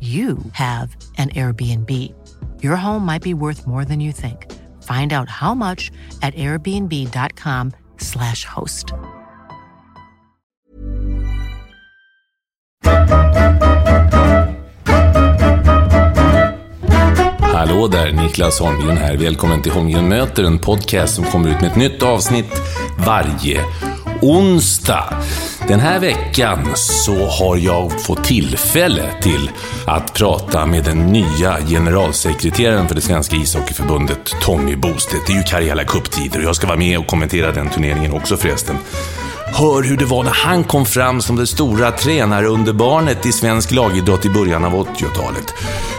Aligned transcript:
you 0.00 0.36
have 0.52 0.94
an 1.16 1.30
Airbnb. 1.30 1.90
Your 2.62 2.76
home 2.76 3.06
might 3.06 3.22
be 3.22 3.32
worth 3.32 3.66
more 3.66 3.86
than 3.86 4.00
you 4.00 4.12
think. 4.12 4.52
Find 4.82 5.14
out 5.14 5.30
how 5.30 5.54
much 5.54 5.90
at 6.20 6.34
airbnb.com/slash 6.34 8.44
host. 8.44 8.92
Hallå 17.40 17.88
där, 17.88 18.12
Niklas 18.12 18.60
Holmgren 18.60 18.96
här. 18.96 19.16
Välkommen 19.16 19.62
till 19.62 19.72
Holmgren 19.72 20.08
möter, 20.08 20.44
en 20.44 20.58
podcast 20.58 21.14
som 21.14 21.24
kommer 21.24 21.48
ut 21.48 21.60
med 21.60 21.70
ett 21.70 21.76
nytt 21.76 22.02
avsnitt 22.02 22.62
varje 23.06 23.64
onsdag. 24.22 25.14
Den 25.68 25.80
här 25.80 26.00
veckan 26.00 26.58
så 26.74 27.26
har 27.26 27.56
jag 27.56 28.02
fått 28.02 28.24
tillfälle 28.24 29.02
till 29.22 29.50
att 29.86 30.14
prata 30.14 30.66
med 30.66 30.84
den 30.84 31.06
nya 31.06 31.58
generalsekreteraren 31.68 32.88
för 32.88 32.94
det 32.94 33.00
svenska 33.00 33.36
ishockeyförbundet, 33.36 34.34
Tommy 34.42 34.76
Bostedt. 34.76 35.26
Det 35.26 35.32
är 35.32 35.36
ju 35.36 35.42
Karjala 35.42 35.84
Cup-tider 35.84 36.38
och 36.38 36.44
jag 36.44 36.56
ska 36.56 36.66
vara 36.66 36.78
med 36.78 36.98
och 36.98 37.06
kommentera 37.06 37.52
den 37.52 37.70
turneringen 37.70 38.12
också 38.12 38.36
förresten. 38.36 38.76
Hör 39.54 39.82
hur 39.82 39.96
det 39.96 40.04
var 40.04 40.24
när 40.24 40.30
han 40.30 40.64
kom 40.64 40.86
fram 40.86 41.22
som 41.22 41.36
det 41.36 41.46
stora 41.46 41.90
tränarunderbarnet 41.90 43.26
i 43.26 43.32
svensk 43.32 43.70
lagidrott 43.70 44.24
i 44.24 44.30
början 44.30 44.64
av 44.64 44.72
80-talet. 44.72 45.54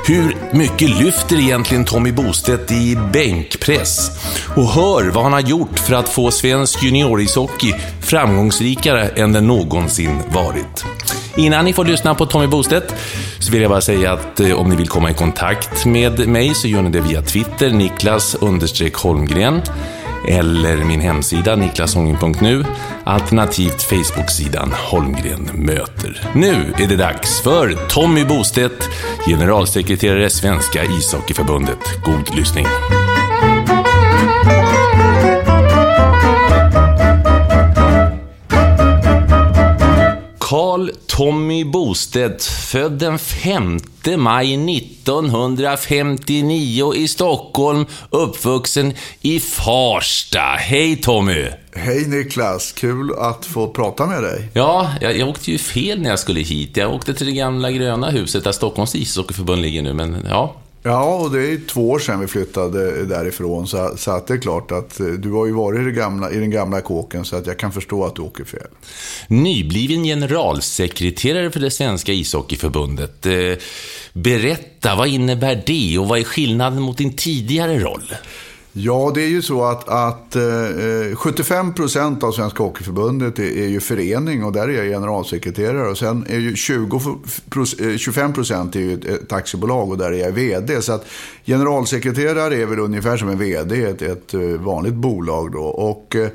Hur 0.06 0.36
mycket 0.52 0.90
lyfter 0.90 1.40
egentligen 1.40 1.86
Tommy 1.86 2.12
Bostedt 2.12 2.72
i 2.72 2.98
bänkpress? 3.14 4.12
Och 4.56 4.68
hör 4.68 5.12
vad 5.12 5.24
han 5.24 5.34
har 5.34 5.40
gjort 5.40 5.80
för 5.80 5.94
att 5.94 6.10
få 6.10 6.32
svensk 6.32 6.84
juniorishockey 6.84 7.74
framgångsrikare 8.02 9.08
än 9.08 9.34
den 9.34 9.48
någonsin 9.48 10.20
varit. 10.30 10.86
Innan 11.36 11.66
ni 11.66 11.74
får 11.74 11.86
lyssna 11.86 12.16
på 12.16 12.26
Tommy 12.26 12.48
Bostedt 12.48 12.96
så 13.40 13.52
vill 13.52 13.62
jag 13.62 13.72
bara 13.72 13.82
säga 13.82 14.14
att 14.14 14.40
eh, 14.40 14.52
om 14.52 14.70
ni 14.70 14.76
vill 14.76 14.88
komma 14.88 15.12
i 15.12 15.14
kontakt 15.14 15.86
med 15.86 16.28
mig 16.28 16.54
så 16.54 16.68
gör 16.68 16.82
ni 16.82 16.90
det 16.90 17.02
via 17.02 17.22
Twitter, 17.22 17.70
Niklas 17.70 18.36
understreck 18.36 18.96
Holmgren 18.96 19.62
eller 20.28 20.78
min 20.78 21.02
hemsida 21.02 21.56
niklasholmgren.nu 21.56 22.66
alternativt 23.04 23.82
Facebook-sidan 23.82 24.74
Holmgren 24.92 25.50
möter. 25.54 26.22
Nu 26.34 26.74
är 26.78 26.88
det 26.88 26.96
dags 26.96 27.42
för 27.42 27.90
Tommy 27.90 28.26
Bostedt, 28.26 28.90
generalsekreterare 29.28 30.30
Svenska 30.30 30.84
ishockeyförbundet. 30.84 31.80
God 32.04 32.36
lyssning. 32.36 32.66
Karl 40.50 40.90
Tommy 41.08 41.64
Bostedt, 41.64 42.44
född 42.44 42.92
den 42.92 43.20
5 43.20 43.80
maj 44.18 44.78
1959 44.78 46.94
i 46.96 47.08
Stockholm, 47.08 47.86
uppvuxen 48.10 48.94
i 49.22 49.40
Farsta. 49.40 50.40
Hej 50.40 50.96
Tommy! 50.96 51.48
Hej 51.76 52.08
Niklas, 52.08 52.72
kul 52.72 53.14
att 53.18 53.46
få 53.46 53.68
prata 53.68 54.06
med 54.06 54.24
dig. 54.24 54.50
Ja, 54.54 54.92
jag, 55.02 55.18
jag 55.18 55.30
åkte 55.30 55.52
ju 55.52 55.58
fel 55.58 56.02
när 56.02 56.10
jag 56.10 56.20
skulle 56.20 56.40
hit. 56.40 56.78
Jag 56.78 56.94
åkte 56.94 57.14
till 57.14 57.26
det 57.26 57.34
gamla 57.34 57.72
gröna 57.72 58.10
huset 58.10 58.44
där 58.44 58.52
Stockholms 58.52 58.96
ishockeyförbund 58.96 59.62
ligger 59.62 59.82
nu, 59.82 59.94
men 59.94 60.26
ja. 60.30 60.56
Ja, 60.88 61.16
och 61.16 61.32
det 61.32 61.52
är 61.52 61.68
två 61.68 61.90
år 61.90 62.00
sedan 62.00 62.20
vi 62.20 62.28
flyttade 62.28 63.06
därifrån. 63.06 63.68
Så, 63.68 63.94
så 63.98 64.12
att 64.12 64.28
det 64.28 64.34
är 64.34 64.38
klart 64.38 64.72
att 64.72 65.00
eh, 65.00 65.06
du 65.08 65.32
har 65.32 65.46
ju 65.46 65.52
varit 65.52 65.82
i, 65.82 65.84
det 65.84 65.92
gamla, 65.92 66.32
i 66.32 66.38
den 66.38 66.52
gamla 66.52 66.82
kåken 66.82 67.26
så 67.26 67.36
att 67.36 67.48
jag 67.48 67.60
kan 67.60 67.72
förstå 67.72 68.06
att 68.06 68.16
du 68.16 68.22
åker 68.22 68.44
fel. 68.44 68.68
Nybliven 69.28 70.04
generalsekreterare 70.04 71.52
för 71.52 71.60
det 71.60 71.72
svenska 71.72 72.12
ishockeyförbundet. 72.12 73.26
Eh, 73.26 73.34
berätta, 74.14 74.96
vad 74.96 75.08
innebär 75.08 75.64
det 75.66 75.98
och 76.00 76.08
vad 76.08 76.20
är 76.20 76.24
skillnaden 76.24 76.82
mot 76.82 76.98
din 76.98 77.14
tidigare 77.14 77.80
roll? 77.80 78.14
Ja, 78.74 79.12
det 79.16 79.24
är 79.24 79.28
ju 79.28 79.42
så 79.42 79.64
att, 79.64 79.90
att 79.90 80.36
eh, 80.36 80.42
75% 80.42 82.24
av 82.24 82.32
Svenska 82.32 82.64
Hockeyförbundet 82.64 83.40
är, 83.40 83.58
är 83.58 83.68
ju 83.68 83.80
förening 83.80 84.44
och 84.44 84.52
där 84.52 84.68
är 84.68 84.84
jag 84.84 84.86
generalsekreterare. 84.86 85.90
Och 85.90 85.98
sen 85.98 86.26
är 86.30 86.40
ju 86.40 86.56
20, 86.56 86.98
eh, 86.98 87.02
25% 87.02 88.78
är 88.78 88.80
ju 88.80 88.94
ett, 88.94 89.06
ett 89.06 89.34
aktiebolag 89.34 89.90
och 89.90 89.98
där 89.98 90.12
är 90.12 90.18
jag 90.18 90.32
vd. 90.32 90.82
Så 90.82 90.94
att 90.94 91.06
generalsekreterare 91.46 92.56
är 92.56 92.66
väl 92.66 92.80
ungefär 92.80 93.18
som 93.18 93.30
en 93.30 93.38
vd 93.38 93.76
i 93.76 93.84
ett, 93.84 94.02
ett 94.02 94.34
eh, 94.34 94.42
vanligt 94.42 94.94
bolag 94.94 95.52
då. 95.52 95.64
Och 95.64 96.16
eh, 96.16 96.30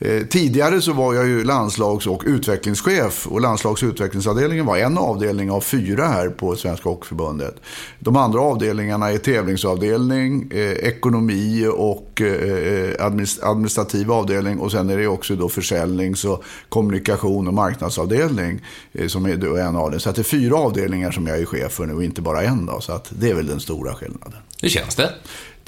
Eh, 0.00 0.22
tidigare 0.26 0.80
så 0.80 0.92
var 0.92 1.14
jag 1.14 1.26
ju 1.26 1.44
landslags 1.44 2.06
och 2.06 2.22
utvecklingschef 2.26 3.26
och 3.26 3.40
landslags 3.40 3.82
och 3.82 3.88
utvecklingsavdelningen 3.88 4.66
var 4.66 4.76
en 4.76 4.98
avdelning 4.98 5.50
av 5.50 5.60
fyra 5.60 6.06
här 6.06 6.28
på 6.28 6.56
Svenska 6.56 6.88
Hockeyförbundet. 6.88 7.54
De 7.98 8.16
andra 8.16 8.40
avdelningarna 8.40 9.10
är 9.10 9.18
tävlingsavdelning, 9.18 10.50
eh, 10.52 10.72
ekonomi 10.72 11.66
och 11.66 12.20
eh, 12.20 12.28
eh 12.28 13.06
administrativ 13.42 14.12
avdelning 14.12 14.58
och 14.58 14.72
sen 14.72 14.90
är 14.90 14.96
det 14.96 15.06
också 15.06 15.36
då 15.36 15.48
försäljnings 15.48 16.24
och 16.24 16.44
kommunikation 16.68 17.48
och 17.48 17.54
marknadsavdelning 17.54 18.60
eh, 18.92 19.06
som 19.06 19.26
är 19.26 19.36
då 19.36 19.56
en 19.56 19.76
avdelning. 19.76 20.00
Så 20.00 20.10
att 20.10 20.16
det 20.16 20.22
är 20.22 20.24
fyra 20.24 20.56
avdelningar 20.56 21.10
som 21.10 21.26
jag 21.26 21.38
är 21.38 21.44
chef 21.44 21.72
för 21.72 21.86
nu 21.86 21.94
och 21.94 22.04
inte 22.04 22.22
bara 22.22 22.42
en 22.42 22.66
då. 22.66 22.80
Så 22.80 22.92
att 22.92 23.08
det 23.10 23.30
är 23.30 23.34
väl 23.34 23.46
den 23.46 23.60
stora 23.60 23.94
skillnaden. 23.94 24.40
Hur 24.62 24.68
känns 24.68 24.94
det? 24.94 25.10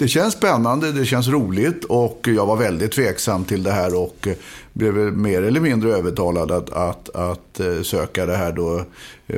Det 0.01 0.09
känns 0.09 0.35
spännande, 0.35 0.93
det 0.93 1.07
känns 1.07 1.29
roligt 1.29 1.85
och 1.85 2.29
jag 2.37 2.47
var 2.47 2.57
väldigt 2.57 2.93
tveksam 2.93 3.45
till 3.45 3.63
det 3.63 3.73
här 3.73 3.99
och 3.99 4.29
blev 4.73 4.95
mer 4.95 5.43
eller 5.43 5.61
mindre 5.61 5.91
övertalad 5.91 6.51
att, 6.51 6.71
att, 6.73 7.17
att 7.17 7.61
eh, 7.61 7.83
söka 7.83 8.27
det 8.27 8.37
här 8.37 8.53
då. 8.53 8.85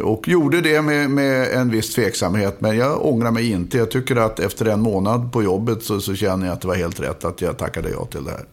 Och 0.02 0.28
gjorde 0.28 0.60
det 0.60 0.82
med, 0.82 1.10
med 1.10 1.52
en 1.52 1.70
viss 1.70 1.94
tveksamhet, 1.94 2.60
men 2.60 2.76
jag 2.76 3.06
ångrar 3.06 3.30
mig 3.30 3.50
inte. 3.50 3.78
Jag 3.78 3.90
tycker 3.90 4.16
att 4.16 4.40
efter 4.40 4.66
en 4.66 4.80
månad 4.80 5.32
på 5.32 5.42
jobbet 5.42 5.82
så, 5.82 6.00
så 6.00 6.14
känner 6.14 6.46
jag 6.46 6.54
att 6.54 6.60
det 6.60 6.68
var 6.68 6.74
helt 6.74 7.00
rätt 7.00 7.24
att 7.24 7.40
jag 7.40 7.58
tackade 7.58 7.90
ja 7.90 8.04
till 8.04 8.24
det 8.24 8.30
här. 8.30 8.44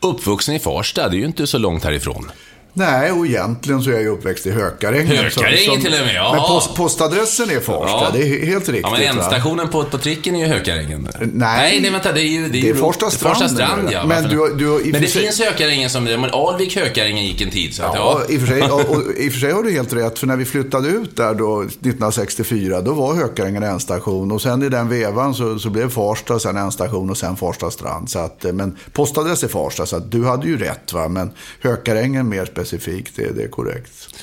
Uppvuxen 0.00 0.54
i 0.54 0.58
Farsta, 0.58 1.08
det 1.08 1.16
är 1.16 1.18
ju 1.18 1.26
inte 1.26 1.46
så 1.46 1.58
långt 1.58 1.84
härifrån. 1.84 2.30
Nej, 2.78 3.12
och 3.12 3.26
egentligen 3.26 3.82
så 3.82 3.90
är 3.90 3.94
jag 3.94 4.02
ju 4.02 4.08
uppväxt 4.08 4.46
i 4.46 4.50
Hökarängen. 4.50 5.16
Hökarängen 5.16 5.80
till 5.80 5.94
och 5.94 6.06
med, 6.06 6.14
ja. 6.14 6.32
Men 6.32 6.42
post, 6.42 6.74
postadressen 6.74 7.50
är 7.50 7.60
Farsta, 7.60 8.04
ja. 8.04 8.10
det 8.12 8.18
är 8.18 8.46
helt 8.46 8.68
riktigt. 8.68 8.82
Ja, 8.82 8.90
men 8.90 9.02
ändstationen 9.02 9.68
på, 9.68 9.84
på 9.84 9.98
tricken 9.98 10.36
är 10.36 10.40
ju 10.40 10.46
Hökarängen. 10.46 11.08
Nej, 11.20 11.30
Nej 11.32 11.80
det, 11.80 11.90
vänta, 11.90 12.12
det 12.12 12.20
är 12.20 12.24
ju... 12.24 12.48
Det 12.48 12.58
är, 12.58 12.62
det 12.62 12.68
är 12.68 12.74
Farsta 12.74 13.10
strand. 13.10 13.36
Farsta 13.36 13.48
strand, 13.54 13.88
ja. 13.92 14.06
Men, 14.06 14.24
du, 14.24 14.54
du, 14.58 14.90
men 14.92 15.02
det 15.02 15.08
sig... 15.08 15.22
finns 15.22 15.40
Hökarängen 15.40 15.90
som... 15.90 16.04
Men 16.04 16.30
Alvik 16.30 16.76
Hökarängen 16.76 17.24
gick 17.24 17.40
en 17.40 17.50
tid, 17.50 17.74
så 17.74 17.82
att, 17.82 17.94
ja. 17.94 18.22
ja. 18.28 18.34
I, 18.34 18.36
och 18.36 18.40
för 18.40 18.46
sig, 18.46 18.62
och, 18.70 18.90
och, 18.90 19.02
I 19.16 19.28
och 19.28 19.32
för 19.32 19.40
sig 19.40 19.52
har 19.52 19.62
du 19.62 19.72
helt 19.72 19.92
rätt, 19.92 20.18
för 20.18 20.26
när 20.26 20.36
vi 20.36 20.44
flyttade 20.44 20.88
ut 20.88 21.16
där 21.16 21.34
då, 21.34 21.62
1964, 21.62 22.80
då 22.80 22.92
var 22.92 23.14
Hökarängen 23.14 23.62
ändstation. 23.62 24.32
Och 24.32 24.42
sen 24.42 24.62
i 24.62 24.68
den 24.68 24.88
vevan 24.88 25.34
så, 25.34 25.58
så 25.58 25.70
blev 25.70 25.90
Farsta 25.90 26.38
sen 26.38 26.56
ändstation 26.56 27.10
och 27.10 27.16
sen 27.16 27.36
Farsta 27.36 27.70
strand. 27.70 28.10
Så 28.10 28.18
att, 28.18 28.44
men 28.52 28.76
postadress 28.92 29.44
är 29.44 29.48
Farsta, 29.48 29.86
så 29.86 29.96
att 29.96 30.10
du 30.10 30.24
hade 30.24 30.46
ju 30.46 30.58
rätt, 30.58 30.92
va. 30.92 31.08
Men 31.08 31.30
Hökarängen 31.60 32.28
mer 32.28 32.44
specifikt, 32.68 33.16
det, 33.16 33.36
det 33.36 33.42
är 33.42 33.48
korrekt. 33.48 34.14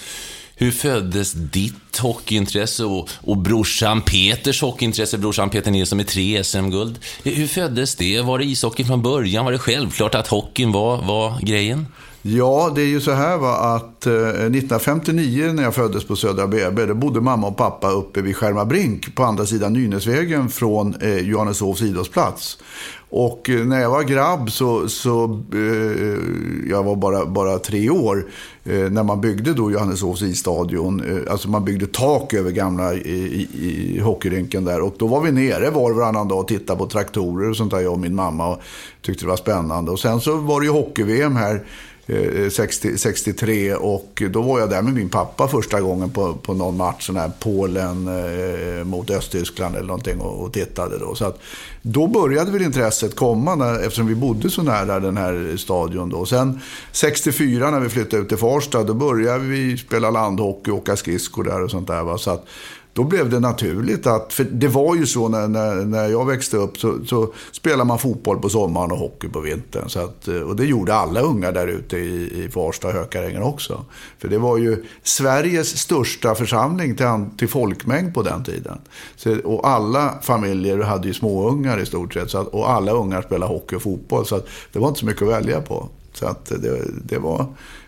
Hur 0.57 0.71
föddes 0.71 1.31
ditt 1.31 1.97
hockeyintresse 1.97 2.85
och, 2.85 3.09
och 3.21 3.37
brorsan 3.37 4.01
Peters 4.01 4.61
hockeyintresse, 4.61 5.17
brorsan 5.17 5.49
Peter 5.49 5.71
Nilsson 5.71 5.97
med 5.97 6.07
tre 6.07 6.43
SM-guld? 6.43 6.99
Hur 7.23 7.47
föddes 7.47 7.95
det? 7.95 8.21
Var 8.21 8.39
det 8.39 8.45
ishockey 8.45 8.83
från 8.83 9.01
början? 9.01 9.45
Var 9.45 9.51
det 9.51 9.57
självklart 9.57 10.15
att 10.15 10.27
hockeyn 10.27 10.71
var, 10.71 11.01
var 11.01 11.39
grejen? 11.41 11.87
Ja, 12.27 12.71
det 12.75 12.81
är 12.81 12.85
ju 12.85 13.01
så 13.01 13.11
här 13.11 13.37
va, 13.37 13.55
att 13.55 14.05
eh, 14.05 14.13
1959 14.13 15.51
när 15.53 15.63
jag 15.63 15.75
föddes 15.75 16.03
på 16.03 16.15
Södra 16.15 16.47
BB, 16.47 16.85
då 16.85 16.93
bodde 16.93 17.21
mamma 17.21 17.47
och 17.47 17.57
pappa 17.57 17.91
uppe 17.91 18.21
vid 18.21 18.35
Skärmarbrink 18.35 19.15
på 19.15 19.23
andra 19.23 19.45
sidan 19.45 19.73
Nynäsvägen 19.73 20.49
från 20.49 20.95
eh, 21.01 21.17
Johanneshovs 21.17 21.81
idrottsplats. 21.81 22.57
Och 23.09 23.49
eh, 23.49 23.65
när 23.65 23.81
jag 23.81 23.89
var 23.89 24.03
grabb 24.03 24.51
så, 24.51 24.89
så 24.89 25.23
eh, 25.53 26.69
jag 26.69 26.83
var 26.83 26.95
bara, 26.95 27.25
bara 27.25 27.59
tre 27.59 27.89
år, 27.89 28.25
eh, 28.63 28.89
när 28.89 29.03
man 29.03 29.21
byggde 29.21 29.53
då 29.53 29.71
Johanneshovs 29.71 30.21
isstadion, 30.21 31.03
eh, 31.03 31.31
alltså 31.31 31.49
man 31.49 31.65
byggde 31.65 31.87
tak 31.87 32.33
över 32.33 32.51
gamla 32.51 32.93
i, 32.93 33.47
i, 33.53 33.95
i 33.95 33.99
hockeyrynken 33.99 34.65
där. 34.65 34.81
Och 34.81 34.95
då 34.97 35.07
var 35.07 35.21
vi 35.21 35.31
nere 35.31 35.69
var 35.69 35.91
och 35.91 35.95
varannan 35.95 36.27
dag 36.27 36.39
och 36.39 36.47
tittade 36.47 36.79
på 36.79 36.87
traktorer 36.87 37.49
och 37.49 37.57
sånt 37.57 37.71
där, 37.71 37.79
jag 37.79 37.93
och 37.93 37.99
min 37.99 38.15
mamma, 38.15 38.47
och 38.47 38.61
tyckte 39.01 39.25
det 39.25 39.29
var 39.29 39.37
spännande. 39.37 39.91
Och 39.91 39.99
sen 39.99 40.21
så 40.21 40.37
var 40.37 40.59
det 40.59 40.65
ju 40.65 40.71
hockey-VM 40.71 41.35
här 41.35 41.65
Eh, 42.07 42.49
60, 42.49 42.97
63 42.97 43.75
och 43.75 44.23
då 44.29 44.41
var 44.41 44.59
jag 44.59 44.69
där 44.69 44.81
med 44.81 44.93
min 44.93 45.09
pappa 45.09 45.47
första 45.47 45.81
gången 45.81 46.09
på, 46.09 46.33
på 46.33 46.53
någon 46.53 46.77
match, 46.77 47.05
sån 47.05 47.15
här 47.15 47.31
Polen 47.39 48.07
eh, 48.07 48.83
mot 48.83 49.09
Östtyskland 49.09 49.75
eller 49.75 49.87
någonting 49.87 50.19
och, 50.19 50.43
och 50.43 50.53
tittade 50.53 50.99
då. 50.99 51.15
Så 51.15 51.25
att, 51.25 51.39
då 51.81 52.07
började 52.07 52.51
väl 52.51 52.61
intresset 52.61 53.15
komma 53.15 53.55
när, 53.55 53.79
eftersom 53.79 54.07
vi 54.07 54.15
bodde 54.15 54.49
så 54.49 54.63
nära 54.63 54.99
den 54.99 55.17
här 55.17 55.57
stadion 55.57 56.09
då. 56.09 56.25
Sen 56.25 56.59
64 56.91 57.71
när 57.71 57.79
vi 57.79 57.89
flyttade 57.89 58.21
ut 58.23 58.29
till 58.29 58.37
Farsta, 58.37 58.83
då 58.83 58.93
började 58.93 59.43
vi 59.43 59.77
spela 59.77 60.11
landhockey, 60.11 60.71
åka 60.71 60.95
skridskor 60.95 61.43
där 61.43 61.63
och 61.63 61.71
sånt 61.71 61.87
där. 61.87 62.03
Va? 62.03 62.17
Så 62.17 62.31
att, 62.31 62.45
då 62.95 63.03
blev 63.03 63.29
det 63.29 63.39
naturligt 63.39 64.07
att, 64.07 64.33
för 64.33 64.43
det 64.43 64.67
var 64.67 64.95
ju 64.95 65.05
så 65.05 65.29
när, 65.29 65.47
när, 65.47 65.75
när 65.75 66.07
jag 66.07 66.25
växte 66.25 66.57
upp 66.57 66.77
så, 66.77 67.05
så 67.05 67.33
spelade 67.51 67.83
man 67.83 67.99
fotboll 67.99 68.39
på 68.39 68.49
sommaren 68.49 68.91
och 68.91 68.97
hockey 68.97 69.27
på 69.29 69.39
vintern. 69.39 69.89
Så 69.89 69.99
att, 69.99 70.27
eh, 70.27 70.35
och 70.35 70.55
det 70.55 70.65
gjorde 70.65 70.95
alla 70.95 71.19
unga 71.19 71.51
där 71.51 71.67
ute 71.67 71.97
i, 71.97 72.43
i 72.43 72.49
Farsta 72.49 72.87
och 72.87 72.93
Hökarängen 72.93 73.43
också. 73.43 73.85
För 74.19 74.27
det 74.27 74.37
var 74.37 74.57
ju 74.57 74.83
Sveriges 75.03 75.77
största 75.77 76.35
församling 76.35 76.95
till, 76.95 77.07
till 77.37 77.49
folkmängd 77.49 78.13
på 78.13 78.21
den 78.21 78.43
tiden. 78.43 78.77
Så, 79.15 79.37
och 79.43 79.67
alla 79.67 80.13
familjer 80.21 80.77
hade 80.77 81.07
ju 81.07 81.13
småungar 81.13 81.79
i 81.79 81.85
stort 81.85 82.13
sett. 82.13 82.29
Så 82.29 82.37
att, 82.37 82.47
och 82.47 82.69
alla 82.69 82.91
ungar 82.91 83.21
spelade 83.21 83.53
hockey 83.53 83.75
och 83.75 83.81
fotboll. 83.81 84.25
Så 84.25 84.35
att, 84.35 84.47
det 84.73 84.79
var 84.79 84.87
inte 84.87 84.99
så 84.99 85.05
mycket 85.05 85.21
att 85.21 85.29
välja 85.29 85.61
på. 85.61 85.89
Så 86.13 86.27
att 86.27 86.45
det, 86.45 86.81
det 87.03 87.17
var 87.17 87.45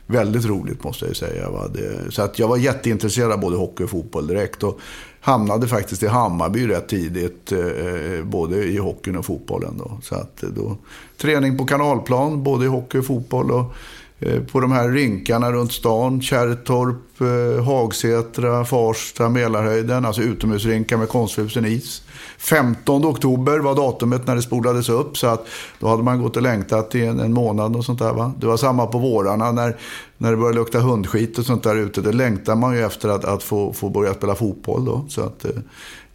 väldigt 0.08 0.46
roligt 0.46 0.84
måste 0.84 1.06
jag 1.06 1.16
säga. 1.16 1.50
Va? 1.50 1.68
Det, 1.68 2.12
så 2.12 2.22
att 2.22 2.40
jag 2.40 2.48
var 2.48 2.58
jätteintresserad 2.58 3.32
av 3.32 3.40
både 3.40 3.58
hockey 3.58 3.84
och 3.84 3.90
fotboll 3.90 4.28
direkt. 4.28 4.64
Och 4.64 4.80
hamnade 5.20 5.68
faktiskt 5.68 6.04
i 6.04 6.08
Hammarby 6.08 6.68
rätt 6.68 6.88
tidigt, 6.88 7.52
eh, 7.52 7.60
eh 7.60 8.24
både 8.24 8.64
i 8.64 8.78
hockeyn 8.78 9.16
och 9.16 9.26
fotbollen. 9.26 9.78
Då. 9.78 10.00
Så 10.04 10.16
att, 10.16 10.38
då, 10.42 10.78
träning 11.18 11.58
på 11.58 11.66
kanalplan, 11.66 12.44
både 12.44 12.66
i 12.66 12.68
hockey 12.68 12.98
och 12.98 13.06
fotboll. 13.06 13.52
Och, 13.52 13.74
Eh, 14.20 14.44
på 14.44 14.60
de 14.60 14.72
här 14.72 14.90
rinkarna 14.90 15.52
runt 15.52 15.72
stan, 15.72 16.22
Kärrtorp, 16.22 17.22
eh, 17.22 17.64
Hagsätra, 17.64 18.66
Farsta, 18.66 19.30
Mälarhöjden. 19.30 20.06
Alltså 20.06 20.22
utomhusrinkar 20.22 20.98
med 20.98 21.10
konstfrusen 21.10 21.66
is. 21.66 22.02
15 22.38 23.06
oktober 23.06 23.60
var 23.60 23.76
datumet 23.76 24.28
när 24.28 24.36
det 24.36 24.42
spolades 24.42 24.90
upp. 24.90 25.18
Så 25.18 25.28
att 25.28 25.48
då 25.80 25.88
hade 25.88 26.04
man 26.04 26.22
gått 26.22 26.36
och 26.36 26.42
längtat 26.42 26.96
i 26.96 27.06
en, 27.06 27.20
en 27.20 27.34
månad 27.34 27.76
och 27.76 27.86
sånt 27.86 28.00
där. 28.00 28.14
Va? 28.14 28.34
Det 28.40 28.48
var 28.48 28.58
samma 28.58 28.88
på 28.88 28.98
vårarna 28.98 29.52
när, 29.52 29.78
när 30.18 30.32
det 30.32 30.38
började 30.38 30.58
lukta 30.58 30.80
hundskit 30.80 31.38
och 31.38 31.46
sånt 31.46 31.64
där 31.64 31.76
ute. 31.76 32.02
Det 32.02 32.12
längtade 32.12 32.58
man 32.58 32.76
ju 32.76 32.86
efter 32.86 33.10
att, 33.10 33.26
att 33.26 33.44
få, 33.44 33.74
få 33.74 33.90
börja 33.90 34.14
spela 34.14 34.36
fotboll 34.36 34.86
då. 34.86 35.06
Så 35.10 35.22
att, 35.22 35.46
eh, 35.46 35.52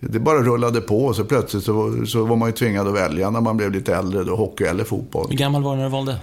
det 0.01 0.19
bara 0.19 0.39
rullade 0.39 0.81
på 0.81 1.05
och 1.05 1.17
så 1.17 1.25
plötsligt 1.25 1.65
så, 1.65 2.07
så 2.07 2.25
var 2.25 2.37
man 2.37 2.49
ju 2.49 2.53
tvingad 2.53 2.89
att 2.89 2.95
välja 2.95 3.31
när 3.31 3.41
man 3.41 3.57
blev 3.57 3.73
lite 3.73 3.97
äldre. 3.97 4.25
Då, 4.25 4.37
hockey 4.37 4.65
eller 4.65 4.85
fotboll. 4.85 5.27
Hur 5.31 5.37
gammal 5.37 5.63
var 5.63 5.71
du 5.73 5.77
när 5.77 5.85
du 5.85 5.91
valde? 5.91 6.17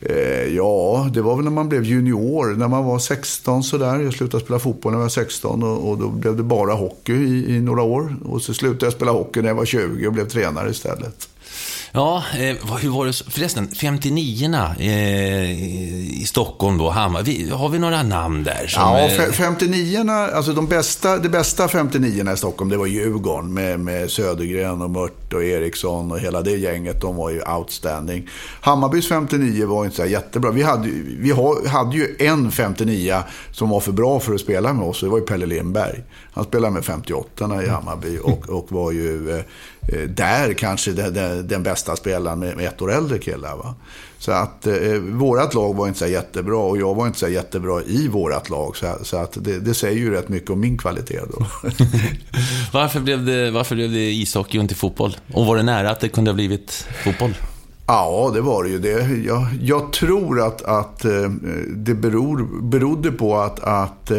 Eh, 0.00 0.54
ja, 0.56 1.08
det 1.12 1.22
var 1.22 1.36
väl 1.36 1.44
när 1.44 1.50
man 1.50 1.68
blev 1.68 1.84
junior. 1.84 2.54
När 2.56 2.68
man 2.68 2.84
var 2.84 2.98
16 2.98 3.62
sådär. 3.62 4.00
Jag 4.00 4.14
slutade 4.14 4.44
spela 4.44 4.58
fotboll 4.58 4.92
när 4.92 4.98
jag 4.98 5.04
var 5.04 5.08
16 5.08 5.62
och, 5.62 5.90
och 5.90 5.98
då 5.98 6.08
blev 6.08 6.36
det 6.36 6.42
bara 6.42 6.72
hockey 6.72 7.12
i, 7.12 7.56
i, 7.56 7.60
några 7.60 7.82
år. 7.82 8.16
Och 8.24 8.42
så 8.42 8.54
slutade 8.54 8.86
jag 8.86 8.92
spela 8.92 9.12
hockey 9.12 9.42
när 9.42 9.48
jag 9.48 9.54
var 9.54 9.64
20 9.64 10.06
och 10.06 10.12
blev 10.12 10.28
tränare 10.28 10.70
istället. 10.70 11.28
Ja, 11.92 12.24
eh, 12.32 12.76
hur 12.80 12.90
var 12.90 13.06
det? 13.06 13.12
Förresten, 13.12 13.68
59 13.68 14.54
eh, 14.78 15.50
i 16.22 16.24
Stockholm 16.26 16.78
då, 16.78 16.90
Hammar. 16.90 17.52
har 17.52 17.68
vi 17.68 17.78
några 17.78 18.02
namn 18.02 18.44
där? 18.44 18.66
Som, 18.66 18.82
ja, 18.82 19.08
59 19.32 20.10
alltså 20.10 20.52
de 20.52 20.66
bästa, 20.66 21.18
det 21.18 21.28
bästa 21.28 21.68
59 21.68 22.32
i 22.32 22.36
Stockholm, 22.36 22.70
det 22.70 22.76
var 22.76 22.86
Djurgården 22.86 23.54
med, 23.54 23.80
med 23.80 24.10
Södergren 24.10 24.82
och 24.82 24.90
Mört 24.90 25.32
och 25.32 25.44
Eriksson 25.44 26.12
och 26.12 26.18
hela 26.18 26.42
det 26.42 26.56
gänget. 26.56 27.00
De 27.00 27.16
var 27.16 27.30
ju 27.30 27.42
outstanding. 27.42 28.28
Hammarbys 28.60 29.08
59 29.08 29.66
var 29.66 29.84
inte 29.84 29.96
så 29.96 30.06
jättebra. 30.06 30.50
Vi 30.50 30.62
hade, 30.62 30.88
vi 31.18 31.32
hade 31.68 31.96
ju 31.96 32.16
en 32.18 32.50
59 32.50 33.16
som 33.52 33.68
var 33.68 33.80
för 33.80 33.92
bra 33.92 34.20
för 34.20 34.34
att 34.34 34.40
spela 34.40 34.72
med 34.72 34.86
oss 34.88 35.00
det 35.00 35.08
var 35.08 35.18
ju 35.18 35.24
Pelle 35.24 35.46
Lindberg. 35.46 36.02
Han 36.32 36.44
spelade 36.44 36.74
med 36.74 36.84
58 36.84 37.62
i 37.64 37.68
Hammarby 37.68 38.18
och, 38.22 38.48
och 38.48 38.72
var 38.72 38.92
ju 38.92 39.30
eh, 39.30 39.44
Eh, 39.77 39.77
där 40.08 40.52
kanske 40.52 40.92
det, 40.92 41.42
den 41.42 41.62
bästa 41.62 41.96
spelaren 41.96 42.38
med, 42.38 42.56
med 42.56 42.66
ett 42.66 42.82
år 42.82 42.92
äldre 42.92 43.18
killar. 43.18 43.56
Va? 43.56 43.74
Så 44.18 44.32
att 44.32 44.66
eh, 44.66 44.92
vårat 44.98 45.54
lag 45.54 45.74
var 45.74 45.86
inte 45.86 45.98
så 45.98 46.06
jättebra 46.06 46.58
och 46.58 46.78
jag 46.78 46.94
var 46.94 47.06
inte 47.06 47.18
så 47.18 47.28
jättebra 47.28 47.82
i 47.82 48.08
vårat 48.08 48.50
lag. 48.50 48.76
Så, 48.76 48.98
så 49.02 49.16
att 49.16 49.38
det, 49.44 49.58
det, 49.58 49.74
säger 49.74 49.98
ju 49.98 50.10
rätt 50.10 50.28
mycket 50.28 50.50
om 50.50 50.60
min 50.60 50.78
kvalitet 50.78 51.20
då. 51.32 51.46
varför, 52.72 53.00
blev 53.00 53.24
det, 53.24 53.50
varför 53.50 53.74
blev 53.74 53.92
det 53.92 54.12
ishockey 54.12 54.58
och 54.58 54.62
inte 54.62 54.74
fotboll? 54.74 55.16
Och 55.32 55.46
var 55.46 55.56
det 55.56 55.62
nära 55.62 55.90
att 55.90 56.00
det 56.00 56.08
kunde 56.08 56.30
ha 56.30 56.34
blivit 56.34 56.86
fotboll? 57.04 57.34
Ja, 57.86 58.30
det 58.34 58.40
var 58.40 58.64
det 58.64 58.70
ju. 58.70 58.78
Det. 58.78 59.22
Jag, 59.26 59.48
jag 59.60 59.92
tror 59.92 60.46
att, 60.46 60.62
att 60.62 61.04
eh, 61.04 61.30
det 61.66 61.94
beror, 61.94 62.62
berodde 62.62 63.12
på 63.12 63.38
att, 63.38 63.60
att 63.60 64.10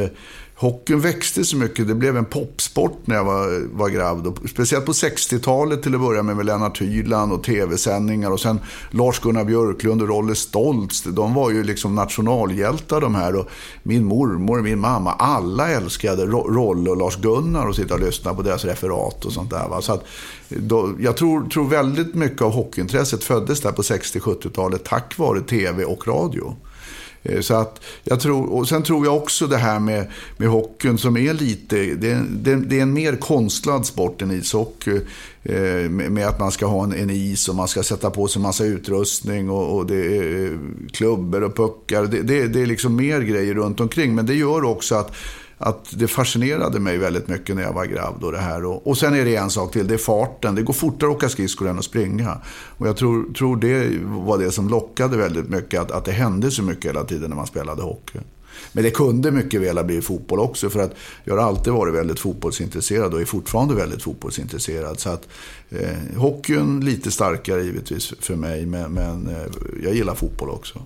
Hockeyn 0.59 0.99
växte 0.99 1.45
så 1.45 1.57
mycket. 1.57 1.87
Det 1.87 1.95
blev 1.95 2.17
en 2.17 2.25
popsport 2.25 2.99
när 3.05 3.15
jag 3.15 3.23
var, 3.23 3.67
var 3.77 3.89
gravid. 3.89 4.27
Och 4.27 4.49
speciellt 4.49 4.85
på 4.85 4.91
60-talet 4.91 5.83
till 5.83 5.95
att 5.95 6.01
börja 6.01 6.23
med 6.23 6.35
med 6.35 6.45
Lennart 6.45 6.81
Hyland 6.81 7.31
och 7.31 7.43
tv-sändningar. 7.43 8.31
Och 8.31 8.39
sen 8.39 8.59
Lars-Gunnar 8.91 9.45
Björklund 9.45 10.01
och 10.01 10.07
Rolle 10.07 10.35
Stoltz. 10.35 11.03
De 11.03 11.33
var 11.33 11.51
ju 11.51 11.63
liksom 11.63 11.95
nationalhjältar 11.95 13.01
de 13.01 13.15
här. 13.15 13.35
Och 13.35 13.49
min 13.83 14.05
mormor 14.05 14.57
och 14.57 14.63
min 14.63 14.79
mamma, 14.79 15.13
alla 15.13 15.69
älskade 15.69 16.25
Rolle 16.25 16.89
och 16.89 16.97
Lars-Gunnar 16.97 17.67
och 17.67 17.75
sitta 17.75 17.93
och 17.93 17.99
lyssna 17.99 18.33
på 18.33 18.41
deras 18.41 18.65
referat 18.65 19.25
och 19.25 19.33
sånt 19.33 19.49
där. 19.49 19.67
Va? 19.69 19.81
Så 19.81 19.93
att, 19.93 20.05
då, 20.49 20.93
jag 20.99 21.17
tror, 21.17 21.49
tror 21.49 21.67
väldigt 21.67 22.15
mycket 22.15 22.41
av 22.41 22.51
hockeyintresset 22.51 23.23
föddes 23.23 23.61
där 23.61 23.71
på 23.71 23.81
60-70-talet 23.81 24.85
tack 24.85 25.17
vare 25.17 25.41
tv 25.41 25.85
och 25.85 26.07
radio. 26.07 26.55
Eh, 27.23 27.41
så 27.41 27.53
att 27.53 27.81
jag 28.03 28.19
tror, 28.19 28.53
och 28.53 28.67
sen 28.67 28.83
tror 28.83 29.05
jag 29.05 29.17
också 29.17 29.47
det 29.47 29.57
här 29.57 29.79
med, 29.79 30.07
med 30.37 30.49
hockeyn 30.49 30.97
som 30.97 31.17
är 31.17 31.33
lite, 31.33 31.75
det, 31.75 32.23
det, 32.29 32.55
det 32.55 32.77
är 32.77 32.81
en 32.81 32.93
mer 32.93 33.15
konstlad 33.15 33.85
sport 33.85 34.21
än 34.21 34.31
ishockey. 34.31 35.01
Eh, 35.43 35.89
med 35.89 36.27
att 36.27 36.39
man 36.39 36.51
ska 36.51 36.65
ha 36.65 36.83
en, 36.83 36.93
en, 36.93 37.09
is 37.09 37.49
och 37.49 37.55
man 37.55 37.67
ska 37.67 37.83
sätta 37.83 38.09
på 38.09 38.27
sig 38.27 38.41
massa 38.41 38.63
utrustning 38.63 39.49
och, 39.49 39.77
och 39.77 39.85
det 39.85 40.17
är 40.17 40.45
eh, 40.45 40.57
klubbor 40.91 41.43
och 41.43 41.55
puckar. 41.55 42.03
Det, 42.05 42.21
det, 42.21 42.47
det 42.47 42.61
är 42.61 42.65
liksom 42.65 42.95
mer 42.95 43.21
grejer 43.21 43.53
runt 43.53 43.79
omkring. 43.79 44.15
Men 44.15 44.25
det 44.25 44.35
gör 44.35 44.63
också 44.63 44.95
att 44.95 45.15
att 45.61 45.85
det 45.89 46.07
fascinerade 46.07 46.79
mig 46.79 46.97
väldigt 46.97 47.27
mycket 47.27 47.55
när 47.55 47.63
jag 47.63 47.73
var 47.73 47.85
grabb. 47.85 48.23
Och, 48.23 48.31
det 48.31 48.37
här. 48.37 48.65
Och, 48.65 48.87
och 48.87 48.97
sen 48.97 49.13
är 49.13 49.25
det 49.25 49.35
en 49.35 49.49
sak 49.49 49.71
till, 49.71 49.87
det 49.87 49.93
är 49.93 49.97
farten. 49.97 50.55
Det 50.55 50.61
går 50.61 50.73
fortare 50.73 51.09
att 51.09 51.15
åka 51.15 51.29
skridskor 51.29 51.67
än 51.67 51.79
att 51.79 51.85
springa. 51.85 52.37
Och 52.77 52.87
jag 52.87 52.97
tror, 52.97 53.33
tror 53.33 53.57
det 53.57 53.89
var 54.03 54.37
det 54.37 54.51
som 54.51 54.69
lockade 54.69 55.17
väldigt 55.17 55.49
mycket, 55.49 55.81
att, 55.81 55.91
att 55.91 56.05
det 56.05 56.11
hände 56.11 56.51
så 56.51 56.63
mycket 56.63 56.85
hela 56.85 57.03
tiden 57.03 57.29
när 57.29 57.37
man 57.37 57.47
spelade 57.47 57.81
hockey. 57.81 58.19
Men 58.71 58.83
det 58.83 58.91
kunde 58.91 59.31
mycket 59.31 59.61
väl 59.61 59.77
ha 59.77 59.83
blivit 59.83 60.05
fotboll 60.05 60.39
också. 60.39 60.69
För 60.69 60.79
att 60.79 60.95
jag 61.23 61.37
har 61.37 61.43
alltid 61.43 61.73
varit 61.73 61.95
väldigt 61.95 62.19
fotbollsintresserad 62.19 63.13
och 63.13 63.21
är 63.21 63.25
fortfarande 63.25 63.75
väldigt 63.75 64.03
fotbollsintresserad. 64.03 64.99
Så 64.99 65.09
att 65.09 65.27
eh, 65.69 66.17
hockeyn 66.17 66.85
lite 66.85 67.11
starkare 67.11 67.63
givetvis 67.63 68.13
för 68.19 68.35
mig. 68.35 68.65
Men, 68.65 68.91
men 68.91 69.27
eh, 69.27 69.43
jag 69.83 69.95
gillar 69.95 70.15
fotboll 70.15 70.49
också. 70.49 70.85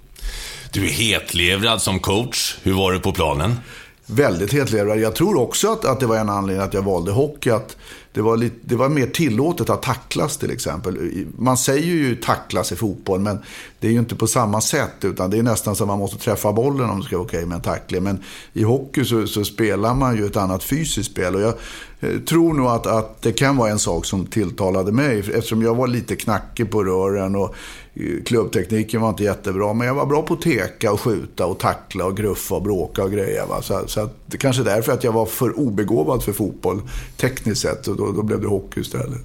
Du 0.72 0.86
är 0.86 0.89
hetlevrad 0.89 1.82
som 1.82 2.00
coach. 2.00 2.58
Hur 2.63 2.74
var 2.74 2.94
det 2.94 3.00
på 3.00 3.12
planen? 3.12 3.56
Väldigt 4.05 4.53
hetlevrad. 4.53 5.00
Jag 5.00 5.15
tror 5.15 5.38
också 5.38 5.72
att, 5.72 5.86
att 5.86 6.00
det 6.00 6.05
var 6.05 6.17
en 6.17 6.29
anledning 6.29 6.65
att 6.65 6.74
jag 6.74 6.81
valde 6.81 7.12
hockey. 7.12 7.50
Att 7.50 7.77
det, 8.13 8.22
var 8.22 8.38
lite, 8.38 8.55
det 8.62 8.75
var 8.75 8.89
mer 8.89 9.08
tillåtet 9.08 9.70
att 9.70 9.82
tacklas 9.82 10.38
till 10.38 10.51
exempel. 10.51 11.25
Man 11.38 11.58
säger 11.58 11.93
ju 11.93 12.15
tacklas 12.15 12.72
i 12.72 12.75
fotboll, 12.75 13.20
men 13.20 13.39
det 13.84 13.88
är 13.88 13.91
ju 13.91 14.00
inte 14.00 14.15
på 14.15 14.27
samma 14.27 14.62
sätt. 14.62 14.93
Utan 15.01 15.29
det 15.29 15.38
är 15.38 15.43
nästan 15.43 15.75
så 15.75 15.84
att 15.84 15.88
man 15.88 16.00
måste 16.00 16.17
träffa 16.17 16.53
bollen 16.53 16.89
om 16.89 17.00
det 17.00 17.05
ska 17.05 17.17
vara 17.17 17.25
okej 17.25 17.46
med 17.46 17.55
en 17.55 17.62
tackling. 17.62 18.03
Men 18.03 18.20
i 18.53 18.63
hockey 18.63 19.05
så, 19.05 19.27
så, 19.27 19.43
spelar 19.46 19.96
man 19.96 20.17
ju 20.17 20.25
ett 20.25 20.38
annat 20.38 20.63
fysiskt 20.63 21.12
spel. 21.12 21.36
Och 21.36 21.41
jag 21.41 21.53
eh, 22.00 22.20
tror 22.20 22.53
nog 22.53 22.67
att, 22.67 22.88
att 22.88 23.22
det 23.22 23.32
kan 23.32 23.58
vara 23.58 23.72
en 23.72 23.79
sak 23.79 24.05
som 24.05 24.25
tilltalade 24.25 24.91
mig. 24.91 25.20
Eftersom 25.20 25.62
jag 25.62 25.75
var 25.75 25.88
lite 25.88 26.15
knackig 26.15 26.72
på 26.72 26.84
rören 26.84 27.36
och 27.36 27.55
eh, 27.93 28.24
klubbtekniken 28.25 29.01
var 29.01 29.10
inte 29.10 29.24
jättebra, 29.24 29.74
men 29.74 29.88
jag 29.88 29.96
var 29.96 30.05
bra 30.05 30.22
på 30.22 30.34
att 30.34 30.41
teka 30.41 30.91
och 30.91 31.01
skjuta 31.01 31.46
och 31.46 31.60
tackla 31.60 32.05
och 32.05 32.17
gruffa 32.17 32.55
och 32.55 32.62
bråka 32.62 33.03
och 33.03 33.12
greja. 33.12 33.46
Så, 33.62 33.82
så 33.88 34.01
att, 34.01 34.15
det 34.25 34.38
kanske 34.38 34.62
är 34.62 34.65
därför 34.65 34.91
att 34.91 35.03
jag 35.03 35.12
var 35.12 35.25
för 35.25 35.60
obegåvad 35.60 36.24
för 36.24 36.34
fotboll 36.34 36.82
tekniskt 37.17 37.62
sett. 37.62 37.88
Och 37.88 37.98
då, 38.05 38.12
då 38.12 38.24
blev 38.24 38.41
det 38.41 38.48
hockey 38.48 38.79
istället. 38.79 39.22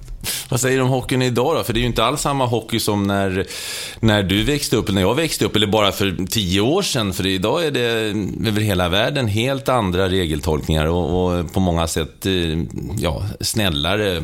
Vad 0.49 0.59
säger 0.59 0.77
du 0.77 0.83
om 0.83 0.89
hockeyn 0.89 1.21
idag 1.21 1.55
då? 1.55 1.63
För 1.63 1.73
det 1.73 1.79
är 1.79 1.81
ju 1.81 1.87
inte 1.87 2.03
alls 2.03 2.21
samma 2.21 2.45
hockey 2.45 2.79
som 2.79 3.03
när, 3.03 3.45
när 3.99 4.23
du 4.23 4.43
växte 4.43 4.75
upp, 4.75 4.89
eller 4.89 5.01
när 5.01 5.07
jag 5.07 5.15
växte 5.15 5.45
upp, 5.45 5.55
eller 5.55 5.67
bara 5.67 5.91
för 5.91 6.25
tio 6.29 6.61
år 6.61 6.81
sedan. 6.81 7.13
För 7.13 7.25
idag 7.25 7.65
är 7.65 7.71
det 7.71 7.81
över 8.49 8.61
hela 8.61 8.89
världen 8.89 9.27
helt 9.27 9.69
andra 9.69 10.09
regeltolkningar 10.09 10.85
och, 10.85 11.39
och 11.39 11.53
på 11.53 11.59
många 11.59 11.87
sätt 11.87 12.25
eh, 12.25 12.33
ja, 12.99 13.23
snällare 13.41 14.23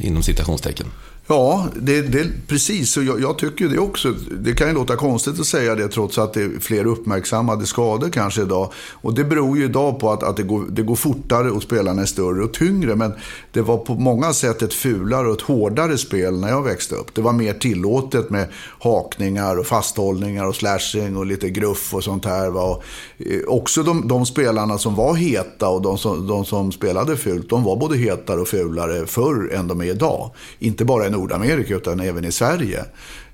inom 0.00 0.22
citationstecken. 0.22 0.86
Ja, 1.26 1.68
det, 1.80 2.02
det, 2.02 2.26
precis. 2.46 2.96
Och 2.96 3.04
jag, 3.04 3.20
jag, 3.20 3.38
tycker 3.38 3.68
det 3.68 3.78
också. 3.78 4.14
Det 4.30 4.52
kan 4.52 4.68
ju 4.68 4.74
låta 4.74 4.96
konstigt 4.96 5.40
att 5.40 5.46
säga 5.46 5.74
det 5.74 5.88
trots 5.88 6.18
att 6.18 6.32
det 6.32 6.42
är 6.42 6.60
fler 6.60 6.86
uppmärksammade 6.86 7.66
skador 7.66 8.08
kanske 8.08 8.42
idag. 8.42 8.72
Och 8.92 9.14
det 9.14 9.24
beror 9.24 9.58
ju 9.58 9.64
idag 9.64 10.00
på 10.00 10.10
att, 10.10 10.22
att 10.22 10.36
det, 10.36 10.42
går, 10.42 10.64
det 10.70 10.82
går 10.82 10.96
fortare 10.96 11.50
och 11.50 11.62
spelarna 11.62 12.02
är 12.02 12.06
större 12.06 12.44
och 12.44 12.54
tyngre. 12.54 12.96
Men 12.96 13.12
det 13.52 13.62
var 13.62 13.76
på 13.76 13.94
många 13.94 14.32
sätt 14.32 14.62
ett 14.62 14.74
fulare 14.74 15.28
och 15.28 15.34
ett 15.34 15.40
hårdare 15.40 15.98
spel 15.98 16.40
när 16.40 16.48
jag 16.48 16.62
växte 16.62 16.94
upp. 16.94 17.14
Det 17.14 17.22
var 17.22 17.32
mer 17.32 17.52
tillåtet 17.52 18.30
med 18.30 18.48
hakningar 18.78 19.58
och 19.58 19.66
fasthållningar 19.66 20.46
och 20.46 20.56
slashing 20.56 21.16
och 21.16 21.26
lite 21.26 21.50
gruff 21.50 21.94
och 21.94 22.04
sånt 22.04 22.24
här. 22.24 22.50
Va? 22.50 22.80
Eh, 23.18 23.40
också 23.46 23.82
de, 23.82 24.08
de, 24.08 24.26
spelarna 24.26 24.78
som 24.78 24.94
var 24.94 25.14
heta 25.14 25.68
och 25.68 25.82
de 25.82 25.98
som, 25.98 26.26
de 26.26 26.44
som 26.44 26.72
spelade 26.72 27.16
fult, 27.16 27.50
de 27.50 27.64
var 27.64 27.76
både 27.76 27.96
hetare 27.96 28.40
och 28.40 28.48
fulare 28.48 29.06
förr 29.06 29.52
än 29.52 29.68
de 29.68 29.80
är 29.80 29.84
idag. 29.84 30.30
Inte 30.58 30.84
bara 30.84 31.13
Nordamerika 31.16 31.76
utan 31.76 32.00
även 32.00 32.24
i 32.24 32.32
Sverige. 32.32 32.84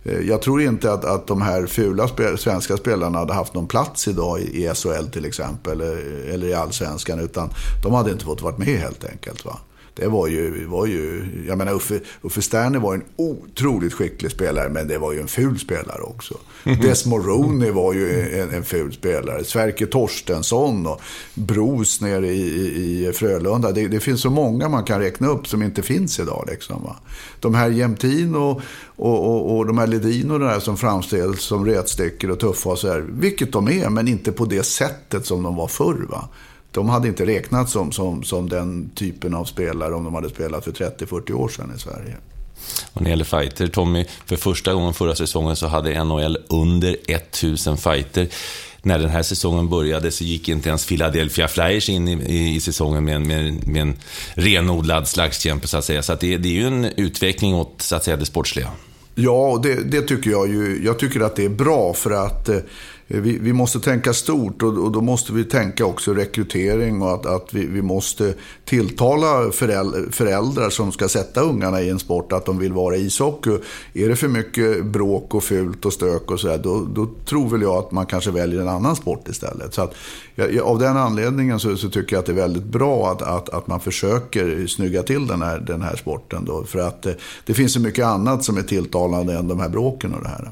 Eh, 0.05 0.21
jag 0.21 0.43
tror 0.43 0.63
inte 0.63 0.93
att, 0.93 1.05
att 1.05 1.27
de 1.27 1.43
här 1.43 1.67
fula 1.67 2.09
spel, 2.09 2.39
svenska 2.39 2.77
spelarna 2.77 3.19
hade 3.19 3.33
haft 3.33 3.55
någon 3.55 3.67
plats 3.67 4.09
idag 4.09 4.41
i, 4.41 4.65
i 4.65 4.75
SHL 4.75 5.07
till 5.13 5.25
exempel, 5.25 5.81
eller, 5.81 6.29
eller 6.35 6.47
i 6.47 6.55
allsvenskan, 6.55 7.21
utan 7.21 7.51
de 7.83 7.95
hade 7.95 8.11
inte 8.11 8.25
fått 8.25 8.43
vara 8.43 8.57
med 8.57 8.79
helt 8.79 9.05
enkelt. 9.05 9.45
Va? 9.45 9.59
Det 9.95 10.09
var 10.09 10.27
ju, 10.27 10.67
var 10.67 10.87
ju 10.87 11.25
jag 11.49 11.59
menar 11.59 11.73
Uffe, 11.73 12.01
Uffe 12.23 12.43
Sterner 12.43 12.79
var 12.79 12.95
en 12.95 13.03
otroligt 13.17 13.93
skicklig 13.93 14.33
spelare, 14.33 14.69
men 14.69 14.89
det 14.89 14.99
var 14.99 15.13
ju 15.13 15.21
en 15.21 15.29
ful 15.29 15.59
spelare 15.59 16.03
också. 16.03 16.35
Des 16.83 17.07
Moroni 17.07 17.71
var 17.71 17.93
ju 17.93 18.31
en, 18.41 18.51
en 18.51 18.65
ful 18.65 18.93
spelare. 18.93 19.45
Sverker 19.45 19.87
Torstensson 19.87 20.87
och 20.87 21.01
Bros 21.35 22.01
nere 22.01 22.27
i, 22.27 22.41
i, 22.41 23.09
i 23.09 23.13
Frölunda. 23.13 23.73
Det, 23.73 23.89
det, 23.89 24.01
finns 24.01 24.21
så 24.21 24.31
många 24.31 24.69
man 24.69 24.85
kan 24.85 25.01
räkna 25.01 25.29
upp 25.29 25.47
som 25.47 25.63
inte 25.63 25.83
finns 25.83 26.21
idag. 26.21 26.45
Liksom, 26.51 26.83
va? 26.83 26.97
De 27.41 27.55
här 27.55 27.71
Jämtin 27.71 28.35
och, 28.35 28.61
och, 28.97 29.27
och, 29.27 29.57
och 29.57 29.67
de 29.67 29.79
här 29.79 29.87
Ledin 29.87 30.31
och 30.31 30.41
det 30.41 30.47
där 30.47 30.61
som 30.61 30.77
framställs 30.77 31.43
som 31.43 31.67
rätstycker 31.67 32.31
och 32.31 32.41
tuffa 32.41 32.71
och 32.71 32.79
så 32.79 32.89
här. 32.89 33.01
Vilket 33.09 33.53
de 33.53 33.69
är, 33.69 33.89
men 33.89 34.09
inte 34.09 34.33
på 34.33 34.45
det 34.45 34.63
sättet 34.63 35.27
som 35.27 35.43
de 35.43 35.57
var 35.57 35.69
förr. 35.69 36.07
Va? 36.11 36.29
De 36.73 36.89
hade 36.89 37.09
inte 37.09 37.27
räknats 37.27 37.73
som, 37.73 37.93
som, 37.93 38.25
som 38.25 38.49
den 38.49 38.91
typen 38.95 39.35
av 39.35 39.45
spelare 39.45 39.95
om 39.95 40.05
de 40.05 40.15
hade 40.15 40.31
spelat 40.31 40.65
för 40.65 40.73
30-40 40.73 41.33
år 41.33 41.49
sedan 41.49 41.73
i 41.77 41.79
Sverige. 41.79 42.17
Och 42.93 43.01
när 43.01 43.05
det 43.05 43.11
gäller 43.11 43.25
fighter, 43.25 43.67
Tommy, 43.67 44.05
för 44.27 44.37
första 44.37 44.75
gången 44.75 44.95
förra 44.95 45.15
säsongen 45.15 45.57
så 45.57 45.67
hade 45.67 46.05
NHL 46.05 46.39
under 46.49 46.97
1000 47.09 47.77
fighter. 47.77 48.29
När 48.83 48.99
den 48.99 49.11
här 49.11 49.23
säsongen 49.23 49.69
började 49.69 50.11
så 50.11 50.25
gick 50.25 50.49
inte 50.49 50.69
ens 50.69 50.87
Philadelphia 50.87 51.49
Flyers 51.49 51.89
in 51.89 52.09
i, 52.09 52.13
i, 52.13 52.55
i 52.57 52.61
säsongen 52.61 53.05
med, 53.05 53.21
med, 53.21 53.67
med 53.67 53.83
en 53.83 53.97
renodlad 54.35 55.09
slagskämpe, 55.09 55.69
så 55.69 55.77
att 55.77 55.85
säga. 55.85 56.03
Så 56.03 56.13
att 56.13 56.21
det, 56.21 56.37
det 56.37 56.49
är 56.49 56.53
ju 56.53 56.67
en 56.67 56.85
utveckling 56.85 57.55
åt, 57.55 57.83
så 57.83 57.97
att 57.97 58.05
säga, 58.05 58.17
det 58.17 58.27
sportsliga. 58.27 58.69
Ja, 59.15 59.61
det, 59.63 59.75
det, 59.75 60.03
tycker 60.03 60.31
jag 60.31 60.49
ju. 60.49 60.81
Jag 60.85 60.99
tycker 60.99 61.21
att 61.21 61.37
det 61.37 61.45
är 61.45 61.49
bra 61.49 61.95
för 61.95 62.11
att 62.11 62.49
eh, 62.49 62.57
Eh, 63.11 63.21
vi, 63.21 63.39
vi, 63.39 63.53
måste 63.53 63.81
tänka 63.81 64.13
stort 64.13 64.63
och, 64.63 64.79
och, 64.79 64.93
då 64.93 65.01
måste 65.01 65.33
vi 65.33 65.45
tänka 65.45 65.87
också 65.87 66.15
rekrytering 66.15 67.03
och 67.03 67.15
att, 67.15 67.27
att 67.27 67.55
vi, 67.55 67.67
vi 67.67 67.83
måste 67.83 68.35
tilltala 68.65 69.53
föräldrar, 70.11 70.71
som 70.71 70.93
ska 70.93 71.09
sätta 71.09 71.41
ungarna 71.41 71.81
i 71.81 71.91
en 71.91 71.99
sport 71.99 72.33
att 72.33 72.47
de 72.47 72.59
vill 72.59 72.73
vara 72.73 72.97
ishockey. 72.97 73.59
Är 73.95 74.09
det 74.09 74.17
för 74.17 74.29
mycket 74.29 74.85
bråk 74.85 75.35
och 75.35 75.45
fult 75.45 75.85
och 75.85 75.93
stök 75.93 76.31
och 76.31 76.41
sådär, 76.41 76.59
då, 76.59 76.87
då 76.95 77.09
tror 77.25 77.49
väl 77.49 77.63
jag 77.63 77.77
att 77.77 77.93
man 77.93 78.07
kanske 78.07 78.31
väljer 78.31 78.61
en 78.61 78.69
annan 78.69 78.97
sport 78.97 79.29
istället. 79.29 79.75
Så 79.75 79.83
att, 79.83 79.95
jag, 80.35 80.59
av 80.59 80.79
den 80.79 80.97
anledningen 80.97 81.61
så, 81.61 81.77
så, 81.77 81.91
tycker 81.91 82.17
jag 82.17 82.21
att 82.21 82.27
det 82.27 82.33
är 82.33 82.37
väldigt 82.37 82.65
bra 82.65 83.11
att, 83.11 83.23
att, 83.23 83.49
att 83.49 83.67
man 83.67 83.81
försöker 83.81 84.67
snygga 84.67 85.03
till 85.03 85.27
den 85.27 85.43
här, 85.43 85.59
den 85.59 85.83
här 85.83 85.97
sporten. 85.97 86.45
Då, 86.45 86.65
för 86.65 86.79
att 86.79 87.03
det, 87.03 87.17
det 87.45 87.55
finns 87.55 87.73
så 87.73 87.81
mycket 87.81 88.05
annat 88.05 88.45
som 88.45 88.57
är 88.57 88.63
tilltalande 88.63 89.35
än 89.35 89.49
de 89.49 89.61
här 89.61 89.69
bråken 89.69 90.15
och 90.15 90.23
det 90.23 90.29
här. 90.29 90.51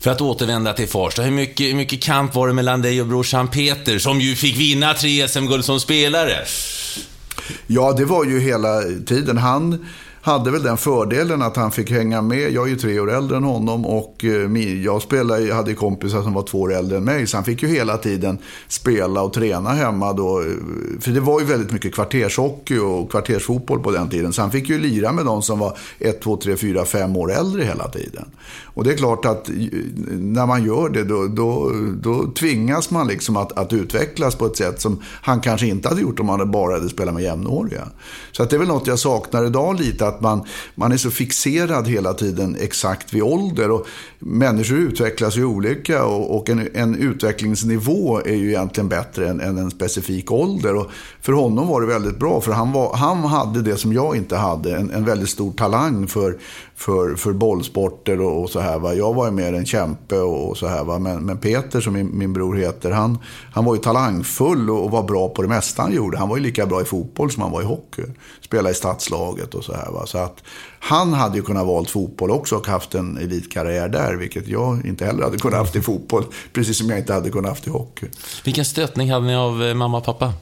För 0.00 0.10
att 0.10 0.20
återvända 0.20 0.72
till 0.72 0.88
Farsta, 0.88 1.22
hur 1.22 1.30
mycket, 1.30 1.66
hur 1.66 1.74
mycket 1.74 2.02
kamp 2.02 2.34
var 2.34 2.48
det 2.48 2.54
mellan 2.54 2.82
dig 2.82 3.00
och 3.00 3.06
brorsan 3.06 3.48
Peter, 3.48 3.98
som 3.98 4.20
ju 4.20 4.34
fick 4.34 4.56
vinna 4.56 4.94
tre 4.94 5.28
SM-guld 5.28 5.64
som 5.64 5.80
spelare? 5.80 6.36
Ja, 7.66 7.92
det 7.92 8.04
var 8.04 8.24
ju 8.24 8.40
hela 8.40 8.82
tiden. 9.06 9.38
Han 9.38 9.86
hade 10.22 10.50
väl 10.50 10.62
den 10.62 10.76
fördelen 10.76 11.42
att 11.42 11.56
han 11.56 11.72
fick 11.72 11.90
hänga 11.90 12.22
med. 12.22 12.52
Jag 12.52 12.66
är 12.66 12.70
ju 12.70 12.76
tre 12.76 13.00
år 13.00 13.12
äldre 13.12 13.36
än 13.36 13.44
honom 13.44 13.86
och 13.86 14.24
eh, 14.24 14.58
jag 14.84 15.02
spelade, 15.02 15.54
hade 15.54 15.74
kompisar 15.74 16.22
som 16.22 16.34
var 16.34 16.42
två 16.42 16.60
år 16.60 16.74
äldre 16.74 16.96
än 16.98 17.04
mig. 17.04 17.26
Så 17.26 17.36
han 17.36 17.44
fick 17.44 17.62
ju 17.62 17.68
hela 17.68 17.96
tiden 17.96 18.38
spela 18.68 19.22
och 19.22 19.32
träna 19.32 19.70
hemma 19.70 20.12
då. 20.12 20.44
För 21.00 21.10
det 21.10 21.20
var 21.20 21.40
ju 21.40 21.46
väldigt 21.46 21.72
mycket 21.72 21.94
kvartershockey 21.94 22.78
och 22.78 23.10
kvartersfotboll 23.10 23.82
på 23.82 23.90
den 23.90 24.08
tiden. 24.08 24.32
Så 24.32 24.42
han 24.42 24.50
fick 24.50 24.68
ju 24.68 24.78
lira 24.78 25.12
med 25.12 25.24
de 25.24 25.42
som 25.42 25.58
var 25.58 25.78
ett, 25.98 26.22
två, 26.22 26.36
tre, 26.36 26.56
fyra, 26.56 26.84
fem 26.84 27.16
år 27.16 27.32
äldre 27.32 27.64
hela 27.64 27.88
tiden. 27.88 28.24
Och 28.80 28.84
det 28.84 28.92
är 28.92 28.96
klart 28.96 29.24
att 29.24 29.50
när 30.08 30.46
man 30.46 30.64
gör 30.64 30.88
det 30.88 31.04
då, 31.04 31.26
då, 31.26 31.72
då 32.02 32.26
tvingas 32.26 32.90
man 32.90 33.08
liksom 33.08 33.36
att, 33.36 33.58
att, 33.58 33.72
utvecklas 33.72 34.34
på 34.34 34.46
ett 34.46 34.56
sätt 34.56 34.80
som 34.80 35.02
han 35.04 35.40
kanske 35.40 35.66
inte 35.66 35.88
hade 35.88 36.00
gjort 36.00 36.20
om 36.20 36.28
han 36.28 36.50
bara 36.50 36.74
hade 36.74 36.88
spelat 36.88 37.14
med 37.14 37.22
jämnåriga. 37.22 37.88
Så 38.32 38.42
att 38.42 38.50
det 38.50 38.56
är 38.56 38.58
väl 38.58 38.68
något 38.68 38.86
jag 38.86 38.98
saknar 38.98 39.44
idag 39.44 39.80
lite 39.80 40.06
att 40.06 40.20
man, 40.20 40.44
man 40.74 40.92
är 40.92 40.96
så 40.96 41.10
fixerad 41.10 41.88
hela 41.88 42.14
tiden 42.14 42.56
exakt 42.60 43.14
vid 43.14 43.22
ålder. 43.22 43.70
Och 43.70 43.86
människor 44.18 44.78
utvecklas 44.78 45.36
ju 45.36 45.44
olika 45.44 46.04
och, 46.04 46.36
och 46.36 46.48
en, 46.48 46.68
en, 46.74 46.94
utvecklingsnivå 46.94 48.20
är 48.20 48.36
ju 48.36 48.48
egentligen 48.48 48.88
bättre 48.88 49.28
än, 49.28 49.40
än, 49.40 49.58
en 49.58 49.70
specifik 49.70 50.32
ålder. 50.32 50.74
Och 50.74 50.90
för 51.20 51.32
honom 51.32 51.68
var 51.68 51.80
det 51.80 51.86
väldigt 51.86 52.18
bra 52.18 52.40
för 52.40 52.52
han, 52.52 52.72
var, 52.72 52.96
han 52.96 53.18
hade 53.18 53.62
det 53.62 53.76
som 53.76 53.92
jag 53.92 54.16
inte 54.16 54.36
hade. 54.36 54.76
En, 54.76 54.90
en 54.90 55.04
väldigt 55.04 55.30
stor 55.30 55.52
talang 55.52 56.06
för, 56.06 56.38
för, 56.80 57.16
för 57.16 57.32
bollsporter 57.32 58.20
och, 58.20 58.42
och 58.42 58.50
så 58.50 58.60
här. 58.60 58.78
Va? 58.78 58.94
Jag 58.94 59.14
var 59.14 59.24
ju 59.24 59.30
mer 59.30 59.52
en 59.52 59.66
kämpe 59.66 60.18
och, 60.18 60.48
och 60.48 60.56
så 60.56 60.66
här. 60.66 60.84
Va? 60.84 60.98
Men, 60.98 61.24
men 61.24 61.38
Peter, 61.38 61.80
som 61.80 61.92
min, 61.92 62.18
min 62.18 62.32
bror 62.32 62.56
heter, 62.56 62.90
han, 62.90 63.18
han 63.52 63.64
var 63.64 63.74
ju 63.74 63.80
talangfull 63.80 64.70
och, 64.70 64.84
och, 64.84 64.90
var 64.90 65.02
bra 65.02 65.28
på 65.28 65.42
det 65.42 65.48
mesta 65.48 65.82
han 65.82 65.92
gjorde. 65.92 66.18
Han 66.18 66.28
var 66.28 66.36
ju 66.36 66.42
lika 66.42 66.66
bra 66.66 66.82
i 66.82 66.84
fotboll 66.84 67.30
som 67.30 67.42
han 67.42 67.52
var 67.52 67.62
i 67.62 67.64
hockey. 67.64 68.02
Spelade 68.40 68.70
i 68.70 68.74
stadslaget 68.74 69.54
och 69.54 69.64
så 69.64 69.72
här. 69.72 69.90
Va? 69.90 70.06
Så 70.06 70.18
att 70.18 70.42
han 70.78 71.12
hade 71.12 71.36
ju 71.36 71.42
kunnat 71.42 71.66
valt 71.66 71.90
fotboll 71.90 72.30
också 72.30 72.56
och 72.56 72.66
haft 72.66 72.94
en 72.94 73.18
elitkarriär 73.18 73.88
där, 73.88 74.14
vilket 74.14 74.48
jag 74.48 74.86
inte 74.86 75.04
heller 75.04 75.24
hade 75.24 75.38
kunnat 75.38 75.58
haft 75.58 75.76
i 75.76 75.80
fotboll. 75.80 76.24
Precis 76.52 76.78
som 76.78 76.90
jag 76.90 76.98
inte 76.98 77.12
hade 77.12 77.30
kunnat 77.30 77.48
haft 77.48 77.66
i 77.66 77.70
hockey. 77.70 78.06
Vilken 78.44 78.64
stöttning 78.64 79.10
hade 79.10 79.26
ni 79.26 79.36
av 79.36 79.62
eh, 79.62 79.74
mamma 79.74 79.98
och 79.98 80.04
pappa? 80.04 80.32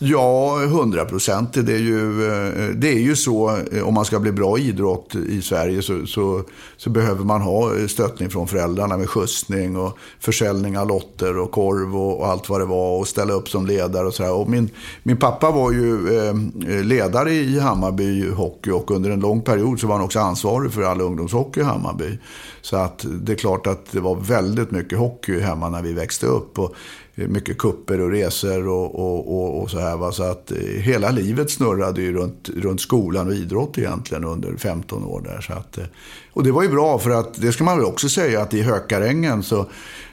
Ja, 0.00 0.56
hundraprocentigt. 0.66 1.66
Det, 1.66 1.72
är 1.72 1.78
ju, 1.78 2.26
eh, 2.26 2.68
det 2.74 2.88
är 2.88 2.98
ju 2.98 3.16
så, 3.16 3.56
eh, 3.72 3.88
om 3.88 3.94
man 3.94 4.04
ska 4.04 4.20
bli 4.20 4.32
bra 4.32 4.58
i 4.58 4.68
idrott 4.68 5.14
i 5.14 5.42
Sverige 5.42 5.82
så, 5.82 6.06
så, 6.06 6.42
så, 6.76 6.90
behöver 6.90 7.24
man 7.24 7.42
ha 7.42 7.76
eh, 7.76 7.86
stöttning 7.86 8.30
från 8.30 8.48
föräldrarna 8.48 8.96
med 8.96 9.10
skjutsning 9.10 9.76
och 9.76 9.98
försäljning 10.20 10.78
av 10.78 10.88
lotter 10.88 11.38
och 11.38 11.50
korv 11.50 11.96
och, 11.96 12.20
och 12.20 12.26
allt 12.26 12.48
vad 12.48 12.60
det 12.60 12.64
var 12.64 12.98
och 12.98 13.08
ställa 13.08 13.32
upp 13.32 13.48
som 13.48 13.66
ledare 13.66 14.06
och 14.06 14.14
sådär. 14.14 14.32
Och 14.32 14.48
min, 14.48 14.70
min 15.02 15.16
pappa 15.16 15.50
var 15.50 15.72
ju 15.72 16.18
eh, 16.18 16.84
ledare 16.84 17.32
i 17.32 17.58
Hammarby 17.58 18.30
hockey 18.30 18.70
och 18.70 18.90
under 18.90 19.10
en 19.10 19.20
lång 19.20 19.42
period 19.42 19.80
så 19.80 19.86
var 19.86 19.94
han 19.94 20.04
också 20.04 20.20
ansvarig 20.20 20.72
för 20.72 20.82
all 20.82 21.00
ungdomshockey 21.00 21.60
i 21.60 21.64
Hammarby. 21.64 22.18
Så 22.62 22.76
att 22.76 23.04
det 23.06 23.32
är 23.32 23.36
klart 23.36 23.66
att 23.66 23.92
det 23.92 24.00
var 24.00 24.14
väldigt 24.14 24.70
mycket 24.70 24.98
hockey 24.98 25.40
hemma 25.40 25.68
när 25.68 25.82
vi 25.82 25.92
växte 25.92 26.26
upp. 26.26 26.58
Och 26.58 26.74
mycket 27.26 27.58
kupper 27.58 28.00
och 28.00 28.10
resor 28.10 28.68
och, 28.68 28.94
och, 28.94 29.38
och, 29.38 29.62
och 29.62 29.70
så 29.70 29.78
här. 29.78 29.96
Va? 29.96 30.12
Så 30.12 30.22
att 30.22 30.50
eh, 30.50 30.58
hela 30.58 31.10
livet 31.10 31.50
snurrade 31.50 32.02
ju 32.02 32.12
runt, 32.12 32.48
runt 32.56 32.80
skolan 32.80 33.26
och 33.26 33.34
idrott 33.34 33.78
egentligen 33.78 34.24
under 34.24 34.56
15 34.56 35.04
år 35.04 35.20
där. 35.20 35.40
Så 35.40 35.52
att, 35.52 35.78
eh, 35.78 35.84
och 36.32 36.44
det 36.44 36.52
var 36.52 36.62
ju 36.62 36.68
bra 36.68 36.98
för 36.98 37.10
att, 37.10 37.34
det 37.34 37.52
ska 37.52 37.64
man 37.64 37.78
väl 37.78 37.86
också 37.86 38.08
säga, 38.08 38.42
att 38.42 38.54
i 38.54 38.62
Hökarängen 38.62 39.42
så, 39.42 39.66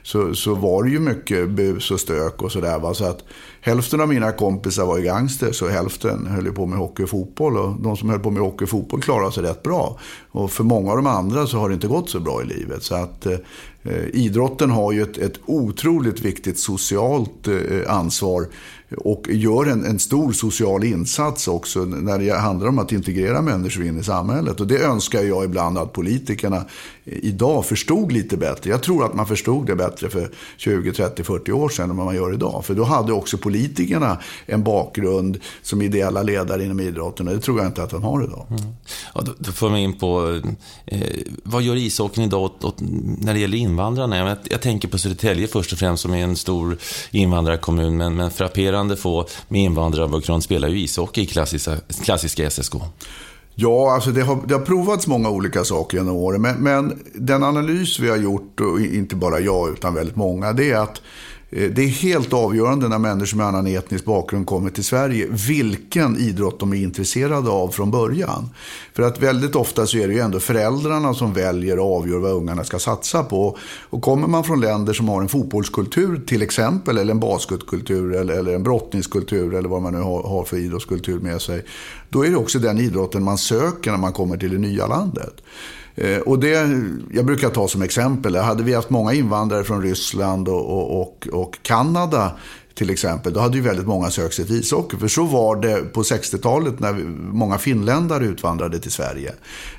så, 0.04 0.36
så 0.36 0.56
var 0.56 0.84
det 0.84 0.90
ju 0.90 1.00
mycket 1.00 1.50
bus 1.50 1.92
och 1.92 2.00
stök 2.00 2.42
och 2.42 2.52
sådär. 2.52 2.94
Så 2.94 3.06
att 3.06 3.24
hälften 3.62 4.02
av 4.02 4.10
mina 4.10 4.32
kompisar 4.32 4.86
var 4.86 4.98
ju 4.98 5.04
gangsters 5.04 5.62
och 5.62 5.70
hälften 5.70 6.28
höll 6.28 6.54
på 6.54 6.66
med 6.66 6.80
hockey 6.80 7.04
och 7.04 7.10
fotboll. 7.10 7.58
Och 7.58 7.82
de 7.82 7.98
som 7.98 8.10
höll 8.10 8.20
på 8.20 8.32
med 8.32 8.42
hockey 8.42 8.66
och 8.66 8.70
fotboll 8.70 9.02
klarade 9.02 9.32
sig 9.32 9.44
rätt 9.44 9.64
bra. 9.64 10.00
Och 10.32 10.52
för 10.52 10.64
många 10.64 10.92
av 10.92 10.98
de 10.98 11.08
andra 11.08 11.48
så 11.48 11.58
har 11.58 11.70
det 11.70 11.76
inte 11.76 11.88
gått 11.88 12.10
så 12.10 12.20
bra 12.20 12.42
i 12.42 12.46
livet. 12.46 12.84
Så 12.84 12.96
att 12.96 13.26
eh, 13.26 13.38
Eh, 13.86 14.06
idrotten 14.14 14.70
har 14.70 14.92
ju 14.92 15.02
ett, 15.02 15.18
ett 15.18 15.40
otroligt 15.46 16.20
viktigt 16.20 16.60
socialt 16.60 17.48
eh, 17.48 17.54
ansvar 17.88 18.48
och 18.98 19.28
gör 19.30 19.66
en, 19.66 19.86
en, 19.86 20.00
stor 20.00 20.32
social 20.32 20.84
insats 20.84 21.48
också 21.48 21.80
när 21.86 22.20
det 22.20 22.38
handlar 22.38 22.68
om 22.68 22.80
att 22.80 22.92
integrera 22.92 23.42
människor 23.42 23.86
in 23.86 24.00
i 24.00 24.04
samhället. 24.04 24.60
Och 24.60 24.68
det 24.68 24.78
önskar 24.78 25.22
jag 25.22 25.46
ibland 25.46 25.78
att 25.78 25.94
politikerna 25.94 26.66
idag 27.06 27.66
förstod 27.66 28.12
lite 28.12 28.38
bättre. 28.38 28.70
Jag 28.70 28.84
tror 28.84 29.06
att 29.06 29.14
man 29.14 29.28
förstod 29.28 29.68
det 29.68 29.76
bättre 29.76 30.10
för 30.10 30.32
20, 30.58 30.94
30, 30.94 31.24
40 31.24 31.52
år 31.52 31.70
sedan 31.70 31.90
än 31.90 31.98
vad 31.98 32.06
man 32.06 32.16
gör 32.16 32.34
idag. 32.34 32.66
För 32.66 32.74
då 32.74 32.84
hade 32.84 33.14
också 33.14 33.38
politikerna 33.38 34.18
en 34.46 34.64
bakgrund 34.64 35.40
som 35.62 35.82
ideella 35.82 36.24
ledare 36.24 36.64
inom 36.64 36.80
idrotten 36.80 37.28
och 37.28 37.34
det 37.34 37.40
tror 37.40 37.58
jag 37.60 37.68
inte 37.68 37.84
att 37.84 37.90
de 37.90 38.04
har 38.04 38.24
idag. 38.24 38.46
Mm. 38.50 38.62
Ja, 39.14 39.24
då, 39.38 39.52
får 39.52 39.70
man 39.70 39.80
in 39.80 39.94
på, 39.94 40.42
eh, 40.86 41.00
vad 41.44 41.64
gör 41.64 41.76
ishockeyn 41.76 42.26
idag 42.26 42.44
åt, 42.44 42.64
åt, 42.64 42.76
när 43.20 43.34
det 43.34 43.40
gäller 43.40 43.58
invandrarna? 43.58 44.18
Jag, 44.18 44.38
jag, 44.50 44.62
tänker 44.62 44.88
på 44.88 44.98
Södertälje 44.98 45.48
först 45.48 45.74
och 45.74 45.80
främst 45.80 46.04
som 46.04 46.14
är 46.14 46.24
en 46.24 46.36
stor 46.36 46.78
invandrarkommun 47.12 47.98
men, 47.98 48.16
men 48.16 48.32
studerande 48.76 48.98
få 48.98 49.28
med 49.48 49.62
invandrarbakgrund 49.62 50.44
spelar 50.44 50.68
ju 50.68 50.80
ishockey 50.80 51.22
i 51.22 51.26
klassiska, 51.26 51.78
klassiska 52.04 52.50
SSK. 52.50 52.74
Ja, 53.56 53.94
alltså 53.94 54.12
det 54.12 54.22
har, 54.22 54.40
det 54.48 54.54
har 54.54 54.62
provats 54.62 55.08
många 55.08 55.30
olika 55.30 55.64
saker 55.64 55.98
genom 55.98 56.16
åren. 56.16 56.42
Men, 56.42 56.56
men 56.56 57.04
den 57.14 57.44
analys 57.44 58.00
vi 58.00 58.10
har 58.10 58.18
gjort, 58.18 58.60
och 58.60 58.80
inte 58.80 59.16
bara 59.16 59.40
jag 59.40 59.70
utan 59.70 59.94
väldigt 59.94 60.16
många, 60.16 60.54
det 60.54 60.72
är 60.72 60.78
att 60.78 61.02
Eh, 61.56 61.72
det 61.72 61.84
är 61.84 61.88
helt 61.88 62.34
avgörande 62.34 62.88
när 62.88 62.98
människor 62.98 63.38
med 63.38 63.46
annan 63.46 63.68
etnisk 63.68 64.06
bakgrund 64.06 64.46
kommer 64.46 64.70
till 64.70 64.84
Sverige 64.84 65.28
vilken 65.30 66.18
idrott 66.18 66.60
de 66.60 66.74
är 66.74 66.78
intresserade 66.78 67.50
av 67.50 67.68
från 67.68 67.92
början. 67.92 68.50
För 68.94 69.04
att 69.04 69.22
väldigt 69.22 69.56
ofta 69.56 69.88
så 69.88 69.98
är 69.98 70.08
det 70.08 70.14
ju 70.14 70.20
ändå 70.20 70.40
föräldrarna 70.40 71.14
som 71.14 71.34
väljer 71.34 71.80
och 71.80 71.98
avgör 71.98 72.20
vad 72.20 72.32
ungarna 72.32 72.64
ska 72.64 72.80
satsa 72.80 73.24
på. 73.24 73.58
Och 73.90 74.02
kommer 74.02 74.28
man 74.28 74.44
från 74.44 74.62
länder 74.62 74.94
som 74.94 75.10
har 75.10 75.22
en 75.22 75.30
fotbollskultur 75.30 76.22
till 76.28 76.42
exempel, 76.42 76.98
eller 76.98 77.12
en 77.12 77.20
basketkultur 77.20 78.16
eller, 78.16 78.34
eller 78.34 78.56
en 78.56 78.64
brottningskultur 78.64 79.54
eller 79.54 79.70
vad 79.70 79.82
man 79.82 79.94
nu 79.94 80.00
har, 80.00 80.24
har 80.24 80.44
för 80.44 80.58
idrottskultur 80.58 81.20
med 81.20 81.42
sig. 81.42 81.66
Då 82.10 82.26
är 82.26 82.30
det 82.30 82.38
också 82.38 82.60
den 82.60 82.78
idrotten 82.78 83.24
man 83.24 83.38
söker 83.38 83.92
när 83.92 83.98
man 83.98 84.14
kommer 84.14 84.38
till 84.38 84.52
det 84.52 84.58
nya 84.58 84.88
landet. 84.88 85.42
Eh, 85.96 86.18
och 86.18 86.40
det, 86.40 86.70
jag 87.12 87.26
brukar 87.26 87.50
ta 87.50 87.68
som 87.68 87.82
exempel, 87.82 88.36
hade 88.36 88.64
vi 88.64 88.74
haft 88.74 88.90
många 88.90 89.14
invandrare 89.14 89.64
från 89.64 89.82
Ryssland 89.82 90.48
och, 90.48 90.70
och, 90.70 91.02
och, 91.02 91.28
och 91.32 91.58
Kanada 91.62 92.32
till 92.76 92.90
exempel, 92.90 93.34
då 93.34 93.40
hade 93.40 93.58
ju 93.58 93.64
väldigt 93.64 93.88
många 93.88 94.12
sökt 94.12 94.36
sig 94.36 94.46
till 94.46 94.60
ishockey. 94.60 94.98
För 94.98 95.08
så 95.08 95.24
var 95.24 95.56
det 95.56 95.94
på 95.94 96.02
60-talet 96.02 96.80
när 96.80 96.94
många 97.34 97.58
finländare 97.58 98.26
utvandrade 98.26 98.80
till 98.80 98.92
Sverige. 98.92 99.34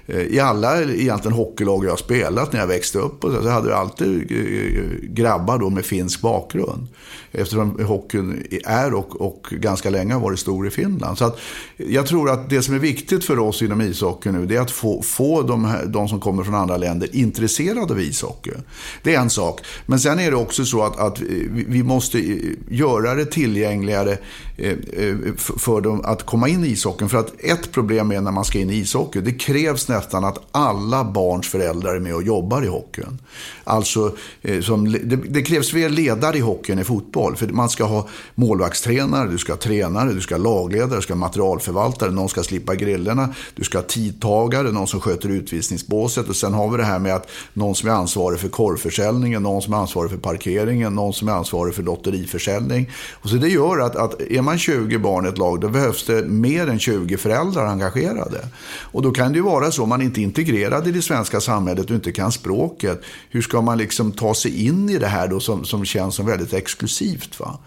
Eh, 0.07 0.21
I 0.21 0.41
alla 0.41 0.83
egentligen 0.83 1.37
hockeylag 1.37 1.85
jag 1.85 1.99
spelat 1.99 2.53
när 2.53 2.61
jag 2.61 2.67
växte 2.67 2.99
upp 2.99 3.23
så 3.23 3.49
hade 3.49 3.71
jag 3.71 3.79
alltid 3.79 4.33
eh, 4.33 5.09
grabbar 5.09 5.59
då 5.59 5.71
med 5.71 5.85
finsk 5.85 6.21
bakgrund. 6.21 6.87
Eftersom 7.33 7.85
hockeyn 7.85 8.47
är 8.65 8.95
och, 8.95 9.21
och 9.21 9.47
ganska 9.51 9.91
länge 9.91 10.15
har 10.15 10.21
varit 10.21 10.39
stor 10.39 10.67
i 10.67 10.71
Finland. 10.71 11.19
Så 11.19 11.25
att 11.25 11.39
jag 11.77 12.07
tror 12.07 12.31
att 12.31 12.51
det 12.51 12.63
som 12.63 12.75
är 12.75 12.79
viktigt 12.79 13.25
för 13.25 13.39
oss 13.39 13.63
inom 13.63 13.81
ishockey 13.81 14.31
nu 14.31 14.47
det 14.47 14.57
är 14.57 14.61
att 14.61 14.71
få, 14.71 15.03
få 15.03 15.43
de, 15.43 15.65
här, 15.65 15.87
de 15.87 16.09
som 16.09 16.21
kommer 16.21 16.45
från 16.45 16.55
andra 16.55 16.77
länder 16.77 17.17
intresserade 17.17 17.93
av 17.93 18.01
ishockey. 18.01 18.51
Det 19.03 19.15
är 19.15 19.21
en 19.21 19.31
sak. 19.31 19.61
Men 19.87 20.01
sen 20.01 20.19
är 20.19 20.31
det 20.31 20.37
också 20.37 20.65
så 20.65 20.83
att, 20.83 20.99
att 20.99 21.21
vi 21.67 21.83
måste 21.83 22.19
göra 22.69 22.86
göra 22.87 23.15
det 23.15 23.27
tillgängligare 23.27 24.19
Eh, 24.59 24.71
eh, 24.71 25.17
för 25.37 25.81
dem 25.81 26.01
att 26.05 26.27
komma 26.27 26.49
in 26.49 26.65
i 26.65 26.69
ishockeyn. 26.69 27.09
För 27.09 27.19
att 27.19 27.33
ett 27.39 27.73
problem 27.73 28.11
är 28.11 28.21
när 28.21 28.31
man 28.31 28.45
ska 28.45 28.59
in 28.59 28.71
i 28.71 28.75
ishockey, 28.75 29.21
det 29.21 29.33
krävs 29.33 29.89
nästan 29.89 30.25
att 30.25 30.39
alla 30.51 31.05
barns 31.05 31.49
föräldrar 31.49 31.95
är 31.95 32.01
med 32.01 32.15
och 32.15 32.23
jobbar 32.23 32.65
i 32.65 32.67
hockeyn. 32.67 33.19
Alltså, 33.65 34.17
eh, 34.43 34.61
som, 34.61 34.93
det, 34.93 35.17
det 35.17 35.43
krävs 35.43 35.71
fler 35.71 35.89
ledare 35.89 36.37
i 36.37 36.41
hockeyn 36.41 36.79
i 36.79 36.85
fotboll. 36.85 37.37
För 37.37 37.47
man 37.47 37.69
ska 37.69 37.85
ha 37.85 38.09
målvaktstränare, 38.35 39.31
du 39.31 39.39
ska 39.39 39.53
ha 39.53 39.59
tränare, 39.59 40.13
du 40.13 40.21
ska 40.21 40.35
ha 40.35 40.43
lagledare, 40.43 40.97
du 40.97 41.03
ska 41.03 41.13
ha 41.13 41.19
materialförvaltare, 41.19 42.11
någon 42.11 42.29
ska 42.29 42.43
slippa 42.43 42.75
grillorna, 42.75 43.35
du 43.55 43.65
ska 43.65 43.79
ha 43.79 43.83
tidtagare, 43.83 44.73
någon 44.73 44.87
som 44.87 45.01
sköter 45.01 45.29
utvisningsbåset 45.29 46.29
och 46.29 46.37
sen 46.37 46.55
har 46.55 46.71
vi 46.71 46.77
det 46.77 46.85
här 46.85 46.99
med 46.99 47.15
att 47.15 47.31
någon 47.53 47.75
som 47.75 47.89
är 47.89 47.93
ansvarig 47.93 48.41
för 48.41 48.49
korvförsäljningen, 48.49 49.43
någon 49.43 49.63
som 49.63 49.75
är 49.75 49.79
ansvarig 49.79 50.11
för 50.11 50.19
parkeringen, 50.19 50.95
någon 50.95 51.13
som 51.13 51.29
är 51.29 51.33
ansvarig 51.33 51.75
för 51.75 51.83
lotteriförsäljning. 51.83 52.91
Och 53.13 53.29
så 53.29 53.37
det 53.37 53.49
gör 53.49 53.79
att, 53.79 53.97
att 53.97 54.21
är 54.21 54.46
man 54.47 54.59
20 54.59 54.99
barn 54.99 55.27
i 55.27 55.29
ett 55.29 55.39
lag, 55.39 55.61
då 55.61 55.69
behövs 55.69 56.07
det 56.07 56.27
mer 56.27 56.67
än 56.67 56.79
20 56.79 57.17
föräldrar 57.17 57.67
engagerade. 57.67 58.49
Och 58.81 59.03
då 59.03 59.11
kan 59.11 59.33
det 59.33 59.37
ju 59.37 59.43
vara 59.43 59.71
så, 59.71 59.83
om 59.83 59.89
man 59.89 60.03
inte 60.03 60.21
är 60.21 60.23
integrerad 60.23 60.89
i 60.89 60.93
det 60.93 61.03
svenska 61.03 61.41
samhället 61.41 61.91
och 61.91 61.97
inte 61.97 62.13
kan 62.13 62.33
språket, 62.33 63.03
hur 63.31 63.43
ska 63.43 63.61
man 63.61 63.79
liksom 63.79 64.13
ta 64.13 64.35
sig 64.35 64.67
in 64.67 64.91
i 64.91 64.99
det 64.99 65.07
här 65.07 65.29
då 65.29 65.41
som, 65.41 65.65
som 65.65 65.85
känns 65.85 66.15
som 66.15 66.27
väldigt 66.27 66.53
exklusivt? 66.53 67.41
Va? 67.41 67.59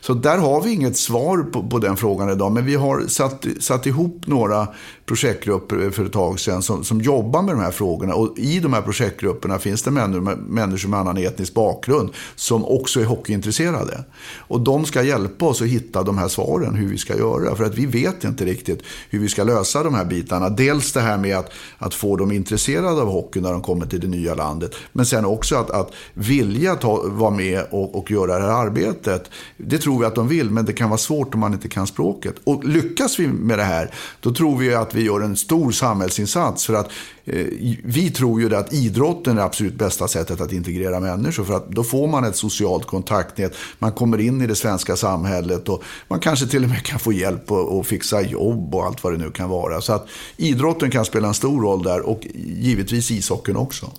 Så 0.00 0.14
där 0.14 0.38
har 0.38 0.62
vi 0.62 0.72
inget 0.72 0.96
svar 0.96 1.38
på, 1.38 1.68
på 1.68 1.78
den 1.78 1.96
frågan 1.96 2.30
idag. 2.30 2.52
Men 2.52 2.66
vi 2.66 2.74
har 2.74 3.06
satt, 3.08 3.46
satt 3.60 3.86
ihop 3.86 4.26
några 4.26 4.68
projektgrupper 5.06 5.90
för 5.90 6.04
ett 6.04 6.12
tag 6.12 6.40
sedan 6.40 6.62
som, 6.62 6.84
som 6.84 7.00
jobbar 7.00 7.42
med 7.42 7.54
de 7.54 7.60
här 7.60 7.70
frågorna. 7.70 8.14
Och 8.14 8.38
i 8.38 8.60
de 8.60 8.72
här 8.72 8.82
projektgrupperna 8.82 9.58
finns 9.58 9.82
det 9.82 9.90
människor 9.90 10.88
med 10.88 11.00
annan 11.00 11.16
etnisk 11.16 11.54
bakgrund 11.54 12.10
som 12.34 12.64
också 12.64 13.00
är 13.00 13.04
hockeyintresserade. 13.04 14.04
Och 14.38 14.60
de 14.60 14.84
ska 14.84 15.02
hjälpa 15.02 15.46
oss 15.46 15.62
att 15.62 15.68
hitta 15.68 16.02
de 16.02 16.18
här 16.18 16.23
svaren, 16.28 16.74
hur 16.74 16.88
vi 16.88 16.98
ska 16.98 17.16
göra. 17.16 17.56
För 17.56 17.64
att 17.64 17.74
vi 17.74 17.86
vet 17.86 18.24
inte 18.24 18.44
riktigt 18.44 18.82
hur 19.10 19.18
vi 19.18 19.28
ska 19.28 19.44
lösa 19.44 19.82
de 19.82 19.94
här 19.94 20.04
bitarna. 20.04 20.48
Dels 20.48 20.92
det 20.92 21.00
här 21.00 21.18
med 21.18 21.36
att, 21.36 21.52
att 21.78 21.94
få 21.94 22.16
dem 22.16 22.32
intresserade 22.32 23.02
av 23.02 23.08
hockey 23.08 23.40
när 23.40 23.52
de 23.52 23.62
kommer 23.62 23.86
till 23.86 24.00
det 24.00 24.06
nya 24.06 24.34
landet. 24.34 24.74
Men 24.92 25.06
sen 25.06 25.24
också 25.24 25.56
att, 25.56 25.70
att 25.70 25.92
vilja 26.14 26.74
ta, 26.76 27.02
vara 27.08 27.30
med 27.30 27.64
och, 27.70 27.98
och 27.98 28.10
göra 28.10 28.38
det 28.38 28.44
här 28.44 28.66
arbetet. 28.66 29.30
Det 29.56 29.78
tror 29.78 29.98
vi 29.98 30.06
att 30.06 30.14
de 30.14 30.28
vill, 30.28 30.50
men 30.50 30.64
det 30.64 30.72
kan 30.72 30.90
vara 30.90 30.98
svårt 30.98 31.34
om 31.34 31.40
man 31.40 31.52
inte 31.52 31.68
kan 31.68 31.86
språket. 31.86 32.34
Och 32.44 32.64
lyckas 32.64 33.18
vi 33.18 33.26
med 33.26 33.58
det 33.58 33.64
här, 33.64 33.94
då 34.20 34.34
tror 34.34 34.58
vi 34.58 34.74
att 34.74 34.94
vi 34.94 35.04
gör 35.04 35.20
en 35.20 35.36
stor 35.36 35.70
samhällsinsats. 35.72 36.66
För 36.66 36.74
att 36.74 36.90
Eh, 37.26 37.46
vi 37.84 38.10
tror 38.10 38.40
ju 38.40 38.56
att 38.56 38.72
idrotten 38.72 39.32
är 39.32 39.36
det 39.36 39.44
absolut 39.44 39.74
bästa 39.74 40.08
sättet 40.08 40.40
att 40.40 40.52
integrera 40.52 41.00
människor. 41.00 41.44
För 41.44 41.54
att 41.54 41.68
då 41.68 41.84
får 41.84 42.08
man 42.08 42.24
ett 42.24 42.36
socialt 42.36 42.86
kontaktnät, 42.86 43.54
man 43.78 43.92
kommer 43.92 44.20
in 44.20 44.42
i 44.42 44.46
det 44.46 44.54
svenska 44.54 44.96
samhället 44.96 45.68
och 45.68 45.82
man 46.08 46.20
kanske 46.20 46.46
till 46.46 46.64
och 46.64 46.70
med 46.70 46.82
kan 46.82 46.98
få 46.98 47.12
hjälp 47.12 47.50
att 47.50 47.86
fixa 47.86 48.22
jobb 48.22 48.74
och 48.74 48.84
allt 48.84 49.04
vad 49.04 49.12
det 49.12 49.18
nu 49.18 49.30
kan 49.30 49.48
vara. 49.48 49.80
Så 49.80 49.92
att 49.92 50.06
idrotten 50.36 50.90
kan 50.90 51.04
spela 51.04 51.28
en 51.28 51.34
stor 51.34 51.62
roll 51.62 51.82
där 51.82 52.00
och 52.00 52.26
givetvis 52.34 53.10
ishockeyn 53.10 53.56
också. 53.56 53.90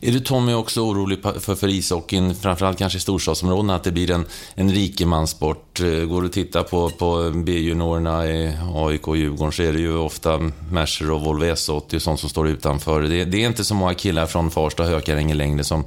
Är 0.00 0.12
du 0.12 0.20
Tommy 0.20 0.52
också 0.52 0.80
orolig 0.80 1.22
för, 1.22 1.54
för 1.54 1.68
ishockeyn, 1.68 2.34
framförallt 2.34 2.78
kanske 2.78 2.96
i 2.96 3.00
storstadsområdena, 3.00 3.74
att 3.74 3.84
det 3.84 3.92
blir 3.92 4.10
en, 4.10 4.24
en 4.54 4.72
rikemanssport? 4.72 5.80
Eh, 5.80 5.86
går 5.86 6.20
du 6.20 6.26
och 6.26 6.32
tittar 6.32 6.62
på, 6.62 6.90
på 6.90 7.32
B-juniorerna 7.34 8.26
i 8.26 8.52
AIK 8.74 9.08
och 9.08 9.16
Djurgården 9.16 9.52
så 9.52 9.62
är 9.62 9.72
det 9.72 9.80
ju 9.80 9.96
ofta 9.96 10.50
Mercer 10.70 11.10
och 11.10 11.20
Volvo 11.20 11.44
S80 11.44 11.94
och 11.94 12.02
sånt 12.02 12.20
som 12.20 12.28
står 12.28 12.48
utanför. 12.48 13.02
Det, 13.02 13.24
det 13.24 13.42
är 13.42 13.46
inte 13.46 13.64
så 13.64 13.74
många 13.74 13.94
killar 13.94 14.26
från 14.26 14.50
Farsta 14.50 14.82
och 14.82 14.88
Hökarängen 14.88 15.38
längre 15.38 15.64
som, 15.64 15.84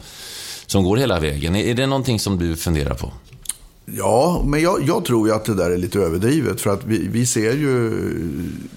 som 0.65 0.83
går 0.83 0.97
hela 0.97 1.19
vägen. 1.19 1.55
Är, 1.55 1.63
är 1.63 1.73
det 1.73 1.85
någonting 1.85 2.19
som 2.19 2.37
du 2.37 2.55
funderar 2.55 2.93
på? 2.93 3.11
Ja, 3.91 4.43
men 4.45 4.61
jag, 4.61 4.83
jag, 4.83 5.05
tror 5.05 5.27
ju 5.27 5.33
att 5.33 5.45
det 5.45 5.53
där 5.53 5.71
är 5.71 5.77
lite 5.77 5.99
överdrivet. 5.99 6.61
För 6.61 6.73
att 6.73 6.85
vi, 6.85 7.07
vi 7.07 7.25
ser 7.25 7.53
ju 7.53 7.91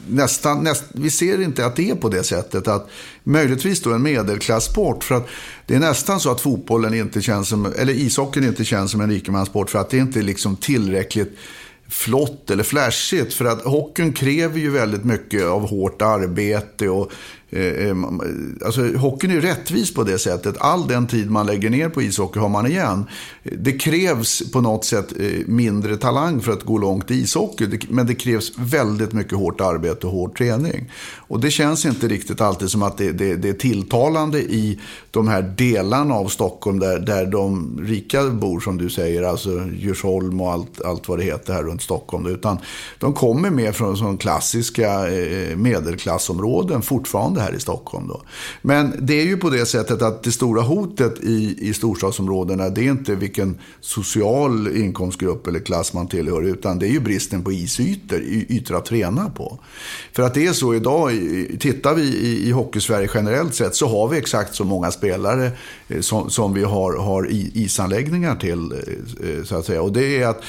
nästan, 0.08 0.64
näst, 0.64 0.84
vi 0.92 1.10
ser 1.10 1.40
inte 1.40 1.66
att 1.66 1.76
det 1.76 1.90
är 1.90 1.94
på 1.94 2.08
det 2.08 2.22
sättet. 2.22 2.68
Att 2.68 2.88
möjligtvis 3.22 3.82
då 3.82 3.92
en 3.92 4.02
medelklasssport. 4.02 5.04
För 5.04 5.14
att 5.14 5.26
det 5.66 5.74
är 5.74 5.78
nästan 5.78 6.20
så 6.20 6.30
att 6.30 6.40
fotbollen 6.40 6.94
inte 6.94 7.22
känns 7.22 7.48
som, 7.48 7.66
eller 7.78 7.92
ishockeyn 7.92 8.44
inte 8.44 8.64
känns 8.64 8.90
som 8.90 9.00
en 9.00 9.10
rikemanssport. 9.10 9.70
För 9.70 9.78
att 9.78 9.90
det 9.90 9.98
inte 9.98 10.18
är 10.18 10.22
liksom 10.22 10.56
tillräckligt 10.56 11.38
flott 11.88 12.50
eller 12.50 12.64
flashigt. 12.64 13.34
För 13.34 13.44
att 13.44 13.62
hockeyn 13.62 14.12
kräver 14.12 14.58
ju 14.58 14.70
väldigt 14.70 15.04
mycket 15.04 15.44
av 15.44 15.68
hårt 15.68 16.02
arbete 16.02 16.88
och 16.88 17.12
Eh, 17.52 17.88
eh, 17.88 17.96
alltså, 18.64 18.96
hockeyn 18.96 19.30
är 19.30 19.40
rättvis 19.40 19.94
på 19.94 20.04
det 20.04 20.18
sättet. 20.18 20.54
All 20.58 20.88
den 20.88 21.06
tid 21.06 21.30
man 21.30 21.46
lägger 21.46 21.70
ner 21.70 21.88
på 21.88 22.02
ishockey 22.02 22.38
har 22.38 22.48
man 22.48 22.66
igen. 22.66 23.04
Det 23.42 23.72
krävs 23.72 24.52
på 24.52 24.60
något 24.60 24.84
sätt 24.84 25.12
eh, 25.20 25.26
mindre 25.46 25.96
talang 25.96 26.40
för 26.40 26.52
att 26.52 26.62
gå 26.62 26.78
långt 26.78 27.10
i 27.10 27.14
ishockey. 27.14 27.78
Men 27.88 28.06
det 28.06 28.14
krävs 28.14 28.52
väldigt 28.56 29.12
mycket 29.12 29.38
hårt 29.38 29.60
arbete 29.60 30.06
och 30.06 30.12
hård 30.12 30.36
träning. 30.36 30.92
Och 31.16 31.40
det 31.40 31.50
känns 31.50 31.86
inte 31.86 32.08
riktigt 32.08 32.40
alltid 32.40 32.70
som 32.70 32.82
att 32.82 32.98
det, 32.98 33.12
det, 33.12 33.36
det 33.36 33.48
är 33.48 33.52
tilltalande 33.52 34.38
i 34.38 34.80
de 35.10 35.28
här 35.28 35.42
delarna 35.42 36.14
av 36.14 36.28
Stockholm 36.28 36.78
där, 36.78 36.98
där 36.98 37.26
de 37.26 37.78
rika 37.82 38.24
bor, 38.30 38.60
som 38.60 38.78
du 38.78 38.90
säger. 38.90 39.22
Alltså 39.22 39.68
Djursholm 39.78 40.40
och 40.40 40.52
allt, 40.52 40.82
allt 40.84 41.08
vad 41.08 41.18
det 41.18 41.24
heter 41.24 41.52
här 41.52 41.62
runt 41.62 41.82
Stockholm. 41.82 42.26
Utan 42.26 42.58
de 42.98 43.12
kommer 43.12 43.50
mer 43.50 43.72
från, 43.72 43.96
från 43.96 44.18
klassiska 44.18 45.00
medelklassområden 45.56 46.82
fortfarande 46.82 47.39
det 47.40 47.44
här 47.44 47.57
i 47.57 47.61
Stockholm. 47.61 48.09
Då. 48.09 48.22
Men 48.62 48.94
det 48.98 49.20
är 49.20 49.24
ju 49.24 49.37
på 49.37 49.50
det 49.50 49.66
sättet 49.66 50.03
att 50.03 50.22
det 50.22 50.33
stora 50.33 50.62
hotet 50.62 51.20
i, 51.22 51.57
i 51.68 51.74
storstadsområdena 51.74 52.68
det 52.68 52.81
är 52.81 52.90
inte 52.90 53.14
vilken 53.14 53.59
social 53.81 54.76
inkomstgrupp 54.76 55.46
eller 55.46 55.61
klass 55.61 55.92
man 55.92 56.09
tillhör 56.09 56.42
utan 56.42 56.79
det 56.79 56.87
är 56.87 56.90
ju 56.90 57.00
bristen 57.00 57.44
på 57.44 57.53
isytor, 57.53 58.20
ytor 58.20 58.76
att 58.76 58.85
träna 58.85 59.31
på. 59.31 59.59
För 60.12 60.22
att 60.22 60.35
det 60.35 60.46
är 60.46 60.53
så 60.53 60.74
idag, 60.74 61.11
tittar 61.61 61.94
vi 61.94 62.03
i, 62.03 62.48
i 62.48 62.50
Hockeysverige 62.50 63.11
generellt 63.14 63.55
sett 63.55 63.74
så 63.74 63.88
har 63.88 64.09
vi 64.09 64.18
exakt 64.18 64.55
så 64.55 64.64
många 64.64 64.90
spelare 64.90 65.50
eh, 65.88 66.00
som, 66.00 66.31
som 66.31 66.55
vi 66.55 66.62
har, 66.62 66.96
har 66.96 67.29
isanläggningar 67.31 68.37
till. 68.37 68.72
Eh, 68.72 69.31
eh, 69.31 69.44
så 69.44 69.57
att 69.57 69.66
säga. 69.66 69.83
Och 69.83 69.92
det 69.92 70.22
är 70.22 70.26
att 70.29 70.42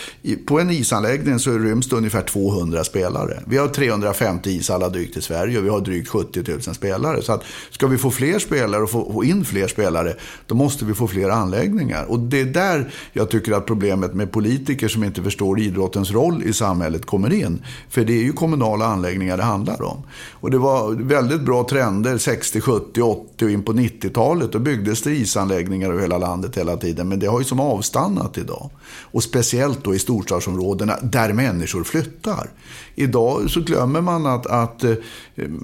på 0.46 0.60
en 0.60 0.70
isanläggning 0.70 1.40
så 1.40 1.52
ryms 1.52 1.90
det 1.90 1.96
ungefär 1.96 2.22
200 2.22 2.84
spelare. 2.84 3.44
Vi 3.48 3.58
har 3.58 3.68
350 3.68 4.50
ishallar 4.50 4.90
drygt 4.90 5.18
i 5.18 5.22
Sverige 5.22 5.58
och 5.58 5.66
vi 5.66 5.70
har 5.70 5.82
drygt 5.82 6.10
70 6.10 6.44
000 6.52 6.62
spelare. 6.82 7.22
Så 7.22 7.34
att 7.34 7.44
ska 7.70 7.88
vi 7.88 7.98
få 7.98 8.12
fler 8.12 8.40
spelare 8.40 8.84
och 8.84 8.90
få 8.90 9.24
in 9.24 9.46
fler 9.46 9.68
spelare, 9.68 10.14
då 10.48 10.56
måste 10.56 10.86
vi 10.86 10.94
få 10.94 11.08
fler 11.08 11.30
anläggningar. 11.30 12.06
Och 12.06 12.20
det 12.20 12.42
är 12.42 12.46
där 12.46 12.92
jag 13.14 13.30
tycker 13.30 13.52
att 13.52 13.66
problemet 13.66 14.14
med 14.14 14.32
politiker 14.32 14.88
som 14.88 15.04
inte 15.04 15.24
förstår 15.24 15.60
idrottens 15.60 16.12
roll 16.12 16.44
i 16.44 16.54
samhället 16.54 17.06
kommer 17.06 17.34
in. 17.34 17.66
För 17.90 18.04
det 18.04 18.14
är 18.14 18.24
ju 18.24 18.34
kommunala 18.34 18.86
anläggningar 18.86 19.38
det 19.38 19.44
handlar 19.44 19.82
om. 19.82 20.04
Och 20.32 20.52
det 20.52 20.58
var 20.58 20.92
väldigt 20.92 21.42
bra 21.42 21.64
trender 21.64 22.18
60, 22.18 22.62
70, 22.62 23.02
80 23.02 23.31
och 23.46 23.52
in 23.52 23.64
på 23.64 23.74
90-talet. 23.74 24.52
Då 24.52 24.60
byggdes 24.60 25.02
det 25.02 25.12
isanläggningar 25.12 25.90
över 25.90 26.02
hela 26.02 26.18
landet 26.18 26.58
hela 26.58 26.78
tiden. 26.78 27.10
Men 27.10 27.20
det 27.20 27.28
har 27.28 27.40
ju 27.40 27.46
som 27.46 27.60
avstannat 27.60 28.38
idag. 28.38 28.70
Och 29.02 29.24
speciellt 29.24 29.84
då 29.84 29.96
i 29.96 30.00
storstadsområdena 30.00 30.98
där 31.02 31.34
människor 31.34 31.84
flyttar. 31.84 32.50
Idag 32.96 33.50
så 33.50 33.62
glömmer 33.62 34.02
man 34.02 34.26
att, 34.26 34.46
att 34.46 34.84
eh, 34.84 34.94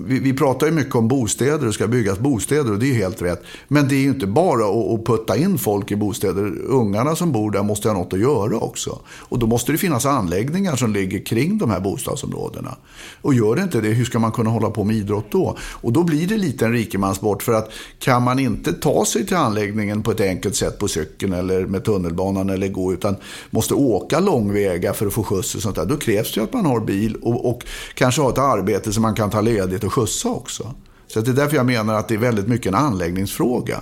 vi, 0.06 0.20
vi, 0.20 0.34
pratar 0.34 0.68
ju 0.68 0.74
mycket 0.74 0.96
om 0.96 1.08
bostäder, 1.08 1.66
det 1.66 1.74
ska 1.74 1.88
byggas 1.88 2.20
bostäder 2.20 2.72
och 2.72 2.80
det 2.80 2.86
är 2.86 2.88
ju 2.88 2.94
helt 2.94 3.22
rätt. 3.22 3.44
Men 3.68 3.88
det 3.88 3.96
är 3.96 4.00
ju 4.00 4.10
inte 4.10 4.28
bara 4.28 4.66
att, 4.66 5.00
att 5.00 5.06
putta 5.06 5.38
in 5.38 5.58
folk 5.58 5.92
i 5.92 5.96
bostäder. 5.96 6.62
Ungarna 6.66 7.16
som 7.16 7.32
bor 7.32 7.52
där 7.52 7.64
måste 7.64 7.90
ha 7.90 7.96
något 7.98 8.14
att 8.14 8.20
göra 8.20 8.58
också. 8.58 9.00
Och 9.08 9.40
då 9.40 9.48
måste 9.48 9.72
det 9.72 9.78
finnas 9.78 10.06
anläggningar 10.06 10.76
som 10.76 10.94
ligger 10.94 11.26
kring 11.26 11.58
de 11.58 11.70
här 11.70 11.80
bostadsområdena. 11.80 12.76
Och 13.22 13.34
gör 13.34 13.56
det 13.56 13.62
inte 13.62 13.82
det, 13.82 13.90
hur 13.90 14.06
ska 14.06 14.20
man 14.20 14.32
kunna 14.32 14.50
hålla 14.50 14.70
på 14.70 14.84
med 14.84 14.96
idrott 14.96 15.26
då? 15.32 15.58
Och 15.62 15.94
då 15.94 16.04
blir 16.04 16.28
det 16.28 16.38
lite 16.38 16.66
en 16.66 16.72
rikemanssport 16.72 17.44
för 17.44 17.54
att 17.54 17.67
kan 18.00 18.24
man 18.24 18.40
inte 18.40 18.74
ta 18.74 19.06
sig 19.06 19.26
till 19.26 19.38
anläggningen 19.38 20.04
på 20.04 20.12
ett 20.12 20.22
enkelt 20.22 20.56
sätt 20.56 20.80
på 20.80 20.88
cykeln 20.88 21.34
eller 21.34 21.66
med 21.66 21.84
tunnelbanan 21.84 22.50
eller 22.50 22.68
gå 22.68 22.94
utan 22.94 23.16
måste 23.50 23.74
åka 23.74 24.20
långväga 24.20 24.94
för 24.94 25.08
att 25.08 25.14
få 25.14 25.24
skjuts 25.24 25.56
och 25.56 25.62
sånt 25.62 25.76
där. 25.76 25.86
Då 25.86 25.98
krävs 25.98 26.34
det 26.34 26.44
att 26.44 26.54
man 26.54 26.66
har 26.66 26.80
bil 26.80 27.16
och, 27.16 27.50
och 27.50 27.66
kanske 27.94 28.22
har 28.22 28.30
ett 28.30 28.38
arbete 28.38 28.94
som 28.94 29.02
man 29.02 29.16
kan 29.16 29.30
ta 29.30 29.42
ledigt 29.42 29.84
och 29.84 29.94
skjutsa 29.94 30.30
också. 30.30 30.74
Så 31.08 31.22
det 31.22 31.32
är 31.32 31.36
därför 31.36 31.56
jag 31.56 31.66
menar 31.66 31.94
att 31.94 32.08
det 32.08 32.14
är 32.14 32.20
väldigt 32.20 32.48
mycket 32.48 32.68
en 32.68 32.76
anläggningsfråga. 32.76 33.80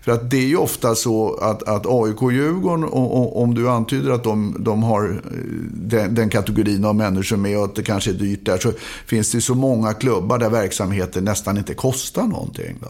För 0.00 0.12
att 0.12 0.30
det 0.30 0.36
är 0.36 0.46
ju 0.46 0.56
ofta 0.56 0.94
så 0.94 1.34
att, 1.34 1.62
att 1.62 1.86
AIK 1.86 2.22
och 2.22 2.32
Djurgården, 2.32 2.84
och, 2.84 3.16
och, 3.16 3.42
om 3.42 3.54
du 3.54 3.68
antyder 3.68 4.10
att 4.10 4.24
de, 4.24 4.56
de 4.58 4.82
har 4.82 5.04
eh, 5.04 5.38
den, 5.72 6.14
den, 6.14 6.30
kategorin 6.30 6.84
av 6.84 6.94
människor 6.94 7.36
med 7.36 7.58
och 7.58 7.64
att 7.64 7.74
det 7.74 7.82
kanske 7.82 8.10
är 8.10 8.14
dyrt 8.14 8.46
där, 8.46 8.58
så 8.58 8.72
finns 9.06 9.32
det 9.32 9.40
så 9.40 9.54
många 9.54 9.94
klubbar 9.94 10.38
där 10.38 10.50
verksamheten 10.50 11.24
nästan 11.24 11.58
inte 11.58 11.74
kostar 11.74 12.26
någonting. 12.26 12.76
Då. 12.80 12.88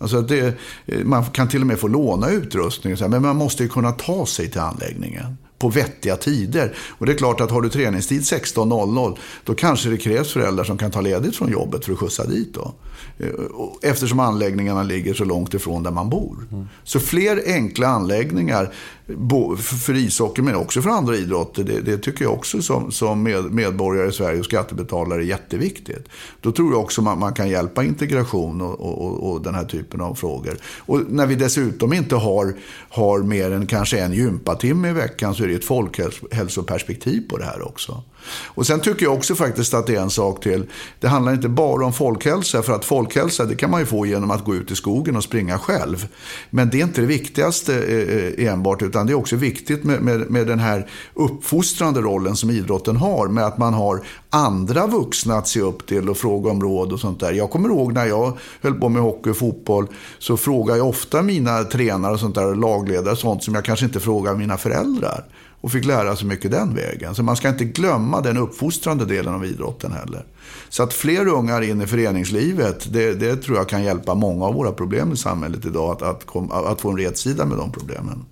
Alltså 0.00 0.22
det, 0.22 0.54
man 1.04 1.24
kan 1.24 1.48
till 1.48 1.60
och 1.60 1.66
med 1.66 1.78
få 1.78 1.88
låna 1.88 2.30
utrustning, 2.30 2.96
men 3.08 3.22
man 3.22 3.36
måste 3.36 3.62
ju 3.62 3.68
kunna 3.68 3.92
ta 3.92 4.26
sig 4.26 4.50
till 4.50 4.60
anläggningen 4.60 5.36
på 5.58 5.68
vettiga 5.68 6.16
tider. 6.16 6.74
Och 6.98 7.06
det 7.06 7.12
är 7.12 7.16
klart 7.16 7.40
att 7.40 7.50
har 7.50 7.62
du 7.62 7.68
träningstid 7.68 8.20
16.00 8.20 9.16
då 9.44 9.54
kanske 9.54 9.88
det 9.88 9.96
krävs 9.96 10.32
föräldrar 10.32 10.64
som 10.64 10.78
kan 10.78 10.90
ta 10.90 11.00
ledigt 11.00 11.36
från 11.36 11.52
jobbet 11.52 11.84
för 11.84 11.92
att 11.92 11.98
skjutsa 11.98 12.26
dit. 12.26 12.54
Då. 12.54 12.74
Eh, 13.18 13.28
eftersom 13.82 14.20
anläggningarna 14.20 14.82
ligger 14.82 15.14
så 15.14 15.24
långt 15.24 15.54
ifrån 15.54 15.82
där 15.82 15.90
man 15.90 16.10
bor. 16.10 16.36
Mm. 16.52 16.68
Så 16.84 17.00
fler 17.00 17.42
enkla 17.46 17.88
anläggningar 17.88 18.72
för 19.56 19.96
ishockey 19.96 20.42
men 20.42 20.54
också 20.54 20.82
för 20.82 20.90
andra 20.90 21.16
idrotter. 21.16 21.64
Det, 21.64 21.80
det 21.80 21.98
tycker 21.98 22.24
jag 22.24 22.34
också 22.34 22.62
som, 22.62 22.92
som 22.92 23.22
medborgare 23.50 24.08
i 24.08 24.12
Sverige 24.12 24.38
och 24.38 24.44
skattebetalare 24.44 25.22
är 25.22 25.26
jätteviktigt. 25.26 26.08
Då 26.40 26.52
tror 26.52 26.72
jag 26.72 26.80
också 26.80 27.02
man, 27.02 27.18
man 27.18 27.34
kan 27.34 27.48
hjälpa 27.48 27.84
integration 27.84 28.60
och, 28.60 28.80
och, 28.80 29.30
och, 29.30 29.42
den 29.42 29.54
här 29.54 29.64
typen 29.64 30.00
av 30.00 30.14
frågor. 30.14 30.56
Och 30.78 31.00
när 31.08 31.26
vi 31.26 31.34
dessutom 31.34 31.92
inte 31.92 32.16
har, 32.16 32.54
har 32.88 33.18
mer 33.18 33.50
än 33.50 33.66
kanske 33.66 34.00
en 34.00 34.12
gympatimme 34.12 34.88
i 34.88 34.92
veckan 34.92 35.34
så 35.34 35.42
är 35.42 35.48
det 35.48 35.54
ett 35.54 35.64
folkhälsoperspektiv 35.64 37.28
på 37.28 37.36
det 37.36 37.44
här 37.44 37.68
också. 37.68 38.02
Och 38.46 38.66
sen 38.66 38.80
tycker 38.80 39.06
jag 39.06 39.14
också 39.14 39.34
faktiskt 39.34 39.74
att 39.74 39.86
det 39.86 39.96
är 39.96 40.00
en 40.00 40.10
sak 40.10 40.42
till. 40.42 40.66
Det 41.00 41.08
handlar 41.08 41.32
inte 41.32 41.48
bara 41.48 41.86
om 41.86 41.92
folkhälsa, 41.92 42.62
för 42.62 42.72
att 42.72 42.84
folkhälsa 42.84 43.44
det 43.44 43.54
kan 43.54 43.70
man 43.70 43.80
ju 43.80 43.86
få 43.86 44.06
genom 44.06 44.30
att 44.30 44.44
gå 44.44 44.54
ut 44.54 44.70
i 44.70 44.76
skogen 44.76 45.16
och 45.16 45.24
springa 45.24 45.58
själv. 45.58 46.06
Men 46.50 46.70
det 46.70 46.80
är 46.80 46.82
inte 46.82 47.00
det 47.00 47.06
viktigaste 47.06 47.74
eh, 47.74 48.44
eh, 48.44 48.52
enbart, 48.52 48.82
utan 48.82 49.06
det 49.06 49.12
är 49.12 49.14
också 49.14 49.36
viktigt 49.36 49.84
med, 49.84 50.02
med, 50.02 50.30
med 50.30 50.46
den 50.46 50.58
här 50.58 50.90
uppfostrande 51.14 52.00
rollen 52.00 52.36
som 52.36 52.50
idrotten 52.50 52.96
har, 52.96 53.28
med 53.28 53.46
att 53.46 53.58
man 53.58 53.74
har 53.74 54.00
andra 54.30 54.86
vuxna 54.86 55.34
att 55.34 55.48
se 55.48 55.60
upp 55.60 55.86
till 55.86 56.08
och 56.08 56.16
fråga 56.16 56.50
om 56.50 56.62
råd 56.62 56.92
och 56.92 57.00
sånt 57.00 57.20
där. 57.20 57.32
Jag 57.32 57.50
kommer 57.50 57.68
ihåg 57.68 57.92
när 57.92 58.06
jag 58.06 58.38
höll 58.62 58.74
på 58.74 58.88
med 58.88 59.02
hockey 59.02 59.30
och 59.30 59.36
fotboll 59.36 59.86
så 60.18 60.36
frågade 60.36 60.78
jag 60.78 60.88
ofta 60.88 61.22
mina 61.22 61.64
tränare 61.64 62.12
och 62.12 62.20
sånt 62.20 62.34
där, 62.34 62.54
lagledare, 62.54 63.16
sånt 63.16 63.44
som 63.44 63.54
jag 63.54 63.64
kanske 63.64 63.86
inte 63.86 64.00
frågade 64.00 64.38
mina 64.38 64.56
föräldrar 64.56 65.24
och 65.60 65.72
fick 65.72 65.84
lära 65.84 66.16
sig 66.16 66.26
mycket 66.26 66.50
den 66.50 66.74
vägen. 66.74 67.14
Så 67.14 67.22
man 67.22 67.36
ska 67.36 67.48
inte 67.48 67.64
glömma 67.64 68.20
den 68.20 68.36
uppfostrande 68.36 69.04
delen 69.04 69.34
av 69.34 69.44
idrotten 69.44 69.92
heller. 69.92 70.24
Så 70.68 70.82
att 70.82 70.92
fler 70.92 71.28
ungar 71.28 71.62
in 71.62 71.80
i 71.80 71.86
föreningslivet, 71.86 72.92
det, 72.92 73.14
det 73.14 73.36
tror 73.36 73.56
jag 73.56 73.68
kan 73.68 73.82
hjälpa 73.82 74.14
många 74.14 74.44
av 74.44 74.54
våra 74.54 74.72
problem 74.72 75.12
i 75.12 75.16
samhället 75.16 75.64
idag 75.64 75.90
att, 75.90 76.02
att, 76.02 76.26
kom, 76.26 76.52
att 76.52 76.80
få 76.80 76.90
en 76.90 76.98
rätsida 76.98 77.46
med 77.46 77.58
de 77.58 77.72
problemen. 77.72 78.24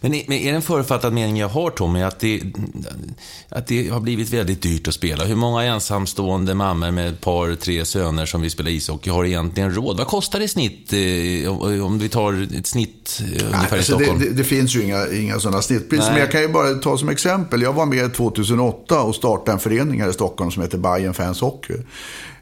Men 0.00 0.14
är, 0.14 0.24
men 0.28 0.38
är 0.38 0.54
en 0.54 0.62
förutfattad 0.62 1.12
mening 1.12 1.36
jag 1.36 1.48
har, 1.48 1.70
Tommy, 1.70 2.02
att 2.02 2.20
det, 2.20 2.42
att 3.48 3.66
det 3.66 3.88
har 3.88 4.00
blivit 4.00 4.30
väldigt 4.30 4.62
dyrt 4.62 4.88
att 4.88 4.94
spela? 4.94 5.24
Hur 5.24 5.36
många 5.36 5.62
ensamstående 5.62 6.54
mammor 6.54 6.90
med 6.90 7.08
ett 7.08 7.20
par, 7.20 7.54
tre 7.54 7.84
söner 7.84 8.26
som 8.26 8.40
vill 8.40 8.50
spela 8.50 8.70
ishockey 8.70 9.10
har 9.10 9.24
egentligen 9.24 9.74
råd? 9.74 9.98
Vad 9.98 10.06
kostar 10.06 10.38
det 10.38 10.44
i 10.44 10.48
snitt, 10.48 10.92
eh, 10.92 11.84
om 11.84 11.98
vi 11.98 12.08
tar 12.08 12.48
ett 12.58 12.66
snitt 12.66 13.20
eh, 13.20 13.26
ungefär 13.26 13.50
Nej, 13.50 13.68
i 13.70 13.74
alltså 13.74 13.92
Stockholm? 13.92 14.18
Det, 14.18 14.28
det, 14.28 14.34
det, 14.34 14.44
finns 14.44 14.76
ju 14.76 14.82
inga, 14.82 15.12
inga 15.12 15.40
sådana 15.40 15.62
snittpriser, 15.62 16.10
men 16.10 16.20
jag 16.20 16.30
kan 16.30 16.40
ju 16.40 16.48
bara 16.48 16.74
ta 16.74 16.98
som 16.98 17.08
exempel. 17.08 17.62
Jag 17.62 17.72
var 17.72 17.86
med 17.86 18.14
2008 18.14 19.02
och 19.02 19.14
startade 19.14 19.52
en 19.52 19.58
förening 19.58 20.00
här 20.00 20.10
i 20.10 20.12
Stockholm 20.12 20.50
som 20.50 20.62
heter 20.62 20.78
Bayern 20.78 21.14
Fans 21.14 21.40
Hockey. 21.40 21.74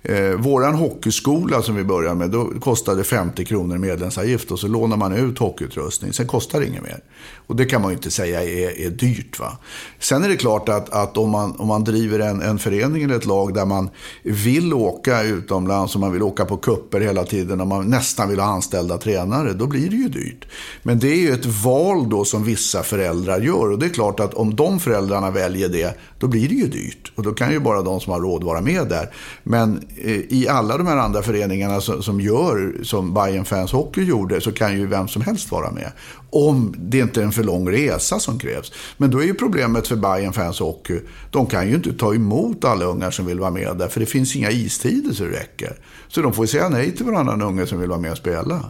Eh, 0.09 0.31
våran 0.31 0.75
hockeyskola 0.75 1.63
som 1.63 1.77
vi 1.77 1.85
började 1.85 2.15
med, 2.15 2.31
då 2.31 2.45
kostade 2.61 3.05
50 3.05 3.45
kronor 3.45 3.77
i 3.77 3.79
medlemsavgift 3.79 4.51
och 4.51 4.59
så 4.59 4.69
lånar 4.69 4.97
man 4.97 5.13
ut 5.13 5.39
hockeyutrustning. 5.39 6.13
Sen 6.13 6.27
kostar 6.27 6.61
det 6.61 6.67
inget 6.67 6.83
mer. 6.83 7.01
Och 7.47 7.57
det 7.57 7.65
kan 7.65 7.83
man 7.83 7.91
ju 7.91 7.97
inte 7.97 8.11
säga 8.11 8.43
är, 8.43 8.81
är 8.81 8.91
dyrt. 8.91 9.41
Va? 9.41 9.59
Sen 9.99 10.25
är 10.25 10.29
det 10.29 10.37
klart 10.37 10.69
att, 10.69 10.91
att 10.91 11.17
om, 11.17 11.31
man, 11.31 11.57
om 11.57 11.69
man 11.69 11.85
driver 11.85 12.19
en, 12.19 12.43
en 12.43 12.59
förening 12.59 13.03
eller 13.03 13.17
ett 13.17 13.27
lag 13.27 13.55
där 13.55 13.67
man 13.67 13.91
vill 14.23 14.75
åka 14.75 15.23
utomlands 15.23 15.95
och 15.95 16.01
man 16.01 16.13
vill 16.13 16.23
åka 16.23 16.45
på 16.45 16.57
kupper 16.57 17.01
hela 17.01 17.25
tiden 17.25 17.61
och 17.61 17.67
man 17.67 17.87
nästan 17.87 18.29
vill 18.29 18.41
ha 18.41 18.47
anställda 18.47 18.99
tränare, 18.99 19.53
då 19.53 19.67
blir 19.67 19.91
det 19.91 19.97
ju 19.97 20.09
dyrt. 20.09 20.47
Men 20.83 20.99
det 20.99 21.09
är 21.09 21.21
ju 21.21 21.33
ett 21.33 21.47
val 21.47 22.11
då 22.11 22.25
som 22.25 22.45
vissa 22.45 22.83
föräldrar 22.83 23.41
gör. 23.41 23.71
Och 23.71 23.79
det 23.79 23.87
är 23.87 23.91
klart 23.91 24.21
att 24.21 24.35
om 24.35 24.57
de 24.57 24.81
föräldrarna 24.81 25.31
väljer 25.31 25.69
det, 25.69 25.99
då 26.19 26.27
blir 26.27 26.49
det 26.49 26.55
ju 26.55 26.67
dyrt. 26.69 27.13
Och 27.15 27.23
då 27.23 27.33
kan 27.33 27.53
ju 27.53 27.61
bara 27.61 27.83
de 27.83 28.01
som 28.01 28.13
har 28.13 28.21
råd 28.21 28.45
vara 28.45 28.61
med 28.61 28.89
där. 28.89 29.11
Men 29.43 29.85
Eh, 30.05 30.21
i 30.29 30.49
alla 30.49 30.79
de 30.79 30.87
här 30.87 30.97
andra 30.97 31.23
föreningarna 31.23 31.81
som, 31.81 32.03
som 32.03 32.21
gör 32.21 32.75
som 32.83 33.15
Bayern 33.15 33.45
Fans 33.45 33.73
Hockey 33.73 34.03
gjorde 34.03 34.41
så 34.41 34.53
kan 34.53 34.79
ju 34.79 34.87
vem 34.87 35.09
som 35.09 35.23
helst 35.23 35.51
vara 35.51 35.71
med. 35.71 35.93
Om 36.31 36.75
det 36.79 36.99
inte 36.99 37.21
är 37.21 37.25
en 37.25 37.33
för 37.33 37.45
lång 37.45 37.71
resa 37.71 38.19
som 38.19 38.39
krävs. 38.39 38.73
Men 38.97 39.11
då 39.11 39.23
är 39.23 39.27
ju 39.27 39.35
problemet 39.35 39.89
för 39.89 39.97
Bayern 39.97 40.33
Fans 40.33 40.59
Hockey, 40.59 41.01
de 41.31 41.47
kan 41.47 41.69
ju 41.69 41.75
inte 41.75 41.93
ta 41.93 42.15
emot 42.15 42.65
alla 42.65 42.85
ungar 42.85 43.11
som 43.11 43.27
vill 43.27 43.41
vara 43.41 43.51
med 43.51 43.77
där. 43.77 43.89
För 43.89 44.01
det 44.01 44.07
finns 44.07 44.37
inga 44.37 44.51
istider 44.51 45.15
så 45.15 45.25
det 45.25 45.31
räcker. 45.31 45.77
Så 46.09 46.23
de 46.23 46.33
får 46.33 46.45
ju 46.45 46.49
säga 46.49 46.69
nej 46.69 46.97
till 46.97 47.07
varannan 47.07 47.43
unge 47.43 47.67
som 47.67 47.81
vill 47.81 47.89
vara 47.89 48.01
med 48.01 48.11
och 48.11 48.19
spela. 48.19 48.65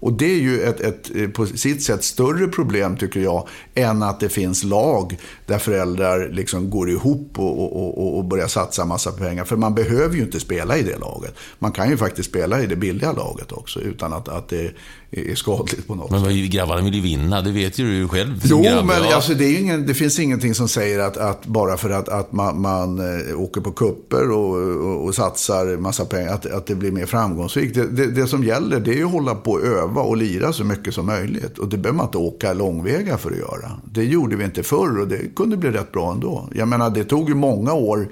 Och 0.00 0.12
det 0.12 0.32
är 0.32 0.40
ju 0.40 0.62
ett, 0.62 0.80
ett, 0.80 1.16
eh, 1.16 1.28
på 1.28 1.46
sitt 1.46 1.82
sätt 1.82 2.04
större 2.04 2.48
problem 2.48 2.96
tycker 2.96 3.20
jag 3.20 3.48
än 3.74 4.02
att 4.02 4.20
det 4.20 4.28
finns 4.28 4.64
lag 4.64 5.18
där 5.46 5.58
föräldrar 5.58 6.28
liksom 6.28 6.70
går 6.70 6.90
ihop 6.90 7.38
och, 7.38 7.98
och, 7.98 8.18
och 8.18 8.24
börjar 8.24 8.48
satsa 8.48 8.84
massa 8.84 9.12
pengar. 9.12 9.44
För 9.44 9.56
man 9.56 9.74
behöver 9.74 10.16
ju 10.16 10.22
inte 10.22 10.40
spela 10.40 10.76
i 10.76 10.82
det 10.82 10.98
laget. 10.98 11.34
Man 11.58 11.72
kan 11.72 11.90
ju 11.90 11.96
faktiskt 11.96 12.28
spela 12.28 12.62
i 12.62 12.66
det 12.66 12.76
billiga 12.76 13.12
laget 13.12 13.52
också 13.52 13.80
utan 13.80 14.12
att, 14.12 14.28
att 14.28 14.48
det 14.48 14.72
är 15.10 15.34
skadligt 15.34 15.86
på 15.86 15.94
något 15.94 16.10
men, 16.10 16.20
sätt. 16.20 16.30
Men 16.30 16.50
grabbarna 16.50 16.82
vill 16.82 16.94
ju 16.94 17.00
vinna, 17.00 17.42
det 17.42 17.50
vet 17.50 17.78
ju 17.78 18.00
du 18.00 18.08
själv. 18.08 18.40
Jo, 18.44 18.62
grabb, 18.62 18.86
men 18.86 19.02
ja. 19.02 19.14
alltså, 19.14 19.34
det, 19.34 19.44
är 19.44 19.60
ingen, 19.60 19.86
det 19.86 19.94
finns 19.94 20.18
ingenting 20.18 20.54
som 20.54 20.68
säger 20.68 20.98
att, 20.98 21.16
att 21.16 21.46
bara 21.46 21.76
för 21.76 21.90
att, 21.90 22.08
att 22.08 22.32
man, 22.32 22.60
man 22.60 22.98
äh, 22.98 23.40
åker 23.40 23.60
på 23.60 23.72
kupper 23.72 24.30
och, 24.30 24.56
och, 24.56 25.04
och, 25.04 25.14
satsar 25.14 25.76
massa 25.76 26.04
pengar, 26.04 26.32
att, 26.32 26.46
att 26.46 26.66
det 26.66 26.74
blir 26.74 26.92
mer 26.92 27.06
framgångsrikt. 27.06 27.74
Det, 27.74 27.86
det, 27.86 28.06
det, 28.06 28.26
som 28.26 28.44
gäller 28.44 28.80
det 28.80 29.00
är 29.00 29.04
att 29.04 29.12
hålla 29.12 29.34
på 29.34 29.52
och 29.52 29.62
öva 29.62 30.00
och 30.00 30.16
lira 30.16 30.52
så 30.52 30.64
mycket 30.64 30.94
som 30.94 31.06
möjligt. 31.06 31.58
Och 31.58 31.68
det 31.68 31.76
behöver 31.76 31.96
man 31.96 32.06
inte 32.06 32.18
åka 32.18 32.52
långväga 32.52 33.18
för 33.18 33.30
att 33.30 33.38
göra. 33.38 33.70
Det 33.92 34.04
gjorde 34.04 34.36
vi 34.36 34.44
inte 34.44 34.62
förr 34.62 35.00
och 35.00 35.08
det 35.08 35.34
kunde 35.36 35.56
bli 35.56 35.70
rätt 35.70 35.92
bra 35.92 36.12
ändå. 36.12 36.48
Jag 36.54 36.68
menar, 36.68 36.90
det 36.90 37.04
tog 37.04 37.28
ju 37.28 37.34
många 37.34 37.72
år 37.72 38.08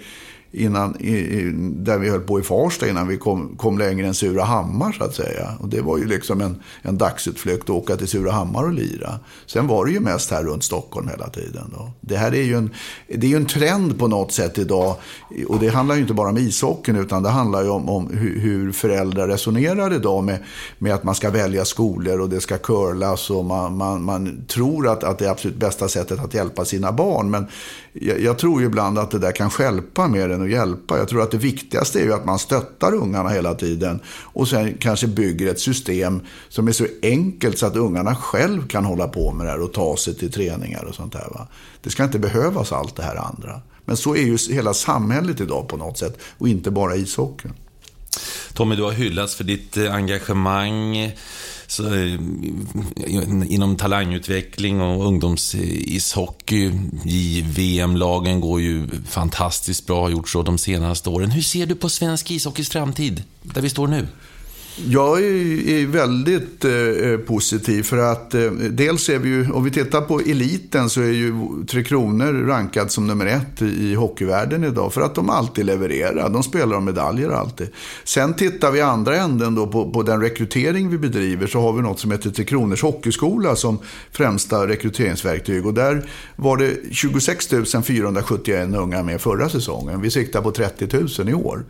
innan, 0.57 1.01
i, 1.01 1.53
där 1.77 1.99
vi 1.99 2.11
höll 2.11 2.21
på 2.21 2.41
i 2.41 2.43
Farsta 2.43 2.89
innan 2.89 3.09
vi 3.09 3.17
kom, 3.17 3.57
kom 3.57 3.79
längre 3.79 4.07
än 4.07 4.15
Surahammar 4.15 4.93
så 4.93 5.05
att 5.05 5.15
säga. 5.15 5.55
Och 5.61 5.69
det 5.69 5.81
var 5.81 5.99
ju 5.99 6.07
liksom 6.07 6.41
en, 6.41 6.63
en 6.83 6.99
dagsutflykt 6.99 7.63
att 7.63 7.71
åka 7.71 7.97
till 7.97 8.09
Surahammar 8.09 8.65
och 8.65 8.73
lira. 8.73 9.19
Sen 9.47 9.67
var 9.67 9.87
det 9.87 9.93
ju 9.93 10.01
mest 10.01 10.31
här 10.31 10.45
runt 10.45 10.65
Stockholm 10.65 11.09
hela 11.09 11.29
tiden. 11.29 11.73
Då. 11.77 11.91
Det 12.01 12.17
här 12.17 12.35
är 12.35 12.43
ju 12.43 12.55
en, 12.55 12.71
det 13.09 13.27
är 13.27 13.31
ju 13.31 13.37
en 13.37 13.47
trend 13.47 13.99
på 13.99 14.09
något 14.09 14.33
sätt 14.33 14.59
idag. 14.59 14.97
Och 15.49 15.59
det 15.59 15.69
handlar 15.69 15.95
ju 15.95 16.01
inte 16.01 16.15
bara 16.15 16.29
om 16.29 16.39
ishockeyn 16.39 16.97
utan 16.97 17.23
det 17.23 17.29
handlar 17.29 17.63
ju 17.63 17.69
om, 17.69 17.89
om 17.89 18.11
hur, 18.13 18.41
hur 18.41 18.73
föräldrar 18.73 19.29
resonerar 19.29 19.95
idag 19.95 20.25
med, 20.25 20.39
med 20.79 20.95
att 20.95 21.05
man 21.05 21.15
ska 21.15 21.31
välja 21.31 21.65
skolor 21.65 22.21
och 22.21 22.29
det 22.29 22.41
ska 22.41 22.59
curlas 22.59 23.31
och 23.31 23.45
man, 23.45 23.77
man, 23.77 24.03
man 24.03 24.47
tror 24.47 24.89
att, 24.89 25.05
att 25.05 25.19
det 25.19 25.27
är 25.27 25.31
absolut 25.31 25.57
bästa 25.57 25.89
sättet 25.89 26.21
att 26.21 26.35
hjälpa 26.35 26.65
sina 26.65 26.93
barn. 26.93 27.31
Men 27.31 27.47
jag, 28.01 28.21
jag, 28.21 28.39
tror 28.39 28.61
ju 28.61 28.67
ibland 28.67 28.99
att 28.99 29.11
det 29.11 29.19
där 29.19 29.33
kan 29.33 29.51
skälpa 29.51 30.09
mer 30.09 30.29
än 30.29 30.43
att 30.43 30.51
hjälpa. 30.51 30.99
Jag 30.99 31.09
tror 31.09 31.23
att 31.23 31.31
det 31.31 31.39
viktigaste 31.39 32.01
är 32.01 32.05
ju 32.05 32.13
att 32.13 32.25
man 32.25 32.39
stöttar 32.39 32.95
ungarna 32.95 33.29
hela 33.29 33.55
tiden 33.55 34.01
och 34.23 34.49
sen 34.49 34.77
kanske 34.81 35.07
bygger 35.07 35.51
ett 35.51 35.61
system 35.61 36.21
som 36.49 36.69
är 36.69 36.73
så 36.73 36.87
enkelt 37.03 37.59
så 37.59 37.67
att 37.67 37.77
ungarna 37.77 38.17
själv 38.17 38.69
kan 38.69 38.85
hålla 38.85 39.09
på 39.09 39.33
med 39.33 39.47
det 39.47 39.51
här 39.51 39.61
och 39.61 39.73
ta 39.73 39.97
sig 39.97 40.15
till 40.15 40.33
träningar 40.33 40.85
och 40.85 40.95
sånt 40.95 41.13
där. 41.13 41.29
Va? 41.35 41.49
Det 41.83 41.91
ska 41.91 42.05
inte 42.05 42.19
behövas 42.19 42.73
allt 42.73 42.97
det 42.97 43.03
här 43.03 43.17
andra. 43.17 43.61
Men 43.85 43.97
så 43.97 44.17
är 44.17 44.23
ju 44.23 44.39
hela 44.51 44.75
samhället 44.75 45.41
idag 45.41 45.69
på 45.69 45.77
något 45.77 45.99
sätt 45.99 46.19
och 46.39 46.49
inte 46.49 46.71
bara 46.71 46.97
ishockeyn. 46.97 47.53
Tommy, 48.55 48.77
du 48.77 48.83
har 48.83 48.93
hyllats 48.93 49.35
för 49.35 49.45
ditt 49.45 49.77
eh, 49.77 49.95
engagemang 49.95 51.13
så, 51.67 51.95
eh, 51.95 52.15
inom 53.49 53.77
talangutveckling 53.77 54.81
och 54.81 55.07
ungdomsishockey. 55.07 56.67
Eh, 56.67 56.73
JVM-lagen 57.05 58.41
går 58.41 58.61
ju 58.61 58.89
fantastiskt 59.09 59.87
bra, 59.87 60.03
har 60.03 60.11
gjort 60.11 60.29
så 60.29 60.43
de 60.43 60.59
senaste 60.59 61.11
åren. 61.11 61.31
Hur 61.31 61.43
ser 61.43 61.67
du 61.67 61.75
på 61.75 61.89
svensk 61.89 62.31
ishockeys 62.31 62.69
framtid, 62.69 63.23
där 63.43 63.63
vi 63.63 63.71
står 63.71 63.89
nu? 63.89 64.09
Jag 64.85 65.21
är 65.21 65.87
väldigt 65.87 66.65
eh, 66.65 66.73
eh, 66.73 67.19
positiv 67.19 67.83
för 67.83 67.99
att 67.99 68.35
eh, 68.35 68.51
dels 68.51 69.09
är 69.09 69.19
vi 69.19 69.29
ju, 69.29 69.51
om 69.51 69.65
vi 69.65 69.71
tittar 69.71 70.01
på 70.01 70.21
eliten 70.21 70.91
så 70.91 71.01
är 71.01 71.13
ju 71.13 71.35
Tre 71.69 71.85
Kronor 71.85 72.47
rankad 72.47 72.91
som 72.91 73.07
nummer 73.07 73.27
ett 73.27 73.63
i 73.63 73.95
hockeyvärlden 73.95 74.65
idag 74.65 74.93
för 74.93 75.01
att 75.01 75.15
de 75.15 75.31
alltid 75.31 75.65
levererar. 75.65 76.29
De 76.29 76.43
spelar 76.43 76.77
om 76.77 76.85
medaljer 76.85 77.31
alltid. 77.31 77.69
Sen 78.05 78.35
tittar 78.35 78.71
vi 78.71 78.79
i 78.79 78.83
andra 78.83 79.17
änden 79.17 79.55
då 79.55 79.67
på, 79.67 79.91
på 79.91 80.03
den 80.03 80.21
rekrytering 80.21 80.91
vi 80.91 80.99
bedriver 80.99 81.47
så 81.47 81.61
har 81.61 81.73
vi 81.73 81.83
något 81.83 82.01
som 82.01 82.11
heter 82.11 82.31
Tre 82.31 82.45
Kronors 82.45 82.83
Hockeyskola 82.83 83.57
som 83.57 83.79
främsta 84.13 84.69
rekryteringsverktyg 84.69 85.67
och 85.67 85.75
där 85.75 86.11
var 86.37 86.57
det 86.57 86.77
26 86.93 87.49
471 87.85 88.69
unga 88.75 89.03
med 89.03 89.21
förra 89.21 89.49
säsongen. 89.49 90.01
Vi 90.01 90.11
siktar 90.11 90.43
på 90.43 90.51
30 90.51 90.89
000 91.19 91.29
i 91.29 91.35
år. 91.35 91.65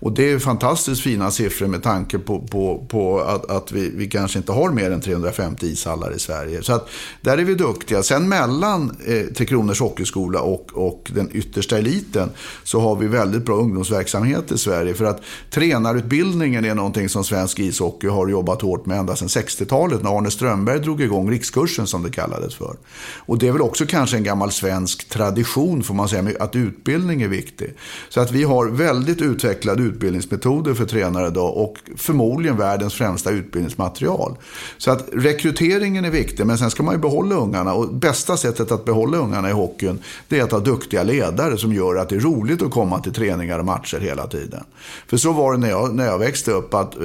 Och 0.00 0.12
det 0.12 0.30
är 0.30 0.38
fantastiskt 0.38 1.02
fina 1.02 1.30
siffror 1.30 1.66
med 1.66 1.82
tanke 1.82 2.18
på 2.18 2.49
på, 2.50 2.86
på 2.88 3.20
att, 3.20 3.50
att 3.50 3.72
vi, 3.72 3.90
vi 3.94 4.06
kanske 4.06 4.38
inte 4.38 4.52
har 4.52 4.70
mer 4.70 4.90
än 4.90 5.00
350 5.00 5.66
ishallar 5.66 6.14
i 6.14 6.18
Sverige. 6.18 6.62
Så 6.62 6.72
att 6.72 6.88
där 7.20 7.38
är 7.38 7.44
vi 7.44 7.54
duktiga. 7.54 8.02
Sen 8.02 8.28
mellan 8.28 8.96
eh, 9.06 9.26
Tre 9.26 9.46
Kronors 9.46 9.80
Hockeyskola 9.80 10.40
och, 10.40 10.70
och 10.74 11.10
den 11.14 11.28
yttersta 11.32 11.78
eliten 11.78 12.30
så 12.64 12.80
har 12.80 12.96
vi 12.96 13.06
väldigt 13.06 13.44
bra 13.44 13.56
ungdomsverksamhet 13.56 14.52
i 14.52 14.58
Sverige. 14.58 14.94
För 14.94 15.04
att 15.04 15.22
tränarutbildningen 15.50 16.64
är 16.64 16.74
någonting 16.74 17.08
som 17.08 17.24
svensk 17.24 17.58
ishockey 17.58 18.06
har 18.06 18.28
jobbat 18.28 18.62
hårt 18.62 18.86
med 18.86 18.98
ända 18.98 19.16
sedan 19.16 19.28
60-talet 19.28 20.02
när 20.02 20.18
Arne 20.18 20.30
Strömberg 20.30 20.78
drog 20.78 21.00
igång 21.00 21.30
rikskursen 21.30 21.86
som 21.86 22.02
det 22.02 22.10
kallades 22.10 22.54
för. 22.54 22.76
Och 23.16 23.38
det 23.38 23.48
är 23.48 23.52
väl 23.52 23.62
också 23.62 23.86
kanske 23.86 24.16
en 24.16 24.24
gammal 24.24 24.52
svensk 24.52 25.08
tradition 25.08 25.82
får 25.82 25.94
man 25.94 26.08
säga, 26.08 26.32
att 26.40 26.56
utbildning 26.56 27.22
är 27.22 27.28
viktig. 27.28 27.74
Så 28.08 28.20
att 28.20 28.32
vi 28.32 28.42
har 28.42 28.66
väldigt 28.66 29.20
utvecklade 29.20 29.82
utbildningsmetoder 29.82 30.74
för 30.74 30.86
tränare 30.86 31.26
idag 31.26 31.56
och 31.56 31.76
förmodligen 31.96 32.39
förmodligen 32.40 32.56
världens 32.56 32.94
främsta 32.94 33.30
utbildningsmaterial. 33.30 34.36
Så 34.78 34.90
att 34.90 35.08
rekryteringen 35.12 36.04
är 36.04 36.10
viktig, 36.10 36.46
men 36.46 36.58
sen 36.58 36.70
ska 36.70 36.82
man 36.82 36.94
ju 36.94 37.00
behålla 37.00 37.34
ungarna. 37.34 37.74
Och 37.74 37.94
bästa 37.94 38.36
sättet 38.36 38.72
att 38.72 38.84
behålla 38.84 39.18
ungarna 39.18 39.50
i 39.50 39.52
hockeyn, 39.52 39.98
det 40.28 40.38
är 40.38 40.44
att 40.44 40.52
ha 40.52 40.58
duktiga 40.58 41.02
ledare 41.02 41.56
som 41.58 41.72
gör 41.72 41.96
att 41.96 42.08
det 42.08 42.16
är 42.16 42.20
roligt 42.20 42.62
att 42.62 42.70
komma 42.70 43.00
till 43.00 43.12
träningar 43.12 43.58
och 43.58 43.64
matcher 43.64 44.00
hela 44.00 44.26
tiden. 44.26 44.64
För 45.06 45.16
så 45.16 45.32
var 45.32 45.52
det 45.52 45.58
när 45.58 45.70
jag, 45.70 45.94
när 45.94 46.06
jag 46.06 46.18
växte 46.18 46.52
upp, 46.52 46.74
att 46.74 46.96
eh, 46.96 47.02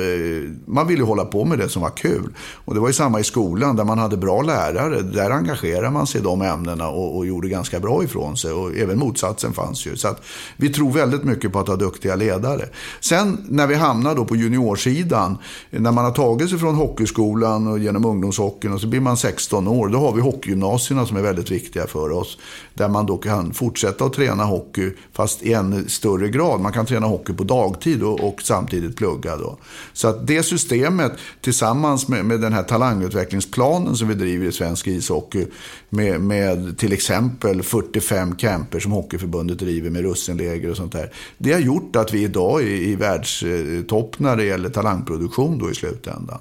man 0.65 0.87
ville 0.87 1.03
hålla 1.03 1.25
på 1.25 1.45
med 1.45 1.59
det 1.59 1.69
som 1.69 1.81
var 1.81 1.89
kul. 1.89 2.33
Och 2.65 2.73
det 2.73 2.79
var 2.79 2.87
ju 2.87 2.93
samma 2.93 3.19
i 3.19 3.23
skolan, 3.23 3.75
där 3.75 3.83
man 3.83 3.99
hade 3.99 4.17
bra 4.17 4.41
lärare. 4.41 5.01
Där 5.01 5.31
engagerade 5.31 5.89
man 5.89 6.07
sig 6.07 6.21
i 6.21 6.23
de 6.23 6.41
ämnena 6.41 6.87
och, 6.87 7.17
och 7.17 7.25
gjorde 7.25 7.49
ganska 7.49 7.79
bra 7.79 8.03
ifrån 8.03 8.37
sig. 8.37 8.51
Och 8.51 8.75
även 8.75 8.99
motsatsen 8.99 9.53
fanns 9.53 9.85
ju. 9.87 9.95
Så 9.95 10.07
att 10.07 10.21
vi 10.57 10.69
tror 10.69 10.91
väldigt 10.91 11.23
mycket 11.23 11.51
på 11.51 11.59
att 11.59 11.67
ha 11.67 11.75
duktiga 11.75 12.15
ledare. 12.15 12.65
Sen 12.99 13.37
när 13.49 13.67
vi 13.67 13.75
hamnar 13.75 14.15
då 14.15 14.25
på 14.25 14.35
juniorsidan 14.35 15.24
skolan. 15.25 15.37
När 15.83 15.91
man 15.91 16.05
har 16.05 16.11
tagit 16.11 16.49
sig 16.49 16.59
från 16.59 16.75
hockeyskolan 16.75 17.67
och 17.67 17.79
genom 17.79 18.05
ungdomshockeyn 18.05 18.73
och 18.73 18.81
så 18.81 18.87
blir 18.87 19.01
man 19.01 19.17
16 19.17 19.67
år. 19.67 19.87
Då 19.87 19.99
har 19.99 20.11
vi 20.11 20.21
hockeygymnasierna 20.21 21.05
som 21.05 21.17
är 21.17 21.21
väldigt 21.21 21.51
viktiga 21.51 21.87
för 21.87 22.11
oss. 22.11 22.37
Där 22.77 22.89
man 22.89 23.05
då 23.05 23.17
kan 23.17 23.53
fortsätta 23.53 24.05
att 24.05 24.13
träna 24.13 24.43
hockey 24.43 24.91
fast 25.13 25.43
i 25.43 25.53
ännu 25.53 25.89
större 25.89 26.29
grad. 26.29 26.61
Man 26.61 26.73
kan 26.73 26.85
träna 26.85 27.07
hockey 27.07 27.33
på 27.33 27.43
dagtid 27.43 28.03
och, 28.03 28.27
och 28.27 28.41
samtidigt 28.41 28.97
plugga. 28.97 29.37
Då. 29.37 29.57
Så 29.93 30.07
att 30.07 30.27
det 30.27 30.43
systemet 30.43 31.11
tillsammans 31.41 32.07
med, 32.07 32.25
med 32.25 32.41
den 32.41 32.53
här 32.53 32.63
talangutvecklingsplanen 32.63 33.95
som 33.95 34.07
vi 34.07 34.13
driver 34.13 34.47
i 34.47 34.51
svensk 34.51 34.87
ishockey. 34.87 35.45
Med, 35.89 36.21
med 36.21 36.77
till 36.77 36.93
exempel 36.93 37.63
45 37.63 38.35
camper 38.35 38.79
som 38.79 38.91
Hockeyförbundet 38.91 39.59
driver 39.59 39.89
med 39.89 40.01
russinläger 40.01 40.69
och 40.69 40.77
sånt 40.77 40.91
där. 40.91 41.11
Det 41.37 41.53
har 41.53 41.59
gjort 41.59 41.95
att 41.95 42.13
vi 42.13 42.23
idag 42.23 42.61
är 42.61 42.67
i 42.67 42.95
världstopp 42.95 44.19
när 44.19 44.35
det 44.35 44.45
gäller 44.45 44.69
talangproduktion 44.69 45.57
då 45.57 45.71
i 45.71 45.75
slutändan. 45.75 46.39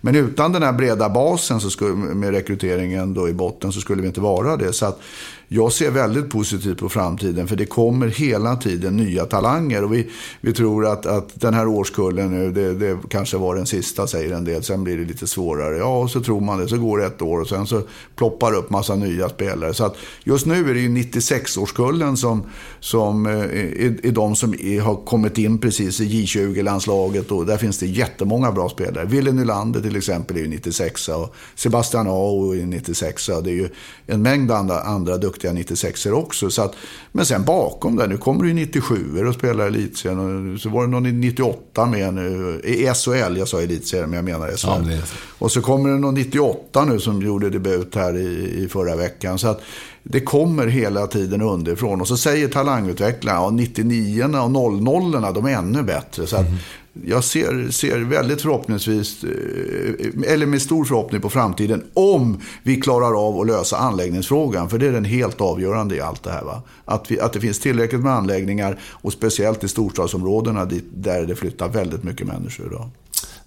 Men 0.00 0.16
utan 0.16 0.52
den 0.52 0.62
här 0.62 0.72
breda 0.72 1.08
basen 1.08 1.60
så 1.60 1.70
skulle, 1.70 1.94
med 1.94 2.30
rekryteringen 2.30 3.14
då 3.14 3.28
i 3.28 3.32
botten 3.32 3.72
så 3.72 3.80
skulle 3.80 4.02
vi 4.02 4.08
inte 4.08 4.20
vara 4.20 4.56
det. 4.56 4.72
Så 4.72 4.86
att 4.86 5.00
jag 5.48 5.72
ser 5.72 5.90
väldigt 5.90 6.30
positivt 6.30 6.78
på 6.78 6.88
framtiden 6.88 7.48
för 7.48 7.56
det 7.56 7.66
kommer 7.66 8.06
hela 8.06 8.56
tiden 8.56 8.96
nya 8.96 9.24
talanger. 9.24 9.84
Och 9.84 9.94
vi, 9.94 10.10
vi 10.40 10.52
tror 10.52 10.86
att, 10.86 11.06
att 11.06 11.40
den 11.40 11.54
här 11.54 11.66
årskullen 11.68 12.30
nu, 12.30 12.50
det, 12.52 12.74
det 12.74 12.98
kanske 13.10 13.36
var 13.36 13.56
den 13.56 13.66
sista 13.66 14.06
säger 14.06 14.34
en 14.34 14.44
del. 14.44 14.62
Sen 14.62 14.84
blir 14.84 14.96
det 14.96 15.04
lite 15.04 15.26
svårare. 15.26 15.76
Ja, 15.76 15.98
och 15.98 16.10
så 16.10 16.20
tror 16.20 16.40
man 16.40 16.58
det. 16.58 16.68
Så 16.68 16.78
går 16.78 16.98
det 16.98 17.06
ett 17.06 17.22
år 17.22 17.40
och 17.40 17.48
sen 17.48 17.66
så 17.66 17.82
ploppar 18.16 18.52
det 18.52 18.58
upp 18.58 18.70
massa 18.70 18.94
nya 18.94 19.28
spelare. 19.28 19.74
Så 19.74 19.84
att 19.84 19.96
just 20.24 20.46
nu 20.46 20.70
är 20.70 20.74
det 20.74 20.80
ju 20.80 20.88
96-årskullen 20.88 22.16
som, 22.16 22.42
som 22.80 23.26
eh, 23.26 23.32
är, 23.32 24.06
är 24.06 24.12
de 24.12 24.36
som 24.36 24.54
är, 24.54 24.80
har 24.80 24.94
kommit 24.94 25.38
in 25.38 25.58
precis 25.58 26.00
i 26.00 26.04
J20-landslaget. 26.04 27.30
Och 27.30 27.46
där 27.46 27.56
finns 27.56 27.78
det 27.78 27.86
jättemånga 27.86 28.52
bra 28.52 28.68
spelare. 28.68 29.04
Wille 29.04 29.32
Nylander 29.32 29.80
till 29.80 29.96
exempel 29.96 30.36
är 30.36 30.40
ju 30.40 30.48
96 30.48 31.08
och 31.08 31.34
Sebastian 31.54 32.06
Aho 32.06 32.54
är 32.54 32.66
96 32.66 33.28
och 33.28 33.42
Det 33.42 33.50
är 33.50 33.54
ju 33.54 33.68
en 34.06 34.22
mängd 34.22 34.50
andra, 34.50 34.80
andra 34.80 35.16
duktiga 35.16 35.35
duktiga 35.36 35.52
96 35.52 36.06
er 36.06 36.12
också. 36.12 36.50
Så 36.50 36.62
att, 36.62 36.74
men 37.12 37.26
sen 37.26 37.44
bakom 37.44 37.96
där, 37.96 38.06
nu 38.06 38.16
kommer 38.16 38.42
det 38.42 38.48
ju 38.48 38.54
97 38.54 39.26
och 39.26 39.34
spelar 39.34 39.66
elitserien. 39.66 40.54
Och 40.54 40.60
så 40.60 40.68
var 40.68 40.82
det 40.82 40.88
någon 40.88 41.06
i 41.06 41.12
98 41.12 41.86
med 41.86 42.14
nu, 42.14 42.60
i 42.64 42.86
SHL, 42.94 43.36
jag 43.36 43.48
sa 43.48 43.62
elitserien 43.62 44.10
men 44.10 44.16
jag 44.16 44.24
menar 44.24 44.56
SHL. 44.56 44.90
Ja, 44.90 44.98
och 45.38 45.52
så 45.52 45.62
kommer 45.62 45.90
det 45.90 45.98
någon 45.98 46.14
98 46.14 46.84
nu 46.84 47.00
som 47.00 47.22
gjorde 47.22 47.50
debut 47.50 47.94
här 47.94 48.16
i, 48.16 48.64
i 48.64 48.68
förra 48.68 48.96
veckan. 48.96 49.38
Så 49.38 49.48
att 49.48 49.60
det 50.02 50.20
kommer 50.20 50.66
hela 50.66 51.06
tiden 51.06 51.42
underifrån. 51.42 52.00
Och 52.00 52.08
så 52.08 52.16
säger 52.16 52.48
talangutvecklaren, 52.48 53.42
ja 53.42 53.50
99 53.50 54.24
och 54.24 54.50
00 54.50 55.34
de 55.34 55.46
är 55.46 55.50
ännu 55.50 55.82
bättre. 55.82 56.26
Så 56.26 56.36
att, 56.36 56.46
mm 56.46 56.58
jag 57.04 57.24
ser, 57.24 57.70
ser 57.70 57.98
väldigt 57.98 58.42
förhoppningsvis, 58.42 59.24
eh, 59.24 60.32
eller 60.32 60.46
med 60.46 60.62
stor 60.62 60.84
förhoppning 60.84 61.20
på 61.20 61.30
framtiden, 61.30 61.84
om 61.94 62.40
vi 62.62 62.80
klarar 62.80 63.26
av 63.28 63.40
att 63.40 63.46
lösa 63.46 63.76
anläggningsfrågan. 63.76 64.68
För 64.68 64.78
det 64.78 64.86
är 64.86 64.92
den 64.92 65.04
helt 65.04 65.40
avgörande 65.40 65.96
i 65.96 66.00
allt 66.00 66.22
det 66.22 66.30
här. 66.30 66.44
Va? 66.44 66.62
Att, 66.84 67.10
vi, 67.10 67.20
att 67.20 67.32
det 67.32 67.40
finns 67.40 67.60
tillräckligt 67.60 68.00
med 68.00 68.12
anläggningar 68.12 68.78
och 68.82 69.12
speciellt 69.12 69.64
i 69.64 69.68
storstadsområdena 69.68 70.64
dit, 70.64 70.84
där 70.94 71.26
det 71.26 71.34
flyttar 71.34 71.68
väldigt 71.68 72.02
mycket 72.02 72.26
människor 72.26 72.66
idag 72.66 72.90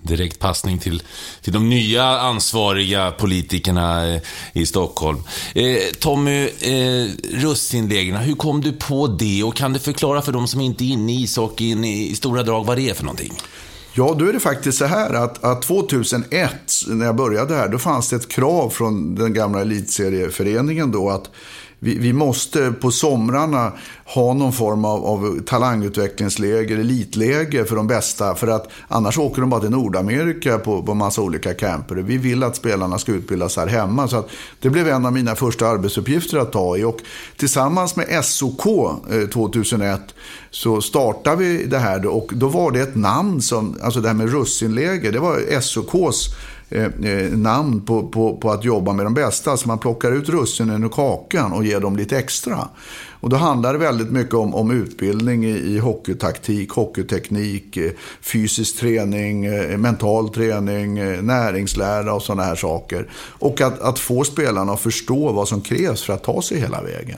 direkt 0.01 0.39
passning 0.39 0.79
till, 0.79 1.03
till 1.41 1.53
de 1.53 1.69
nya 1.69 2.03
ansvariga 2.03 3.11
politikerna 3.11 4.13
eh, 4.13 4.21
i 4.53 4.65
Stockholm. 4.65 5.23
Eh, 5.55 5.77
Tommy, 5.99 6.43
eh, 6.43 7.09
russinlägren, 7.33 8.17
hur 8.17 8.35
kom 8.35 8.61
du 8.61 8.71
på 8.71 9.07
det? 9.07 9.43
Och 9.43 9.55
kan 9.55 9.73
du 9.73 9.79
förklara 9.79 10.21
för 10.21 10.31
de 10.31 10.47
som 10.47 10.61
inte 10.61 10.83
är 10.83 10.87
inne 10.87 11.13
i 11.13 11.23
ishockeyn 11.23 11.85
i 11.85 12.15
stora 12.15 12.43
drag 12.43 12.65
vad 12.65 12.77
det 12.77 12.89
är 12.89 12.93
för 12.93 13.03
någonting? 13.03 13.33
Ja, 13.93 14.15
då 14.19 14.25
är 14.25 14.33
det 14.33 14.39
faktiskt 14.39 14.77
så 14.77 14.85
här 14.85 15.13
att, 15.13 15.43
att 15.43 15.61
2001, 15.61 16.51
när 16.87 17.05
jag 17.05 17.15
började 17.15 17.55
här, 17.55 17.67
då 17.67 17.79
fanns 17.79 18.09
det 18.09 18.15
ett 18.15 18.29
krav 18.29 18.69
från 18.69 19.15
den 19.15 19.33
gamla 19.33 19.61
elitserieföreningen 19.61 20.91
då 20.91 21.09
att 21.09 21.29
vi, 21.79 21.97
vi 21.97 22.13
måste 22.13 22.71
på 22.71 22.91
somrarna 22.91 23.71
ha 24.05 24.33
någon 24.33 24.53
form 24.53 24.85
av, 24.85 25.05
av 25.05 25.39
talangutvecklingsläger, 25.45 26.77
elitläger 26.77 27.65
för 27.65 27.75
de 27.75 27.87
bästa. 27.87 28.35
För 28.35 28.47
att 28.47 28.69
annars 28.87 29.17
åker 29.17 29.41
de 29.41 29.49
bara 29.49 29.61
till 29.61 29.69
Nordamerika 29.69 30.57
på, 30.57 30.83
på 30.83 30.93
massa 30.93 31.21
olika 31.21 31.53
camper. 31.53 31.95
Vi 31.95 32.17
vill 32.17 32.43
att 32.43 32.55
spelarna 32.55 32.97
ska 32.97 33.11
utbildas 33.11 33.57
här 33.57 33.67
hemma. 33.67 34.07
Så 34.07 34.17
att 34.17 34.29
det 34.59 34.69
blev 34.69 34.87
en 34.87 35.05
av 35.05 35.13
mina 35.13 35.35
första 35.35 35.67
arbetsuppgifter 35.67 36.37
att 36.37 36.51
ta 36.51 36.77
i. 36.77 36.83
Och 36.83 36.97
tillsammans 37.37 37.95
med 37.95 38.25
SOK 38.25 38.65
eh, 38.65 39.27
2001 39.33 40.01
så 40.51 40.81
startade 40.81 41.35
vi 41.35 41.65
det 41.65 41.79
här. 41.79 41.99
Då, 41.99 42.09
och 42.09 42.31
då 42.35 42.47
var 42.47 42.71
det 42.71 42.81
ett 42.81 42.95
namn 42.95 43.41
som, 43.41 43.77
alltså 43.83 44.01
det 44.01 44.07
här 44.07 44.15
med 44.15 44.31
russinläger, 44.31 45.11
det 45.11 45.19
var 45.19 45.61
SOKs 45.61 46.27
Eh, 46.71 46.85
eh, 46.85 47.31
namn 47.31 47.81
på, 47.81 48.07
på, 48.07 48.37
på, 48.37 48.51
att 48.51 48.65
jobba 48.65 48.93
med 48.93 49.05
de 49.05 49.13
bästa. 49.13 49.57
Så 49.57 49.67
man 49.67 49.79
plockar 49.79 50.11
ut 50.11 50.29
russinen 50.29 50.83
ur 50.83 50.89
kakan 50.89 51.51
och 51.51 51.65
ger 51.65 51.79
dem 51.79 51.97
lite 51.97 52.17
extra. 52.17 52.67
Och 53.21 53.29
då 53.29 53.35
handlar 53.35 53.73
det 53.73 53.79
väldigt 53.79 54.11
mycket 54.11 54.33
om, 54.33 54.55
om 54.55 54.71
utbildning 54.71 55.45
i, 55.45 55.49
i 55.49 55.79
hockeytaktik, 55.79 56.71
hockeyteknik, 56.71 57.77
eh, 57.77 57.91
fysisk 58.21 58.79
träning, 58.79 59.45
eh, 59.45 59.77
mental 59.77 60.29
träning, 60.29 60.93
näringslära 61.25 62.13
och 62.13 62.21
sådana 62.21 62.43
här 62.43 62.55
saker. 62.55 63.07
Och 63.39 63.61
att, 63.61 63.81
att 63.81 63.99
få 63.99 64.23
spelarna 64.23 64.73
att 64.73 64.79
förstå 64.79 65.31
vad 65.31 65.47
som 65.47 65.61
krävs 65.61 66.03
för 66.03 66.13
att 66.13 66.23
ta 66.23 66.41
sig 66.41 66.59
hela 66.59 66.81
vägen. 66.81 67.17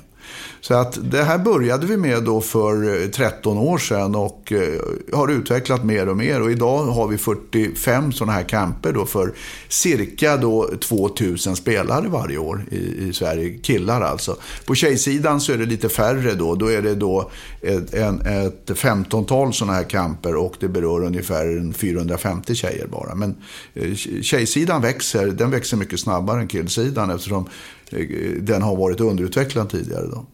Så 0.61 0.73
att 0.73 1.11
det 1.11 1.23
här 1.23 1.37
började 1.37 1.85
vi 1.85 1.97
med 1.97 2.23
då 2.23 2.41
för 2.41 3.03
eh, 3.03 3.09
13 3.09 3.57
år 3.57 3.77
sedan 3.77 4.15
och 4.15 4.51
eh, 4.51 4.81
har 5.13 5.27
utvecklat 5.27 5.83
mer 5.83 6.09
och 6.09 6.17
mer. 6.17 6.41
Och 6.41 6.51
idag 6.51 6.83
har 6.83 7.07
vi 7.07 7.17
45 7.17 8.11
sådana 8.11 8.31
här 8.31 8.43
camper 8.43 8.93
då 8.93 9.05
för 9.05 9.33
cirka 9.67 10.37
då 10.37 10.69
2000 10.81 11.55
spelare 11.55 12.07
varje 12.07 12.37
år 12.37 12.65
i, 12.71 13.07
i 13.07 13.13
Sverige. 13.13 13.57
Killar 13.57 14.01
alltså. 14.01 14.35
På 14.65 14.75
tjejsidan 14.75 15.41
så 15.41 15.53
är 15.53 15.57
det 15.57 15.65
lite 15.65 15.89
färre 15.89 16.33
då. 16.33 16.55
Då 16.55 16.67
är 16.67 16.81
det 16.81 16.95
då 16.95 17.31
ett, 17.61 17.93
en, 17.93 18.21
ett 18.21 18.69
15-tal 18.69 19.53
sådana 19.53 19.73
här 19.73 19.83
camper 19.83 20.35
och 20.35 20.55
det 20.59 20.67
berör 20.67 21.03
ungefär 21.03 21.73
450 21.73 22.55
tjejer 22.55 22.87
bara. 22.87 23.15
Men 23.15 23.35
eh, 23.73 23.95
tjejsidan 24.21 24.81
växer, 24.81 25.27
den 25.27 25.51
växer 25.51 25.77
mycket 25.77 25.99
snabbare 25.99 26.41
än 26.41 26.47
killsidan 26.47 27.09
eftersom 27.09 27.45
den 28.39 28.61
har 28.61 28.75
varit 28.75 28.99
underutvecklad 28.99 29.69
tidigare. 29.69 30.05
Då. 30.11 30.25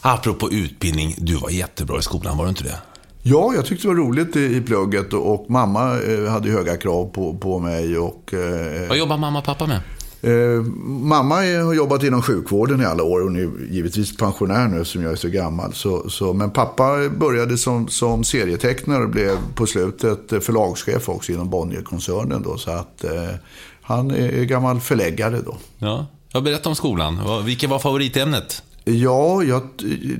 Apropå 0.00 0.50
utbildning, 0.50 1.14
du 1.18 1.36
var 1.36 1.50
jättebra 1.50 1.98
i 1.98 2.02
skolan, 2.02 2.36
var 2.36 2.44
du 2.44 2.48
inte 2.48 2.64
det? 2.64 2.78
Ja, 3.22 3.52
jag 3.54 3.66
tyckte 3.66 3.88
det 3.88 3.94
var 3.94 4.00
roligt 4.00 4.36
i, 4.36 4.56
i 4.56 4.60
plugget 4.60 5.12
och 5.12 5.46
mamma 5.50 6.00
eh, 6.00 6.24
hade 6.24 6.50
höga 6.50 6.76
krav 6.76 7.04
på, 7.08 7.36
på 7.36 7.58
mig. 7.58 7.98
Och, 7.98 8.34
eh, 8.34 8.88
Vad 8.88 8.98
jobbar 8.98 9.16
mamma 9.16 9.38
och 9.38 9.44
pappa 9.44 9.66
med? 9.66 9.80
Eh, 10.22 10.62
mamma 10.86 11.34
har 11.34 11.74
jobbat 11.74 12.02
inom 12.02 12.22
sjukvården 12.22 12.80
i 12.80 12.84
alla 12.84 13.02
år. 13.02 13.20
Hon 13.20 13.36
är 13.36 13.72
givetvis 13.72 14.16
pensionär 14.16 14.68
nu 14.68 14.84
som 14.84 15.02
jag 15.02 15.12
är 15.12 15.16
så 15.16 15.28
gammal. 15.28 15.72
Så, 15.72 16.10
så, 16.10 16.32
men 16.32 16.50
pappa 16.50 17.08
började 17.08 17.58
som, 17.58 17.88
som 17.88 18.24
serietecknare 18.24 19.02
och 19.04 19.10
blev 19.10 19.36
på 19.54 19.66
slutet 19.66 20.44
förlagschef 20.44 21.08
också 21.08 21.32
inom 21.32 21.50
Bonnierkoncernen. 21.50 22.42
Då, 22.42 22.56
så 22.58 22.70
att 22.70 23.04
eh, 23.04 23.34
han 23.82 24.10
är 24.10 24.44
gammal 24.44 24.80
förläggare 24.80 25.40
då. 25.44 25.56
Ja. 25.78 26.06
Jag 26.36 26.44
berätta 26.44 26.68
om 26.68 26.74
skolan. 26.74 27.44
Vilket 27.44 27.70
var 27.70 27.78
favoritämnet? 27.78 28.62
Ja, 28.84 29.42
jag 29.42 29.62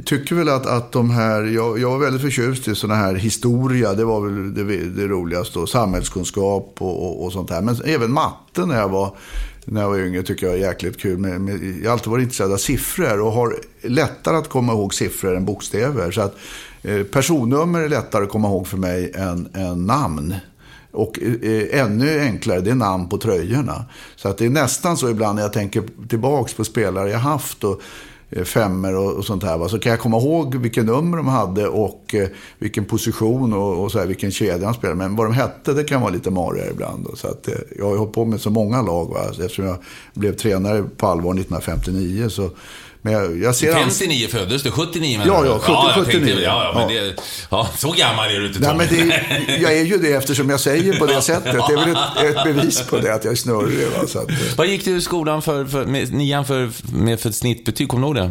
tycker 0.05 0.35
väl 0.35 0.49
att, 0.49 0.67
att 0.67 0.93
de 0.93 1.11
här, 1.11 1.43
jag, 1.43 1.79
jag 1.79 1.91
var 1.91 1.99
väldigt 1.99 2.23
förtjust 2.23 2.69
i 2.69 2.75
sådana 2.75 3.01
här 3.01 3.15
historia, 3.15 3.95
det 3.95 4.05
var 4.05 4.21
väl 4.21 4.55
det, 4.55 4.77
det 4.87 5.07
roligaste, 5.07 5.59
och 5.59 5.69
samhällskunskap 5.69 6.75
och, 6.79 7.07
och, 7.07 7.25
och, 7.25 7.33
sånt 7.33 7.51
här. 7.51 7.63
Men 7.63 7.77
även 7.85 8.13
matte 8.13 8.67
när 8.67 8.79
jag 8.79 8.89
var, 8.89 9.17
när 9.65 9.81
jag 9.81 9.89
var 9.89 9.99
yngre 9.99 10.23
tycker 10.23 10.47
jag 10.47 10.55
är 10.55 10.61
jäkligt 10.61 11.01
kul. 11.01 11.19
Men, 11.19 11.45
men, 11.45 11.81
jag 11.83 11.89
har 11.89 11.93
alltid 11.93 12.11
varit 12.11 12.23
intresserad 12.23 12.53
av 12.53 12.57
siffror 12.57 13.21
och 13.21 13.33
har 13.33 13.57
lättare 13.83 14.37
att 14.37 14.49
komma 14.49 14.73
ihåg 14.73 14.95
siffror 14.95 15.37
än 15.37 15.45
bokstäver. 15.45 16.11
Så 16.11 16.21
att 16.21 16.37
eh, 16.83 17.03
personnummer 17.03 17.81
är 17.81 17.89
lättare 17.89 18.25
att 18.25 18.31
komma 18.31 18.49
ihåg 18.49 18.67
för 18.67 18.77
mig 18.77 19.13
än, 19.15 19.49
än 19.55 19.87
namn. 19.87 20.35
Och 20.97 21.19
eh, 21.23 21.81
ännu 21.81 22.21
enklare, 22.21 22.61
det 22.61 22.71
är 22.71 22.75
namn 22.75 23.09
på 23.09 23.19
tröjorna. 23.19 23.85
Så 24.17 24.29
att 24.29 24.39
det 24.39 24.47
är 24.47 24.51
nästan 24.51 24.97
så 24.97 25.11
ibland 25.11 25.37
när 25.37 25.43
jag 25.43 25.53
tänker 25.53 25.83
tillbaka 26.09 26.53
på 26.57 26.65
spelare 26.65 27.11
jag 27.11 27.19
haft. 27.19 27.65
Och, 27.65 27.83
Eh, 28.31 28.45
femmer 28.45 28.97
och, 28.97 29.13
och, 29.13 29.25
sånt 29.25 29.43
här. 29.43 29.59
Va? 29.59 29.69
Så 29.69 29.79
kan 29.79 29.91
jag 29.91 30.01
komma 30.01 30.17
ihåg 30.17 30.55
vilken 30.55 30.87
nummer 30.87 31.17
de 31.17 31.29
hade 31.29 31.69
och 31.69 32.15
eh, 32.15 32.29
vilken 32.59 32.85
position 32.85 33.53
och, 33.53 33.85
och 33.85 33.93
så 33.93 33.99
här, 33.99 34.07
vilken 34.07 34.31
kedja 34.31 34.59
de 34.59 34.75
spelade. 34.75 34.99
Men 34.99 35.17
vad 35.17 35.27
de 35.27 35.33
hette, 35.33 35.73
det 35.73 35.85
kan 35.85 36.01
vara 36.01 36.11
lite 36.13 36.31
marigare 36.31 36.71
ibland. 36.71 37.05
Då. 37.05 37.17
Så 37.17 37.29
att, 37.29 37.49
eh, 37.49 37.55
jag 37.79 37.85
har 37.85 37.93
ju 37.93 37.99
hållit 37.99 38.15
på 38.15 38.25
med 38.25 38.41
så 38.41 38.51
många 38.51 38.83
lag. 38.83 39.09
Va? 39.09 39.21
Eftersom 39.31 39.65
jag 39.65 39.77
blev 40.15 40.37
tränare 40.37 40.83
på 40.97 41.07
allvar 41.07 41.35
1959 41.35 42.29
så 42.29 42.51
men 43.07 43.15
jag, 43.15 43.39
jag 43.39 43.57
ser 43.57 43.73
59 43.73 44.25
ans... 44.25 44.33
föddes 44.33 44.63
du, 44.63 44.71
79 44.71 45.19
men 45.19 45.27
Ja, 45.27 45.47
ja, 45.47 45.59
70, 45.59 45.73
ja 45.73 45.93
79. 45.97 46.25
Tänkte, 46.27 46.43
ja, 46.43 46.65
ja, 46.65 46.79
men 46.79 46.89
Det, 46.89 47.23
ja, 47.51 47.69
så 47.77 47.93
gammal 47.93 48.29
är 48.31 48.41
du 48.41 48.47
inte 48.47 48.61
Nej, 48.61 48.77
men 48.77 48.87
det, 48.89 49.57
Jag 49.61 49.73
är 49.73 49.85
ju 49.85 49.99
det 49.99 50.13
eftersom 50.13 50.51
jag 50.51 50.61
säger 50.61 50.99
på 50.99 51.07
det 51.07 51.23
sättet. 51.33 51.53
Det 51.69 51.73
är 51.73 51.77
väl 51.77 51.91
ett, 51.91 52.37
ett 52.37 52.45
bevis 52.45 52.83
på 52.83 52.99
det, 52.99 53.15
att 53.15 53.25
jag 53.25 53.33
är 53.33 53.37
snurrig. 53.37 53.87
Va, 53.89 54.07
så 54.07 54.19
att, 54.19 54.29
Vad 54.57 54.67
gick 54.67 54.85
du 54.85 54.97
i 54.97 55.01
skolan 55.01 55.43
för, 55.43 55.65
för 55.65 55.85
med, 55.85 56.13
nian 56.13 56.45
för, 56.47 56.71
med 56.93 57.21
för 57.21 57.29
ett 57.29 57.35
snittbetyg? 57.35 57.89
Kommer 57.89 58.03
du 58.03 58.21
ihåg 58.21 58.31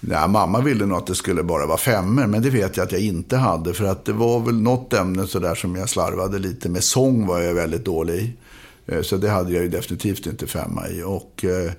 Ja, 0.00 0.26
mamma 0.26 0.60
ville 0.60 0.86
nog 0.86 0.98
att 0.98 1.06
det 1.06 1.14
skulle 1.14 1.42
bara 1.42 1.66
vara 1.66 1.78
femmer, 1.78 2.26
men 2.26 2.42
det 2.42 2.50
vet 2.50 2.76
jag 2.76 2.84
att 2.84 2.92
jag 2.92 3.00
inte 3.00 3.36
hade. 3.36 3.74
För 3.74 3.84
att 3.84 4.04
det 4.04 4.12
var 4.12 4.40
väl 4.40 4.60
något 4.60 4.92
ämne 4.92 5.26
sådär 5.26 5.54
som 5.54 5.76
jag 5.76 5.88
slarvade 5.88 6.38
lite 6.38 6.68
med. 6.68 6.84
Sång 6.84 7.26
var 7.26 7.40
jag 7.40 7.54
väldigt 7.54 7.84
dålig 7.84 8.14
i. 8.14 8.32
Eh, 8.86 9.02
så 9.02 9.16
det 9.16 9.30
hade 9.30 9.52
jag 9.52 9.62
ju 9.62 9.68
definitivt 9.68 10.26
inte 10.26 10.46
femma 10.46 10.88
i. 10.88 11.02
Och 11.02 11.44
eh, 11.44 11.72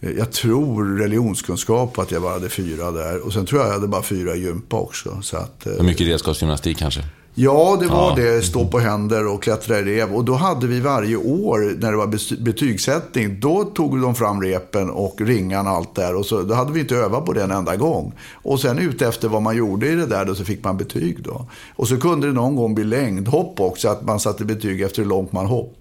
Eh, 0.00 0.10
jag 0.10 0.32
tror 0.32 0.98
religionskunskap 0.98 1.98
att 1.98 2.10
jag 2.10 2.22
bara 2.22 2.32
hade 2.32 2.48
fyra 2.48 2.90
där. 2.90 3.26
Och 3.26 3.32
sen 3.32 3.46
tror 3.46 3.60
jag 3.60 3.68
jag 3.68 3.74
hade 3.74 3.88
bara 3.88 4.02
fyra 4.02 4.34
i 4.36 4.40
gympa 4.42 4.76
också. 4.76 5.18
Så 5.22 5.36
att, 5.36 5.66
eh, 5.66 5.82
mycket 5.82 6.06
redskapsgymnastik 6.06 6.78
kanske? 6.78 7.04
Ja, 7.40 7.76
det 7.80 7.86
var 7.86 8.08
ja. 8.08 8.14
det. 8.16 8.42
Stå 8.42 8.66
på 8.66 8.78
händer 8.78 9.26
och 9.26 9.42
klättra 9.42 9.78
i 9.78 9.82
rev. 9.82 10.14
Och 10.14 10.24
då 10.24 10.34
hade 10.34 10.66
vi 10.66 10.80
varje 10.80 11.16
år, 11.16 11.76
när 11.78 11.90
det 11.90 11.96
var 11.96 12.42
betygssättning, 12.44 13.40
då 13.40 13.64
tog 13.64 14.00
de 14.00 14.14
fram 14.14 14.42
repen 14.42 14.90
och 14.90 15.20
ringarna 15.20 15.70
och 15.70 15.76
allt 15.76 15.94
där. 15.94 16.14
Och 16.14 16.26
så, 16.26 16.42
då 16.42 16.54
hade 16.54 16.72
vi 16.72 16.80
inte 16.80 16.96
övat 16.96 17.26
på 17.26 17.32
det 17.32 17.42
en 17.42 17.50
enda 17.50 17.76
gång. 17.76 18.12
Och 18.32 18.60
sen 18.60 18.78
ute 18.78 19.06
efter 19.06 19.28
vad 19.28 19.42
man 19.42 19.56
gjorde 19.56 19.88
i 19.88 19.94
det 19.94 20.06
där, 20.06 20.24
då 20.24 20.34
så 20.34 20.44
fick 20.44 20.64
man 20.64 20.76
betyg 20.76 21.22
då. 21.22 21.46
Och 21.76 21.88
så 21.88 22.00
kunde 22.00 22.26
det 22.26 22.32
någon 22.32 22.56
gång 22.56 22.74
bli 22.74 22.84
längdhopp 22.84 23.60
också, 23.60 23.88
att 23.88 24.02
man 24.02 24.20
satte 24.20 24.44
betyg 24.44 24.80
efter 24.80 25.02
hur 25.02 25.08
långt 25.08 25.32
man 25.32 25.46
hoppade. 25.46 25.78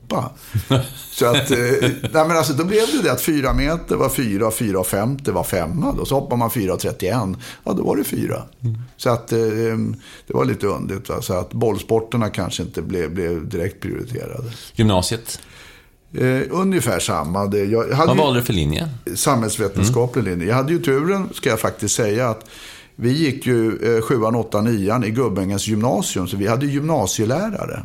så 1.12 1.26
att, 1.26 1.52
eh, 1.52 1.58
nej 2.02 2.28
men 2.28 2.32
alltså, 2.32 2.54
då 2.54 2.64
blev 2.64 2.82
det 2.94 3.02
det 3.04 3.12
att 3.12 3.22
fyra 3.22 3.54
meter 3.54 3.96
var 3.96 4.10
fyra, 4.10 4.52
fyra 4.52 4.80
och 4.80 4.88
femte 4.88 5.32
var 5.32 5.44
femma. 5.44 5.92
Då 5.98 6.06
så 6.06 6.16
hoppade 6.16 6.40
man 6.40 6.52
fyra 6.52 6.74
och 6.74 6.80
trettioen, 6.80 7.38
ja 7.64 7.74
då 7.74 7.84
var 7.84 7.96
det 7.96 8.04
fyra. 8.04 8.44
Mm. 8.64 8.82
Så 8.98 9.10
att 9.10 9.32
eh, 9.32 9.38
det 10.28 10.34
var 10.34 10.46
lite 10.46 10.68
underligt. 10.68 11.10
Va? 11.10 11.22
Så 11.22 11.34
att 11.34 11.47
bollsporterna 11.52 12.30
kanske 12.30 12.64
inte 12.64 12.82
blev, 12.82 13.14
blev 13.14 13.50
direkt 13.50 13.82
prioriterade. 13.82 14.52
Gymnasiet? 14.74 15.40
Eh, 16.14 16.42
ungefär 16.50 17.00
samma. 17.00 17.56
Jag 17.56 17.92
hade 17.94 18.08
Vad 18.08 18.18
valde 18.18 18.40
du 18.40 18.46
för 18.46 18.54
linje? 18.54 18.90
Samhällsvetenskaplig 19.16 20.22
mm. 20.22 20.32
linje. 20.32 20.48
Jag 20.48 20.56
hade 20.56 20.74
ju 20.74 20.80
turen, 20.80 21.30
ska 21.34 21.50
jag 21.50 21.60
faktiskt 21.60 21.96
säga, 21.96 22.30
att 22.30 22.46
vi 22.96 23.12
gick 23.12 23.46
ju 23.46 23.96
eh, 23.96 24.02
sjuan, 24.02 24.36
åttan, 24.36 24.66
nian 24.66 25.04
i 25.04 25.10
Gubbängens 25.10 25.68
gymnasium. 25.68 26.28
Så 26.28 26.38
vi 26.38 26.48
hade 26.48 26.66
gymnasielärare. 26.66 27.84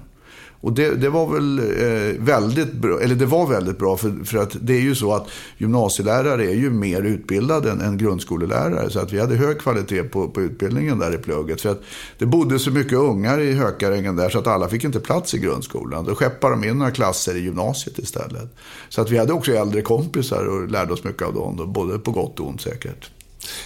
Och 0.62 0.72
det, 0.72 0.94
det, 0.94 1.09
var 1.09 1.27
väl 1.27 1.59
eh, 1.59 2.25
väldigt 2.25 2.72
bra, 2.72 3.01
eller 3.01 3.14
det 3.14 3.27
var 3.27 3.46
väldigt 3.46 3.79
bra 3.79 3.96
för, 3.96 4.25
för 4.25 4.38
att 4.38 4.57
det 4.61 4.75
är 4.75 4.81
ju 4.81 4.94
så 4.94 5.14
att 5.14 5.29
gymnasielärare 5.59 6.44
är 6.44 6.55
ju 6.55 6.70
mer 6.70 7.03
utbildade 7.03 7.70
än, 7.70 7.81
än 7.81 7.98
grundskolelärare. 7.98 8.90
Så 8.90 8.98
att 9.01 9.12
vi 9.12 9.20
hade 9.20 9.37
hög 9.37 9.59
kvalitet 9.59 10.03
på, 10.03 10.29
på 10.29 10.42
utbildningen 10.42 10.98
där 10.98 11.14
i 11.14 11.18
plugget. 11.18 11.61
För 11.61 11.68
att 11.68 11.83
det 12.18 12.27
bodde 12.27 12.59
så 12.59 12.70
mycket 12.70 12.92
ungar 12.92 13.40
i 13.40 13.53
Hökarängen 13.53 14.16
där 14.16 14.29
så 14.29 14.38
att 14.38 14.46
alla 14.46 14.68
fick 14.68 14.85
inte 14.85 15.01
plats 15.01 15.35
i 15.35 15.38
grundskolan. 15.38 16.05
Då 16.05 16.14
skeppade 16.14 16.53
de 16.55 16.68
in 16.68 16.79
några 16.79 16.90
klasser 16.90 17.37
i 17.37 17.40
gymnasiet 17.40 17.98
istället. 17.98 18.57
Så 18.88 19.01
att 19.01 19.11
vi 19.11 19.18
hade 19.18 19.33
också 19.33 19.53
äldre 19.53 19.83
kompisar 19.83 20.44
och 20.44 20.70
lärde 20.70 20.92
oss 20.92 21.05
mycket 21.05 21.22
av 21.22 21.35
dem, 21.35 21.57
då, 21.57 21.66
både 21.66 21.98
på 21.98 22.11
gott 22.11 22.40
och 22.40 22.48
ont 22.48 22.61
säkert. 22.61 23.11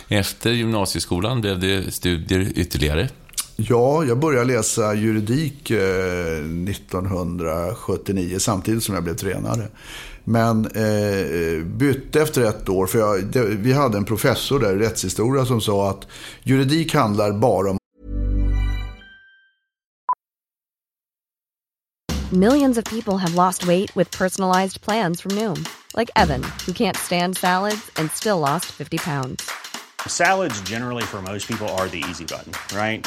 Efter 0.09 0.51
gymnasieskolan 0.51 1.41
blev 1.41 1.61
det 1.61 1.95
studier 1.95 2.53
ytterligare? 2.55 3.09
Ja, 3.57 4.05
jag 4.05 4.19
började 4.19 4.45
läsa 4.45 4.95
juridik 4.95 5.71
1979 5.71 8.33
eh, 8.33 8.39
samtidigt 8.39 8.83
som 8.83 8.95
jag 8.95 9.05
blev 9.05 9.15
tränare. 9.15 9.69
Men 10.25 10.67
eh, 10.67 11.65
bytte 11.65 12.23
efter 12.23 12.43
ett 12.43 12.69
år, 12.69 12.87
för 12.87 12.99
jag, 12.99 13.25
det, 13.25 13.45
vi 13.45 13.73
hade 13.73 13.99
en 13.99 14.05
professor 14.05 14.59
där 14.59 14.77
i 14.77 14.79
rättshistoria 14.79 15.45
som 15.45 15.61
sa 15.61 15.91
att 15.91 16.07
juridik 16.43 16.95
handlar 16.95 17.33
bara 17.33 17.71
om 17.71 17.79
Millions 22.33 22.79
of 22.79 22.85
people 22.85 23.17
have 23.17 23.35
lost 23.35 23.65
weight 23.65 23.97
with 23.97 24.19
personalized 24.19 24.81
plans 24.81 25.23
from 25.23 25.35
Noom. 25.35 25.65
Like 25.95 26.11
Evan, 26.17 26.43
who 26.67 26.73
can't 26.73 26.97
stand 26.97 27.37
salads 27.37 27.91
and 27.97 28.11
still 28.11 28.39
lost 28.39 28.65
50 28.65 28.99
pounds. 28.99 29.51
Salads 30.09 30.69
generally 30.69 31.05
for 31.05 31.23
most 31.23 31.49
people 31.49 31.69
are 31.69 31.89
the 31.89 32.05
easy 32.11 32.25
button, 32.25 32.53
right? 32.77 33.07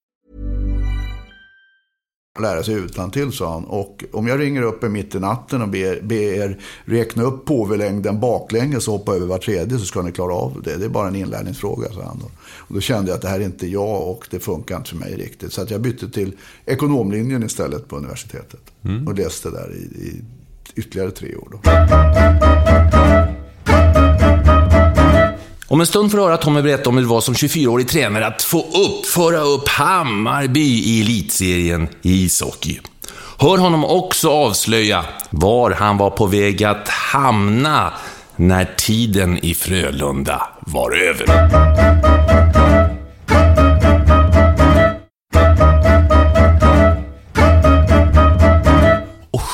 lära 2.39 2.63
sig 2.63 2.75
utan 2.75 3.11
till 3.11 3.31
sa 3.31 3.53
han. 3.53 3.63
Och 3.63 4.03
om 4.11 4.27
jag 4.27 4.39
ringer 4.39 4.61
upp 4.61 4.83
er 4.83 4.89
mitt 4.89 5.15
i 5.15 5.19
natten 5.19 5.61
och 5.61 5.69
ber, 5.69 6.01
ber 6.01 6.15
er 6.15 6.59
räkna 6.85 7.23
upp 7.23 7.45
påvelängden 7.45 8.19
baklänges 8.19 8.87
och 8.87 8.93
hoppa 8.93 9.15
över 9.15 9.27
var 9.27 9.37
tredje 9.37 9.79
så 9.79 9.85
ska 9.85 10.01
ni 10.01 10.11
klara 10.11 10.33
av 10.33 10.61
det. 10.63 10.77
Det 10.77 10.85
är 10.85 10.89
bara 10.89 11.07
en 11.07 11.15
inlärningsfråga, 11.15 11.93
sa 11.93 12.03
han. 12.03 12.19
Då. 12.19 12.25
Och 12.57 12.75
då 12.75 12.81
kände 12.81 13.11
jag 13.11 13.15
att 13.15 13.21
det 13.21 13.27
här 13.27 13.39
är 13.39 13.45
inte 13.45 13.67
jag 13.67 14.09
och 14.09 14.27
det 14.29 14.39
funkar 14.39 14.77
inte 14.77 14.89
för 14.89 14.97
mig 14.97 15.15
riktigt. 15.15 15.53
Så 15.53 15.61
att 15.61 15.71
jag 15.71 15.81
bytte 15.81 16.09
till 16.09 16.33
ekonomlinjen 16.65 17.43
istället 17.43 17.87
på 17.87 17.97
universitetet. 17.97 18.61
Och 19.07 19.17
läste 19.17 19.49
där 19.49 19.75
i, 19.75 19.79
i 19.79 20.23
ytterligare 20.75 21.11
tre 21.11 21.35
år. 21.35 21.47
Då. 21.51 21.59
Om 25.71 25.79
en 25.79 25.85
stund 25.85 26.11
får 26.11 26.17
du 26.17 26.23
höra 26.23 26.37
Tommy 26.37 26.61
berätta 26.61 26.89
om 26.89 26.95
hur 26.97 27.03
det 27.03 27.09
var 27.09 27.21
som 27.21 27.33
24-årig 27.33 27.87
tränare 27.87 28.27
att 28.27 28.43
få 28.43 28.59
upp, 28.59 29.05
föra 29.05 29.39
upp 29.39 29.67
Hammarby 29.67 30.61
i 30.61 31.01
elitserien 31.01 31.87
i 32.01 32.23
ishockey. 32.23 32.79
Hör 33.39 33.57
honom 33.57 33.85
också 33.85 34.29
avslöja 34.29 35.05
var 35.29 35.71
han 35.71 35.97
var 35.97 36.09
på 36.09 36.25
väg 36.25 36.63
att 36.63 36.87
hamna 36.87 37.93
när 38.35 38.65
tiden 38.77 39.45
i 39.45 39.53
Frölunda 39.53 40.47
var 40.59 40.91
över. 40.91 42.50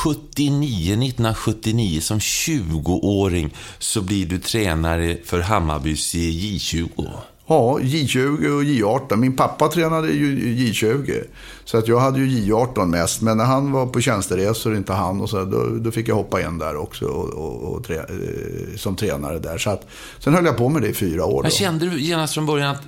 79, 0.04 0.92
1979, 0.92 2.00
som 2.00 2.18
20-åring, 2.18 3.54
så 3.78 4.02
blir 4.02 4.26
du 4.26 4.38
tränare 4.38 5.16
för 5.24 5.40
Hammarbys 5.40 6.14
J20. 6.14 7.08
Ja, 7.46 7.78
J20 7.80 8.48
och 8.56 8.62
J18. 8.62 9.16
Min 9.16 9.36
pappa 9.36 9.68
tränade 9.68 10.08
ju 10.08 10.54
J20. 10.54 11.24
Så 11.64 11.78
att 11.78 11.88
jag 11.88 12.00
hade 12.00 12.20
ju 12.20 12.26
J18 12.26 12.86
mest. 12.86 13.22
Men 13.22 13.36
när 13.36 13.44
han 13.44 13.72
var 13.72 13.86
på 13.86 14.00
tjänsteresor, 14.00 14.76
inte 14.76 14.92
han, 14.92 15.20
och 15.20 15.30
så, 15.30 15.44
då, 15.44 15.66
då 15.80 15.90
fick 15.90 16.08
jag 16.08 16.14
hoppa 16.14 16.42
in 16.42 16.58
där 16.58 16.76
också 16.76 17.04
och, 17.06 17.28
och, 17.28 17.72
och 17.74 17.84
trä, 17.84 17.96
eh, 17.96 18.76
som 18.76 18.96
tränare 18.96 19.38
där. 19.38 19.58
Så 19.58 19.70
att, 19.70 19.86
sen 20.18 20.34
höll 20.34 20.44
jag 20.44 20.56
på 20.56 20.68
med 20.68 20.82
det 20.82 20.88
i 20.88 20.94
fyra 20.94 21.24
år. 21.24 21.42
Men 21.42 21.50
Då. 21.50 21.56
kände 21.56 21.90
du 21.90 22.00
genast 22.00 22.34
från 22.34 22.46
början 22.46 22.70
att 22.70 22.82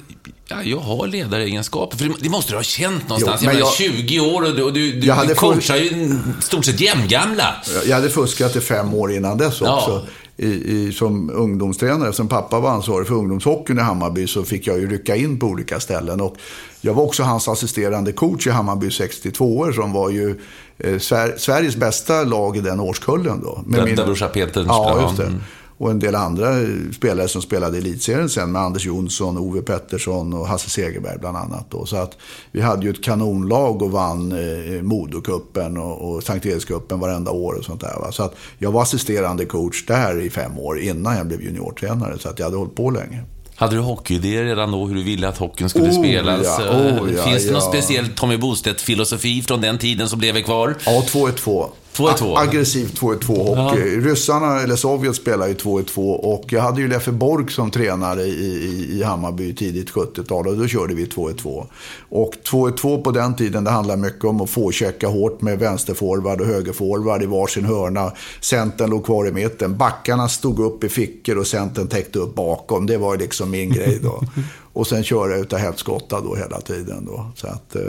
ja, 0.49 0.63
jag 0.63 0.79
har 0.79 1.07
ledaregenskaper? 1.07 1.97
För 1.99 2.13
det- 2.21 2.29
måste 2.29 2.53
du 2.53 2.57
ha 2.57 2.63
känt 2.63 3.09
någonstans. 3.09 3.41
Jo, 3.43 3.47
jag 3.49 3.55
men 3.55 3.55
menar, 3.57 3.61
jag- 3.81 3.97
20 4.07 4.21
år 4.21 4.43
och 4.43 4.57
du, 4.57 4.71
du, 4.71 5.01
du, 5.01 5.07
Jag 5.07 5.15
hade 5.15 5.29
du 5.29 5.35
coachar 5.35 5.77
ju 5.77 6.19
stort 6.41 6.65
sett 6.65 6.81
jämngamla. 6.81 7.55
Jag 7.87 7.95
hade 7.97 8.11
fuskat 8.11 8.57
i 8.57 8.61
fem 8.61 8.95
år 8.95 9.13
innan 9.13 9.39
dess 9.39 9.61
Ja. 9.61 9.77
också. 9.77 10.07
I, 10.37 10.47
i, 10.49 10.93
som 10.93 11.31
ungdomstränare, 11.31 12.13
som 12.13 12.29
pappa 12.29 12.61
var 12.61 12.71
ansvarig 12.71 13.07
för 13.07 13.15
ungdomshockeyn 13.15 13.79
i 13.79 13.81
Hammarby 13.81 14.27
så 14.27 14.45
fick 14.45 14.67
jag 14.67 14.79
ju 14.81 14.91
rycka 14.91 15.17
in 15.17 15.39
på 15.39 15.47
olika 15.47 15.81
ställen. 15.81 16.21
Och 16.21 16.37
jag 16.81 16.95
var 16.95 17.03
också 17.03 17.23
hans 17.23 17.49
assisterande 17.49 18.13
coach 18.13 18.47
i 18.47 18.51
Hammarby 18.51 18.91
62 18.91 19.59
år 19.59 19.73
som 19.73 19.93
var 19.93 20.11
ju 20.11 20.41
eh, 20.79 20.95
Sver- 20.95 21.37
Sveriges 21.39 21.77
bästa 21.77 22.23
lag 22.25 22.57
i 22.57 22.61
den 22.61 22.81
årskullen 22.81 23.41
då. 23.43 23.63
Med 23.67 23.81
Där- 23.87 23.97
där 23.97 24.05
brorsa 24.07 24.29
Peter 24.29 24.65
Ja, 24.69 25.03
just 25.03 25.17
det. 25.17 25.27
mm. 25.27 25.41
Och 25.81 25.91
en 25.91 25.99
del 25.99 26.15
andra 26.15 26.61
eh, 26.61 26.67
spelare 26.97 27.29
som 27.29 27.43
spelade 27.43 27.77
i 27.77 27.81
elitserien 27.81 28.29
sen 28.29 28.53
med 28.53 28.63
Anders 28.63 28.87
Jonsson, 28.87 29.39
Ove 29.39 29.63
Pettersson 29.63 30.33
och 30.33 30.49
Hasse 30.49 30.71
Segerberg 30.71 31.19
bland 31.19 31.37
annat. 31.37 31.67
Då. 31.71 31.87
Så 31.87 31.97
att 31.97 32.17
vi 32.53 32.61
hade 32.61 32.85
ju 32.87 32.91
ett 32.91 33.03
kanonlag 33.05 33.83
och 33.83 33.91
vann 33.91 34.33
eh, 34.33 34.83
Modocupen 34.83 35.77
och, 35.77 36.11
och 36.11 36.23
Sankt 36.23 36.47
Erikscupen 36.47 37.01
varenda 37.01 37.31
år 37.31 37.55
och 37.55 37.65
sånt 37.65 37.81
där. 37.81 37.97
Va? 38.01 38.13
Så 38.13 38.23
att 38.23 38.35
jag 38.59 38.73
var 38.73 38.83
assisterande 38.83 39.45
coach 39.45 39.87
där 39.87 40.21
i 40.21 40.31
fem 40.31 40.59
år 40.59 40.81
innan 40.81 41.17
jag 41.17 41.27
blev 41.27 41.43
juniortränare. 41.43 42.19
Så 42.19 42.29
att 42.29 42.39
jag 42.39 42.47
hade 42.47 42.57
hållit 42.57 42.75
på 42.75 42.91
länge. 42.91 43.23
Hade 43.55 43.77
du 43.77 43.81
hockeyidéer 43.83 44.45
redan 44.45 44.71
då, 44.71 44.87
hur 44.87 44.95
du 44.95 45.03
ville 45.03 45.29
att 45.29 45.39
hockeyn 45.39 45.69
skulle 45.69 45.89
Oh, 45.91 45.99
spelas? 46.03 46.41
ja, 46.45 46.65
Eh, 46.65 47.03
oh, 47.03 47.13
ja, 47.17 47.23
Finns 47.25 47.47
det 47.47 47.53
någon 47.53 47.63
ja. 47.63 47.69
speciell 47.73 48.09
Tommy 48.09 48.37
Bostedt-filosofi 48.37 49.43
från 49.43 49.61
den 49.61 49.79
tiden 49.79 50.09
som 50.09 50.21
lever 50.21 50.41
kvar? 50.41 50.75
Ja, 50.87 51.05
2-1-2. 51.09 51.67
2-1-2. 51.97 52.37
A- 52.37 52.41
Aggressiv 52.41 52.89
2-1-2 52.95 53.57
hockey. 53.57 54.01
Ryssarna, 54.01 54.61
eller 54.61 54.77
Sovjet, 54.77 55.17
spelar 55.17 55.49
ju 55.49 55.55
2-1-2. 55.55 56.13
Och 56.13 56.45
jag 56.53 56.61
hade 56.63 56.81
ju 56.81 56.89
Leffe 56.89 57.13
Borg 57.13 57.53
som 57.53 57.71
tränare 57.71 58.23
i, 58.23 58.31
i, 58.65 58.99
i 58.99 59.03
Hammarby 59.03 59.55
tidigt 59.55 59.91
70-tal. 59.91 60.47
Och 60.49 60.57
då 60.57 60.67
körde 60.67 60.95
vi 60.95 61.05
2-1-2. 61.07 61.67
Och 62.09 62.35
2-1-2 62.51 63.03
på 63.03 63.11
den 63.11 63.35
tiden, 63.37 63.65
det 63.65 63.71
handlar 63.71 63.97
mycket 63.97 64.25
om 64.25 64.41
att 64.41 64.51
få 64.51 64.71
checka 64.73 65.09
hårt 65.09 65.41
med 65.41 65.59
vänsterforward 65.59 66.41
och 66.41 66.47
högerforward 66.47 67.23
i 67.23 67.27
varsin 67.27 67.65
hörna. 67.65 68.13
Centern 68.41 68.91
låg 68.91 69.05
kvar 69.05 69.29
i 69.29 69.33
mitten. 69.33 69.77
Backarna 69.77 70.29
stod 70.29 70.61
upp 70.61 70.85
i 70.85 70.89
fickor 70.89 71.39
och 71.39 71.47
centern 71.47 71.87
täckte 71.89 72.19
upp 72.19 72.35
bakom. 72.35 72.87
Det 72.87 72.97
var 72.99 73.15
ju 73.15 73.21
liksom 73.21 73.51
min 73.51 73.71
grej 73.73 73.99
då. 74.03 74.23
Och 74.73 74.87
sen 74.87 75.03
köra 75.05 75.37
utav 75.37 75.59
helskotta 75.59 76.21
då 76.21 76.35
hela 76.35 76.61
tiden 76.61 77.05
då. 77.05 77.31
Så 77.37 77.47
att... 77.47 77.77
Eh, 77.77 77.83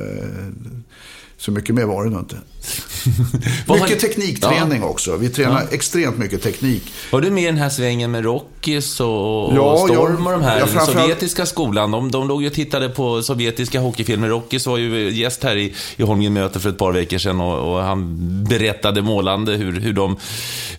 så 1.38 1.52
mycket 1.52 1.76
mer 1.76 1.86
var 1.86 2.04
det 2.04 2.10
nog 2.10 2.20
inte. 2.20 2.36
Mycket 3.68 4.00
teknikträning 4.00 4.84
också. 4.84 5.16
Vi 5.18 5.30
tränar 5.30 5.64
extremt 5.72 6.18
mycket 6.18 6.42
teknik. 6.44 6.84
Var 7.12 7.22
du 7.22 7.32
med 7.32 7.44
i 7.44 7.46
den 7.46 7.58
här 7.58 7.70
svängen 7.70 8.12
med 8.12 8.24
Rockies 8.24 9.00
och, 9.00 9.46
och 9.50 9.56
Ja, 9.58 9.78
Storm 9.78 9.94
jag- 9.94 10.26
och 10.26 10.32
de 10.32 10.42
här? 10.42 10.60
ja, 10.60 10.66
framförallt- 10.68 11.00
sovjetiska 11.02 11.46
skolan, 11.46 11.92
de, 11.92 12.12
de 12.12 12.28
låg 12.28 12.42
ju 12.42 12.48
och 12.48 12.54
tittade 12.54 12.90
på 12.90 13.22
sovjetiska 13.24 13.80
hockeyfilmer. 13.80 14.28
Rockies 14.30 14.68
var 14.68 14.78
ju 14.78 15.12
gäst 15.12 15.44
här 15.44 15.56
i, 15.56 15.74
i 15.98 16.04
Holmgren 16.04 16.34
möte 16.34 16.60
för 16.60 16.70
ett 16.70 16.78
par 16.78 16.92
veckor 16.92 17.18
sedan 17.18 17.42
och, 17.42 17.74
och 17.74 17.82
han 17.84 18.18
berättade 18.50 19.02
målande 19.02 19.52
hur, 19.54 19.80
hur 19.80 19.94
de 19.94 20.16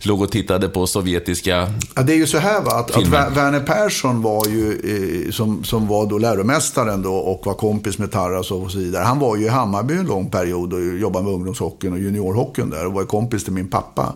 låg 0.02 0.22
och 0.22 0.30
tittade 0.32 0.68
på 0.68 0.86
sovjetiska... 0.86 1.72
Ja, 1.94 2.02
det 2.02 2.12
är 2.12 2.16
ju 2.16 2.26
så 2.26 2.38
här 2.38 2.60
va, 2.60 2.70
att, 2.72 2.90
att 2.90 3.02
Filmer. 3.02 3.18
Ver- 3.18 3.34
Werner 3.34 3.60
Persson 3.60 4.22
var 4.22 4.46
ju, 4.48 4.72
eh, 5.26 5.32
som, 5.32 5.64
som 5.64 5.88
var 5.88 6.06
då 6.06 6.18
läromästaren 6.18 7.02
då 7.02 7.14
och 7.14 7.46
var 7.46 7.54
kompis 7.54 7.98
med 7.98 8.10
Tarasov 8.12 8.62
och 8.64 8.70
så 8.70 8.78
vidare. 8.78 9.04
Han 9.04 9.18
var 9.18 9.36
ju 9.36 9.44
i 9.44 9.48
Hammarby 9.48 9.94
en 9.94 10.06
lång 10.06 10.30
period 10.30 10.72
och 10.72 10.98
jobbade 10.98 11.24
med 11.24 11.34
ungdomshockeyn 11.72 11.92
och 11.92 11.98
juniorhockeyn 11.98 12.70
där 12.70 12.86
och 12.86 12.92
var 12.92 13.04
kompis 13.04 13.44
till 13.44 13.52
min 13.52 13.68
pappa. 13.68 14.14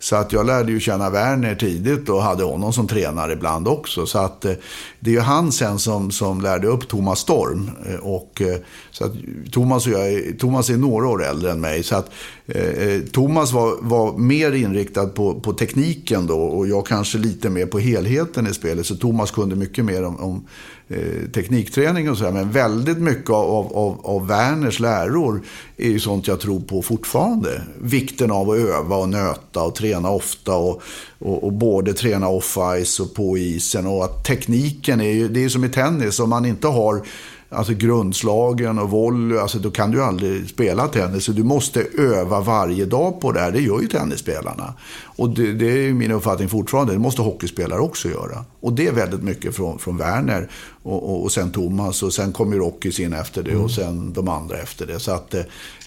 Så 0.00 0.16
att 0.16 0.32
jag 0.32 0.46
lärde 0.46 0.72
ju 0.72 0.80
känna 0.80 1.10
Werner 1.10 1.54
tidigt 1.54 2.08
och 2.08 2.22
hade 2.22 2.44
honom 2.44 2.72
som 2.72 2.88
tränare 2.88 3.32
ibland 3.32 3.68
också. 3.68 4.06
Så 4.06 4.18
att 4.18 4.44
eh, 4.44 4.52
det 5.00 5.10
är 5.10 5.14
ju 5.14 5.20
han 5.20 5.52
sen 5.52 5.78
som, 5.78 6.10
som 6.10 6.40
lärde 6.40 6.66
upp 6.68 6.88
Thomas 6.88 7.18
Storm. 7.18 7.70
Eh, 7.88 7.94
och, 7.94 8.42
eh, 8.42 8.56
så 8.90 9.04
att 9.04 9.12
Thomas, 9.52 9.86
och 9.86 9.92
jag, 9.92 10.12
är- 10.12 10.32
Thomas 10.38 10.70
är 10.70 10.76
några 10.76 11.08
år 11.08 11.24
äldre 11.24 11.50
än 11.50 11.60
mig. 11.60 11.82
Så 11.82 11.96
att 11.96 12.10
eh, 12.46 13.00
Thomas 13.12 13.52
var, 13.52 13.76
var 13.80 14.18
mer 14.18 14.52
inriktad 14.52 15.06
på, 15.06 15.40
på 15.40 15.52
tekniken 15.52 16.26
då 16.26 16.38
och 16.40 16.68
jag 16.68 16.86
kanske 16.86 17.18
lite 17.18 17.50
mer 17.50 17.66
på 17.66 17.78
helheten 17.78 18.46
i 18.46 18.54
spelet. 18.54 18.86
Så 18.86 18.96
Thomas 18.96 19.30
kunde 19.30 19.56
mycket 19.56 19.84
mer 19.84 20.04
om, 20.04 20.16
om 20.20 20.44
eh, 20.88 21.30
teknikträning 21.34 22.10
och 22.10 22.18
sådär. 22.18 22.32
Men 22.32 22.50
väldigt 22.50 22.98
mycket 22.98 23.30
av, 23.30 23.72
av, 23.76 24.00
av 24.02 24.26
Werners 24.26 24.80
läror 24.80 25.42
är 25.76 25.88
ju 25.88 26.00
sånt 26.00 26.26
jag 26.28 26.40
tror 26.40 26.60
på 26.60 26.82
fortfarande. 26.82 27.62
Vikten 27.80 28.30
av 28.30 28.50
att 28.50 28.58
öva 28.58 28.96
och 28.96 29.08
nöta 29.08 29.62
och 29.62 29.74
träna 29.74 29.87
träna 29.88 30.10
ofta 30.10 30.56
och, 30.56 30.82
och, 31.18 31.44
och 31.44 31.52
både 31.52 31.92
träna 31.92 32.28
off-ice 32.28 33.00
och 33.00 33.14
på 33.14 33.38
isen. 33.38 33.86
Och 33.86 34.04
att 34.04 34.24
tekniken 34.24 35.00
är 35.00 35.12
ju, 35.12 35.28
det 35.28 35.44
är 35.44 35.48
som 35.48 35.64
i 35.64 35.68
tennis, 35.68 36.20
om 36.20 36.30
man 36.30 36.44
inte 36.44 36.66
har 36.66 37.02
alltså 37.50 37.74
grundslagen 37.74 38.78
och 38.78 38.90
volley, 38.90 39.38
alltså 39.38 39.58
då 39.58 39.70
kan 39.70 39.90
du 39.90 40.02
aldrig 40.02 40.48
spela 40.48 40.88
tennis. 40.88 41.24
Så 41.24 41.32
du 41.32 41.42
måste 41.42 41.86
öva 41.98 42.40
varje 42.40 42.84
dag 42.84 43.20
på 43.20 43.32
det 43.32 43.40
här. 43.40 43.52
Det 43.52 43.60
gör 43.60 43.80
ju 43.80 43.88
tennisspelarna. 43.88 44.74
Och 45.04 45.30
det, 45.30 45.52
det 45.52 45.66
är 45.66 45.92
min 45.92 46.12
uppfattning 46.12 46.48
fortfarande. 46.48 46.92
Det 46.92 46.98
måste 46.98 47.22
hockeyspelare 47.22 47.80
också 47.80 48.08
göra. 48.08 48.44
Och 48.60 48.72
det 48.72 48.86
är 48.86 48.92
väldigt 48.92 49.22
mycket 49.22 49.56
från, 49.56 49.78
från 49.78 49.96
Werner 49.96 50.50
och, 50.82 51.10
och, 51.10 51.22
och 51.22 51.32
sen 51.32 51.50
Thomas 51.50 52.02
och 52.02 52.12
sen 52.12 52.32
kommer 52.32 52.56
Rockys 52.56 53.00
in 53.00 53.12
efter 53.12 53.42
det 53.42 53.56
och 53.56 53.70
sen 53.70 54.12
de 54.12 54.28
andra 54.28 54.56
efter 54.58 54.86
det. 54.86 55.00
Så 55.00 55.12
att 55.12 55.34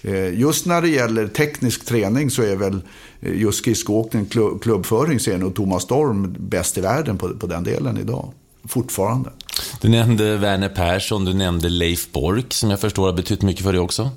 eh, 0.02 0.38
just 0.40 0.66
när 0.66 0.82
det 0.82 0.88
gäller 0.88 1.28
teknisk 1.28 1.84
träning 1.84 2.30
så 2.30 2.42
är 2.42 2.56
väl 2.56 2.80
eh, 3.20 3.40
just 3.40 3.58
skridskoåkning, 3.58 4.26
klubb, 4.26 4.62
klubbföring 4.62 5.20
så 5.20 5.30
är 5.30 5.38
nog 5.38 5.54
Thomas 5.54 5.82
Storm 5.82 6.36
bäst 6.38 6.78
i 6.78 6.80
världen 6.80 7.18
på, 7.18 7.28
på 7.28 7.46
den 7.46 7.64
delen 7.64 7.98
idag. 7.98 8.32
Fortfarande. 8.68 9.30
Du 9.80 9.88
nämnde 9.88 10.36
Werner 10.36 10.68
Persson, 10.68 11.24
du 11.24 11.34
nämnde 11.34 11.68
Leif 11.68 12.12
Bork 12.12 12.52
som 12.52 12.70
jag 12.70 12.80
förstår 12.80 13.06
har 13.06 13.12
betytt 13.12 13.42
mycket 13.42 13.64
för 13.64 13.72
dig 13.72 13.80
också. 13.80 14.10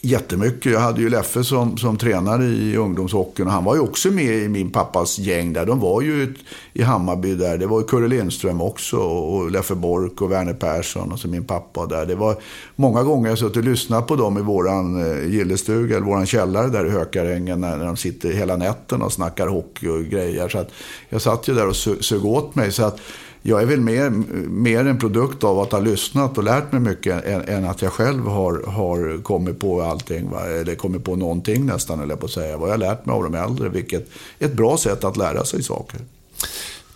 Jättemycket. 0.00 0.72
Jag 0.72 0.80
hade 0.80 1.00
ju 1.00 1.10
Leffe 1.10 1.44
som, 1.44 1.76
som 1.76 1.96
tränare 1.96 2.44
i 2.44 2.76
ungdomshockeyn 2.76 3.46
och 3.46 3.52
han 3.52 3.64
var 3.64 3.74
ju 3.74 3.80
också 3.80 4.10
med 4.10 4.34
i 4.34 4.48
min 4.48 4.70
pappas 4.70 5.18
gäng 5.18 5.52
där. 5.52 5.66
De 5.66 5.80
var 5.80 6.02
ju 6.02 6.34
i 6.72 6.82
Hammarby 6.82 7.34
där. 7.34 7.58
Det 7.58 7.66
var 7.66 7.80
ju 7.80 7.86
Kurre 7.86 8.08
Lindström 8.08 8.60
också 8.60 8.96
och 8.96 9.50
Leffe 9.50 9.74
Bork 9.74 10.22
och 10.22 10.32
Werner 10.32 10.54
Persson 10.54 11.12
och 11.12 11.18
så 11.18 11.28
min 11.28 11.44
pappa 11.44 11.86
där. 11.86 12.06
Det 12.06 12.14
var 12.14 12.36
många 12.76 13.02
gånger 13.02 13.28
jag 13.28 13.38
suttit 13.38 13.56
och 13.56 13.64
lyssnat 13.64 14.06
på 14.06 14.16
dem 14.16 14.38
i 14.38 14.42
våran 14.42 15.02
eh, 15.02 15.30
gillestuga 15.30 15.96
eller 15.96 16.06
våran 16.06 16.26
källare 16.26 16.68
där 16.68 16.86
i 16.86 16.90
Hökarängen 16.90 17.60
när, 17.60 17.76
när 17.76 17.86
de 17.86 17.96
sitter 17.96 18.32
hela 18.32 18.56
nätten 18.56 19.02
och 19.02 19.12
snackar 19.12 19.48
hockey 19.48 19.88
och 19.88 20.04
grejer. 20.04 20.48
Så 20.48 20.58
att 20.58 20.70
jag 21.08 21.22
satt 21.22 21.48
ju 21.48 21.54
där 21.54 21.68
och 21.68 21.76
sög 21.76 22.24
åt 22.24 22.54
mig. 22.54 22.72
Så 22.72 22.84
att 22.84 23.00
jag 23.42 23.62
är 23.62 23.66
väl 23.66 23.80
mer, 23.80 24.10
mer 24.48 24.86
en 24.86 24.98
produkt 24.98 25.44
av 25.44 25.58
att 25.58 25.72
ha 25.72 25.80
lyssnat 25.80 26.38
och 26.38 26.44
lärt 26.44 26.72
mig 26.72 26.80
mycket 26.80 27.24
än, 27.24 27.42
än 27.42 27.64
att 27.64 27.82
jag 27.82 27.92
själv 27.92 28.26
har, 28.26 28.62
har 28.66 29.22
kommit 29.22 29.60
på 29.60 29.82
allting. 29.82 30.30
Va? 30.30 30.46
Eller 30.46 30.74
kommit 30.74 31.04
på 31.04 31.16
någonting 31.16 31.66
nästan, 31.66 32.00
eller 32.00 32.16
på 32.16 32.26
att 32.26 32.32
säga. 32.32 32.56
Vad 32.56 32.68
jag 32.68 32.72
har 32.72 32.78
lärt 32.78 33.06
mig 33.06 33.14
av 33.14 33.22
de 33.22 33.34
äldre, 33.34 33.68
vilket 33.68 34.08
är 34.38 34.46
ett 34.46 34.54
bra 34.54 34.76
sätt 34.76 35.04
att 35.04 35.16
lära 35.16 35.44
sig 35.44 35.62
saker. 35.62 36.00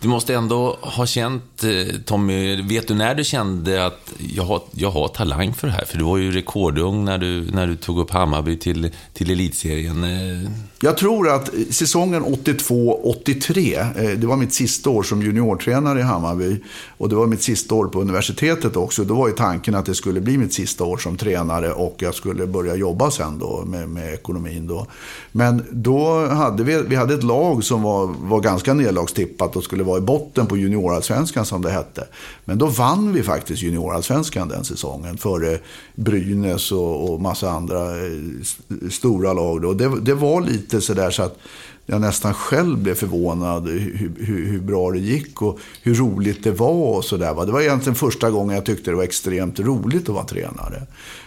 Du 0.03 0.09
måste 0.09 0.35
ändå 0.35 0.77
ha 0.81 1.05
känt, 1.05 1.63
eh, 1.63 1.95
Tommy, 2.05 2.61
vet 2.61 2.87
du 2.87 2.93
när 2.93 3.15
du 3.15 3.23
kände 3.23 3.85
att 3.85 4.13
jag 4.35 4.43
har, 4.43 4.61
jag 4.71 4.91
har 4.91 5.07
talang 5.07 5.53
för 5.53 5.67
det 5.67 5.73
här? 5.73 5.85
För 5.85 5.97
du 5.97 6.03
var 6.03 6.17
ju 6.17 6.31
rekordung 6.31 7.05
när 7.05 7.17
du, 7.17 7.51
när 7.51 7.67
du 7.67 7.75
tog 7.75 7.99
upp 7.99 8.11
Hammarby 8.11 8.57
till, 8.57 8.91
till 9.13 9.31
elitserien. 9.31 10.03
Eh. 10.03 10.51
Jag 10.81 10.97
tror 10.97 11.29
att 11.29 11.49
säsongen 11.69 12.23
82-83, 12.23 13.79
eh, 13.79 14.19
det 14.19 14.27
var 14.27 14.37
mitt 14.37 14.53
sista 14.53 14.89
år 14.89 15.03
som 15.03 15.21
juniortränare 15.21 15.99
i 15.99 16.01
Hammarby. 16.01 16.57
Och 16.97 17.09
det 17.09 17.15
var 17.15 17.27
mitt 17.27 17.41
sista 17.41 17.75
år 17.75 17.85
på 17.87 18.01
universitetet 18.01 18.75
också. 18.75 19.03
Då 19.03 19.15
var 19.15 19.27
ju 19.27 19.33
tanken 19.33 19.75
att 19.75 19.85
det 19.85 19.95
skulle 19.95 20.21
bli 20.21 20.37
mitt 20.37 20.53
sista 20.53 20.83
år 20.83 20.97
som 20.97 21.17
tränare 21.17 21.71
och 21.71 21.95
jag 21.99 22.15
skulle 22.15 22.47
börja 22.47 22.75
jobba 22.75 23.11
sen 23.11 23.39
då 23.39 23.63
med, 23.65 23.89
med 23.89 24.13
ekonomin 24.13 24.67
då. 24.67 24.87
Men 25.31 25.65
då 25.71 26.27
hade 26.27 26.63
vi, 26.63 26.81
vi 26.87 26.95
hade 26.95 27.13
ett 27.13 27.23
lag 27.23 27.63
som 27.63 27.81
var, 27.83 28.15
var 28.19 28.39
ganska 28.39 28.73
nedlagstippat 28.73 29.55
och 29.55 29.63
skulle 29.63 29.83
vara 29.83 29.92
i 29.97 30.01
botten 30.01 30.47
på 30.47 30.57
juniorallsvenskan 30.57 31.45
som 31.45 31.61
det 31.61 31.71
hette. 31.71 32.07
Men 32.45 32.57
då 32.57 32.67
vann 32.67 33.13
vi 33.13 33.23
faktiskt 33.23 33.61
juniorallsvenskan 33.61 34.47
den 34.47 34.63
säsongen 34.63 35.17
före 35.17 35.59
Brynäs 35.95 36.71
och, 36.71 37.13
och 37.13 37.21
massa 37.21 37.51
andra 37.51 38.05
eh, 38.05 38.89
stora 38.91 39.33
lag. 39.33 39.61
Då. 39.61 39.73
Det, 39.73 39.99
det 40.01 40.13
var 40.13 40.41
lite 40.41 40.81
sådär 40.81 41.11
så 41.11 41.23
att 41.23 41.37
jag 41.85 42.01
nästan 42.01 42.33
själv 42.33 42.77
blev 42.77 42.95
förvånad 42.95 43.67
hur, 43.67 44.15
hur, 44.19 44.45
hur, 44.45 44.59
bra 44.59 44.91
det 44.91 44.99
gick 44.99 45.41
och 45.41 45.59
hur 45.81 45.95
roligt 45.95 46.43
det 46.43 46.51
var 46.51 46.95
och 46.97 47.05
sådär. 47.05 47.45
Det 47.45 47.51
var 47.51 47.61
egentligen 47.61 47.95
första 47.95 48.31
gången 48.31 48.55
jag 48.55 48.65
tyckte 48.65 48.91
det 48.91 48.97
var 48.97 49.03
extremt 49.03 49.59
roligt 49.59 50.09
att 50.09 50.15
vara 50.15 50.25
tränare. 50.25 50.81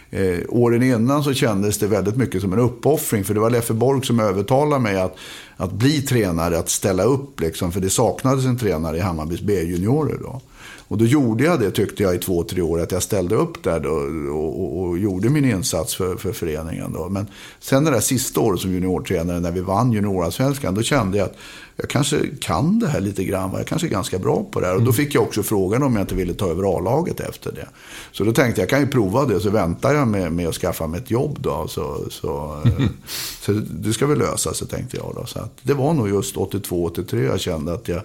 Eh, 0.09 0.39
åren 0.49 0.83
innan 0.83 1.23
så 1.23 1.33
kändes 1.33 1.77
det 1.77 1.87
väldigt 1.87 2.17
mycket 2.17 2.41
som 2.41 2.53
en 2.53 2.59
uppoffring. 2.59 3.23
För 3.23 3.33
det 3.33 3.39
var 3.39 3.49
Leffe 3.49 3.73
Borg 3.73 4.05
som 4.05 4.19
övertalade 4.19 4.81
mig 4.81 4.97
att, 4.97 5.15
att 5.57 5.71
bli 5.71 6.01
tränare, 6.01 6.59
att 6.59 6.69
ställa 6.69 7.03
upp. 7.03 7.39
Liksom, 7.39 7.71
för 7.71 7.79
det 7.79 7.89
saknades 7.89 8.45
en 8.45 8.57
tränare 8.57 8.97
i 8.97 8.99
Hammarbys 8.99 9.41
B-juniorer 9.41 10.17
då. 10.21 10.41
Och 10.87 10.97
då 10.97 11.05
gjorde 11.05 11.43
jag 11.43 11.59
det, 11.59 11.71
tyckte 11.71 12.03
jag, 12.03 12.15
i 12.15 12.17
två, 12.17 12.43
tre 12.43 12.61
år. 12.61 12.81
Att 12.81 12.91
jag 12.91 13.03
ställde 13.03 13.35
upp 13.35 13.63
där 13.63 13.79
då, 13.79 13.89
och, 14.33 14.61
och, 14.61 14.81
och, 14.83 14.97
gjorde 14.97 15.29
min 15.29 15.45
insats 15.45 15.95
för, 15.95 16.15
för 16.15 16.31
föreningen. 16.31 16.93
Då. 16.93 17.09
Men 17.09 17.27
sen 17.59 17.83
det 17.83 17.91
där 17.91 17.99
sista 17.99 18.39
året 18.39 18.59
som 18.59 18.73
juniortränare, 18.73 19.39
när 19.39 19.51
vi 19.51 19.61
vann 19.61 19.91
juniorallsvenskan, 19.91 20.75
då 20.75 20.81
kände 20.81 21.17
jag 21.17 21.25
att 21.25 21.35
jag 21.79 21.89
kanske 21.89 22.17
kan 22.41 22.79
det 22.79 22.87
här 22.87 22.99
lite 22.99 23.23
grann. 23.23 23.51
Jag 23.53 23.67
kanske 23.67 23.87
är 23.87 23.89
ganska 23.89 24.19
bra 24.19 24.45
på 24.51 24.59
det 24.59 24.67
här. 24.67 24.75
Och 24.75 24.83
då 24.83 24.93
fick 24.93 25.15
jag 25.15 25.23
också 25.23 25.43
frågan 25.43 25.83
om 25.83 25.95
jag 25.95 26.03
inte 26.03 26.15
ville 26.15 26.33
ta 26.33 26.49
över 26.49 26.77
A-laget 26.77 27.19
efter 27.19 27.51
det. 27.51 27.67
Så 28.11 28.23
då 28.23 28.33
tänkte 28.33 28.61
jag, 28.61 28.65
jag 28.65 28.69
kan 28.69 28.79
ju 28.79 28.87
prova 28.87 29.25
det. 29.25 29.39
Så 29.39 29.49
väntar 29.49 29.93
jag 29.93 30.07
med, 30.07 30.31
med 30.31 30.47
att 30.47 30.55
skaffa 30.55 30.87
mig 30.87 30.99
ett 30.99 31.11
jobb 31.11 31.37
då. 31.39 31.67
Så, 31.67 32.05
så, 32.09 32.61
så 33.41 33.51
det 33.51 33.93
ska 33.93 34.07
väl 34.07 34.17
lösa 34.17 34.53
sig, 34.53 34.67
tänkte 34.67 34.97
jag. 34.97 35.13
Då. 35.15 35.25
Så 35.25 35.39
det 35.61 35.73
var 35.73 35.93
nog 35.93 36.09
just 36.09 36.35
82-83 36.35 37.25
jag 37.25 37.39
kände 37.39 37.73
att 37.73 37.87
jag 37.87 38.01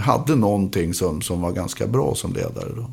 hade 0.00 0.36
någonting 0.36 0.94
som, 0.94 1.22
som 1.22 1.40
var 1.40 1.52
ganska 1.52 1.86
bra 1.86 2.14
som 2.14 2.32
ledare. 2.32 2.68
Då. 2.76 2.90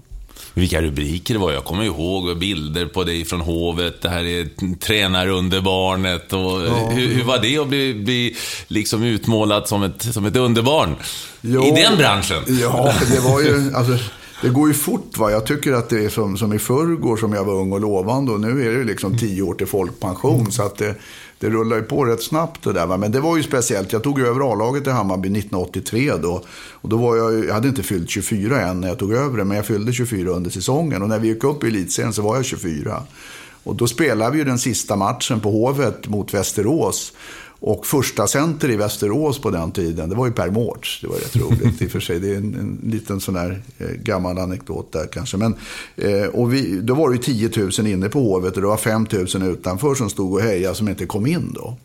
Vilka 0.53 0.81
rubriker 0.81 1.33
det 1.33 1.39
var. 1.39 1.51
Jag 1.51 1.63
kommer 1.63 1.83
ihåg 1.83 2.37
bilder 2.37 2.85
på 2.85 3.03
dig 3.03 3.25
från 3.25 3.41
Hovet. 3.41 4.01
Det 4.01 4.09
här 4.09 4.23
är 4.25 4.75
tränarunderbarnet. 4.75 6.33
Och 6.33 6.39
ja. 6.39 6.89
hur, 6.89 7.07
hur, 7.07 7.23
var 7.23 7.39
det 7.39 7.57
att 7.57 7.67
bli, 7.67 7.93
bli 7.93 8.35
liksom 8.67 9.03
utmålad 9.03 9.67
som 9.67 9.83
ett, 9.83 10.13
som 10.13 10.25
ett 10.25 10.35
underbarn? 10.35 10.95
Jo, 11.41 11.63
I 11.63 11.71
den 11.71 11.97
branschen? 11.97 12.43
Ja, 12.47 12.93
det 13.11 13.19
var 13.19 13.41
ju... 13.41 13.73
Alltså, 13.75 13.97
det 14.41 14.49
går 14.49 14.67
ju 14.67 14.73
fort. 14.73 15.17
Va? 15.17 15.31
Jag 15.31 15.45
tycker 15.45 15.73
att 15.73 15.89
det 15.89 16.05
är 16.05 16.09
som, 16.09 16.37
som 16.37 16.53
i 16.53 16.59
förrgår 16.59 17.17
som 17.17 17.33
jag 17.33 17.43
var 17.43 17.53
ung 17.53 17.71
och 17.71 17.81
lovande. 17.81 18.31
Och 18.31 18.39
nu 18.39 18.67
är 18.67 18.77
det 18.77 18.83
liksom 18.83 19.17
tio 19.17 19.41
år 19.41 19.53
till 19.53 19.67
folkpension. 19.67 20.51
Så 20.51 20.63
att 20.63 20.77
det, 20.77 20.95
det 21.41 21.49
rullar 21.49 21.77
ju 21.77 21.83
på 21.83 22.05
rätt 22.05 22.23
snabbt 22.23 22.63
det 22.63 22.73
där. 22.73 22.85
Va? 22.85 22.97
Men 22.97 23.11
det 23.11 23.19
var 23.19 23.37
ju 23.37 23.43
speciellt. 23.43 23.93
Jag 23.93 24.03
tog 24.03 24.19
över 24.19 24.51
A-laget 24.51 24.87
i 24.87 24.89
Hammarby 24.89 25.27
1983 25.27 26.11
då. 26.21 26.43
Och 26.71 26.89
då 26.89 26.97
var 26.97 27.15
jag, 27.15 27.45
jag 27.45 27.53
hade 27.53 27.67
inte 27.67 27.83
fyllt 27.83 28.09
24 28.09 28.61
än 28.61 28.81
när 28.81 28.87
jag 28.87 28.99
tog 28.99 29.13
över 29.13 29.37
det. 29.37 29.43
Men 29.43 29.57
jag 29.57 29.65
fyllde 29.65 29.93
24 29.93 30.29
under 30.29 30.49
säsongen. 30.49 31.01
Och 31.01 31.09
när 31.09 31.19
vi 31.19 31.27
gick 31.27 31.43
upp 31.43 31.63
i 31.63 31.67
elitserien 31.67 32.13
så 32.13 32.21
var 32.21 32.35
jag 32.35 32.45
24. 32.45 33.03
Och 33.63 33.75
då 33.75 33.87
spelade 33.87 34.31
vi 34.31 34.37
ju 34.37 34.43
den 34.43 34.59
sista 34.59 34.95
matchen 34.95 35.39
på 35.39 35.51
Hovet 35.51 36.07
mot 36.07 36.33
Västerås. 36.33 37.13
Och 37.63 37.85
första 37.85 38.27
center 38.27 38.69
i 38.69 38.75
Västerås 38.75 39.39
på 39.39 39.49
den 39.49 39.71
tiden, 39.71 40.09
det 40.09 40.15
var 40.15 40.25
ju 40.25 40.31
Per 40.31 40.49
Mårts. 40.49 41.01
Det 41.01 41.07
var 41.07 41.15
rätt 41.15 41.35
roligt 41.35 41.81
i 41.81 41.87
och 41.87 41.91
för 41.91 41.99
sig. 41.99 42.19
Det 42.19 42.31
är 42.31 42.37
en, 42.37 42.55
en 42.55 42.91
liten 42.91 43.19
sån 43.19 43.33
där 43.33 43.61
eh, 43.77 43.87
gammal 43.87 44.37
anekdot 44.37 44.91
där 44.91 45.07
kanske. 45.11 45.37
Men, 45.37 45.55
eh, 45.95 46.25
och 46.25 46.53
vi, 46.53 46.79
då 46.81 46.93
var 46.93 47.09
det 47.09 47.15
ju 47.15 47.21
10 47.49 47.69
000 47.79 47.87
inne 47.87 48.09
på 48.09 48.19
Hovet 48.19 48.55
och 48.55 48.61
det 48.61 48.67
var 48.67 48.77
5 48.77 49.07
000 49.11 49.43
utanför 49.43 49.95
som 49.95 50.09
stod 50.09 50.33
och 50.33 50.41
hejade 50.41 50.75
som 50.75 50.89
inte 50.89 51.05
kom 51.05 51.25
in 51.25 51.53
då. 51.53 51.77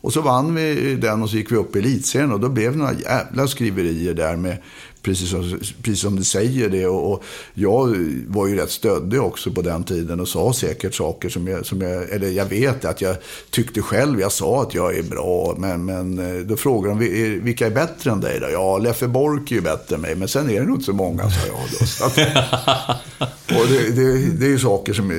Och 0.00 0.12
så 0.12 0.20
vann 0.20 0.54
vi 0.54 0.96
den 0.96 1.22
och 1.22 1.30
så 1.30 1.36
gick 1.36 1.52
vi 1.52 1.56
upp 1.56 1.76
i 1.76 1.78
elitserien 1.78 2.32
och 2.32 2.40
då 2.40 2.48
blev 2.48 2.72
det 2.72 2.78
några 2.78 2.92
jävla 2.92 3.46
skriverier 3.46 4.14
där 4.14 4.36
med, 4.36 4.56
precis 5.04 5.30
som, 5.30 5.60
precis 5.82 6.00
som 6.00 6.16
du 6.16 6.24
säger 6.24 6.68
det. 6.68 6.86
Och, 6.86 7.12
och, 7.12 7.24
jag 7.54 7.96
var 8.26 8.46
ju 8.46 8.56
rätt 8.56 8.70
stöddig 8.70 9.22
också 9.22 9.50
på 9.50 9.62
den 9.62 9.84
tiden 9.84 10.20
och 10.20 10.28
sa 10.28 10.52
säkert 10.52 10.94
saker 10.94 11.28
som 11.28 11.46
jag, 11.46 11.66
som 11.66 11.80
jag, 11.80 12.10
eller 12.10 12.28
jag 12.28 12.46
vet 12.46 12.84
att 12.84 13.00
jag 13.00 13.16
tyckte 13.50 13.82
själv, 13.82 14.20
jag 14.20 14.32
sa 14.32 14.62
att 14.62 14.74
jag 14.74 14.96
är 14.96 15.02
bra, 15.02 15.54
men, 15.58 15.84
men 15.84 16.18
eh, 16.18 16.46
då 16.46 16.56
frågade 16.56 16.94
de 16.94 17.40
vilka 17.40 17.66
är 17.66 17.70
bättre 17.70 18.10
än 18.10 18.20
dig 18.20 18.40
då? 18.40 18.46
Ja, 18.52 18.78
Leffe 18.78 19.08
Bork 19.08 19.50
är 19.50 19.54
ju 19.54 19.60
bättre 19.60 19.94
än 19.94 20.00
mig, 20.00 20.14
men 20.14 20.28
sen 20.28 20.50
är 20.50 20.60
det 20.60 20.66
nog 20.66 20.76
inte 20.76 20.84
så 20.84 20.92
många, 20.92 21.30
sa 21.30 21.46
jag 21.46 21.56
då. 21.80 21.86
Så 21.86 22.04
att, 22.04 22.18
och 23.60 23.66
det, 23.68 23.90
det, 23.90 24.28
det 24.38 24.46
är 24.46 24.50
ju 24.50 24.58
saker 24.58 24.92
som 24.92 25.10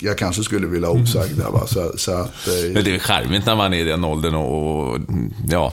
jag 0.00 0.18
kanske 0.18 0.42
skulle 0.42 0.66
vilja 0.66 0.88
ha 0.88 0.94
osagda. 0.94 1.50
Va? 1.50 1.66
Så, 1.66 1.92
så 1.96 2.12
att, 2.12 2.48
eh, 2.48 2.72
Men 2.72 2.84
det 2.84 2.94
är 2.94 2.98
charmigt 2.98 3.46
när 3.46 3.56
man 3.56 3.74
är 3.74 3.78
i 3.78 3.84
den 3.84 4.04
åldern 4.04 4.34
och, 4.34 4.92
och 4.92 4.98
ja, 5.48 5.72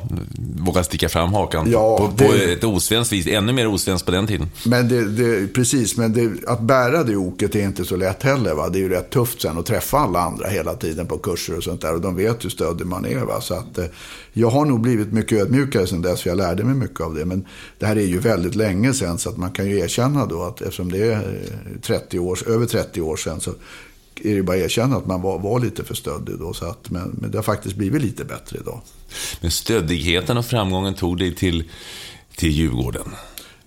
vågar 0.58 0.84
sticka 0.84 1.10
fram 1.10 1.34
hakan 1.34 1.72
ja, 1.72 1.98
på, 1.98 2.08
på 2.08 2.34
det, 2.34 2.54
ett 2.54 2.64
osvenskt 2.64 3.14
vis. 3.14 3.28
Ännu 3.28 3.54
mer 3.54 3.68
osvenskt 3.68 4.06
på 4.06 4.12
den 4.12 4.28
tiden. 4.28 4.48
Men 4.66 4.88
det, 4.88 5.10
det 5.10 5.48
precis, 5.48 5.98
men 5.98 6.14
det, 6.14 6.50
att 6.50 6.62
bära 6.62 7.04
det 7.04 7.16
oket 7.16 7.56
är 7.56 7.64
inte 7.64 7.86
så 7.86 7.96
lätt 7.96 8.24
heller. 8.24 8.54
Va? 8.54 8.70
Det 8.70 8.78
är 8.78 8.82
ju 8.82 8.90
rätt 8.90 9.10
tufft 9.10 9.42
sen 9.42 9.58
att 9.58 9.66
träffa 9.66 9.98
alla 9.98 10.20
andra 10.20 10.48
hela 10.48 10.74
tiden 10.74 11.08
på 11.08 11.18
kurser 11.18 11.58
och 11.58 11.64
sånt 11.64 11.82
där. 11.82 11.94
Och 11.94 12.02
de 12.02 12.16
vet 12.16 12.46
hur 12.46 12.50
stödig 12.50 12.88
man 12.88 13.06
är. 13.06 13.26
Va? 13.26 13.42
Så 13.42 13.54
att, 13.54 13.78
eh, 13.78 13.86
jag 14.34 14.50
har 14.50 14.66
nog 14.66 14.82
blivit 14.82 15.14
mycket 15.14 15.42
ödmjukare 15.42 15.88
sen 15.88 16.02
dess, 16.02 16.22
för 16.22 16.30
jag 16.30 16.38
lärde 16.38 16.64
mig 16.64 16.76
mycket 16.76 17.02
av 17.02 17.16
det. 17.16 17.26
Men 17.26 17.46
det 17.80 17.86
här 17.86 17.96
är 17.96 18.06
ju 18.06 18.20
väldigt 18.20 18.56
länge 18.56 18.94
sen, 18.94 19.18
så 19.18 19.30
att 19.30 19.38
man 19.38 19.52
kan 19.52 19.70
ju 19.70 19.80
erkänna 19.80 20.26
då 20.26 20.44
att 20.44 20.62
eftersom 20.62 20.92
det 20.92 21.14
är 21.14 21.40
30 21.82 22.20
år, 22.20 22.40
över 22.48 22.66
30 22.66 23.02
år 23.02 23.18
sedan 23.18 23.40
så 23.40 23.52
är 24.24 24.36
det 24.36 24.44
bara 24.44 24.58
att 24.58 24.64
erkänna 24.64 24.98
att 24.98 25.06
man 25.06 25.22
var, 25.22 25.40
var 25.40 25.60
lite 25.60 25.84
för 25.84 25.96
stöddig 25.96 26.36
då. 26.40 26.54
Så 26.54 26.66
att, 26.66 26.90
men, 26.90 27.16
men 27.22 27.32
det 27.32 27.38
har 27.38 27.44
faktiskt 27.44 27.76
blivit 27.76 28.02
lite 28.02 28.26
bättre 28.26 28.60
idag. 28.62 28.82
Men 29.42 29.52
stöddigheten 29.52 30.38
och 30.38 30.46
framgången 30.46 30.94
tog 30.94 31.18
dig 31.18 31.36
till, 31.36 31.70
till 32.36 32.52
Djurgården? 32.52 33.16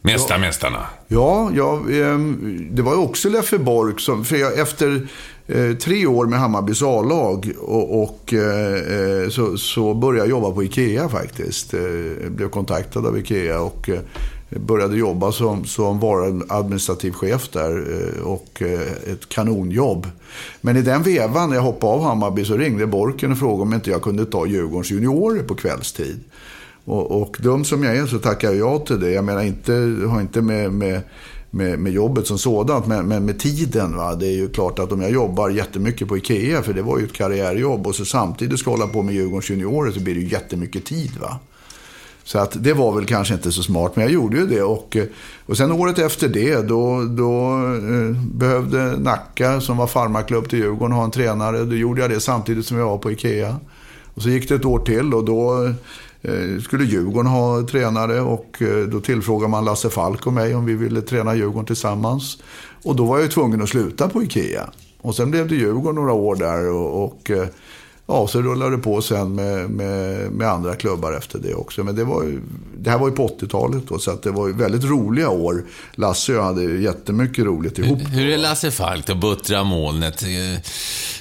Mästarmästarna? 0.00 0.86
Ja, 1.08 1.50
ja, 1.54 1.82
ehm, 1.90 2.68
det 2.70 2.82
var 2.82 2.92
ju 2.92 2.98
också 2.98 3.28
Leffe 3.28 3.58
Bork 3.58 4.00
som, 4.00 4.24
för 4.24 4.36
jag, 4.36 4.58
efter 4.58 5.08
eh, 5.46 5.72
tre 5.74 6.06
år 6.06 6.26
med 6.26 6.38
Hammarbys 6.38 6.82
A-lag 6.82 7.52
och, 7.60 8.02
och 8.02 8.34
eh, 8.34 9.22
eh, 9.22 9.28
så, 9.28 9.58
så 9.58 9.94
började 9.94 10.18
jag 10.18 10.28
jobba 10.28 10.50
på 10.50 10.64
Ikea 10.64 11.08
faktiskt. 11.08 11.72
Jag 12.22 12.32
blev 12.32 12.48
kontaktad 12.48 13.06
av 13.06 13.18
Ikea 13.18 13.60
och 13.60 13.90
började 14.60 14.96
jobba 14.96 15.32
som, 15.32 15.64
som 15.64 16.00
varuadministrativ 16.00 17.12
chef 17.12 17.48
där 17.48 17.70
eh, 17.70 18.22
och 18.22 18.62
eh, 18.62 19.12
ett 19.12 19.28
kanonjobb. 19.28 20.08
Men 20.60 20.76
i 20.76 20.82
den 20.82 21.02
vevan 21.02 21.48
när 21.48 21.56
jag 21.56 21.62
hoppade 21.62 21.92
av 21.92 22.02
Hammarby 22.02 22.44
så 22.44 22.56
ringde 22.56 22.86
Borken 22.86 23.32
och 23.32 23.38
frågade 23.38 23.62
om 23.62 23.74
inte 23.74 23.90
jag 23.90 24.02
kunde 24.02 24.26
ta 24.26 24.46
Djurgårdens 24.46 24.90
juniorer 24.90 25.42
på 25.42 25.54
kvällstid. 25.54 26.20
Och, 26.84 27.22
och 27.22 27.36
dum 27.40 27.64
som 27.64 27.84
jag 27.84 27.96
är 27.96 28.06
så 28.06 28.18
tackar 28.18 28.48
jag 28.52 28.56
ja 28.56 28.78
till 28.78 29.00
det. 29.00 29.10
Jag 29.10 29.24
menar 29.24 29.42
inte, 29.42 29.72
har 30.08 30.20
inte 30.20 30.42
med, 30.42 30.72
med 30.72 31.00
med, 31.54 31.78
med 31.78 31.92
jobbet 31.92 32.26
som 32.26 32.38
sådant. 32.38 32.86
Men, 32.86 33.08
men 33.08 33.24
med 33.24 33.38
tiden, 33.38 33.96
va? 33.96 34.14
det 34.14 34.26
är 34.26 34.32
ju 34.32 34.48
klart 34.48 34.78
att 34.78 34.92
om 34.92 35.00
jag 35.00 35.10
jobbar 35.10 35.50
jättemycket 35.50 36.08
på 36.08 36.16
Ikea, 36.16 36.62
för 36.62 36.72
det 36.72 36.82
var 36.82 36.98
ju 36.98 37.04
ett 37.04 37.12
karriärjobb, 37.12 37.86
och 37.86 37.94
så 37.94 38.04
samtidigt 38.04 38.58
ska 38.58 38.70
hålla 38.70 38.86
på 38.86 39.02
med 39.02 39.14
Djurgårdens 39.14 39.50
juniorer 39.50 39.92
så 39.92 40.00
blir 40.00 40.14
det 40.14 40.20
ju 40.20 40.28
jättemycket 40.28 40.84
tid. 40.84 41.12
va. 41.20 41.38
Så 42.24 42.38
att 42.38 42.64
det 42.64 42.72
var 42.72 42.92
väl 42.92 43.06
kanske 43.06 43.34
inte 43.34 43.52
så 43.52 43.62
smart, 43.62 43.96
men 43.96 44.04
jag 44.04 44.12
gjorde 44.12 44.36
ju 44.36 44.46
det. 44.46 44.62
Och, 44.62 44.96
eh, 44.96 45.04
och 45.46 45.56
sen 45.56 45.72
året 45.72 45.98
efter 45.98 46.28
det, 46.28 46.68
då, 46.68 47.02
då 47.02 47.50
eh, 47.74 48.16
behövde 48.34 48.96
Nacka, 48.98 49.60
som 49.60 49.76
var 49.76 49.86
farmaklubb 49.86 50.48
till 50.48 50.58
Djurgården, 50.58 50.96
ha 50.96 51.04
en 51.04 51.10
tränare. 51.10 51.64
Då 51.64 51.76
gjorde 51.76 52.00
jag 52.00 52.10
det 52.10 52.20
samtidigt 52.20 52.66
som 52.66 52.78
jag 52.78 52.86
var 52.86 52.98
på 52.98 53.12
Ikea. 53.12 53.56
Och 54.14 54.22
så 54.22 54.28
gick 54.28 54.48
det 54.48 54.54
ett 54.54 54.64
år 54.64 54.78
till 54.78 55.14
och 55.14 55.24
då 55.24 55.64
eh, 56.22 56.60
skulle 56.62 56.84
Djurgården 56.84 57.30
ha 57.30 57.66
tränare 57.66 58.20
och 58.20 58.62
eh, 58.62 58.86
då 58.86 59.00
tillfrågade 59.00 59.50
man 59.50 59.64
Lasse 59.64 59.90
Falk 59.90 60.26
och 60.26 60.32
mig 60.32 60.54
om 60.54 60.64
vi 60.64 60.74
ville 60.74 61.00
träna 61.00 61.34
Djurgården 61.34 61.66
tillsammans. 61.66 62.38
Och 62.82 62.96
då 62.96 63.04
var 63.04 63.16
jag 63.16 63.24
ju 63.24 63.30
tvungen 63.30 63.62
att 63.62 63.68
sluta 63.68 64.08
på 64.08 64.22
Ikea. 64.22 64.70
Och 65.00 65.14
sen 65.14 65.30
blev 65.30 65.48
det 65.48 65.54
Djurgården 65.54 65.94
några 65.94 66.12
år 66.12 66.36
där 66.36 66.70
och, 66.70 67.04
och 67.04 67.30
eh, 67.30 67.48
Ja, 68.06 68.26
så 68.26 68.42
rullade 68.42 68.76
det 68.76 68.82
på 68.82 69.02
sen 69.02 69.34
med, 69.34 69.70
med, 69.70 70.30
med, 70.32 70.48
andra 70.48 70.76
klubbar 70.76 71.12
efter 71.12 71.38
det 71.38 71.54
också. 71.54 71.84
Men 71.84 71.96
det, 71.96 72.04
var 72.04 72.22
ju, 72.22 72.40
det 72.78 72.90
här 72.90 72.98
var 72.98 73.08
ju 73.08 73.14
på 73.14 73.28
80-talet 73.28 73.82
då, 73.88 73.98
så 73.98 74.10
att 74.10 74.22
det 74.22 74.30
var 74.30 74.46
ju 74.46 74.52
väldigt 74.52 74.84
roliga 74.84 75.28
år. 75.28 75.64
Lasse 75.94 76.32
och 76.32 76.38
jag 76.38 76.44
hade 76.44 76.62
jättemycket 76.62 77.44
roligt 77.44 77.78
ihop. 77.78 77.98
Hur, 78.00 78.06
hur 78.06 78.28
är 78.28 78.38
Lasse 78.38 78.70
Falk 78.70 79.06
då? 79.06 79.14
Buttra 79.14 79.64
molnet? 79.64 80.22
Ja. 80.22 80.60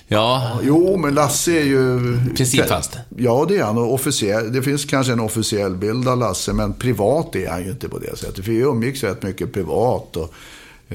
ja. 0.08 0.60
Jo, 0.64 0.98
men 0.98 1.14
Lasse 1.14 1.52
är 1.52 1.66
ju... 1.66 2.20
Principfast? 2.36 2.98
Ja, 3.18 3.46
det 3.50 3.58
är 3.58 3.64
han. 3.64 3.78
Och 3.78 3.94
officiell, 3.94 4.54
det 4.54 4.62
finns 4.62 4.86
kanske 4.86 5.14
en 5.14 5.20
officiell 5.20 5.76
bild 5.76 6.08
av 6.08 6.18
Lasse, 6.18 6.54
men 6.54 6.74
privat 6.74 7.36
är 7.36 7.50
han 7.50 7.64
ju 7.64 7.70
inte 7.70 7.90
på 7.90 8.00
det 8.00 8.18
sättet. 8.18 8.46
För 8.46 8.52
vi 8.52 8.58
umgicks 8.58 9.04
rätt 9.04 9.24
mycket 9.24 9.54
privat. 9.54 10.18
Och, 10.18 10.34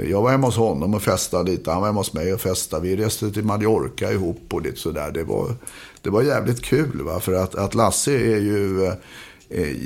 jag 0.07 0.23
var 0.23 0.31
hemma 0.31 0.47
hos 0.47 0.57
honom 0.57 0.95
och 0.95 1.03
festade 1.03 1.51
lite. 1.51 1.71
Han 1.71 1.81
var 1.81 1.89
hemma 1.89 2.01
hos 2.01 2.13
mig 2.13 2.35
och 2.35 2.41
festade. 2.41 2.83
Vi 2.83 2.97
reste 2.97 3.31
till 3.31 3.45
Mallorca 3.45 4.13
ihop 4.13 4.41
och 4.51 4.63
lite 4.63 4.79
sådär. 4.79 5.11
Det 5.11 5.25
var, 5.25 5.55
det 6.03 6.11
var 6.11 6.23
jävligt 6.23 6.63
kul. 6.63 7.03
Va? 7.03 7.21
För 7.21 7.33
att, 7.33 7.55
att 7.55 7.75
Lasse 7.75 8.13
är 8.13 8.39
ju 8.39 8.85
eh, 8.85 8.93
eh, 9.51 9.77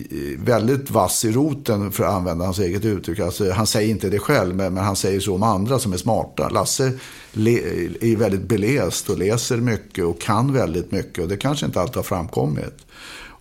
väldigt 0.44 0.90
vass 0.90 1.24
i 1.24 1.32
roten 1.32 1.92
för 1.92 2.04
att 2.04 2.14
använda 2.14 2.44
hans 2.44 2.58
eget 2.58 2.84
uttryck. 2.84 3.18
Alltså, 3.18 3.50
han 3.50 3.66
säger 3.66 3.90
inte 3.90 4.08
det 4.08 4.18
själv, 4.18 4.56
men, 4.56 4.74
men 4.74 4.84
han 4.84 4.96
säger 4.96 5.20
så 5.20 5.34
om 5.34 5.42
andra 5.42 5.78
som 5.78 5.92
är 5.92 5.96
smarta. 5.96 6.48
Lasse 6.48 6.92
le, 7.32 7.58
är 8.00 8.16
väldigt 8.16 8.48
beläst 8.48 9.10
och 9.10 9.18
läser 9.18 9.56
mycket 9.56 10.04
och 10.04 10.20
kan 10.20 10.52
väldigt 10.52 10.92
mycket. 10.92 11.22
Och 11.22 11.28
det 11.28 11.36
kanske 11.36 11.66
inte 11.66 11.80
alltid 11.80 11.96
har 11.96 12.02
framkommit 12.02 12.86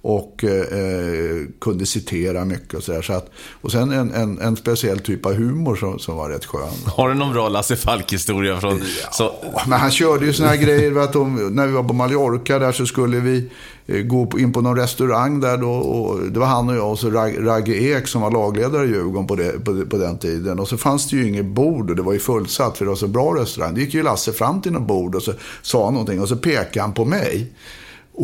och 0.02 0.44
eh, 0.44 1.46
kunde 1.62 1.86
citera 1.86 2.46
mycket 2.46 2.74
och 2.74 2.84
sådär. 2.84 3.02
Så 3.02 3.14
att, 3.14 3.30
och 3.62 3.72
sen 3.72 3.92
en, 3.92 4.14
en, 4.14 4.40
en, 4.40 4.56
speciell 4.56 5.00
typ 5.00 5.26
av 5.26 5.34
humor 5.34 5.76
som, 5.76 6.00
som 6.00 6.18
var 6.18 6.30
rätt 6.30 6.46
skön. 6.46 6.70
Har 6.86 7.10
du 7.10 7.16
någon 7.16 7.34
bra 7.34 7.50
Lasse 7.50 7.76
Falk-historia? 7.76 8.60
Från, 8.60 8.78
ja, 8.78 9.10
så... 9.12 9.32
men 9.68 9.80
han 9.80 9.92
körde 9.92 10.26
ju 10.26 10.34
sådana 10.34 10.56
här 10.56 10.62
grejer. 10.62 11.00
Att 11.00 11.14
de, 11.14 11.56
när 11.56 11.68
vi 11.68 11.74
var 11.74 11.84
på 11.84 11.94
Mallorca 11.94 12.60
där 12.60 12.72
så 12.72 12.86
skulle 12.86 13.20
vi 13.20 13.50
eh, 13.88 14.02
gå 14.02 14.40
in 14.40 14.54
på 14.54 14.62
någon 14.62 14.78
restaurang 14.78 15.40
där 15.40 15.58
då. 15.58 15.72
Och 15.72 16.32
det 16.32 16.40
var 16.40 16.48
han 16.48 16.70
och 16.70 16.76
jag 16.76 16.92
och 16.92 17.00
så 17.00 17.10
Ragge 17.10 17.74
Ek 17.74 18.08
som 18.08 18.22
var 18.22 18.32
lagledare 18.32 18.86
i 18.86 18.90
Djurgården 18.90 19.28
på, 19.28 19.36
det, 19.36 19.66
på, 19.66 19.86
på, 19.86 19.98
den 19.98 20.18
tiden. 20.18 20.60
Och 20.60 20.68
så 20.68 20.78
fanns 20.78 21.10
det 21.10 21.16
ju 21.16 21.28
inget 21.28 21.46
bord 21.46 21.90
och 21.90 21.96
det 21.96 22.02
var 22.02 22.14
ju 22.14 22.20
fullsatt 22.20 22.78
för 22.78 22.86
det 22.86 22.90
var 22.90 22.96
så 22.96 23.08
bra 23.08 23.36
restaurang. 23.36 23.76
Det 23.76 23.82
gick 23.82 23.94
ju 23.94 24.04
Lasse 24.04 24.34
fram 24.34 24.62
till 24.62 24.72
något 24.72 24.88
bord 24.88 25.16
och 25.16 25.24
så 25.24 25.34
sa 25.62 25.86
han 25.86 25.94
någonting 25.94 26.22
och 26.22 26.28
så 26.28 26.36
pekade 26.36 26.82
han 26.82 26.94
på 26.94 27.06
mig. 27.06 27.52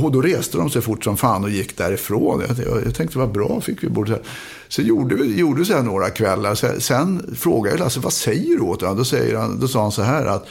Och 0.03 0.11
då 0.11 0.21
reste 0.21 0.57
de 0.57 0.69
sig 0.69 0.81
fort 0.81 1.03
som 1.03 1.17
fan 1.17 1.43
och 1.43 1.49
gick 1.49 1.77
därifrån. 1.77 2.43
Jag, 2.47 2.67
jag, 2.67 2.85
jag 2.85 2.95
tänkte, 2.95 3.17
vad 3.17 3.31
bra, 3.31 3.61
fick 3.61 3.83
vi 3.83 3.89
bordet. 3.89 4.23
Så 4.67 4.81
gjorde 4.81 5.15
vi 5.15 5.39
gjorde 5.39 5.65
så 5.65 5.73
här 5.73 5.83
några 5.83 6.09
kvällar. 6.09 6.55
Sen, 6.55 6.81
sen 6.81 7.35
frågade 7.37 7.75
jag 7.75 7.79
Lasse, 7.79 7.99
vad 7.99 8.13
säger 8.13 8.55
du 8.55 8.61
åt 8.61 8.81
honom? 8.81 8.97
Då, 8.97 9.05
säger 9.05 9.35
han, 9.35 9.59
då 9.59 9.67
sa 9.67 9.81
han 9.81 9.91
så 9.91 10.01
här 10.01 10.25
att 10.25 10.47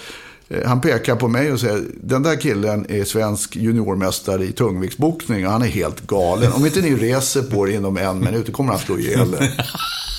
eh, 0.49 0.69
han 0.69 0.81
pekar 0.81 1.17
på 1.17 1.29
mig 1.29 1.53
och 1.53 1.61
säger, 1.61 1.83
den 2.03 2.23
där 2.23 2.37
killen 2.37 2.87
är 2.89 3.05
svensk 3.05 3.57
juniormästare 3.57 4.45
i 4.45 4.53
tungviktsboxning 4.53 5.47
och 5.47 5.53
han 5.53 5.63
är 5.63 5.67
helt 5.67 6.07
galen. 6.07 6.53
Om 6.53 6.67
inte 6.67 6.81
ni 6.81 6.97
reser 6.97 7.43
på 7.43 7.69
er 7.69 7.73
inom 7.73 7.97
en 7.97 8.21
minut, 8.21 8.47
då 8.47 8.53
kommer 8.53 8.71
han 8.73 8.81
slå 8.81 8.99
ihjäl 8.99 9.35
er. 9.35 9.67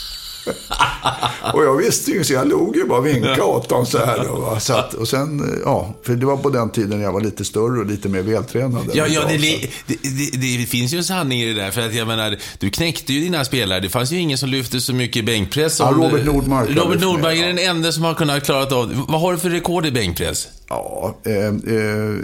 och 1.53 1.63
jag 1.63 1.77
visste 1.77 2.11
ju, 2.11 2.23
så 2.23 2.33
jag 2.33 2.47
log 2.47 2.75
ju 2.75 2.85
bara 2.85 2.99
och 2.99 3.05
vinkade 3.05 3.41
åt 3.41 3.69
dem 3.69 3.85
så 3.85 3.97
här. 3.97 4.23
Då, 4.27 4.57
så 4.59 4.73
att, 4.73 4.93
och 4.93 5.07
sen, 5.07 5.61
ja, 5.65 5.93
för 6.03 6.15
det 6.15 6.25
var 6.25 6.37
på 6.37 6.49
den 6.49 6.69
tiden 6.69 7.01
jag 7.01 7.11
var 7.11 7.21
lite 7.21 7.45
större 7.45 7.79
och 7.79 7.85
lite 7.85 8.09
mer 8.09 8.21
vältränad. 8.21 8.91
Ja, 8.93 9.07
ja 9.07 9.21
det, 9.27 9.37
det, 9.37 9.69
det, 10.37 10.57
det, 10.57 10.65
finns 10.65 10.93
ju 10.93 10.97
en 10.97 11.03
sanning 11.03 11.41
i 11.41 11.53
det 11.53 11.61
där. 11.61 11.71
För 11.71 11.81
att 11.81 11.95
jag 11.95 12.07
menar, 12.07 12.37
du 12.59 12.69
knäckte 12.69 13.13
ju 13.13 13.19
dina 13.19 13.45
spelare. 13.45 13.79
Det 13.79 13.89
fanns 13.89 14.11
ju 14.11 14.19
ingen 14.19 14.37
som 14.37 14.49
lyfte 14.49 14.81
så 14.81 14.93
mycket 14.93 15.25
bänkpress. 15.25 15.75
Som, 15.75 16.01
ja, 16.01 16.07
Robert 16.07 16.25
Nordmark. 16.25 16.69
Robert 16.69 17.01
Nordmark 17.01 17.37
är 17.37 17.47
den 17.47 17.59
enda 17.59 17.91
som 17.91 18.03
har 18.03 18.13
kunnat 18.13 18.45
klara 18.45 18.75
av 18.75 19.05
Vad 19.07 19.21
har 19.21 19.31
du 19.31 19.37
för 19.39 19.49
rekord 19.49 19.85
i 19.85 19.91
bänkpress? 19.91 20.47
Ja, 20.69 21.15
eh, 21.25 21.33
eh, 21.33 22.15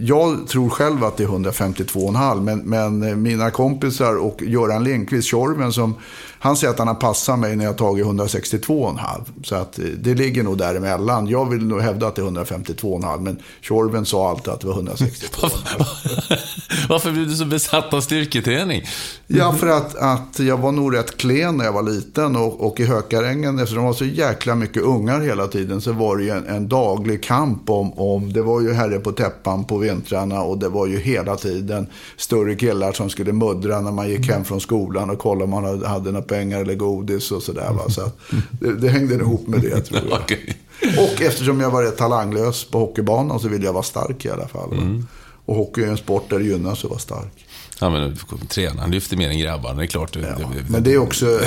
jag 0.00 0.48
tror 0.48 0.68
själv 0.68 1.04
att 1.04 1.16
det 1.16 1.24
är 1.24 1.28
152,5. 1.28 2.40
Men, 2.40 2.58
men 2.58 3.22
mina 3.22 3.50
kompisar 3.50 4.16
och 4.16 4.42
Göran 4.42 4.84
Lindqvist, 4.84 5.28
Tjorven, 5.28 5.72
som 5.72 5.94
han 6.38 6.56
säger 6.56 6.72
att 6.72 6.78
han 6.78 6.88
har 6.88 6.94
passat 6.94 7.38
mig 7.38 7.56
när 7.56 7.64
jag 7.64 7.78
tagit 7.78 8.06
162,5. 8.06 8.98
Så 9.44 9.54
att 9.54 9.78
eh, 9.78 9.84
det 9.84 10.14
ligger 10.14 10.42
nog 10.42 10.58
däremellan. 10.58 11.26
Jag 11.26 11.50
vill 11.50 11.66
nog 11.66 11.80
hävda 11.80 12.06
att 12.06 12.14
det 12.14 12.22
är 12.22 12.26
152,5. 12.26 13.20
Men 13.20 13.38
Tjorven 13.60 14.06
sa 14.06 14.30
alltid 14.30 14.48
att 14.48 14.60
det 14.60 14.66
var 14.66 14.74
162,5. 14.74 16.86
Varför 16.88 17.12
blev 17.12 17.28
du 17.28 17.34
så 17.34 17.44
besatt 17.44 17.94
av 17.94 18.00
styrketräning? 18.00 18.82
Ja, 19.26 19.52
för 19.52 19.66
att, 19.66 19.96
att 19.96 20.38
jag 20.38 20.56
var 20.56 20.72
nog 20.72 20.94
rätt 20.94 21.16
klen 21.16 21.56
när 21.56 21.64
jag 21.64 21.72
var 21.72 21.82
liten. 21.82 22.36
Och, 22.36 22.66
och 22.66 22.80
i 22.80 22.84
Hökarängen, 22.84 23.58
eftersom 23.58 23.82
det 23.82 23.86
var 23.86 23.94
så 23.94 24.04
jäkla 24.04 24.54
mycket 24.54 24.82
ungar 24.82 25.20
hela 25.20 25.46
tiden, 25.46 25.80
så 25.80 25.92
var 25.92 26.16
det 26.16 26.24
ju 26.24 26.30
en, 26.30 26.46
en 26.46 26.68
daglig 26.68 27.22
kamp 27.22 27.70
om, 27.70 27.92
om... 27.92 28.32
Det 28.32 28.42
var 28.42 28.60
ju 28.60 28.72
herre 28.72 28.98
på 28.98 29.12
täppan 29.12 29.64
på 29.64 29.78
vintrarna 29.78 30.42
och 30.42 30.58
det 30.58 30.68
var 30.68 30.86
ju 30.86 30.98
hela 30.98 31.36
tiden 31.36 31.86
större 32.16 32.54
killar 32.54 32.92
som 32.92 33.10
skulle 33.10 33.32
muddra 33.32 33.80
när 33.80 33.92
man 33.92 34.08
gick 34.08 34.30
hem 34.30 34.44
från 34.44 34.60
skolan 34.60 35.10
och 35.10 35.18
kolla 35.18 35.44
om 35.44 35.50
man 35.50 35.64
hade, 35.64 35.88
hade 35.88 36.12
några 36.12 36.25
pengar 36.28 36.60
eller 36.60 36.74
godis 36.74 37.30
och 37.30 37.42
sådär. 37.42 37.72
Va? 37.72 37.90
Så 37.90 38.10
det, 38.50 38.72
det 38.72 38.88
hängde 38.88 39.14
ihop 39.14 39.46
med 39.46 39.60
det 39.60 39.80
tror 39.84 40.00
jag. 40.10 40.20
okay. 40.20 40.38
Och 40.98 41.22
eftersom 41.22 41.60
jag 41.60 41.70
var 41.70 41.82
rätt 41.82 41.96
talanglös 41.96 42.64
på 42.64 42.78
hockeybanan 42.78 43.40
så 43.40 43.48
ville 43.48 43.64
jag 43.64 43.72
vara 43.72 43.82
stark 43.82 44.24
i 44.24 44.30
alla 44.30 44.48
fall. 44.48 44.72
Mm. 44.72 45.06
Och 45.46 45.54
hockey 45.54 45.82
är 45.82 45.88
en 45.88 45.96
sport 45.96 46.30
där 46.30 46.38
det 46.38 46.44
gynnas 46.44 46.84
att 46.84 46.90
vara 46.90 47.00
stark. 47.00 47.46
Ja, 47.80 47.90
men 47.90 48.16
tränaren 48.48 48.90
lyfter 48.90 49.16
mer 49.16 49.30
än 49.30 49.38
grabbarna, 49.38 49.78
det 49.78 49.84
är 49.84 49.86
klart. 49.86 50.16
Ja, 50.16 50.50
men 50.68 50.82
det 50.82 50.92
är 50.92 50.98
också... 50.98 51.26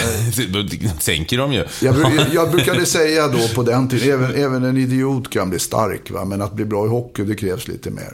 Då 0.50 0.64
sänker 1.00 1.38
de 1.38 1.54
ju. 1.54 1.66
Jag, 1.82 1.96
jag 2.34 2.52
brukade 2.52 2.86
säga 2.86 3.28
då 3.28 3.48
på 3.56 3.64
den 3.64 3.90
tiden, 3.90 4.14
även, 4.14 4.36
även 4.36 4.64
en 4.64 4.78
idiot 4.78 5.30
kan 5.30 5.50
bli 5.50 5.60
stark, 5.60 6.12
va? 6.12 6.26
men 6.26 6.42
att 6.42 6.54
bli 6.54 6.66
bra 6.66 6.86
i 6.86 6.90
hockey, 6.90 7.24
det 7.24 7.36
krävs 7.36 7.68
lite 7.68 7.90
mer. 7.90 8.14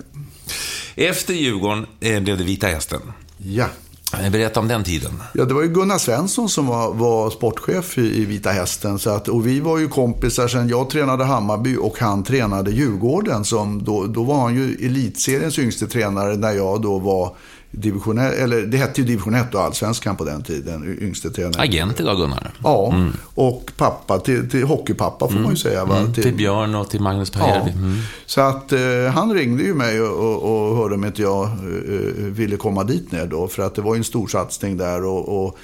Efter 0.96 1.34
Djurgården 1.34 1.86
eh, 2.00 2.20
blev 2.20 2.38
det 2.38 2.44
Vita 2.44 2.68
Hästen. 2.68 3.02
Ja. 3.38 3.68
Eh, 4.24 4.32
berätta 4.32 4.60
om 4.60 4.68
den 4.68 4.84
tiden. 4.84 5.24
Ja, 5.34 5.46
det 5.46 5.54
var 5.54 5.62
ju 5.62 5.68
Gunnar 5.68 5.98
Svensson 5.98 6.50
som 6.50 6.68
var, 6.68 6.94
var 6.94 7.30
sportchef 7.30 7.98
i, 7.98 8.22
i, 8.22 8.26
Vita 8.26 8.50
Hästen. 8.50 9.00
Så 9.00 9.10
att, 9.10 9.28
och 9.28 9.48
vi 9.48 9.60
var 9.60 9.78
ju 9.78 9.88
kompisar 9.88 10.48
sen 10.48 10.70
jag 10.70 10.90
tränade 10.90 11.24
Hammarby 11.24 11.78
och 11.78 12.00
han 12.00 12.24
tränade 12.24 12.72
Djurgården. 12.72 13.46
Som 13.46 13.84
då, 13.84 14.06
då 14.06 14.24
var 14.24 14.40
han 14.40 14.56
ju 14.56 14.86
elitseriens 14.86 15.60
yngste 15.60 15.88
tränare 15.88 16.36
när 16.36 16.52
jag 16.52 16.82
då 16.82 17.00
var 17.00 17.36
division 17.78 18.18
1, 18.18 18.34
eller 18.34 18.62
det 18.62 18.78
hette 18.78 19.02
ju 19.02 19.08
division 19.08 19.36
1 19.36 19.56
och 19.56 19.62
allsvenskan 19.62 20.16
på 20.16 20.24
den 20.24 20.44
tiden, 20.44 20.98
yngste 21.02 21.30
tränare. 21.30 21.62
Agent 21.62 22.00
idag 22.00 22.18
Gunnar. 22.18 22.52
Ja, 22.64 22.92
mm. 22.94 23.14
och 23.36 23.72
pappa 23.78 24.20
till, 24.20 24.50
till 24.50 24.64
hockeypappa 24.64 25.26
får 25.26 25.32
mm. 25.32 25.44
man 25.44 25.52
ju 25.52 25.58
säga. 25.58 25.86
Va? 25.86 25.98
Mm. 25.98 26.14
Till, 26.14 26.24
till, 26.24 26.36
Björn 26.36 26.76
och 26.76 26.90
till 26.90 27.02
Magnus 27.02 27.30
Pajärvi. 27.30 27.72
Ja. 27.72 27.78
Mm. 27.78 27.98
Så 28.26 28.42
att 28.42 28.72
eh, 28.72 28.80
han 29.14 29.34
ringde 29.34 29.64
ju 29.64 29.74
mig 29.74 30.02
och, 30.02 30.44
och, 30.44 30.70
och 30.70 30.78
hörde 30.78 30.96
om 30.96 31.06
inte 31.06 31.22
jag 31.22 31.44
eh, 31.46 31.52
ville 32.16 32.58
komma 32.58 32.84
dit 32.84 33.12
ner 33.12 33.26
då. 33.26 33.48
För 33.48 33.64
att 33.64 33.76
det 33.76 33.82
var 33.82 33.96
ju 33.96 33.98
en 33.98 34.04
stor 34.04 34.28
satsning 34.28 34.78
där 34.78 35.04
och, 35.06 35.46
och 35.46 35.58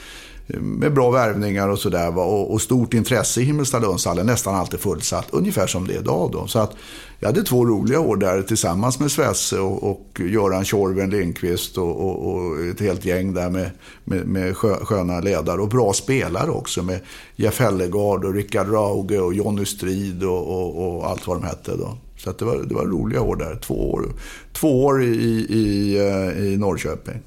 med 0.60 0.94
bra 0.94 1.12
värvningar 1.12 1.70
och 1.70 1.80
sådär. 1.80 2.18
Och, 2.18 2.54
och 2.54 2.62
stort 2.62 2.94
intresse 2.94 3.42
i 3.42 3.44
Himmelstalundshallen, 3.44 4.26
nästan 4.26 4.56
alltid 4.56 4.80
fullsatt. 4.80 5.28
Ungefär 5.30 5.68
som 5.68 5.88
det 5.88 5.94
är 5.94 6.00
idag 6.00 6.32
då. 6.32 6.48
Så 6.48 6.60
att 6.60 6.76
jag 7.20 7.28
hade 7.28 7.44
två 7.44 7.66
roliga 7.66 8.00
år 8.00 8.18
där 8.18 8.42
tillsammans 8.42 9.00
med 9.00 9.12
Svesse 9.12 9.60
och, 9.60 9.92
och 9.92 10.20
Göran 10.20 10.66
Tjorven 10.66 11.10
Lindqvist 11.10 11.78
och, 11.78 12.02
och, 12.02 12.32
och, 12.32 12.66
ett 12.66 12.80
helt 12.80 13.06
gäng 13.06 13.34
där 13.34 13.50
med, 13.50 13.72
med, 14.04 14.28
med 14.28 14.58
sköna 14.58 15.20
ledare 15.20 15.62
och 15.62 15.70
bra 15.70 15.94
spelare 15.94 16.52
också 16.52 16.84
med 16.84 17.00
Jeff 17.36 17.60
Hellegard 17.60 18.26
och 18.26 18.34
Rickard 18.34 18.72
Rauge 18.72 19.20
och 19.20 19.34
Jonny 19.34 19.66
Strid 19.66 20.24
och, 20.24 20.98
och, 20.98 21.10
allt 21.10 21.28
vad 21.28 21.38
de 21.38 21.44
hette 21.44 21.78
då. 21.78 21.98
Så 22.18 22.32
det, 22.32 22.46
var, 22.46 22.56
det 22.56 22.76
var 22.76 22.86
roliga 22.86 23.22
år 23.22 23.36
där, 23.36 23.56
två 23.56 23.92
år, 23.92 24.06
två 24.54 24.86
år 24.86 25.04
i, 25.04 25.16
i, 25.50 25.98
eh, 25.98 26.44
i 26.46 26.58
Norrköping. 26.58 27.22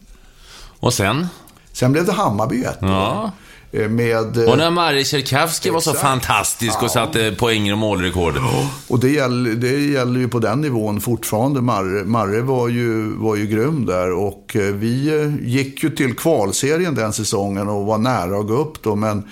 Och 0.81 0.95
sen? 0.95 1.27
Sen 1.75 1.93
blev 1.93 2.07
det 2.07 2.13
Hammarby 2.13 2.65
ett 2.65 2.79
ja. 2.81 3.33
Eh, 3.77 3.89
Med, 3.89 4.37
eh, 4.37 4.51
Och 4.51 4.59
när 4.59 4.71
Marre 4.71 5.05
Tjerkavsky 5.05 5.71
var 5.71 5.81
så 5.81 5.93
fantastisk 5.95 6.83
och 6.83 6.91
satte 6.91 7.35
poänger 7.39 7.73
och 7.73 7.79
målrekord. 7.79 8.35
Och 8.89 9.01
det 9.01 9.11
gäller, 9.11 9.51
det 9.51 9.79
gäller 9.79 10.21
ju 10.21 10.29
på 10.29 10.39
den 10.39 10.61
nivån 10.61 11.01
fortfarande. 11.01 11.61
Marre, 11.61 12.05
Marre 12.05 12.41
var, 12.43 12.69
ju, 12.69 13.17
var 13.17 13.37
ju 13.37 13.47
grym 13.47 13.87
där. 13.87 14.13
Och 14.13 14.57
eh, 14.57 14.75
vi 14.75 15.35
gick 15.43 15.83
ju 15.83 15.91
till 15.91 16.15
kvalserien 16.15 16.95
den 16.95 17.13
säsongen 17.13 17.69
och 17.69 17.87
var 17.87 17.99
nära 17.99 18.39
att 18.39 18.47
gå 18.47 18.55
upp 18.55 18.83
då. 18.83 18.97
Men 18.97 19.23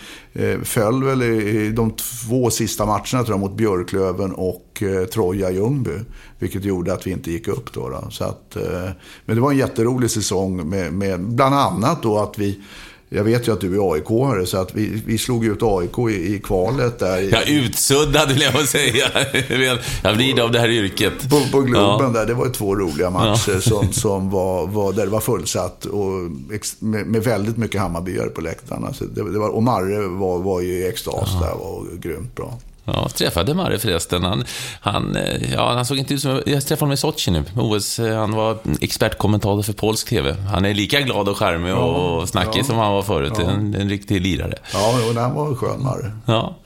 föll 0.65 1.05
väl 1.05 1.23
i, 1.23 1.71
de 1.71 1.91
två 1.91 2.51
sista 2.51 2.87
matcherna 2.87 3.03
tror 3.25 3.29
jag, 3.29 3.41
mot 3.41 3.57
Björklöven 3.57 4.33
och 4.33 4.83
Troja 5.13 5.51
Ljungby. 5.51 5.91
Vilket 6.39 6.65
gjorde 6.65 6.93
att 6.93 7.07
vi 7.07 7.11
inte 7.11 7.31
gick 7.31 7.49
upp 7.49 7.73
då. 7.73 7.89
då. 7.89 8.11
Så 8.11 8.25
att, 8.25 8.57
men 9.25 9.37
det 9.37 9.43
var 9.43 9.51
en 9.51 9.59
jätterolig 9.59 10.11
säsong 10.11 10.69
med, 10.69 10.93
med 10.93 11.21
bland 11.21 11.55
annat 11.55 12.03
då 12.03 12.19
att 12.19 12.39
vi 12.39 12.59
jag 13.15 13.25
vet 13.25 13.49
ju 13.49 13.53
att 13.53 13.61
du 13.61 13.75
är 13.75 13.79
AIK-are, 13.95 14.45
så 14.45 14.57
att 14.59 14.75
vi, 14.75 15.03
vi 15.07 15.19
slog 15.19 15.45
ut 15.45 15.59
AIK 15.63 15.99
i, 15.99 16.35
i 16.35 16.41
kvalet 16.45 16.99
där. 16.99 17.19
i- 17.21 17.31
Jag 17.31 17.49
utsuddad 17.49 18.29
vill 18.29 18.41
jag 18.43 18.69
säga. 18.69 19.05
Jag 20.03 20.17
blir 20.17 20.41
av 20.41 20.51
det 20.53 20.59
här 20.61 20.69
yrket. 20.69 21.31
På, 21.31 21.41
på 21.53 21.61
Globen 21.61 22.07
Ja. 22.15 22.21
där, 22.21 22.27
det 22.27 22.35
var 22.35 22.47
ju 22.47 22.53
två 22.53 22.77
roliga 22.77 23.11
matcher 23.11 23.61
som, 23.61 23.93
som 23.93 24.31
var, 24.31 24.67
var, 24.67 24.93
där 24.93 25.05
det 25.05 25.11
var 25.11 25.21
fullsatt 25.21 25.85
och 25.85 26.09
med, 26.79 27.07
med 27.07 27.25
väldigt 27.25 27.57
mycket 27.57 27.81
Hammarbyare 27.81 28.29
på 28.29 28.41
läktarna. 28.41 28.93
Så 28.93 29.05
det, 29.05 29.33
det 29.33 29.39
var, 29.39 29.49
och 29.49 29.63
Marre 29.63 30.07
var, 30.09 30.39
var 30.39 30.61
ju 30.61 30.73
i 30.73 30.89
extas 30.89 31.31
där, 31.41 31.55
var 31.59 31.85
grymt 32.01 32.35
bra. 32.37 32.59
Ja, 32.85 33.09
träffade 33.09 33.55
Marre 33.55 33.79
förresten. 33.79 34.25
Han, 34.25 34.45
han, 34.81 35.17
eh, 35.17 35.53
ja, 35.53 35.73
han 35.73 35.85
såg 35.87 35.99
inte 35.99 36.15
ut 36.15 36.21
som... 36.23 36.31
Jag 36.47 36.67
träffade 36.67 36.81
honom 36.81 36.93
i 36.93 36.97
Sochi 36.97 37.31
nu, 37.31 37.45
OS. 37.57 37.99
eh, 37.99 38.19
Han 38.19 38.33
var 38.33 38.59
expertkommentator 38.81 39.63
för 39.63 39.73
polsk 39.73 40.09
TV. 40.09 40.37
Han 40.53 40.65
är 40.65 40.75
lika 40.75 41.01
glad 41.01 41.29
och 41.29 41.39
charmig 41.39 41.75
och 41.75 42.29
snackig 42.29 42.61
ja. 42.61 42.65
som 42.65 42.77
han 42.77 42.93
var 42.93 43.03
förut. 43.03 43.33
Ja. 43.39 43.51
En, 43.51 43.75
en 43.75 43.89
riktig 43.89 44.21
lirare. 44.21 44.55
Ja, 44.73 44.95
och 45.09 45.15
den 45.15 45.35
var 45.35 45.55
skön 45.55 45.83
Marre. 45.83 46.13
Ja. 46.27 46.57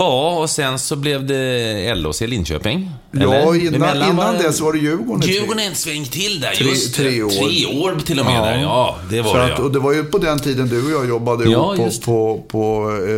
Ja, 0.00 0.38
och 0.38 0.50
sen 0.50 0.78
så 0.78 0.96
blev 0.96 1.26
det 1.26 1.94
LHC 1.94 2.20
Linköping. 2.20 2.90
Ja, 3.10 3.34
eller? 3.34 3.54
innan, 3.60 3.74
Emellan 3.74 4.10
innan 4.10 4.34
dess 4.34 4.60
var 4.60 4.72
det 4.72 4.78
Djurgården. 4.78 5.28
Djurgården 5.28 5.58
en 5.66 5.74
sväng 5.74 6.04
till 6.04 6.40
där. 6.40 6.52
Tre- 6.54 6.66
Just 6.68 6.94
tre 6.94 7.22
år. 7.22 7.30
Tre 7.30 7.66
år 7.66 8.00
till 8.06 8.20
och 8.20 8.26
med 8.26 8.42
där. 8.42 8.58
Ja, 8.62 8.98
det 9.10 9.20
var 9.22 9.30
så 9.30 9.36
det 9.36 9.44
att, 9.44 9.58
ja. 9.58 9.64
Och 9.64 9.72
det 9.72 9.78
var 9.78 9.92
ju 9.92 10.04
på 10.04 10.18
den 10.18 10.38
tiden 10.38 10.68
du 10.68 10.84
och 10.84 11.02
jag 11.02 11.08
jobbade 11.08 11.50
Ja, 11.50 11.74
ihop 11.76 12.02
på, 12.04 12.38
på, 12.38 12.42
på 12.48 12.90
eh, 12.90 13.14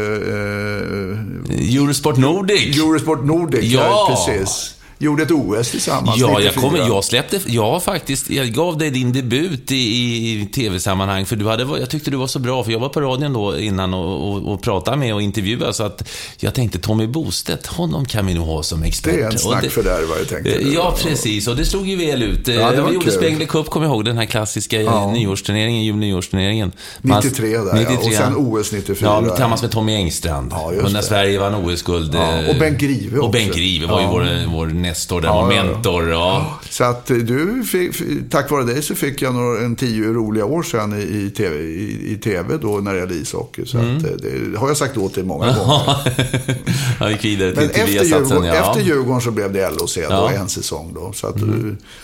eh, 1.61 1.77
Eurosport 1.77 2.17
Nordic. 2.17 2.77
Eurosport 2.79 3.25
Nordic. 3.25 3.65
Ja. 3.65 4.25
precis. 4.27 4.75
Gjorde 5.03 5.23
ett 5.23 5.31
OS 5.31 5.71
tillsammans. 5.71 6.19
Ja, 6.21 6.29
jag, 6.29 6.39
94. 6.41 6.61
kommer, 6.63 6.79
jag 6.79 7.05
släppte, 7.05 7.41
jag 7.47 7.83
faktiskt, 7.83 8.31
jag 8.31 8.49
gav 8.53 8.79
dig 8.79 8.91
din 8.91 9.13
debut 9.13 9.73
i, 9.73 9.77
i 9.77 10.47
tv-sammanhang, 10.47 11.27
för 11.27 11.37
du 11.37 11.49
hade, 11.49 11.79
jag 11.79 11.91
tyckte 11.91 12.11
du 12.11 12.17
var 12.17 12.27
så 12.27 12.39
bra, 12.39 12.65
för 12.65 12.73
jag 12.73 12.79
var 12.79 12.89
på 12.89 13.01
radion 13.01 13.33
då 13.33 13.59
innan 13.59 13.95
och, 13.95 14.31
och, 14.33 14.53
och 14.53 14.63
pratade 14.63 14.97
med 14.97 15.15
och 15.15 15.23
intervjuade, 15.23 15.73
så 15.73 15.83
att 15.83 16.09
jag 16.37 16.55
tänkte 16.55 16.79
Tommy 16.79 17.07
Bostedt, 17.07 17.67
honom 17.67 18.05
kan 18.05 18.27
vi 18.27 18.35
nog 18.35 18.47
ha 18.47 18.63
som 18.63 18.83
expert. 18.83 19.15
Det 19.15 19.21
är 19.21 19.27
en 19.27 19.35
Och 19.35 19.41
snackfördärvare, 19.41 20.25
tänkte 20.25 20.59
du. 20.59 20.73
Ja, 20.73 20.97
precis, 21.03 21.49
och 21.49 21.57
det 21.57 21.65
slog 21.65 21.89
ju 21.89 21.97
väl 21.97 22.23
ut. 22.23 22.49
Ja, 22.49 22.71
det 22.71 22.81
var 22.81 22.89
vi 22.89 22.95
gjorde 22.95 23.07
kul. 23.07 23.15
Spengler 23.15 23.47
Cup, 23.47 23.71
kommer 23.71 23.87
jag 23.87 23.95
ihåg, 23.95 24.05
den 24.05 24.19
här 24.19 24.27
klassiska 24.27 24.83
ja. 24.83 25.13
nyårsturneringen, 25.13 25.85
julnyårsturneringen. 25.85 26.73
93 27.03 27.49
där, 27.49 27.87
ja. 27.91 27.99
Och 27.99 28.13
sen 28.13 28.35
OS 28.37 28.73
94. 28.73 29.09
Ja, 29.09 29.29
tillsammans 29.29 29.63
med 29.63 29.71
Tommy 29.71 29.95
Engstrand. 29.95 30.53
Ja, 30.53 30.73
just 30.73 30.85
och 30.85 30.93
när 30.93 31.01
det. 31.01 31.07
Sverige 31.07 31.39
vann 31.39 31.55
OS-guld. 31.55 32.15
Ja, 32.15 32.39
och 32.39 32.45
eh, 32.45 32.59
Bengt 32.59 32.79
Grive 32.79 33.19
Och 33.19 33.25
också. 33.25 33.39
Bengt 33.39 33.55
Grive 33.55 33.87
var 33.87 34.01
ju 34.01 34.07
Ja. 34.07 34.11
vår, 34.13 34.47
vår 34.53 34.67
nestor 34.91 35.21
där, 35.21 35.29
Ja, 35.29 35.43
vår 35.45 35.53
ja, 35.53 35.65
ja. 35.65 35.73
mentor. 35.73 36.09
Ja. 36.11 36.59
Så 36.71 36.85
att 36.85 37.11
eh, 37.11 37.17
du, 37.17 37.65
fick, 37.65 37.97
tack 38.31 38.51
vare 38.51 38.65
dig 38.65 38.83
så 38.83 38.95
fick 38.95 39.23
jag 39.23 39.35
några, 39.35 39.61
en 39.65 39.77
tio 39.77 40.13
roliga 40.13 40.45
år 40.45 40.63
sedan 40.63 41.01
i, 41.01 41.03
i, 41.03 41.31
TV, 41.31 41.57
i, 41.59 42.13
i 42.13 42.17
TV 42.25 42.57
då 42.63 42.69
när 42.79 42.93
det 42.93 42.99
gällde 42.99 43.15
ishockey. 43.15 43.67
Så 43.67 43.79
Mm. 43.79 43.97
att, 43.97 44.05
eh, 44.05 44.11
det 44.53 44.59
har 44.59 44.69
jag 44.69 44.77
sagt 44.77 44.97
åt 44.97 45.15
dig 45.15 45.25
många 45.25 45.47
gånger. 45.47 45.97
Han 46.99 47.11
gick 47.11 47.25
vidare 47.25 47.57
till, 47.57 47.69
till 47.69 47.81
efter 47.83 48.05
Djurgården, 48.05 48.45
ja. 48.45 48.55
efter 48.55 48.81
Djurgården 48.81 49.21
så 49.21 49.31
blev 49.31 49.53
det 49.53 49.71
LHC 49.71 49.99
då, 50.11 50.31
en 50.37 50.49
säsong 50.49 50.93
då. 50.95 51.13
Så 51.13 51.27
att, 51.27 51.37
eh, 51.43 51.49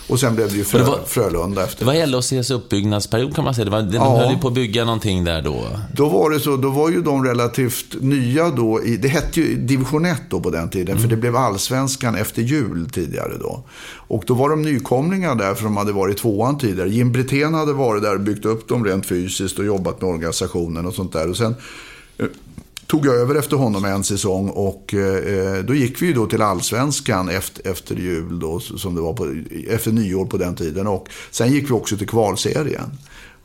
Och 0.09 0.21
sen 0.21 0.35
blev 0.37 0.49
det 0.51 0.57
ju 0.57 0.65
Frö, 0.65 0.79
det 0.79 0.85
var- 0.85 1.01
Frölunda 1.07 1.61
Det 1.61 1.67
efter. 1.67 1.87
var 1.87 1.95
LHCs 2.07 2.51
uppbyggnadsperiod 2.51 3.35
kan 3.35 3.45
man 3.45 3.55
säga. 3.55 3.65
Det 3.65 3.71
var, 3.71 3.83
de 3.83 3.95
Ja. 3.95 4.17
höll 4.19 4.33
ju 4.33 4.39
på 4.39 4.49
att 4.49 4.55
bygga 4.55 4.85
någonting 4.85 5.25
där 5.25 5.43
då. 5.43 5.67
Då 5.93 6.09
var 6.09 6.31
det 6.31 6.41
så, 6.41 6.57
då 6.57 6.71
var 6.71 6.91
ju 6.91 7.03
de 7.03 7.25
relativt 7.25 7.87
nya 8.01 8.51
då. 8.51 8.83
I, 8.85 8.97
det 8.97 9.09
hette 9.09 9.41
ju 9.41 9.55
division 9.57 10.05
1 10.05 10.23
då 10.31 10.41
på 10.41 10.51
den 10.51 10.69
tiden. 10.71 10.89
Mm. 10.89 11.03
För 11.03 11.09
det 11.09 11.17
blev 11.17 11.37
allsvenskan 11.37 12.15
efter 12.15 12.43
jul 12.43 12.76
tidigare 12.85 13.33
då. 13.41 13.65
Och 14.09 14.25
då 14.27 14.35
var 14.35 14.51
de 14.51 14.63
nykomlingar 14.63 15.35
där 15.35 15.55
för 15.55 15.65
de 15.65 15.77
hade 15.77 15.93
varit 15.93 16.17
i 16.17 16.21
tvåan 16.21 16.59
tidigare. 16.59 16.89
Jim 16.89 17.13
Brithén 17.13 17.55
hade 17.55 17.73
varit 17.73 18.03
där 18.03 18.15
och 18.15 18.21
byggt 18.21 18.45
upp 18.45 18.69
dem 18.69 18.85
rent 18.85 19.07
fysiskt 19.07 19.59
och 19.59 19.65
jobbat 19.65 20.01
med 20.01 20.11
organisationen 20.11 20.87
och 20.87 20.95
sånt 20.95 21.13
där. 21.13 21.31
Och 21.31 21.37
sen 21.37 21.55
eh, 22.19 22.27
tog 22.87 23.07
jag 23.07 23.15
över 23.15 23.35
efter 23.35 23.57
honom 23.57 23.85
en 23.85 24.05
säsong 24.05 24.49
och 24.49 24.95
eh, 24.95 25.17
eh, 25.17 25.65
då 25.65 25.75
gick 25.75 26.03
vi 26.03 26.07
ju 26.07 26.13
då 26.13 26.27
till 26.27 26.43
allsvenskan 26.43 27.29
efter, 27.29 27.71
efter 27.71 27.97
jul 27.97 28.39
då, 28.39 28.61
som 28.61 28.95
det 28.95 29.01
var 29.01 29.13
på, 29.13 29.35
efter 29.69 29.93
nyår 29.93 30.27
på 30.27 30.37
den 30.37 30.55
tiden. 30.55 30.87
Och 30.87 31.09
sen 31.31 31.53
gick 31.53 31.71
vi 31.71 31.73
också 31.73 31.97
till 31.97 32.09
kvalserien. 32.09 32.91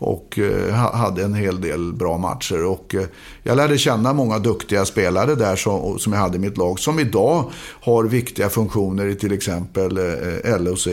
Och 0.03 0.39
eh, 0.39 0.73
ha- 0.75 0.95
hade 0.95 1.23
en 1.23 1.33
hel 1.33 1.61
del 1.61 1.93
bra 1.93 2.17
matcher. 2.17 2.63
Och 2.65 2.95
eh, 2.95 3.01
jag 3.43 3.57
lärde 3.57 3.77
känna 3.77 4.13
många 4.13 4.39
duktiga 4.39 4.85
spelare 4.85 5.35
där 5.35 5.55
som, 5.55 5.99
som 5.99 6.13
jag 6.13 6.19
hade 6.19 6.35
i 6.37 6.39
mitt 6.39 6.57
lag. 6.57 6.79
Som 6.79 6.99
idag 6.99 7.51
har 7.81 8.03
viktiga 8.03 8.49
funktioner 8.49 9.05
i 9.07 9.15
till 9.15 9.31
exempel 9.31 9.97
eh, 9.97 10.59
LOC. 10.61 10.87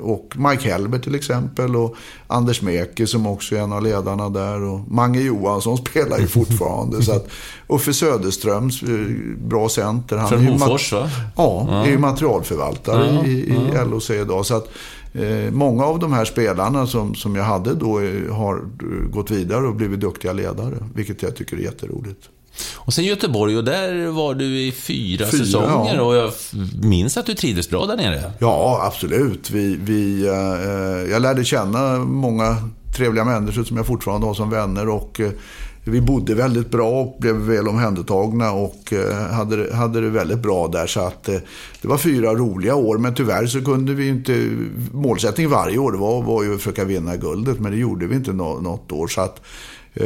Och 0.00 0.34
Mike 0.36 0.70
Hellberg 0.72 1.00
till 1.02 1.14
exempel. 1.14 1.76
Och 1.76 1.96
Anders 2.26 2.62
Meke 2.62 3.06
som 3.06 3.26
också 3.26 3.56
är 3.56 3.60
en 3.60 3.72
av 3.72 3.82
ledarna 3.82 4.28
där. 4.28 4.62
Och 4.62 4.80
Mange 4.88 5.20
Johansson 5.20 5.76
spelar 5.90 6.18
ju 6.18 6.26
fortfarande. 6.26 7.02
så 7.02 7.12
att, 7.12 7.26
Uffe 7.68 7.92
Söderströms, 7.92 8.82
eh, 8.82 8.88
bra 9.38 9.68
center. 9.68 10.16
Han 10.16 10.28
Från 10.28 10.46
Hofors, 10.46 10.92
va? 10.92 11.10
Ja, 11.36 11.68
är 11.84 11.90
ju 11.90 11.98
materialförvaltare 11.98 13.14
Ja, 13.14 13.24
i, 13.26 13.30
i 13.30 13.84
LOC 13.90 14.10
idag. 14.10 14.46
Så 14.46 14.56
att, 14.56 14.68
många 15.52 15.84
av 15.84 15.98
de 15.98 16.12
här 16.12 16.24
spelarna 16.24 16.86
som, 16.86 17.14
som 17.14 17.36
jag 17.36 17.44
hade 17.44 17.74
då 17.74 18.00
eh, 18.00 18.34
har 18.34 18.56
eh, 18.56 19.08
gått 19.10 19.30
vidare 19.30 19.66
och 19.66 19.74
blivit 19.74 20.00
duktiga 20.00 20.32
ledare. 20.32 20.74
Vilket 20.94 21.22
jag 21.22 21.36
tycker 21.36 21.56
är 21.56 21.60
jätteroligt. 21.60 22.28
Och 22.74 22.94
sen 22.94 23.04
Göteborg, 23.04 23.56
och 23.56 23.64
där 23.64 24.06
var 24.06 24.34
du 24.34 24.44
i 24.60 24.72
fyra, 24.72 25.26
Fyra, 25.26 25.44
säsonger. 25.44 25.94
ja. 25.94 26.02
Och 26.02 26.14
jag 26.14 26.32
minns 26.84 27.16
att 27.16 27.26
du 27.26 27.34
trivdes 27.34 27.70
bra 27.70 27.86
där 27.86 27.96
nere. 27.96 28.32
Ja, 28.38 28.80
absolut. 28.86 29.50
Vi, 29.50 29.78
vi, 29.84 30.26
eh, 30.26 31.10
jag 31.12 31.22
lärde 31.22 31.44
känna 31.44 31.98
många 31.98 32.56
trevliga 32.96 33.24
människor 33.24 33.64
som 33.64 33.76
jag 33.76 33.86
fortfarande 33.86 34.26
har 34.26 34.34
som 34.34 34.50
vänner. 34.50 34.88
Och, 34.88 35.20
eh, 35.20 35.30
vi 35.86 36.00
bodde 36.00 36.34
väldigt 36.34 36.70
bra 36.70 36.90
och 36.90 37.16
blev 37.20 37.34
väl 37.34 37.68
omhändertagna 37.68 38.52
och 38.52 38.92
eh, 38.92 39.16
hade, 39.16 39.56
det- 39.56 39.74
hade 39.74 40.00
det 40.00 40.08
väldigt 40.10 40.38
bra 40.38 40.68
där. 40.68 40.86
Så 40.86 41.00
att, 41.00 41.28
eh, 41.28 41.36
det 41.82 41.88
var 41.88 41.98
fyra 41.98 42.34
roliga 42.34 42.74
år, 42.74 42.98
men 42.98 43.14
tyvärr 43.14 43.46
så 43.46 43.64
kunde 43.64 43.94
vi 43.94 44.08
inte... 44.08 44.48
Målsättningen 44.92 45.50
varje 45.50 45.78
år 45.78 45.92
var, 45.92 46.22
var 46.22 46.42
ju 46.42 46.52
att 46.54 46.58
försöka 46.60 46.84
vinna 46.84 47.16
guldet, 47.16 47.60
men 47.60 47.72
det 47.72 47.78
gjorde 47.78 48.06
vi 48.06 48.14
inte 48.16 48.32
något 48.32 48.92
år. 48.92 49.06
Så 49.08 49.20
att, 49.20 49.40
eh, 49.94 50.04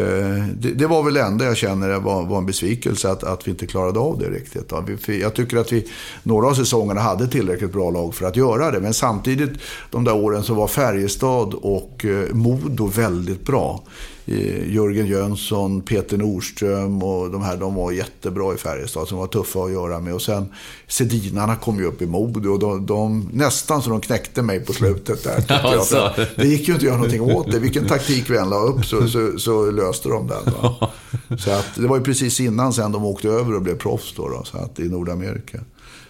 det, 0.59 0.71
det 0.75 0.87
var 0.87 1.03
väl 1.03 1.15
det 1.15 1.23
enda 1.23 1.45
jag 1.45 1.57
känner 1.57 1.99
var, 2.01 2.23
var 2.27 2.39
en 2.39 2.47
besvikelse 2.47 3.11
att, 3.11 3.25
att 3.25 3.47
vi 3.47 3.51
inte 3.51 3.67
klarade 3.67 3.99
av 3.99 4.19
det 4.19 4.31
riktigt. 4.31 4.73
Vi, 5.07 5.21
jag 5.21 5.35
tycker 5.35 5.57
att 5.57 5.73
vi 5.73 5.87
några 6.23 6.47
av 6.47 6.55
säsongerna 6.55 7.01
hade 7.01 7.29
tillräckligt 7.29 7.73
bra 7.73 7.91
lag 7.91 8.15
för 8.15 8.27
att 8.27 8.37
göra 8.37 8.71
det. 8.71 8.81
Men 8.81 8.95
samtidigt, 8.95 9.51
de 9.91 10.05
där 10.05 10.15
åren 10.15 10.43
så 10.43 10.55
var 10.55 10.67
Färjestad 10.67 11.55
och 11.55 12.05
Modo 12.33 12.87
väldigt 12.87 13.47
bra. 13.47 13.83
Eh, 14.31 14.75
Jörgen 14.75 15.07
Jönsson, 15.07 15.81
Peter 15.81 16.17
Nordström 16.17 17.03
och 17.03 17.31
de 17.31 17.43
här, 17.43 17.57
de 17.57 17.75
var 17.75 17.93
jättebra 17.93 18.55
i 18.55 18.57
Färjestad. 18.57 19.09
Som 19.09 19.19
var 19.19 19.27
tuffa 19.27 19.59
att 19.59 19.73
göra 19.73 20.01
med. 20.01 20.15
Och 20.15 20.23
sen 20.23 20.49
Sedinarna 20.89 21.57
kom 21.57 21.79
ju 21.79 21.85
upp 21.85 22.03
i 22.03 22.07
Modo 22.07 22.51
och 22.51 22.59
de, 22.59 22.87
de, 22.87 23.29
nästan 23.33 23.83
så 23.83 23.91
de 23.91 24.01
knäckte 24.01 24.43
mig 24.43 24.61
på 24.61 24.73
slutet 24.73 25.25
där. 25.25 25.45
Alltså. 25.65 26.13
Det 26.37 26.47
gick 26.47 26.69
ju 26.69 26.75
inte 26.75 26.75
att 26.75 26.83
göra 26.83 26.97
någonting 26.97 27.21
åt 27.21 27.53
det. 27.53 27.59
Vilken 27.59 27.87
taktik 27.87 28.31
vi 28.31 28.37
än 28.37 28.51
la 28.51 28.57
upp 28.57 28.85
så, 28.85 29.09
så, 29.09 29.39
så 29.39 29.71
löste 29.71 30.09
de 30.09 30.27
den. 30.27 30.55
Va? 30.63 30.91
Så 31.39 31.51
att, 31.51 31.75
det 31.75 31.87
var 31.87 31.97
ju 31.97 32.03
precis 32.03 32.41
innan 32.41 32.73
sen 32.73 32.93
de 32.93 33.05
åkte 33.05 33.29
över 33.29 33.55
och 33.55 33.63
blev 33.63 33.79
proffs 33.79 34.15
då, 34.17 34.29
då, 34.29 34.45
så 34.45 34.59
att, 34.59 34.81
i 34.81 34.89
Nordamerika. 34.89 35.61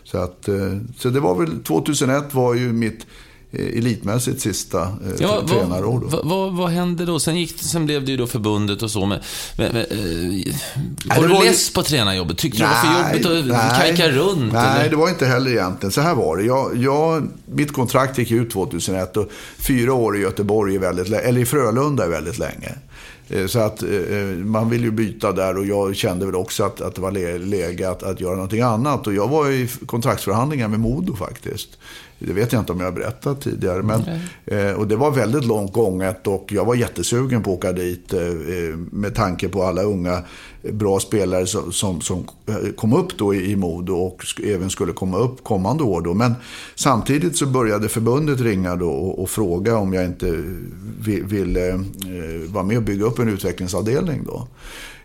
Så, 0.04 0.18
att, 0.18 0.48
eh, 0.48 0.78
så 0.98 1.10
det 1.10 1.20
var 1.20 1.34
väl, 1.34 1.62
2001 1.64 2.34
var 2.34 2.54
ju 2.54 2.72
mitt 2.72 3.06
elitmässigt 3.53 4.40
sista 4.40 4.82
eh, 4.82 4.88
Ja, 5.18 5.42
tränarår. 5.49 6.01
Vad, 6.11 6.26
vad, 6.28 6.53
vad 6.57 6.70
hände 6.70 7.05
då? 7.07 7.20
Sen, 7.20 7.36
gick, 7.36 7.59
sen 7.62 7.86
blev 7.86 8.05
det 8.05 8.11
ju 8.11 8.16
då 8.16 8.26
förbundet 8.26 8.82
och 8.82 8.90
så. 8.90 9.07
Men, 9.07 9.18
men, 9.57 9.72
men, 9.72 9.82
eh, 9.84 11.16
var 11.16 11.22
du 11.22 11.28
var 11.34 11.42
ju- 11.44 11.49
less 11.49 11.72
på 11.72 11.82
tränarjobbet? 11.82 12.38
Tyckte 12.38 12.59
du 12.59 12.62
det 12.64 12.68
var 12.68 13.11
för 13.12 13.28
jobbigt 13.30 13.53
att 13.55 13.76
kajka 13.78 14.09
runt? 14.11 14.53
Nej, 14.53 14.80
eller? 14.80 14.90
det 14.90 14.96
var 14.96 15.09
inte 15.09 15.26
heller 15.26 15.51
egentligen. 15.51 15.92
Så 15.92 16.01
här 16.01 16.14
var 16.14 16.36
det. 16.36 16.42
Jag, 16.44 16.76
jag, 16.76 17.28
mitt 17.46 17.72
kontrakt 17.72 18.18
gick 18.18 18.30
ut 18.30 18.51
2001 18.51 19.16
och 19.16 19.28
fyra 19.59 19.92
år 19.92 20.16
i 20.16 20.20
Göteborg, 20.20 20.74
är 20.74 20.78
väldigt, 20.78 21.12
eller 21.12 21.40
i 21.40 21.46
Frölunda 21.46 22.05
är 22.05 22.09
väldigt 22.09 22.38
länge. 22.38 22.74
Eh, 23.28 23.46
Så 23.46 23.59
att 23.59 23.82
eh, 23.82 23.88
man 24.44 24.70
vill 24.70 24.82
ju 24.82 24.90
byta 24.90 25.32
där 25.32 25.57
och 25.59 25.66
jag 25.66 25.96
kände 25.96 26.26
väl 26.26 26.34
också 26.34 26.64
att, 26.64 26.80
att 26.80 26.94
det 26.94 27.01
var 27.01 27.11
lä- 27.12 27.38
läge 27.38 27.90
att, 27.90 28.03
att 28.03 28.20
göra 28.20 28.34
någonting 28.34 28.61
annat. 28.61 29.07
Och 29.07 29.14
jag 29.14 29.28
var 29.28 29.51
i 29.51 29.68
kontraktsförhandlingar 29.86 30.68
med 30.68 30.80
Modo 30.80 31.16
faktiskt. 31.16 31.68
Det 32.18 32.32
vet 32.32 32.52
jag 32.52 32.62
inte 32.62 32.72
om 32.72 32.80
jag 32.80 32.86
har 32.86 32.92
berättat 32.92 33.40
tidigare. 33.40 33.82
Men, 33.82 34.02
eh, 34.46 34.72
och 34.72 34.88
det 34.88 34.96
var 34.96 35.10
väldigt 35.10 35.44
långt 35.44 35.72
gånget 35.72 36.26
och 36.26 36.52
jag 36.52 36.64
var 36.64 36.74
jättesugen 36.74 37.42
på 37.42 37.50
att 37.50 37.58
åka 37.58 37.72
dit 37.72 38.12
eh, 38.12 38.20
med 38.90 39.14
tanke 39.14 39.48
på 39.48 39.62
alla 39.62 39.82
unga 39.82 40.22
bra 40.62 41.00
spelare 41.00 41.46
som, 41.46 41.72
som, 41.72 42.00
som 42.00 42.24
kom 42.76 42.92
upp 42.92 43.18
då 43.18 43.34
i, 43.34 43.56
Modo 43.56 43.94
och 43.94 44.24
även 44.44 44.70
skulle 44.70 44.92
komma 44.92 45.18
upp 45.18 45.44
kommande 45.44 45.84
år. 45.84 46.00
Då. 46.00 46.14
Men 46.14 46.34
samtidigt 46.74 47.36
så 47.36 47.46
började 47.46 47.88
förbundet 47.88 48.40
ringa 48.40 48.76
då 48.76 48.90
och, 48.90 49.22
och 49.22 49.30
fråga 49.30 49.76
om 49.76 49.92
jag 49.92 50.04
inte 50.04 50.42
ville 51.04 51.68
eh, 51.68 51.78
vara 52.46 52.64
med 52.64 52.76
och 52.76 52.82
bygga 52.82 53.04
upp 53.04 53.18
en 53.18 53.28
utvecklingsavdelning. 53.28 54.24
Då. 54.26 54.48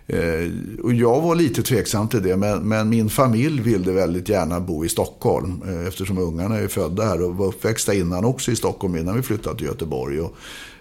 Eh, 0.08 0.52
och 0.84 0.94
jag 0.94 1.22
var 1.22 1.36
lite 1.36 1.64
tveksam 1.64 2.08
till 2.08 2.24
det, 2.24 2.38
men, 2.38 2.68
men, 2.68 2.90
min 2.90 3.10
familj 3.10 3.62
ville 3.62 3.92
väldigt 3.92 4.30
gärna 4.30 4.60
bo 4.60 4.86
i 4.86 4.90
Stockholm. 4.90 5.62
Eh, 5.68 5.88
eftersom 5.88 6.18
ungarna 6.18 6.58
är 6.58 6.68
födda 6.68 7.04
här 7.04 7.22
och 7.22 7.36
var 7.36 7.48
uppväxta 7.48 7.94
innan 7.94 8.26
också 8.26 8.52
i 8.52 8.56
Stockholm 8.56 8.98
innan 8.98 9.16
vi 9.16 9.22
flyttade 9.22 9.58
till 9.58 9.68
Göteborg. 9.68 10.22
Och, 10.22 10.36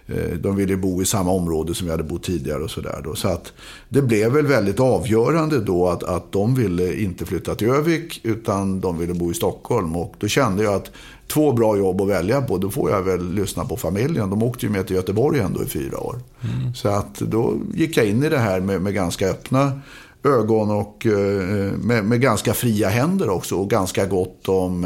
eh, 0.06 0.36
de 0.36 0.56
ville 0.56 0.76
bo 0.76 1.02
i 1.02 1.04
samma 1.04 1.30
område 1.30 1.74
som 1.74 1.86
vi 1.86 1.90
hade 1.90 2.02
bott 2.02 2.22
tidigare 2.22 2.62
och 2.62 2.70
sådär. 2.70 3.04
Så 3.14 3.28
att 3.28 3.52
det 3.88 4.02
blev 4.02 4.32
väl 4.32 4.46
väldigt 4.46 4.80
avgörande 4.80 5.60
då 5.60 5.88
att, 5.88 6.02
att 6.02 6.32
de 6.32 6.54
ville 6.54 7.00
inte 7.00 7.26
flytta 7.26 7.54
till 7.54 7.68
Övik 7.68 8.20
utan 8.22 8.80
de 8.80 8.98
ville 8.98 9.14
bo 9.14 9.30
i 9.30 9.34
Stockholm. 9.34 9.96
Och 9.96 10.14
då 10.18 10.28
kände 10.28 10.62
jag 10.62 10.74
att 10.74 10.90
två 11.32 11.52
bra 11.52 11.76
jobb 11.76 12.00
att 12.00 12.08
välja 12.08 12.42
på, 12.42 12.58
då 12.58 12.70
får 12.70 12.90
jag 12.90 13.02
väl 13.02 13.32
lyssna 13.34 13.64
på 13.64 13.76
familjen. 13.76 14.30
De 14.30 14.42
åkte 14.42 14.66
ju 14.66 14.72
med 14.72 14.86
till 14.86 14.96
Göteborg 14.96 15.40
ändå 15.40 15.62
i 15.62 15.66
fyra 15.66 16.00
år. 16.00 16.20
Mm. 16.40 16.74
Så 16.74 16.88
att 16.88 17.18
då 17.18 17.54
gick 17.74 17.96
jag 17.96 18.06
in 18.06 18.24
i 18.24 18.28
det 18.28 18.38
här 18.38 18.60
med, 18.60 18.82
med 18.82 18.94
ganska 18.94 19.28
öppna 19.28 19.80
ögon 20.24 20.70
och 20.70 21.06
eh, 21.06 21.72
med, 21.78 22.04
med, 22.04 22.20
ganska 22.20 22.54
fria 22.54 22.88
händer 22.88 23.30
också. 23.30 23.56
Och 23.56 23.70
ganska 23.70 24.06
gott 24.06 24.48
om 24.48 24.84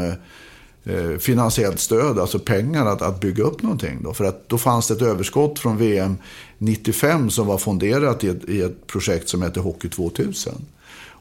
eh, 0.83 1.17
finansiellt 1.19 1.79
stöd, 1.79 2.19
alltså 2.19 2.39
pengar 2.39 2.85
att, 2.85 3.01
att 3.01 3.19
bygga 3.19 3.43
upp 3.43 3.61
någonting. 3.61 3.99
Då. 4.03 4.13
För 4.13 4.25
att 4.25 4.49
då 4.49 4.57
fanns 4.57 4.87
det 4.87 4.93
ett 4.93 5.01
överskott 5.01 5.59
från 5.59 5.77
VM 5.77 6.17
95 6.57 7.29
som 7.29 7.47
var 7.47 7.57
fonderat 7.57 8.23
i 8.23 8.27
ett, 8.27 8.49
i 8.49 8.61
ett 8.61 8.87
projekt 8.87 9.29
som 9.29 9.41
heter 9.41 9.61
Hockey 9.61 9.89
2000. 9.89 10.53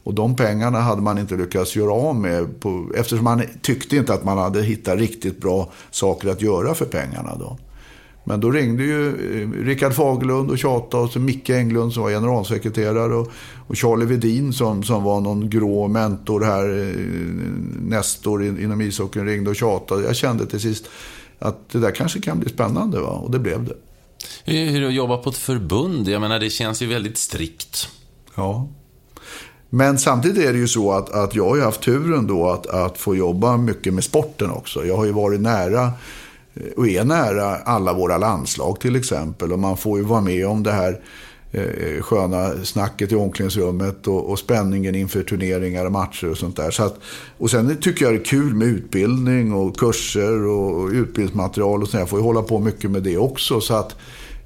Och 0.06 0.14
de 0.14 0.36
pengarna 0.36 0.80
hade 0.80 1.02
man 1.02 1.18
inte 1.18 1.36
lyckats 1.36 1.76
göra 1.76 1.92
av 1.92 2.16
med 2.16 2.60
på, 2.60 2.90
eftersom 2.96 3.24
man 3.24 3.42
tyckte 3.62 3.96
inte 3.96 4.14
att 4.14 4.24
man 4.24 4.38
hade 4.38 4.62
hittat 4.62 4.98
riktigt 4.98 5.40
bra 5.40 5.72
saker 5.90 6.28
att 6.28 6.42
göra 6.42 6.74
för 6.74 6.84
pengarna. 6.84 7.36
Då. 7.38 7.58
Men 8.24 8.40
då 8.40 8.50
ringde 8.50 8.84
ju 8.84 9.08
eh, 9.08 9.64
Rickard 9.64 9.92
Fagerlund 9.92 10.50
och 10.50 10.58
tjatade 10.58 11.02
och 11.02 11.10
så 11.10 11.18
Micke 11.18 11.50
Englund 11.50 11.92
som 11.92 12.02
var 12.02 12.10
generalsekreterare 12.10 13.14
och, 13.14 13.32
och 13.66 13.76
Charlie 13.76 14.06
Vedin 14.06 14.52
som, 14.52 14.82
som 14.82 15.02
var 15.02 15.20
någon 15.20 15.50
grå 15.50 15.88
mentor 15.88 16.40
här, 16.40 16.88
eh, 16.88 16.94
nästor 17.80 18.44
inom 18.44 18.80
ishockeyn 18.80 19.26
ringde 19.26 19.50
och 19.50 19.56
tjatade. 19.56 20.02
Jag 20.02 20.16
kände 20.16 20.46
till 20.46 20.60
sist 20.60 20.84
att 21.38 21.70
det 21.70 21.78
där 21.78 21.90
kanske 21.90 22.20
kan 22.20 22.40
bli 22.40 22.48
spännande 22.48 23.00
va? 23.00 23.08
och 23.08 23.30
det 23.30 23.38
blev 23.38 23.64
det. 23.64 23.74
Hur, 24.44 24.70
hur 24.70 24.86
att 24.86 24.94
jobba 24.94 25.16
på 25.16 25.30
ett 25.30 25.36
förbund, 25.36 26.08
jag 26.08 26.20
menar 26.20 26.38
det 26.38 26.50
känns 26.50 26.82
ju 26.82 26.86
väldigt 26.86 27.18
strikt. 27.18 27.88
Ja. 28.34 28.68
Men 29.76 29.98
samtidigt 29.98 30.44
är 30.44 30.52
det 30.52 30.58
ju 30.58 30.68
så 30.68 30.92
att, 30.92 31.10
att 31.10 31.34
jag 31.34 31.48
har 31.48 31.60
haft 31.60 31.80
turen 31.80 32.26
då 32.26 32.50
att, 32.50 32.66
att 32.66 32.98
få 32.98 33.16
jobba 33.16 33.56
mycket 33.56 33.94
med 33.94 34.04
sporten 34.04 34.50
också. 34.50 34.84
Jag 34.84 34.96
har 34.96 35.04
ju 35.04 35.12
varit 35.12 35.40
nära 35.40 35.92
eh, 36.54 36.72
och 36.76 36.88
är 36.88 37.04
nära 37.04 37.56
alla 37.56 37.92
våra 37.92 38.18
landslag 38.18 38.80
till 38.80 38.96
exempel. 38.96 39.52
Och 39.52 39.58
man 39.58 39.76
får 39.76 39.98
ju 39.98 40.04
vara 40.04 40.20
med 40.20 40.46
om 40.46 40.62
det 40.62 40.72
här 40.72 41.00
eh, 41.52 42.02
sköna 42.02 42.64
snacket 42.64 43.12
i 43.12 43.14
omklädningsrummet 43.14 44.06
och, 44.06 44.30
och, 44.30 44.38
spänningen 44.38 44.94
inför 44.94 45.22
turneringar 45.22 45.86
och 45.86 45.92
matcher 45.92 46.30
och 46.30 46.38
sånt 46.38 46.56
där. 46.56 46.70
Så 46.70 46.82
att, 46.82 46.98
och 47.38 47.50
sen 47.50 47.76
tycker 47.80 48.04
jag 48.04 48.14
det 48.14 48.20
är 48.20 48.24
kul 48.24 48.54
med 48.54 48.68
utbildning 48.68 49.52
och 49.52 49.78
kurser 49.78 50.46
och, 50.46 50.80
och 50.80 50.88
utbildningsmaterial 50.88 51.82
och 51.82 51.88
sånt. 51.88 52.00
Jag 52.00 52.08
får 52.08 52.18
ju 52.18 52.24
hålla 52.24 52.42
på 52.42 52.58
mycket 52.58 52.90
med 52.90 53.02
det 53.02 53.16
också. 53.16 53.60
Så 53.60 53.74
att 53.74 53.96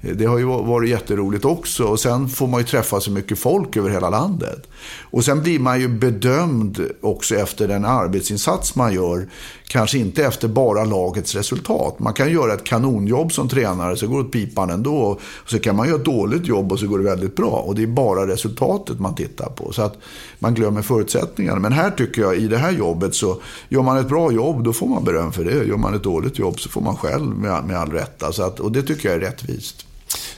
det 0.01 0.25
har 0.25 0.37
ju 0.37 0.45
varit 0.45 0.89
jätteroligt 0.89 1.45
också. 1.45 1.83
Och 1.83 1.99
sen 1.99 2.29
får 2.29 2.47
man 2.47 2.59
ju 2.59 2.65
träffa 2.65 2.99
så 2.99 3.11
mycket 3.11 3.39
folk 3.39 3.77
över 3.77 3.89
hela 3.89 4.09
landet. 4.09 4.67
Och 5.01 5.25
sen 5.25 5.43
blir 5.43 5.59
man 5.59 5.79
ju 5.79 5.87
bedömd 5.87 6.79
också 7.01 7.35
efter 7.35 7.67
den 7.67 7.85
arbetsinsats 7.85 8.75
man 8.75 8.93
gör. 8.93 9.27
Kanske 9.67 9.97
inte 9.97 10.25
efter 10.25 10.47
bara 10.47 10.85
lagets 10.85 11.35
resultat. 11.35 11.99
Man 11.99 12.13
kan 12.13 12.31
göra 12.31 12.53
ett 12.53 12.63
kanonjobb 12.63 13.33
som 13.33 13.49
tränare 13.49 13.97
så 13.97 14.07
går 14.07 14.17
det 14.17 14.23
åt 14.23 14.31
pipan 14.31 14.69
ändå. 14.69 14.97
Och 14.97 15.21
så 15.45 15.59
kan 15.59 15.75
man 15.75 15.87
göra 15.87 15.97
ett 15.97 16.05
dåligt 16.05 16.47
jobb 16.47 16.71
och 16.71 16.79
så 16.79 16.87
går 16.87 16.97
det 16.97 17.03
väldigt 17.03 17.35
bra. 17.35 17.63
Och 17.67 17.75
det 17.75 17.83
är 17.83 17.87
bara 17.87 18.27
resultatet 18.27 18.99
man 18.99 19.15
tittar 19.15 19.49
på. 19.49 19.73
Så 19.73 19.81
att 19.81 19.97
man 20.39 20.53
glömmer 20.53 20.81
förutsättningarna. 20.81 21.59
Men 21.59 21.73
här 21.73 21.91
tycker 21.91 22.21
jag 22.21 22.37
i 22.37 22.47
det 22.47 22.57
här 22.57 22.71
jobbet 22.71 23.15
så 23.15 23.41
gör 23.69 23.81
man 23.81 23.97
ett 23.97 24.09
bra 24.09 24.31
jobb 24.31 24.63
då 24.63 24.73
får 24.73 24.87
man 24.87 25.03
beröm 25.03 25.31
för 25.31 25.43
det. 25.43 25.65
Gör 25.65 25.77
man 25.77 25.93
ett 25.93 26.03
dåligt 26.03 26.39
jobb 26.39 26.59
så 26.59 26.69
får 26.69 26.81
man 26.81 26.95
själv 26.95 27.35
med, 27.35 27.63
med 27.63 27.77
all 27.77 27.91
rätta. 27.91 28.31
Så 28.31 28.43
att, 28.43 28.59
och 28.59 28.71
det 28.71 28.83
tycker 28.83 29.09
jag 29.09 29.15
är 29.15 29.21
rättvist. 29.21 29.85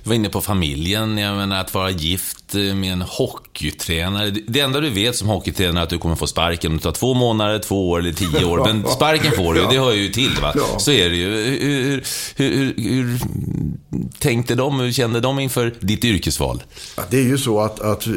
Du 0.03 0.09
var 0.09 0.15
inne 0.15 0.29
på 0.29 0.41
familjen, 0.41 1.17
jag 1.17 1.35
menar 1.37 1.59
att 1.61 1.73
vara 1.73 1.89
gift 1.89 2.53
med 2.53 2.93
en 2.93 3.01
hockeytränare. 3.01 4.29
Det 4.47 4.59
enda 4.59 4.79
du 4.79 4.89
vet 4.89 5.15
som 5.15 5.27
hockeytränare 5.27 5.81
är 5.81 5.83
att 5.83 5.89
du 5.89 5.97
kommer 5.97 6.15
få 6.15 6.27
sparken 6.27 6.71
om 6.71 6.77
det 6.77 6.83
tar 6.83 6.91
två 6.91 7.13
månader, 7.13 7.59
två 7.59 7.89
år 7.89 7.99
eller 7.99 8.13
tio 8.13 8.45
år. 8.45 8.57
Men 8.65 8.87
sparken 8.95 9.31
får 9.31 9.53
du 9.53 9.61
ju, 9.61 9.67
det 9.67 9.79
hör 9.79 9.91
ju 9.91 10.09
till 10.09 10.37
va. 10.41 10.53
Så 10.77 10.91
är 10.91 11.09
det 11.09 11.15
ju. 11.15 11.29
Hur, 11.33 12.03
hur, 12.35 12.73
hur, 12.77 13.19
tänkte 14.19 14.55
de, 14.55 14.79
hur 14.79 14.91
kände 14.91 15.19
de 15.19 15.39
inför 15.39 15.73
ditt 15.79 16.05
yrkesval? 16.05 16.63
Det 17.09 17.17
är 17.17 17.23
ju 17.23 17.37
så 17.37 17.59
att, 17.59 17.79
att 17.79 18.07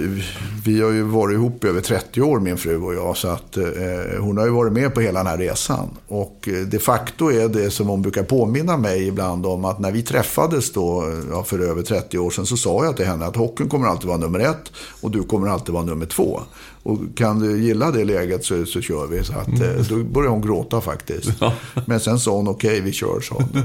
vi 0.65 0.83
har 0.83 0.91
ju 0.91 1.03
varit 1.03 1.35
ihop 1.35 1.65
över 1.65 1.81
30 1.81 2.23
år 2.23 2.41
min 2.41 2.57
fru 2.57 2.83
och 2.83 2.95
jag. 2.95 3.17
Så 3.17 3.29
att 3.29 3.57
eh, 3.57 3.65
hon 4.21 4.39
har 4.39 4.45
ju 4.45 4.51
varit 4.51 4.73
med 4.73 4.95
på 4.95 5.01
hela 5.01 5.19
den 5.19 5.27
här 5.27 5.39
resan. 5.39 5.89
Och 6.09 6.49
eh, 6.49 6.67
de 6.67 6.79
facto 6.79 7.31
är 7.31 7.49
det 7.49 7.71
som 7.71 7.89
hon 7.89 8.03
brukar 8.03 8.23
påminna 8.23 8.77
mig 8.77 9.07
ibland 9.07 9.47
om 9.47 9.65
att 9.65 9.79
när 9.79 9.93
vi 9.93 10.03
träffades 10.03 10.73
då 10.73 11.15
ja, 11.31 11.45
för 11.47 11.59
över 11.59 11.83
30 11.83 12.19
år 12.19 12.31
sedan 12.31 12.47
så 12.47 12.57
sa 12.57 12.85
jag 12.85 12.97
till 12.97 13.07
henne 13.07 13.27
att 13.27 13.37
hockeyn 13.37 13.69
kommer 13.69 13.87
alltid 13.87 14.09
vara 14.09 14.19
nummer 14.19 14.39
ett 14.39 14.73
och 15.01 15.11
du 15.11 15.23
kommer 15.23 15.49
alltid 15.49 15.75
vara 15.75 15.85
nummer 15.85 16.07
två. 16.07 16.41
Och 16.87 16.99
kan 17.17 17.39
du 17.39 17.63
gilla 17.63 17.91
det 17.91 18.05
läget 18.05 18.45
så, 18.45 18.67
så 18.67 18.81
kör 18.81 19.07
vi. 19.07 19.25
Så 19.25 19.33
att, 19.33 19.49
mm. 19.49 19.85
Då 19.89 19.97
började 19.97 20.33
hon 20.33 20.43
gråta 20.43 20.81
faktiskt. 20.81 21.31
Ja. 21.41 21.53
Men 21.87 22.01
sen 22.01 22.19
sa 22.19 22.31
hon 22.31 22.49
okej, 22.49 22.71
okay, 22.71 22.81
vi 22.81 22.93
kör, 22.93 23.21
sa 23.21 23.35
hon. 23.35 23.49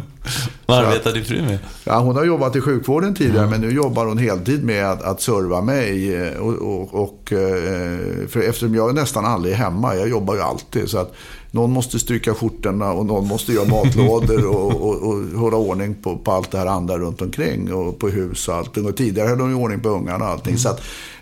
Vad 0.66 0.78
arbetar 0.78 1.14
din 1.14 1.26
fru 1.26 1.42
med? 1.42 1.58
Ja, 1.84 2.00
hon 2.00 2.16
har 2.16 2.26
jobbat 2.26 2.56
i 2.56 2.62
sjukvården 2.62 3.16
tidigare, 3.16 3.48
mm. 3.48 3.50
men 3.50 3.70
nu 3.70 3.76
jobbar 3.76 4.06
hon 4.06 4.18
heltid 4.18 4.64
med 4.64 4.92
att, 4.92 5.04
att 5.04 5.22
serva 5.22 5.62
mig. 5.62 6.16
Eh, 6.16 6.38
och, 6.38 6.54
och, 6.54 6.94
och, 6.94 7.34
eh, 7.34 8.28
för 8.28 8.40
eftersom 8.40 8.76
jag 8.76 8.90
är 8.90 8.94
nästan 8.94 9.26
aldrig 9.26 9.56
hemma, 9.56 9.96
jag 9.96 10.10
jobbar 10.10 10.36
ju 10.36 10.42
alltid. 10.42 10.90
Så 10.90 10.98
att 10.98 11.14
någon 11.52 11.72
måste 11.72 12.00
stryka 12.00 12.34
skjortorna 12.34 12.92
och 12.92 13.06
någon 13.06 13.28
måste 13.28 13.54
göra 13.54 13.66
matlådor 13.66 14.46
och, 14.48 14.82
och, 14.82 14.96
och 14.96 15.40
hålla 15.40 15.58
ordning 15.58 15.96
på, 15.96 16.18
på, 16.18 16.32
allt 16.32 16.52
det 16.52 16.58
här 16.58 16.66
andra 16.66 16.98
runt 16.98 17.22
omkring 17.22 17.74
och 17.74 18.00
på 18.00 18.10
hus 18.10 18.48
och 18.48 18.56
allting. 18.56 18.86
Och 18.86 18.98
tidigare 18.98 19.28
hade 19.28 19.42
de 19.42 19.50
ju 19.50 19.56
ordning 19.56 19.80
på 19.80 19.90
ungarna 19.90 20.26
och 20.26 20.32
allting. 20.32 20.52
Mm. 20.52 20.60
Så 20.60 20.70
att, 20.70 20.82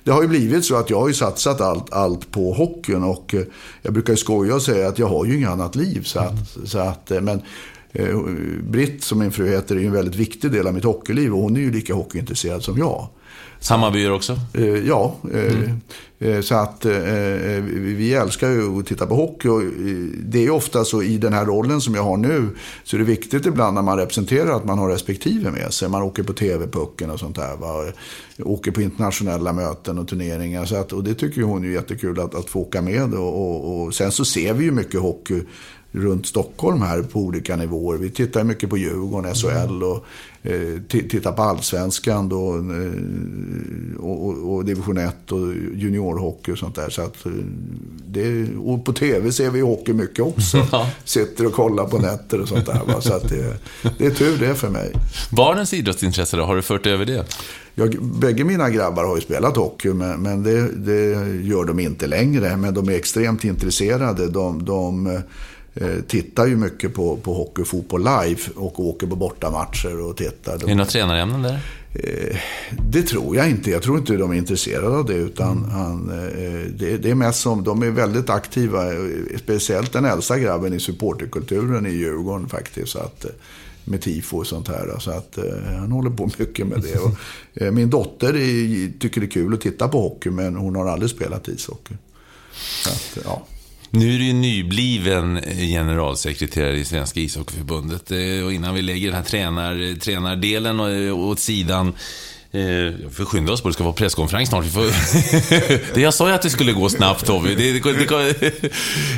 det 0.10 0.14
har 0.14 0.22
ju 0.22 0.28
blivit 0.28 0.66
så 0.66 0.76
att 0.76 0.90
jag 0.90 1.00
har 1.00 1.08
ju 1.08 1.14
satsat 1.14 1.62
allt, 1.62 1.94
allt 1.94 2.32
på 2.32 2.54
hockeyn 2.54 3.04
och 3.04 3.36
eh, 3.36 3.44
jag 3.82 3.94
brukar 3.94 4.14
ju 4.14 4.18
skoja 4.18 4.56
och 4.56 4.62
säga 4.62 4.88
att 4.88 5.00
jag 5.00 5.08
har 5.08 5.26
ju 5.26 5.38
inget 5.38 5.50
annat 5.50 5.76
liv. 5.76 6.04
Så 6.04 6.20
att, 6.20 6.56
mm. 6.56 6.68
så 6.68 6.80
att, 6.80 7.12
eh, 7.12 7.22
men 7.22 7.42
eh, 7.92 8.18
Britt, 8.70 9.04
som 9.04 9.20
min 9.20 9.32
fru 9.32 9.50
heter, 9.50 9.76
är 9.76 9.80
ju 9.80 9.86
en 9.86 9.94
väldigt 9.94 10.16
viktig 10.16 10.52
del 10.52 10.68
av 10.68 10.74
mitt 10.74 10.84
hockeyliv 10.84 11.34
och 11.34 11.42
hon 11.42 11.56
är 11.56 11.60
ju 11.60 11.72
lika 11.72 11.94
hockeyintresserad 11.94 12.64
som 12.64 12.78
jag. 12.78 13.08
Hammarbyer 13.68 14.12
också? 14.12 14.40
Eh, 14.54 14.66
ja, 14.66 15.16
eh, 15.34 15.56
mm. 15.56 15.82
Eh, 16.22 16.42
så 16.42 16.56
att 16.56 16.86
vi 16.86 18.14
älskar 18.14 18.50
ju 18.50 18.80
att 18.80 18.86
titta 18.86 19.06
på 19.06 19.16
hockey. 19.16 19.48
Och 19.48 19.62
det 20.24 20.46
är 20.46 20.50
ofta 20.50 20.86
så 20.86 21.04
i 21.04 21.18
den 21.18 21.34
här 21.34 21.46
rollen 21.46 21.82
som 21.82 21.96
jag 21.96 22.04
har 22.04 22.18
nu 22.18 22.50
så 22.84 22.96
är 22.96 23.00
det 23.00 23.06
viktigt 23.06 23.46
ibland 23.46 23.76
när 23.76 23.82
man 23.82 23.98
representerar 23.98 24.56
att 24.56 24.66
man 24.66 24.80
har 24.80 24.90
respektive 24.90 25.52
med 25.52 25.74
sig. 25.74 25.90
Man 25.90 26.02
åker 26.02 26.24
på 26.24 26.34
TV-pucken 26.34 27.10
och 27.10 27.20
sånt 27.20 27.36
där. 27.36 27.58
Va? 27.58 27.86
Åker 28.44 28.72
på 28.72 28.82
internationella 28.82 29.54
möten 29.54 30.00
och 30.00 30.08
turneringar. 30.08 30.66
Så 30.66 30.76
att, 30.76 30.94
och 30.94 31.04
det 31.04 31.14
tycker 31.14 31.42
hon 31.42 31.64
är 31.64 31.70
jättekul 31.70 32.20
att, 32.20 32.36
att 32.36 32.50
få 32.50 32.60
åka 32.60 32.82
med. 32.82 33.14
Och, 33.14 33.42
och, 33.42 33.82
och 33.82 33.94
sen 33.94 34.12
så 34.12 34.26
ser 34.26 34.54
vi 34.54 34.66
ju 34.66 34.72
mycket 34.72 35.00
hockey 35.00 35.42
runt 35.92 36.26
Stockholm 36.26 36.82
här 36.82 37.02
på 37.02 37.20
olika 37.20 37.56
nivåer. 37.56 37.98
Vi 37.98 38.10
tittar 38.10 38.44
mycket 38.44 38.70
på 38.70 38.78
Djurgården, 38.78 39.36
SHL 39.36 39.84
och 39.84 40.06
eh, 40.44 40.82
tittar 40.90 41.32
på 41.32 41.42
Allsvenskan 41.42 42.30
då, 42.30 42.56
eh, 42.56 44.00
och, 44.00 44.28
och, 44.28 44.56
och, 44.56 44.66
division 44.66 44.98
1 44.98 45.32
och 45.32 45.54
juniorhockey 45.76 46.52
och 46.52 46.58
sånt 46.58 46.76
där. 46.76 46.90
Så 46.90 47.02
att, 47.02 47.26
eh, 47.26 47.32
det, 48.08 48.48
och 48.58 48.86
på 48.86 48.94
tv 48.94 49.32
ser 49.32 49.50
vi 49.50 49.62
hockey 49.62 49.94
mycket 49.94 50.20
också. 50.20 50.58
Ja. 50.72 50.90
Sitter 51.04 51.46
och 51.46 51.54
kollar 51.54 51.86
på 51.86 51.98
nätter 51.98 52.42
och 52.42 52.48
sånt 52.48 52.66
där. 52.66 52.82
Va? 52.88 53.02
Så 53.02 53.14
att 53.14 53.30
det, 53.30 53.58
det 53.98 54.06
är 54.06 54.12
tur 54.12 54.38
det 54.38 54.56
för 54.56 54.70
mig. 54.70 54.92
Barnens 55.32 55.74
idrottsintresse 55.74 56.38
då, 56.38 56.44
har 56.44 56.56
du 56.56 56.62
fört 56.62 56.86
över 56.86 57.06
det? 57.06 57.26
Jag, 57.76 57.96
bägge 58.02 58.44
mina 58.44 58.70
grabbar 58.70 59.04
har 59.04 59.16
ju 59.16 59.22
spelat 59.22 59.56
hockey, 59.56 59.94
men, 59.94 60.22
men 60.22 60.44
det, 60.44 60.72
det, 60.72 61.10
gör 61.44 61.66
de 61.66 61.80
inte 61.80 62.08
längre. 62.08 62.58
Men 62.58 62.74
de 62.74 62.90
är 62.90 62.94
extremt 62.94 63.44
intresserade. 63.44 64.28
De, 64.28 64.66
de 64.66 65.22
tittar 66.08 66.46
ju 66.46 66.56
mycket 66.56 66.94
på, 66.94 67.18
på 67.18 67.34
hockey 67.34 67.62
och 67.62 67.68
fotboll 67.68 68.02
live 68.02 68.42
och 68.56 68.80
åker 68.80 69.08
på 69.08 69.16
bortamatcher 69.16 70.02
och 70.02 70.18
tittar. 70.18 70.54
Är 70.54 70.58
det 70.58 70.76
några 70.76 70.86
tränarämnen 70.86 71.42
där? 71.42 71.60
Eh, 71.94 72.38
det 72.90 73.02
tror 73.02 73.36
jag 73.36 73.50
inte. 73.50 73.72
Jag 73.72 73.82
tror 73.82 73.98
inte 73.98 74.18
de 74.18 74.32
är 74.32 74.36
intresserade 74.36 74.98
av 74.98 75.06
det. 75.06 75.14
Utan 75.14 75.58
mm. 75.58 75.70
han, 75.70 76.10
eh, 76.10 76.72
det, 76.74 76.98
det, 76.98 77.10
är 77.10 77.16
mest 77.16 77.40
som, 77.40 77.64
de 77.64 77.84
är 77.84 77.90
väldigt 77.90 78.30
aktiva. 78.30 78.94
Eh, 78.94 79.00
speciellt 79.44 79.94
den 79.94 80.06
äldsta 80.06 80.40
grabben 80.40 80.74
i 80.74 80.80
supporterkulturen 80.80 81.86
i 81.86 81.90
Djurgården 81.90 82.50
faktiskt. 82.50 82.92
Så 82.92 83.00
att, 83.00 83.26
med 83.84 84.02
tifo 84.02 84.38
och 84.38 84.48
sånt 84.48 84.68
här. 84.68 85.00
Så 85.00 85.12
att, 85.12 85.38
han 85.66 85.92
håller 85.92 86.10
på 86.10 86.30
mycket 86.40 86.68
med 86.68 86.82
det. 86.82 87.00
Och, 87.00 87.74
min 87.74 87.90
dotter 87.90 88.34
är, 88.34 89.00
tycker 89.00 89.22
det 89.22 89.28
är 89.28 89.32
kul 89.32 89.54
att 89.54 89.62
titta 89.62 89.88
på 89.88 90.02
hockey 90.02 90.30
men 90.30 90.56
hon 90.56 90.76
har 90.76 90.88
aldrig 90.88 91.12
spelat 91.12 91.48
ishockey. 91.48 91.94
Så 92.84 92.90
att, 92.90 93.26
ja. 93.26 93.46
Nu 93.92 94.16
är 94.16 94.18
du 94.18 94.26
ju 94.26 94.34
nybliven 94.34 95.38
eh, 95.38 95.58
generalsekreterare 95.58 96.78
i 96.78 96.86
Svenska 96.86 97.20
ishockeyförbundet. 97.20 98.12
Eh, 98.12 98.46
och 98.46 98.54
innan 98.54 98.76
vi 98.76 98.82
lägger 98.82 99.08
den 99.08 99.16
här 99.16 99.24
tränar, 99.24 100.00
tränardelen 100.00 101.08
eh, 101.08 101.18
åt 101.18 101.40
sidan 101.40 101.94
vi 102.52 103.08
får 103.14 103.26
skynda 103.26 103.54
oss 103.54 103.62
på, 103.62 103.68
det 103.68 103.74
ska 103.74 103.84
vara 103.84 103.94
presskonferens 103.94 104.50
snart. 104.50 104.66
Vi 104.66 104.70
får... 104.70 104.84
det 105.94 106.02
jag 106.02 106.14
sa 106.14 106.28
ju 106.28 106.34
att 106.34 106.42
det 106.42 106.50
skulle 106.50 106.74
gå 106.74 106.90
snabbt 106.90 107.26
Tobbe. 107.26 107.56
Det, 107.56 107.72
det, 107.72 107.94
det, 107.94 108.06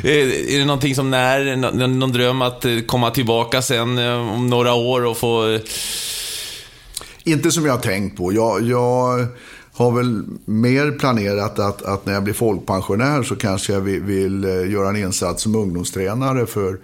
är 0.54 0.58
det 0.58 0.64
någonting 0.64 0.94
som 0.94 1.10
när, 1.10 1.56
någon, 1.56 1.98
någon 1.98 2.12
dröm 2.12 2.42
att 2.42 2.64
komma 2.86 3.10
tillbaka 3.10 3.62
sen 3.62 3.98
om 3.98 4.46
några 4.46 4.74
år 4.74 5.04
och 5.04 5.16
få... 5.16 5.58
Inte 7.24 7.50
som 7.50 7.66
jag 7.66 7.72
har 7.72 7.80
tänkt 7.80 8.16
på. 8.16 8.32
Jag, 8.32 8.68
jag 8.68 9.26
har 9.72 9.92
väl 9.92 10.24
mer 10.44 10.90
planerat 10.90 11.58
att, 11.58 11.82
att 11.82 12.06
när 12.06 12.12
jag 12.12 12.24
blir 12.24 12.34
folkpensionär 12.34 13.22
så 13.22 13.36
kanske 13.36 13.72
jag 13.72 13.80
vill, 13.80 14.02
vill 14.02 14.44
göra 14.72 14.88
en 14.88 14.96
insats 14.96 15.42
som 15.42 15.54
ungdomstränare 15.54 16.46
för 16.46 16.78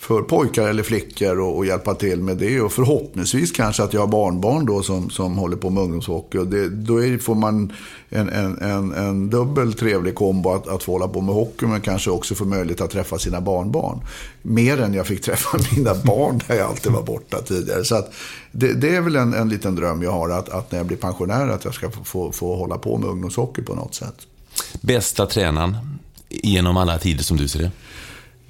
för 0.00 0.22
pojkar 0.22 0.68
eller 0.68 0.82
flickor 0.82 1.40
och, 1.40 1.56
och, 1.56 1.66
hjälpa 1.66 1.94
till 1.94 2.22
med 2.22 2.36
det. 2.36 2.60
Och 2.60 2.72
förhoppningsvis 2.72 3.52
kanske 3.52 3.82
att 3.82 3.92
jag 3.92 4.00
har 4.00 4.06
barnbarn 4.06 4.66
då 4.66 4.82
som, 4.82 5.10
som 5.10 5.38
håller 5.38 5.56
på 5.56 5.70
med 5.70 5.82
ungdomshockey. 5.82 6.38
Och 6.38 6.46
det, 6.46 6.68
då 6.68 7.04
är, 7.04 7.18
får 7.18 7.34
man 7.34 7.72
en, 8.08 8.28
en, 8.28 8.58
en, 8.58 8.92
en 8.92 9.30
dubbel 9.30 9.72
trevlig 9.72 10.14
kombo 10.14 10.50
att, 10.50 10.68
att 10.68 10.82
få 10.82 10.92
hålla 10.92 11.08
på 11.08 11.20
med 11.20 11.34
hockey 11.34 11.66
men 11.66 11.80
kanske 11.80 12.10
också 12.10 12.34
få 12.34 12.44
möjlighet 12.44 12.80
att 12.80 12.90
träffa 12.90 13.18
sina 13.18 13.40
barnbarn. 13.40 14.00
Mer 14.42 14.80
än 14.80 14.94
jag 14.94 15.06
fick 15.06 15.22
träffa 15.22 15.58
mina 15.76 15.94
barn 15.94 16.40
när 16.48 16.56
jag 16.56 16.70
alltid 16.70 16.92
var 16.92 17.02
borta 17.02 17.42
tidigare. 17.42 17.84
Så 17.84 17.94
att 17.94 18.12
det, 18.52 18.72
det 18.72 18.96
är 18.96 19.00
väl 19.00 19.16
en, 19.16 19.34
en 19.34 19.48
liten 19.48 19.74
dröm 19.74 20.02
jag 20.02 20.12
har 20.12 20.30
att, 20.30 20.48
att 20.48 20.72
när 20.72 20.78
jag 20.78 20.86
blir 20.86 20.96
pensionär 20.96 21.48
att 21.48 21.64
jag 21.64 21.74
ska 21.74 21.90
få, 21.90 22.04
få, 22.04 22.32
få 22.32 22.56
hålla 22.56 22.78
på 22.78 22.98
med 22.98 23.08
ungdomshockey 23.08 23.62
på 23.62 23.74
något 23.74 23.94
sätt. 23.94 24.26
Bästa 24.80 25.26
tränaren 25.26 25.76
genom 26.28 26.76
alla 26.76 26.98
tider 26.98 27.24
som 27.24 27.36
du 27.36 27.48
ser 27.48 27.58
det? 27.58 27.70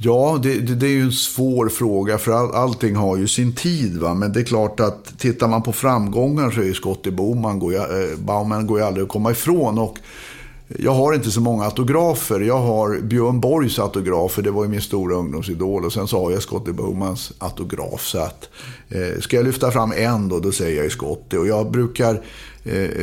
Ja, 0.02 0.38
det, 0.42 0.60
det, 0.60 0.74
det, 0.74 0.86
är 0.86 0.90
ju 0.90 1.02
en 1.02 1.12
svår 1.12 1.68
fråga 1.68 2.18
för 2.18 2.32
all, 2.32 2.54
allting 2.54 2.96
har 2.96 3.16
ju 3.16 3.28
sin 3.28 3.54
tid. 3.54 3.96
Va? 3.98 4.14
Men 4.14 4.32
det 4.32 4.40
är 4.40 4.44
klart 4.44 4.80
att 4.80 5.18
tittar 5.18 5.48
man 5.48 5.62
på 5.62 5.72
framgångar 5.72 6.50
så 6.50 6.60
är 6.60 6.64
ju 6.64 6.74
Scottie 6.74 7.12
Bowman 7.12 7.58
går, 7.58 7.74
eh, 7.74 8.18
Bauman 8.18 8.66
går 8.66 8.78
ju 8.78 8.84
aldrig 8.84 9.02
att 9.04 9.08
komma 9.08 9.30
ifrån. 9.30 9.78
Och 9.78 9.98
jag 10.78 10.92
har 10.92 11.14
inte 11.14 11.30
så 11.30 11.40
många 11.40 11.64
autografer. 11.64 12.40
Jag 12.40 12.58
har 12.58 13.00
Björn 13.00 13.40
Borgs 13.40 13.78
autografer, 13.78 14.42
det 14.42 14.50
var 14.50 14.64
ju 14.64 14.70
min 14.70 14.80
stora 14.80 15.16
ungdomsidol. 15.16 15.84
Och 15.84 15.92
sen 15.92 16.08
så 16.08 16.24
har 16.24 16.30
jag 16.30 16.42
Scottie 16.42 16.74
Bowmans 16.74 17.32
autograf. 17.38 18.06
Så 18.06 18.18
att, 18.18 18.48
eh, 18.88 19.20
ska 19.20 19.36
jag 19.36 19.46
lyfta 19.46 19.70
fram 19.70 19.92
en 19.92 20.28
då, 20.28 20.38
då 20.38 20.52
säger 20.52 20.76
jag 20.76 20.84
ju 20.84 20.90
Scottie. 20.90 21.38
Och 21.38 21.46
jag 21.46 21.70
brukar 21.70 22.22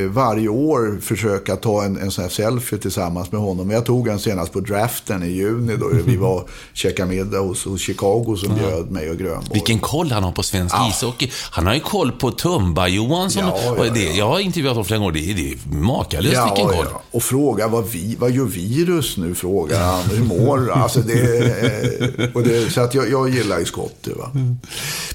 varje 0.09 0.47
år 0.47 0.99
försöka 1.01 1.55
ta 1.55 1.83
en, 1.83 1.97
en 1.97 2.11
sån 2.11 2.23
här 2.23 2.31
selfie 2.31 2.79
tillsammans 2.79 3.31
med 3.31 3.41
honom. 3.41 3.69
Jag 3.69 3.85
tog 3.85 4.07
en 4.07 4.19
senast 4.19 4.53
på 4.53 4.59
draften 4.59 5.23
i 5.23 5.27
juni 5.27 5.75
då 5.77 5.89
vi 6.05 6.17
var 6.17 6.35
och 6.35 6.49
käkade 6.73 7.09
middag 7.09 7.39
hos, 7.39 7.65
hos 7.65 7.81
Chicago 7.81 8.35
som 8.37 8.57
ja. 8.57 8.57
bjöd 8.57 8.91
mig 8.91 9.09
och 9.09 9.17
Grönborg. 9.17 9.53
Vilken 9.53 9.79
koll 9.79 10.11
han 10.11 10.23
har 10.23 10.31
på 10.31 10.43
svensk 10.43 10.75
ja. 10.75 10.89
ishockey. 10.89 11.31
Han 11.51 11.65
har 11.65 11.73
ju 11.73 11.79
koll 11.79 12.11
på 12.11 12.31
Tumba-Johansson. 12.31 13.43
Ja, 13.43 13.59
ja, 13.63 13.85
ja. 13.85 13.93
Det, 13.93 14.03
jag 14.03 14.27
har 14.27 14.39
intervjuat 14.39 14.73
honom 14.73 14.85
flera 14.85 14.99
gånger. 14.99 15.13
Det 15.13 15.33
det 15.33 15.51
är 15.51 15.77
makalöst 15.77 16.33
ja, 16.33 16.53
vilken 16.55 16.73
koll. 16.73 16.85
Och 17.11 17.23
fråga 17.23 17.67
vad, 17.67 17.89
vi, 17.89 18.15
vad 18.19 18.31
gör 18.31 18.45
virus 18.45 19.17
nu, 19.17 19.35
frågar 19.35 19.83
han. 19.83 20.03
Hur 20.03 20.23
mår 20.23 20.71
alltså 20.71 20.99
det, 20.99 22.31
och 22.33 22.43
det, 22.43 22.73
Så 22.73 22.81
att 22.81 22.93
jag, 22.93 23.09
jag 23.09 23.29
gillar 23.29 23.59
ju 23.59 23.65
Scottie. 23.65 24.13
Va? 24.13 24.31
Mm. 24.35 24.57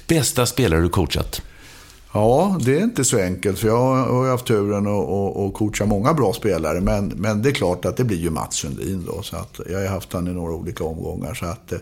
Bästa 0.07 0.45
spelare 0.45 0.81
du 0.81 0.89
coachat? 0.89 1.41
Ja, 2.13 2.57
det 2.65 2.79
är 2.79 2.83
inte 2.83 3.03
så 3.03 3.19
enkelt. 3.19 3.59
För 3.59 3.67
jag 3.67 3.95
har 3.95 4.29
haft 4.29 4.45
turen 4.45 4.87
att 4.87 5.53
coacha 5.53 5.85
många 5.85 6.13
bra 6.13 6.33
spelare. 6.33 6.81
Men, 6.81 7.07
men 7.07 7.41
det 7.41 7.49
är 7.49 7.53
klart 7.53 7.85
att 7.85 7.97
det 7.97 8.03
blir 8.03 8.17
ju 8.17 8.29
Mats 8.29 8.55
Sundin 8.55 9.05
då. 9.05 9.21
Så 9.21 9.35
att 9.35 9.59
jag 9.69 9.79
har 9.79 9.87
haft 9.87 10.13
han 10.13 10.27
i 10.27 10.33
några 10.33 10.53
olika 10.53 10.83
omgångar. 10.83 11.33
Så 11.33 11.45
att, 11.45 11.71
eh, 11.71 11.79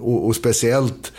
och, 0.00 0.26
och, 0.26 0.36
speciellt, 0.36 1.12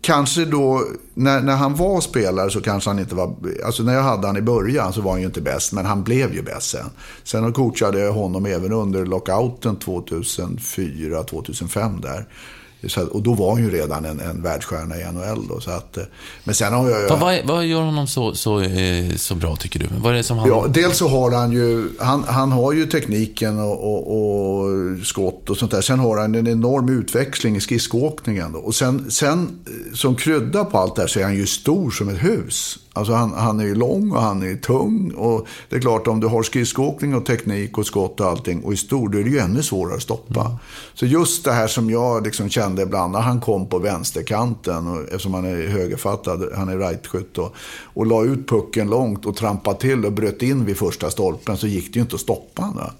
kanske 0.00 0.44
då, 0.44 0.84
när, 1.14 1.40
när 1.40 1.56
han 1.56 1.74
var 1.74 2.00
spelare 2.00 2.50
så 2.50 2.60
kanske 2.60 2.90
han 2.90 2.98
inte 2.98 3.14
var... 3.14 3.34
Alltså 3.64 3.82
när 3.82 3.94
jag 3.94 4.02
hade 4.02 4.26
han 4.26 4.36
i 4.36 4.42
början 4.42 4.92
så 4.92 5.00
var 5.00 5.10
han 5.10 5.20
ju 5.20 5.26
inte 5.26 5.40
bäst. 5.40 5.72
Men 5.72 5.86
han 5.86 6.02
blev 6.02 6.34
ju 6.34 6.42
bäst 6.42 6.70
sen. 6.70 6.90
Sen 7.24 7.52
coachade 7.52 8.00
jag 8.00 8.12
honom 8.12 8.46
även 8.46 8.72
under 8.72 9.06
lockouten 9.06 9.76
2004-2005 9.76 12.02
där. 12.02 12.26
Så, 12.88 13.06
och 13.06 13.22
då 13.22 13.34
var 13.34 13.52
han 13.54 13.62
ju 13.62 13.70
redan 13.70 14.04
en, 14.04 14.20
en 14.20 14.42
världsstjärna 14.42 14.96
i 14.96 15.12
NHL. 15.12 15.46
Då, 15.48 15.60
så 15.60 15.70
att, 15.70 15.96
eh, 15.96 16.02
men 16.44 16.54
sen 16.54 16.72
har 16.72 16.90
jag... 16.90 17.18
Vad, 17.18 17.38
vad 17.44 17.66
gör 17.66 17.80
honom 17.82 18.06
så, 18.06 18.34
så, 18.34 18.60
eh, 18.60 19.16
så 19.16 19.34
bra, 19.34 19.56
tycker 19.56 19.80
du? 19.80 19.86
Vad 19.98 20.12
är 20.12 20.16
det 20.16 20.22
som 20.22 20.38
han... 20.38 20.48
Ja, 20.48 20.66
dels 20.68 20.98
så 20.98 21.08
har 21.08 21.30
han 21.30 21.52
ju, 21.52 21.88
han, 21.98 22.24
han 22.24 22.52
har 22.52 22.72
ju 22.72 22.86
tekniken 22.86 23.58
och, 23.58 23.94
och, 23.94 24.16
och 24.16 24.66
skott 25.06 25.50
och 25.50 25.56
sånt 25.56 25.70
där. 25.70 25.80
Sen 25.80 25.98
har 25.98 26.18
han 26.18 26.34
en 26.34 26.46
enorm 26.46 26.88
utväxling 26.88 27.56
i 27.56 27.60
skridskoåkningen. 27.60 28.54
Och 28.54 28.74
sen, 28.74 29.10
sen 29.10 29.60
eh, 29.66 29.94
som 29.94 30.16
krydda 30.16 30.64
på 30.64 30.78
allt 30.78 30.96
det 30.96 31.02
här 31.02 31.08
så 31.08 31.20
är 31.20 31.24
han 31.24 31.36
ju 31.36 31.46
stor 31.46 31.90
som 31.90 32.08
ett 32.08 32.22
hus. 32.22 32.78
Alltså 32.92 33.12
han, 33.12 33.32
han 33.34 33.60
är 33.60 33.64
ju 33.64 33.74
lång 33.74 34.12
och 34.12 34.22
han 34.22 34.42
är 34.42 34.56
tung. 34.56 35.10
Och 35.10 35.46
det 35.68 35.76
är 35.76 35.80
klart, 35.80 36.06
om 36.06 36.20
du 36.20 36.26
har 36.26 36.42
skridskoåkning 36.42 37.14
och 37.14 37.26
teknik 37.26 37.78
och 37.78 37.86
skott 37.86 38.20
och 38.20 38.26
allting 38.26 38.64
och 38.64 38.72
är 38.72 38.76
stor, 38.76 39.08
då 39.08 39.18
är 39.18 39.24
det 39.24 39.30
ju 39.30 39.38
ännu 39.38 39.62
svårare 39.62 39.96
att 39.96 40.02
stoppa. 40.02 40.40
Mm. 40.40 40.56
Så 40.94 41.06
just 41.06 41.44
det 41.44 41.52
här 41.52 41.66
som 41.66 41.90
jag 41.90 42.24
liksom 42.24 42.48
kände 42.70 42.82
ibland 42.82 43.12
när 43.12 43.20
han 43.20 43.40
kom 43.40 43.66
på 43.66 43.78
vänsterkanten, 43.78 44.86
och, 44.86 45.02
eftersom 45.02 45.34
han 45.34 45.44
är 45.44 45.68
högerfattad, 45.68 46.48
han 46.56 46.68
är 46.68 46.78
rightskytt, 46.78 47.38
och, 47.38 47.54
och 47.94 48.06
la 48.06 48.24
ut 48.24 48.48
pucken 48.48 48.90
långt 48.90 49.26
och 49.26 49.36
trampade 49.36 49.78
till 49.78 50.04
och 50.04 50.12
bröt 50.12 50.42
in 50.42 50.64
vid 50.64 50.76
första 50.76 51.10
stolpen, 51.10 51.56
så 51.56 51.66
gick 51.66 51.92
det 51.92 51.98
ju 51.98 52.02
inte 52.02 52.14
att 52.14 52.20
stoppa 52.20 52.62
honom. 52.62 52.90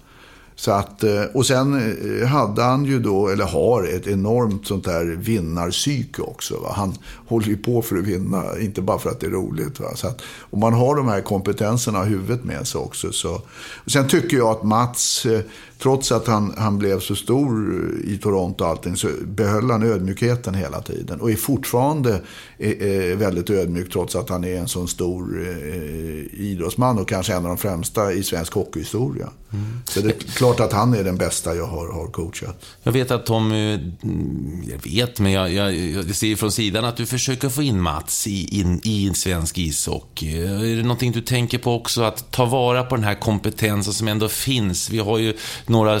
Så 0.55 0.71
att, 0.71 1.03
eh, 1.03 1.23
och 1.33 1.45
sen 1.45 1.73
eh, 2.21 2.27
hade 2.27 2.63
han 2.63 2.85
ju 2.85 2.99
då, 2.99 3.27
eller 3.27 3.45
har, 3.45 3.83
ett 3.83 4.07
enormt 4.07 4.67
sånt 4.67 4.85
där 4.85 5.05
vinnarpsyke 5.05 6.21
också. 6.21 6.59
Va? 6.59 6.73
Han 6.75 6.93
håller 7.27 7.47
ju 7.47 7.57
på 7.57 7.81
för 7.81 7.97
att 7.97 8.03
vinna, 8.03 8.59
inte 8.59 8.81
bara 8.81 8.99
för 8.99 9.09
att 9.09 9.19
det 9.19 9.27
är 9.27 9.31
roligt. 9.31 9.79
Va? 9.79 9.95
Så 9.95 10.07
att, 10.07 10.21
om 10.49 10.59
man 10.59 10.73
har 10.73 10.95
de 10.95 11.07
här 11.07 11.21
kompetenserna 11.21 12.05
i 12.05 12.09
huvudet 12.09 12.43
med 12.43 12.67
sig 12.67 12.81
också. 12.81 13.11
Så. 13.11 13.41
Och 13.75 13.91
sen 13.91 14.07
tycker 14.07 14.37
jag 14.37 14.49
att 14.49 14.63
Mats, 14.63 15.25
eh, 15.25 15.41
trots 15.81 16.11
att 16.11 16.27
han, 16.27 16.53
han 16.57 16.77
blev 16.77 16.99
så 16.99 17.15
stor 17.15 17.81
i 18.03 18.17
Toronto 18.17 18.63
och 18.63 18.69
allting, 18.69 18.95
så 18.95 19.07
behöll 19.23 19.71
han 19.71 19.83
ödmjukheten 19.83 20.53
hela 20.53 20.81
tiden. 20.81 21.21
Och 21.21 21.31
är 21.31 21.35
fortfarande 21.35 22.21
eh, 22.57 22.71
eh 22.71 23.17
väldigt 23.17 23.49
ödmjuk 23.49 23.91
trots 23.91 24.15
att 24.15 24.29
han 24.29 24.43
är 24.43 24.59
en 24.59 24.67
sån 24.67 24.87
stor 24.87 25.47
eh, 25.47 26.41
idrottsman 26.41 26.99
och 26.99 27.09
kanske 27.09 27.33
en 27.33 27.45
av 27.45 27.49
de 27.49 27.57
främsta 27.57 28.13
i 28.13 28.23
svensk 28.23 28.53
hockeyhistoria. 28.53 29.29
Mm. 29.53 29.65
Så 29.85 30.01
det 30.01 30.09
är 30.09 30.19
klart 30.19 30.59
att 30.59 30.73
han 30.73 30.93
är 30.93 31.03
den 31.03 31.17
bästa 31.17 31.55
jag 31.55 31.67
har, 31.67 31.93
har 31.93 32.07
coachat. 32.07 32.65
Jag 32.83 32.91
vet 32.91 33.11
att 33.11 33.25
Tommy, 33.25 33.73
mm, 33.73 34.63
jag 34.69 34.91
vet, 34.91 35.19
men 35.19 35.31
jag, 35.31 35.53
jag, 35.53 35.75
jag 35.75 36.15
ser 36.15 36.35
från 36.35 36.51
sidan 36.51 36.85
att 36.85 36.97
du 36.97 37.05
försöker 37.05 37.49
få 37.49 37.63
in 37.63 37.81
Mats 37.81 38.27
i, 38.27 38.59
in, 38.59 38.81
i 38.83 39.11
svensk 39.13 39.57
ishockey. 39.57 40.37
Är 40.41 40.75
det 40.75 40.83
någonting 40.83 41.11
du 41.11 41.21
tänker 41.21 41.57
på 41.57 41.75
också? 41.75 42.01
Att 42.01 42.31
ta 42.31 42.45
vara 42.45 42.83
på 42.83 42.95
den 42.95 43.05
här 43.05 43.15
kompetensen 43.15 43.93
som 43.93 44.07
ändå 44.07 44.27
finns. 44.27 44.89
Vi 44.89 44.99
har 44.99 45.17
ju 45.17 45.37
några, 45.71 45.99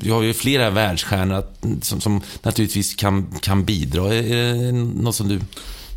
vi 0.00 0.10
har 0.10 0.22
ju 0.22 0.34
flera 0.34 0.70
världsstjärnor 0.70 1.44
som, 1.82 2.00
som 2.00 2.20
naturligtvis 2.42 2.94
kan, 2.94 3.26
kan 3.40 3.64
bidra. 3.64 4.14
Är 4.14 4.54
det 4.54 4.72
något 4.72 5.14
som 5.14 5.28
du... 5.28 5.40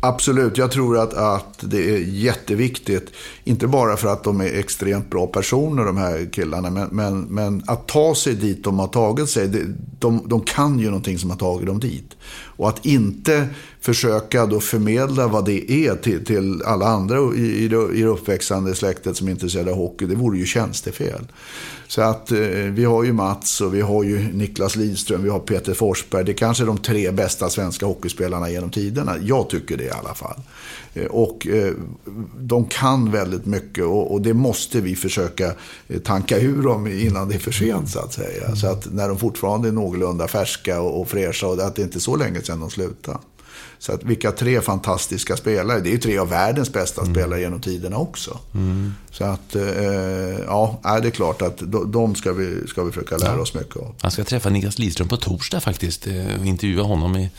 Absolut, 0.00 0.58
jag 0.58 0.70
tror 0.70 0.98
att, 0.98 1.14
att 1.14 1.58
det 1.60 1.94
är 1.94 1.98
jätteviktigt. 1.98 3.10
Inte 3.44 3.66
bara 3.66 3.96
för 3.96 4.08
att 4.08 4.24
de 4.24 4.40
är 4.40 4.58
extremt 4.58 5.10
bra 5.10 5.26
personer, 5.26 5.84
de 5.84 5.96
här 5.96 6.28
killarna. 6.32 6.70
Men, 6.70 6.88
men, 6.92 7.20
men 7.20 7.62
att 7.66 7.88
ta 7.88 8.14
sig 8.14 8.34
dit 8.34 8.64
de 8.64 8.78
har 8.78 8.88
tagit 8.88 9.30
sig. 9.30 9.48
De, 9.98 10.22
de 10.26 10.40
kan 10.40 10.78
ju 10.78 10.86
någonting 10.86 11.18
som 11.18 11.30
har 11.30 11.36
tagit 11.36 11.66
dem 11.66 11.80
dit. 11.80 12.16
Och 12.30 12.68
att 12.68 12.86
inte 12.86 13.48
försöka 13.80 14.46
då 14.46 14.60
förmedla 14.60 15.28
vad 15.28 15.44
det 15.44 15.72
är 15.72 15.94
till, 15.96 16.24
till 16.24 16.62
alla 16.62 16.86
andra 16.86 17.18
i, 17.36 17.40
i, 17.40 17.64
i 17.64 18.02
det 18.02 18.08
uppväxande 18.08 18.74
släktet 18.74 19.16
som 19.16 19.26
är 19.28 19.32
intresserade 19.32 19.70
av 19.70 19.76
hockey. 19.76 20.06
Det 20.06 20.14
vore 20.14 20.38
ju 20.38 20.46
tjänstefel. 20.46 21.26
Så 21.88 22.02
att 22.02 22.32
eh, 22.32 22.38
vi 22.48 22.84
har 22.84 23.04
ju 23.04 23.12
Mats 23.12 23.60
och 23.60 23.74
vi 23.74 23.80
har 23.80 24.02
ju 24.02 24.32
Niklas 24.32 24.76
Lidström, 24.76 25.22
vi 25.22 25.28
har 25.28 25.38
Peter 25.38 25.74
Forsberg. 25.74 26.24
Det 26.24 26.32
är 26.32 26.34
kanske 26.34 26.64
är 26.64 26.66
de 26.66 26.78
tre 26.78 27.10
bästa 27.10 27.50
svenska 27.50 27.86
hockeyspelarna 27.86 28.50
genom 28.50 28.70
tiderna. 28.70 29.14
Jag 29.22 29.50
tycker 29.50 29.76
det 29.76 29.84
i 29.84 29.90
alla 29.90 30.14
fall. 30.14 30.40
Eh, 30.94 31.06
och 31.06 31.46
eh, 31.46 31.72
de 32.38 32.64
kan 32.64 33.10
väldigt 33.10 33.46
mycket 33.46 33.84
och, 33.84 34.12
och, 34.12 34.22
det 34.22 34.34
måste 34.34 34.80
vi 34.80 34.96
försöka 34.96 35.52
eh, 35.88 36.00
tanka 36.00 36.38
ur 36.38 36.62
dem 36.62 36.86
innan 36.86 37.28
det 37.28 37.34
är 37.34 37.38
för 37.38 37.52
sent 37.52 37.90
så 37.90 37.98
att 37.98 38.12
säga. 38.12 38.56
Så 38.56 38.66
att 38.66 38.92
när 38.92 39.08
de 39.08 39.18
fortfarande 39.18 39.68
är 39.68 39.72
någorlunda 39.72 40.28
färska 40.28 40.80
och, 40.80 41.00
och 41.00 41.08
fräscha 41.08 41.46
och 41.46 41.60
att 41.60 41.76
det 41.76 41.82
inte 41.82 41.98
är 41.98 42.00
så 42.00 42.16
länge 42.16 42.42
sedan 42.42 42.60
de 42.60 42.70
slutade. 42.70 43.18
Så 43.78 43.92
att 43.92 44.04
vilka 44.04 44.32
tre 44.32 44.60
fantastiska 44.60 45.36
spelare. 45.36 45.80
Det 45.80 45.88
är 45.88 45.92
ju 45.92 45.98
tre 45.98 46.18
av 46.18 46.28
världens 46.28 46.72
bästa 46.72 47.00
mm. 47.00 47.14
spelare 47.14 47.40
genom 47.40 47.60
tiderna 47.60 47.96
också. 47.96 48.38
Mm. 48.54 48.94
Så 49.10 49.24
att, 49.24 49.54
eh, 49.54 49.62
ja, 50.46 50.80
det 50.82 51.08
är 51.08 51.10
klart 51.10 51.42
att 51.42 51.62
de 51.86 52.14
ska 52.14 52.32
vi, 52.32 52.66
ska 52.66 52.84
vi 52.84 52.92
försöka 52.92 53.16
lära 53.16 53.40
oss 53.40 53.54
mycket 53.54 53.76
av. 53.76 53.94
Jag 54.02 54.12
ska 54.12 54.24
träffa 54.24 54.50
Niklas 54.50 54.78
Lidström 54.78 55.08
på 55.08 55.16
torsdag 55.16 55.60
faktiskt 55.60 56.06
eh, 56.06 56.40
och 56.40 56.46
intervjua 56.46 56.82
honom 56.82 57.16
i, 57.16 57.30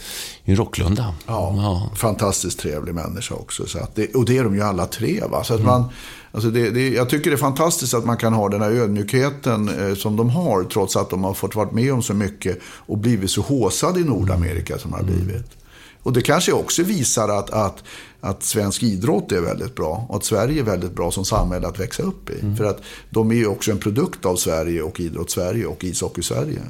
i 0.44 0.56
Rocklunda. 0.56 1.16
Ja, 1.28 1.54
ja, 1.58 1.92
fantastiskt 1.96 2.60
trevlig 2.60 2.96
människa 2.96 3.36
också. 3.36 3.66
Så 3.68 3.80
att 3.80 3.96
det, 3.96 4.16
och 4.16 4.26
det 4.26 4.38
är 4.38 4.44
de 4.44 4.56
ju 4.56 4.62
alla 4.62 4.86
tre. 4.86 5.24
Va? 5.30 5.44
Så 5.44 5.54
att 5.54 5.60
mm. 5.60 5.72
man, 5.72 5.90
alltså 6.32 6.50
det, 6.50 6.70
det, 6.70 6.90
jag 6.90 7.10
tycker 7.10 7.30
det 7.30 7.36
är 7.36 7.38
fantastiskt 7.38 7.94
att 7.94 8.06
man 8.06 8.18
kan 8.18 8.34
ha 8.34 8.50
den 8.50 8.62
här 8.62 8.72
ödmjukheten 8.72 9.70
eh, 9.70 9.96
som 9.96 10.16
de 10.16 10.30
har 10.30 10.64
trots 10.64 10.96
att 10.96 11.10
de 11.10 11.24
har 11.24 11.34
fått 11.34 11.56
vara 11.56 11.72
med 11.72 11.94
om 11.94 12.04
så 12.04 12.14
mycket 12.14 12.60
och 12.64 12.98
blivit 12.98 13.32
så 13.32 13.42
håsade 13.42 14.00
i 14.00 14.04
Nordamerika 14.04 14.78
som 14.78 14.92
de 14.92 14.98
har 14.98 15.04
mm. 15.04 15.26
blivit. 15.26 15.60
Och 16.04 16.14
det 16.14 16.22
kanske 16.22 16.52
också 16.52 16.84
visar 16.84 17.30
att, 17.30 17.50
att, 17.50 17.84
att 18.22 18.44
svensk 18.44 18.84
idrott 18.84 19.32
är 19.32 19.42
väldigt 19.42 19.76
bra 19.76 20.06
och 20.10 20.16
att 20.16 20.26
Sverige 20.26 20.62
är 20.62 20.64
väldigt 20.64 20.96
bra 20.96 21.12
som 21.12 21.26
samhälle 21.26 21.68
att 21.68 21.80
växa 21.80 22.04
upp 22.04 22.30
i. 22.30 22.40
Mm. 22.42 22.58
För 22.58 22.66
att 22.66 22.82
de 23.10 23.32
är 23.32 23.36
ju 23.36 23.48
också 23.48 23.72
en 23.72 23.80
produkt 23.80 24.26
av 24.26 24.36
Sverige 24.36 24.82
och 24.82 25.00
idrotts-Sverige 25.00 25.66
och 25.66 25.84
ishockey-Sverige. 25.84 26.62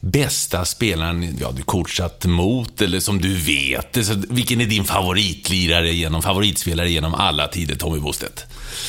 Bästa 0.00 0.64
spelaren 0.64 1.36
ja, 1.40 1.52
du 1.56 1.62
coachat 1.62 2.26
mot 2.26 2.82
eller 2.82 3.00
som 3.00 3.20
du 3.20 3.34
vet, 3.34 3.96
alltså, 3.96 4.14
vilken 4.28 4.60
är 4.60 4.66
din 4.66 4.84
favoritlirare 4.84 5.92
genom, 5.92 6.22
favoritspelare 6.22 6.90
genom 6.90 7.14
alla 7.14 7.48
tider, 7.48 7.74
Tommy 7.74 7.98
Bostedt? 7.98 8.44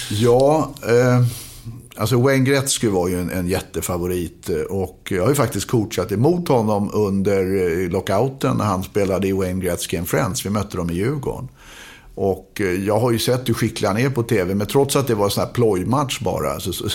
Ja, 0.10 0.74
eh... 0.88 1.26
Alltså 1.98 2.22
Wayne 2.22 2.46
Gretzky 2.46 2.88
var 2.88 3.08
ju 3.08 3.20
en, 3.20 3.30
en 3.30 3.48
jättefavorit 3.48 4.50
eh, 4.50 4.56
och 4.56 5.08
jag 5.12 5.22
har 5.22 5.30
ju 5.30 5.36
faktiskt 5.36 5.68
coachat 5.68 6.12
emot 6.12 6.48
honom 6.48 6.90
under 6.94 7.72
eh, 7.84 7.90
lockouten 7.90 8.58
när 8.58 8.66
han 8.66 8.84
spelade 8.84 9.28
i 9.28 9.32
Wayne 9.32 9.62
Gretzky 9.62 9.98
and 9.98 10.08
Friends. 10.08 10.46
Vi 10.46 10.50
mötte 10.50 10.78
dem 10.78 10.90
i 10.90 10.94
Djurgården. 10.94 11.48
Och 12.16 12.62
eh, 12.62 12.86
jag 12.86 13.00
har 13.00 13.12
ju 13.12 13.20
sett 13.20 13.50
hur 13.50 13.54
skicklig 13.54 13.88
han 13.88 13.98
är 13.98 14.10
på 14.10 14.24
tv, 14.24 14.56
men 14.56 14.68
trots 14.68 14.96
att 14.96 15.08
det 15.08 15.16
var 15.16 15.26
en 15.26 15.32
sån 15.32 15.44
här 15.44 15.52
plojmatch 15.52 16.20
bara, 16.20 16.60
så, 16.60 16.74
så, 16.74 16.88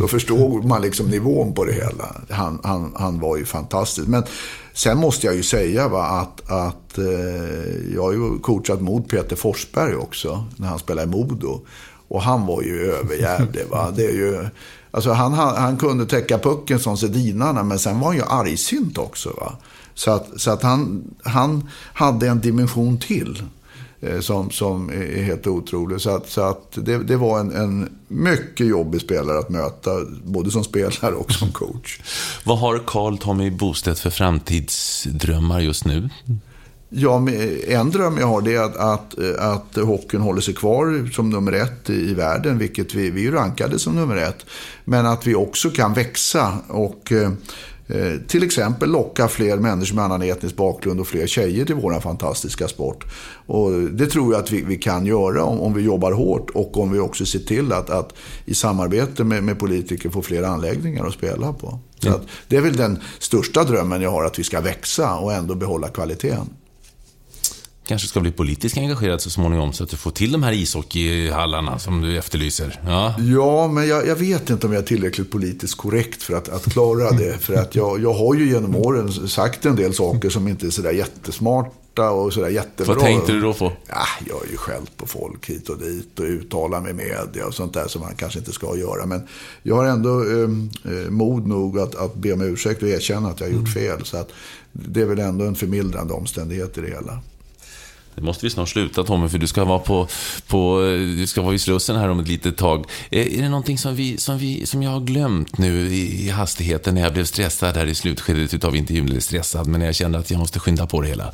då 0.00 0.08
förstod 0.08 0.64
man 0.64 0.82
liksom 0.82 1.06
nivån 1.06 1.54
på 1.54 1.64
det 1.64 1.72
hela. 1.72 2.16
Han, 2.30 2.60
han, 2.62 2.94
han 2.96 3.20
var 3.20 3.36
ju 3.36 3.44
fantastisk. 3.44 4.08
Men 4.08 4.22
sen 4.74 4.98
måste 4.98 5.26
jag 5.26 5.36
ju 5.36 5.42
säga 5.42 5.88
va, 5.88 6.04
att, 6.04 6.50
att 6.50 6.98
jag 7.94 8.02
har 8.02 8.12
ju 8.12 8.38
coachat 8.38 8.80
mot 8.80 9.08
Peter 9.08 9.36
Forsberg 9.36 9.96
också, 9.96 10.44
när 10.56 10.68
han 10.68 10.78
spelade 10.78 11.08
i 11.08 11.10
Modo. 11.10 11.60
Och 12.10 12.22
han 12.22 12.46
var 12.46 12.62
ju 12.62 12.92
överjävlig. 12.92 13.66
Va? 13.70 13.90
Det 13.96 14.04
är 14.04 14.12
ju, 14.12 14.48
alltså 14.90 15.12
han, 15.12 15.32
han, 15.32 15.56
han 15.56 15.76
kunde 15.76 16.06
täcka 16.06 16.38
pucken 16.38 16.78
som 16.78 16.96
sedinarna, 16.96 17.62
men 17.62 17.78
sen 17.78 18.00
var 18.00 18.06
han 18.06 18.16
ju 18.16 18.22
argsint 18.22 18.98
också. 18.98 19.30
Va? 19.40 19.52
Så 19.94 20.10
att, 20.10 20.40
så 20.40 20.50
att 20.50 20.62
han, 20.62 21.04
han 21.22 21.68
hade 21.92 22.28
en 22.28 22.40
dimension 22.40 22.98
till 22.98 23.42
eh, 24.00 24.20
som, 24.20 24.50
som 24.50 24.90
är 24.90 25.22
helt 25.22 25.46
otrolig. 25.46 26.00
Så 26.00 26.10
att, 26.10 26.30
så 26.30 26.40
att 26.40 26.72
det, 26.72 26.98
det 26.98 27.16
var 27.16 27.40
en, 27.40 27.52
en 27.52 27.88
mycket 28.08 28.66
jobbig 28.66 29.00
spelare 29.00 29.38
att 29.38 29.50
möta, 29.50 29.90
både 30.24 30.50
som 30.50 30.64
spelare 30.64 31.14
och 31.14 31.32
som 31.32 31.52
coach. 31.52 32.00
Vad 32.44 32.58
har 32.58 32.82
Carl 32.86 33.18
Tommy 33.18 33.50
Bostedt 33.50 34.00
för 34.00 34.10
framtidsdrömmar 34.10 35.60
just 35.60 35.84
nu? 35.84 36.08
Ja, 36.92 37.26
en 37.66 37.90
dröm 37.90 38.18
jag 38.18 38.26
har 38.26 38.40
det 38.40 38.54
är 38.54 38.62
att, 38.62 38.76
att, 38.76 39.18
att 39.38 39.76
hockeyn 39.76 40.20
håller 40.20 40.40
sig 40.40 40.54
kvar 40.54 41.10
som 41.12 41.30
nummer 41.30 41.52
ett 41.52 41.90
i 41.90 42.14
världen, 42.14 42.58
vilket 42.58 42.94
vi, 42.94 43.10
vi 43.10 43.30
rankade 43.30 43.78
som 43.78 43.94
nummer 43.94 44.16
ett. 44.16 44.46
Men 44.84 45.06
att 45.06 45.26
vi 45.26 45.34
också 45.34 45.70
kan 45.70 45.94
växa 45.94 46.58
och 46.68 47.12
eh, 47.12 47.30
till 48.26 48.42
exempel 48.42 48.90
locka 48.90 49.28
fler 49.28 49.56
människor 49.56 49.96
med 49.96 50.04
annan 50.04 50.22
etnisk 50.22 50.56
bakgrund 50.56 51.00
och 51.00 51.06
fler 51.06 51.26
tjejer 51.26 51.64
till 51.64 51.74
vår 51.74 52.00
fantastiska 52.00 52.68
sport. 52.68 53.04
Och 53.46 53.72
det 53.72 54.06
tror 54.06 54.32
jag 54.32 54.42
att 54.42 54.50
vi, 54.50 54.62
vi 54.62 54.76
kan 54.76 55.06
göra 55.06 55.44
om, 55.44 55.60
om, 55.60 55.74
vi 55.74 55.82
jobbar 55.82 56.12
hårt 56.12 56.50
och 56.50 56.76
om 56.76 56.92
vi 56.92 56.98
också 56.98 57.26
ser 57.26 57.38
till 57.38 57.72
att, 57.72 57.90
att 57.90 58.14
i 58.44 58.54
samarbete 58.54 59.24
med, 59.24 59.44
med 59.44 59.58
politiker 59.58 60.10
få 60.10 60.22
fler 60.22 60.42
anläggningar 60.42 61.06
att 61.06 61.14
spela 61.14 61.52
på. 61.52 61.78
Så 61.98 62.08
mm. 62.08 62.20
det 62.48 62.56
är 62.56 62.60
väl 62.60 62.76
den 62.76 62.98
största 63.18 63.64
drömmen 63.64 64.02
jag 64.02 64.10
har, 64.10 64.24
att 64.24 64.38
vi 64.38 64.44
ska 64.44 64.60
växa 64.60 65.14
och 65.14 65.32
ändå 65.32 65.54
behålla 65.54 65.88
kvaliteten 65.88 66.48
kanske 67.90 68.08
ska 68.08 68.20
bli 68.20 68.32
politiskt 68.32 68.78
engagerad 68.78 69.20
så 69.20 69.30
småningom 69.30 69.72
så 69.72 69.84
att 69.84 69.90
du 69.90 69.96
får 69.96 70.10
till 70.10 70.32
de 70.32 70.42
här 70.42 70.52
ishockeyhallarna 70.52 71.78
som 71.78 72.00
du 72.00 72.18
efterlyser. 72.18 72.80
Ja, 72.86 73.14
ja 73.18 73.68
men 73.68 73.88
jag, 73.88 74.06
jag 74.06 74.16
vet 74.16 74.50
inte 74.50 74.66
om 74.66 74.72
jag 74.72 74.82
är 74.82 74.86
tillräckligt 74.86 75.30
politiskt 75.30 75.76
korrekt 75.76 76.22
för 76.22 76.34
att, 76.34 76.48
att 76.48 76.72
klara 76.72 77.10
det. 77.10 77.38
För 77.40 77.54
att 77.54 77.74
jag, 77.74 78.02
jag 78.02 78.12
har 78.12 78.34
ju 78.34 78.48
genom 78.48 78.76
åren 78.76 79.28
sagt 79.28 79.66
en 79.66 79.76
del 79.76 79.94
saker 79.94 80.30
som 80.30 80.48
inte 80.48 80.66
är 80.66 80.70
sådär 80.70 80.90
jättesmarta 80.90 82.10
och 82.10 82.32
sådär 82.32 82.48
jättebra. 82.48 82.94
Vad 82.94 83.04
tänkte 83.04 83.32
du 83.32 83.40
då 83.40 83.54
på? 83.54 83.72
Ja, 83.88 84.06
jag 84.28 84.34
har 84.34 84.46
ju 84.50 84.56
skällt 84.56 84.96
på 84.96 85.06
folk 85.06 85.50
hit 85.50 85.68
och 85.68 85.78
dit 85.78 86.18
och 86.18 86.24
uttalat 86.24 86.82
mig 86.82 86.90
i 86.90 86.94
media 86.94 87.46
och 87.46 87.54
sånt 87.54 87.74
där 87.74 87.88
som 87.88 88.00
man 88.00 88.14
kanske 88.14 88.38
inte 88.38 88.52
ska 88.52 88.76
göra. 88.76 89.06
Men 89.06 89.22
jag 89.62 89.76
har 89.76 89.84
ändå 89.84 90.20
ehm, 90.20 90.70
eh, 90.84 91.10
mod 91.10 91.46
nog 91.46 91.78
att, 91.78 91.94
att 91.94 92.14
be 92.14 92.32
om 92.32 92.40
ursäkt 92.40 92.82
och 92.82 92.88
erkänna 92.88 93.28
att 93.28 93.40
jag 93.40 93.46
har 93.46 93.54
gjort 93.54 93.76
mm. 93.76 93.88
fel. 93.88 94.04
Så 94.04 94.16
att 94.16 94.30
det 94.72 95.00
är 95.00 95.06
väl 95.06 95.18
ändå 95.18 95.44
en 95.44 95.54
förmildrande 95.54 96.14
omständighet 96.14 96.78
i 96.78 96.80
det 96.80 96.88
hela. 96.88 97.20
Det 98.20 98.26
måste 98.26 98.46
vi 98.46 98.50
snart 98.50 98.68
sluta 98.68 99.04
Tommy, 99.04 99.28
för 99.28 99.38
du 99.38 99.46
ska 99.46 99.64
vara 99.64 99.78
på, 99.78 100.08
på 100.46 100.80
du 101.16 101.26
ska 101.26 101.42
vara 101.42 101.54
i 101.54 101.58
Slussen 101.58 101.96
här 101.96 102.08
om 102.08 102.20
ett 102.20 102.28
litet 102.28 102.56
tag. 102.56 102.84
Är, 103.10 103.20
är 103.20 103.42
det 103.42 103.48
någonting 103.48 103.78
som, 103.78 103.96
vi, 103.96 104.18
som, 104.18 104.38
vi, 104.38 104.66
som 104.66 104.82
jag 104.82 104.90
har 104.90 105.00
glömt 105.00 105.58
nu 105.58 105.86
i, 105.86 106.26
i 106.26 106.30
hastigheten 106.30 106.94
när 106.94 107.02
jag 107.02 107.12
blev 107.12 107.24
stressad 107.24 107.76
här 107.76 107.86
i 107.86 107.94
slutskedet 107.94 108.64
av 108.64 108.76
intervjun? 108.76 109.08
Eller 109.08 109.20
stressad, 109.20 109.66
men 109.66 109.80
jag 109.80 109.94
kände 109.94 110.18
att 110.18 110.30
jag 110.30 110.38
måste 110.38 110.58
skynda 110.58 110.86
på 110.86 111.00
det 111.00 111.08
hela. 111.08 111.32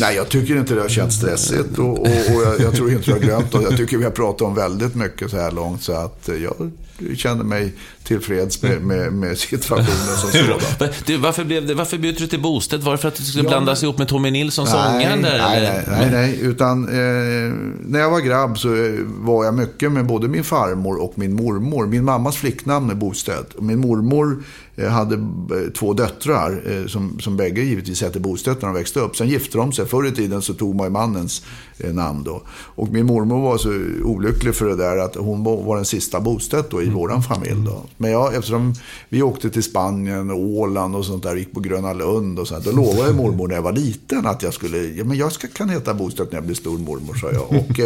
Nej, 0.00 0.16
jag 0.16 0.28
tycker 0.28 0.56
inte 0.56 0.74
det 0.74 0.80
har 0.80 0.88
känts 0.88 1.16
stressigt 1.16 1.78
och, 1.78 1.98
och, 1.98 2.06
och 2.06 2.42
jag, 2.44 2.60
jag, 2.60 2.74
tror 2.74 2.90
inte 2.92 3.10
jag 3.10 3.16
har 3.16 3.22
glömt 3.22 3.52
det. 3.52 3.62
Jag 3.62 3.76
tycker 3.76 3.98
vi 3.98 4.04
har 4.04 4.10
pratat 4.10 4.42
om 4.42 4.54
väldigt 4.54 4.94
mycket 4.94 5.30
så 5.30 5.36
här 5.36 5.50
långt, 5.50 5.82
så 5.82 5.92
att 5.92 6.28
jag 6.42 6.70
känner 7.16 7.44
mig 7.44 7.72
tillfreds 8.04 8.62
med, 8.62 8.82
med, 8.82 9.12
med 9.12 9.38
situationen 9.38 10.16
som 10.20 10.30
sådan. 10.78 10.88
Du, 11.06 11.16
varför, 11.16 11.44
blev 11.44 11.66
det, 11.66 11.74
varför 11.74 11.98
bytte 11.98 12.22
du 12.22 12.26
till 12.26 12.40
Bostedt? 12.40 12.84
Var 12.84 12.92
det 12.92 12.98
för 12.98 13.08
att 13.08 13.14
du 13.14 13.22
skulle 13.22 13.44
ja, 13.44 13.48
blandas 13.48 13.82
ihop 13.82 13.98
med 13.98 14.08
Tommy 14.08 14.30
Nilsson, 14.30 14.66
sångaren? 14.66 15.20
Nej, 15.20 15.32
nej, 15.40 15.84
nej, 15.88 16.10
nej, 16.10 16.38
utan 16.42 16.88
eh, 16.88 17.54
när 17.80 18.00
jag 18.00 18.10
var 18.10 18.20
grabb 18.20 18.58
så 18.58 18.74
eh, 18.74 18.92
var 19.06 19.44
jag 19.44 19.54
mycket 19.54 19.92
med 19.92 20.06
både 20.06 20.28
min 20.28 20.44
farmor 20.44 21.02
och 21.02 21.12
min 21.18 21.34
mormor. 21.34 21.86
Min 21.86 22.04
mammas 22.04 22.36
flicknamn 22.36 22.90
är 22.90 22.94
Bostedt. 22.94 23.54
Och 23.54 23.62
min 23.62 23.80
mormor 23.80 24.42
Eh, 24.76 24.88
hade 24.88 25.14
eh, 25.14 25.70
två 25.78 25.92
döttrar 25.92 26.62
som, 26.88 27.20
som 27.20 27.36
bägge 27.36 27.62
givetvis 27.62 28.02
hette 28.02 28.20
Bostedt 28.20 28.62
när 28.62 28.68
de 28.68 28.74
växte 28.74 29.00
upp. 29.00 29.16
Sen 29.16 29.28
gifte 29.28 29.58
de 29.58 29.72
sig. 29.72 29.86
Förr 29.86 30.06
i 30.06 30.12
tiden 30.12 30.42
så 30.42 30.54
tog 30.54 30.74
man 30.74 30.86
ju 30.86 30.90
mannens 30.90 31.42
namn 31.78 32.24
då. 32.24 32.42
Och 32.48 32.88
min 32.88 33.06
mormor 33.06 33.40
var 33.40 33.58
så 33.58 33.68
olycklig 34.04 34.54
för 34.54 34.66
det 34.66 34.76
där 34.76 34.96
att 34.96 35.16
hon 35.16 35.44
var 35.44 35.76
den 35.76 35.84
sista 35.84 36.20
Bostedt 36.20 36.70
då 36.70 36.82
i 36.82 36.84
mm. 36.84 36.96
våran 36.96 37.22
familj. 37.22 37.64
Då. 37.66 37.82
Men 37.96 38.10
jag, 38.10 38.34
eftersom 38.34 38.74
vi 39.08 39.22
åkte 39.22 39.50
till 39.50 39.62
Spanien 39.62 40.30
och 40.30 40.38
Åland 40.38 40.96
och 40.96 41.04
sånt 41.04 41.22
där, 41.22 41.36
gick 41.36 41.52
på 41.52 41.60
Gröna 41.60 41.92
Lund 41.92 42.38
och 42.38 42.48
sånt. 42.48 42.64
Då 42.64 42.70
lovade 42.70 43.12
mormor 43.12 43.48
när 43.48 43.54
jag 43.54 43.62
var 43.62 43.72
liten 43.72 44.26
att 44.26 44.42
jag 44.42 44.54
skulle, 44.54 44.78
ja 44.78 45.04
men 45.04 45.16
jag 45.16 45.32
ska, 45.32 45.48
kan 45.48 45.68
heta 45.68 45.94
Bostedt 45.94 46.32
när 46.32 46.38
jag 46.38 46.44
blir 46.44 46.56
stor 46.56 46.78
mormor, 46.78 47.14
sa 47.14 47.32
jag. 47.32 47.52
Och 47.52 47.80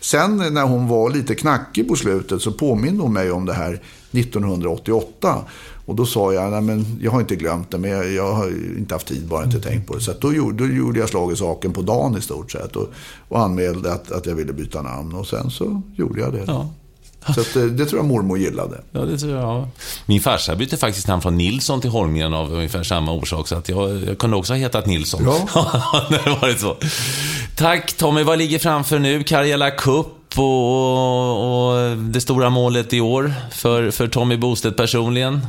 sen 0.00 0.36
när 0.36 0.62
hon 0.62 0.88
var 0.88 1.10
lite 1.10 1.34
knackig 1.34 1.88
på 1.88 1.96
slutet 1.96 2.42
så 2.42 2.52
påminde 2.52 3.02
hon 3.02 3.12
mig 3.12 3.30
om 3.30 3.46
det 3.46 3.54
här 3.54 3.80
1988. 4.12 5.44
Och 5.86 5.94
då 5.94 6.06
sa 6.06 6.32
jag, 6.32 6.50
nej 6.50 6.60
men 6.60 6.98
jag 7.00 7.10
har 7.10 7.20
inte 7.20 7.36
glömt 7.36 7.70
det, 7.70 7.78
men 7.78 7.90
jag, 7.90 8.12
jag 8.12 8.32
har 8.32 8.48
inte 8.78 8.94
haft 8.94 9.06
tid, 9.06 9.28
bara 9.28 9.44
inte 9.44 9.60
tänkt 9.60 9.86
på 9.86 9.94
det. 9.94 10.00
Så 10.00 10.12
då, 10.20 10.32
gjorde, 10.32 10.68
då 10.68 10.74
gjorde 10.74 11.00
jag 11.00 11.08
slag 11.08 11.32
i 11.32 11.36
saken 11.36 11.72
på 11.72 11.82
dagen 11.82 12.18
i 12.18 12.20
stort 12.20 12.52
sett. 12.52 12.76
Och, 12.76 12.88
och 13.28 13.40
anmälde 13.40 13.92
att, 13.92 14.12
att 14.12 14.26
jag 14.26 14.34
ville 14.34 14.52
byta 14.52 14.82
namn. 14.82 15.14
Och 15.14 15.26
sen 15.26 15.50
så 15.50 15.82
gjorde 15.96 16.20
jag 16.20 16.32
det. 16.32 16.44
Ja. 16.46 16.70
Så 17.34 17.40
att, 17.40 17.56
eh, 17.56 17.62
det 17.62 17.86
tror 17.86 17.98
jag 17.98 18.06
mormor 18.06 18.38
gillade. 18.38 18.80
Ja, 18.92 19.00
det 19.00 19.18
tror 19.18 19.32
jag. 19.32 19.68
Min 20.06 20.20
farsa 20.20 20.56
bytte 20.56 20.76
faktiskt 20.76 21.08
namn 21.08 21.22
från 21.22 21.38
Nilsson 21.38 21.80
till 21.80 21.90
Holmgren 21.90 22.34
av 22.34 22.52
ungefär 22.52 22.82
samma 22.82 23.12
orsak. 23.12 23.48
Så 23.48 23.56
att 23.56 23.68
jag, 23.68 24.04
jag 24.04 24.18
kunde 24.18 24.36
också 24.36 24.52
ha 24.52 24.58
hetat 24.58 24.86
Nilsson. 24.86 25.22
Ja. 25.24 26.06
det 26.10 26.38
varit 26.40 26.60
så. 26.60 26.76
Tack 27.56 27.92
Tommy. 27.92 28.22
Vad 28.22 28.38
ligger 28.38 28.58
framför 28.58 28.98
nu? 28.98 29.22
Karjala 29.22 29.70
Cup 29.70 30.06
och, 30.36 31.70
och, 31.70 31.96
det 31.96 32.20
stora 32.20 32.50
målet 32.50 32.92
i 32.92 33.00
år 33.00 33.32
för, 33.52 33.90
för 33.90 34.08
Tommy 34.08 34.36
Bostedt 34.36 34.76
personligen? 34.76 35.40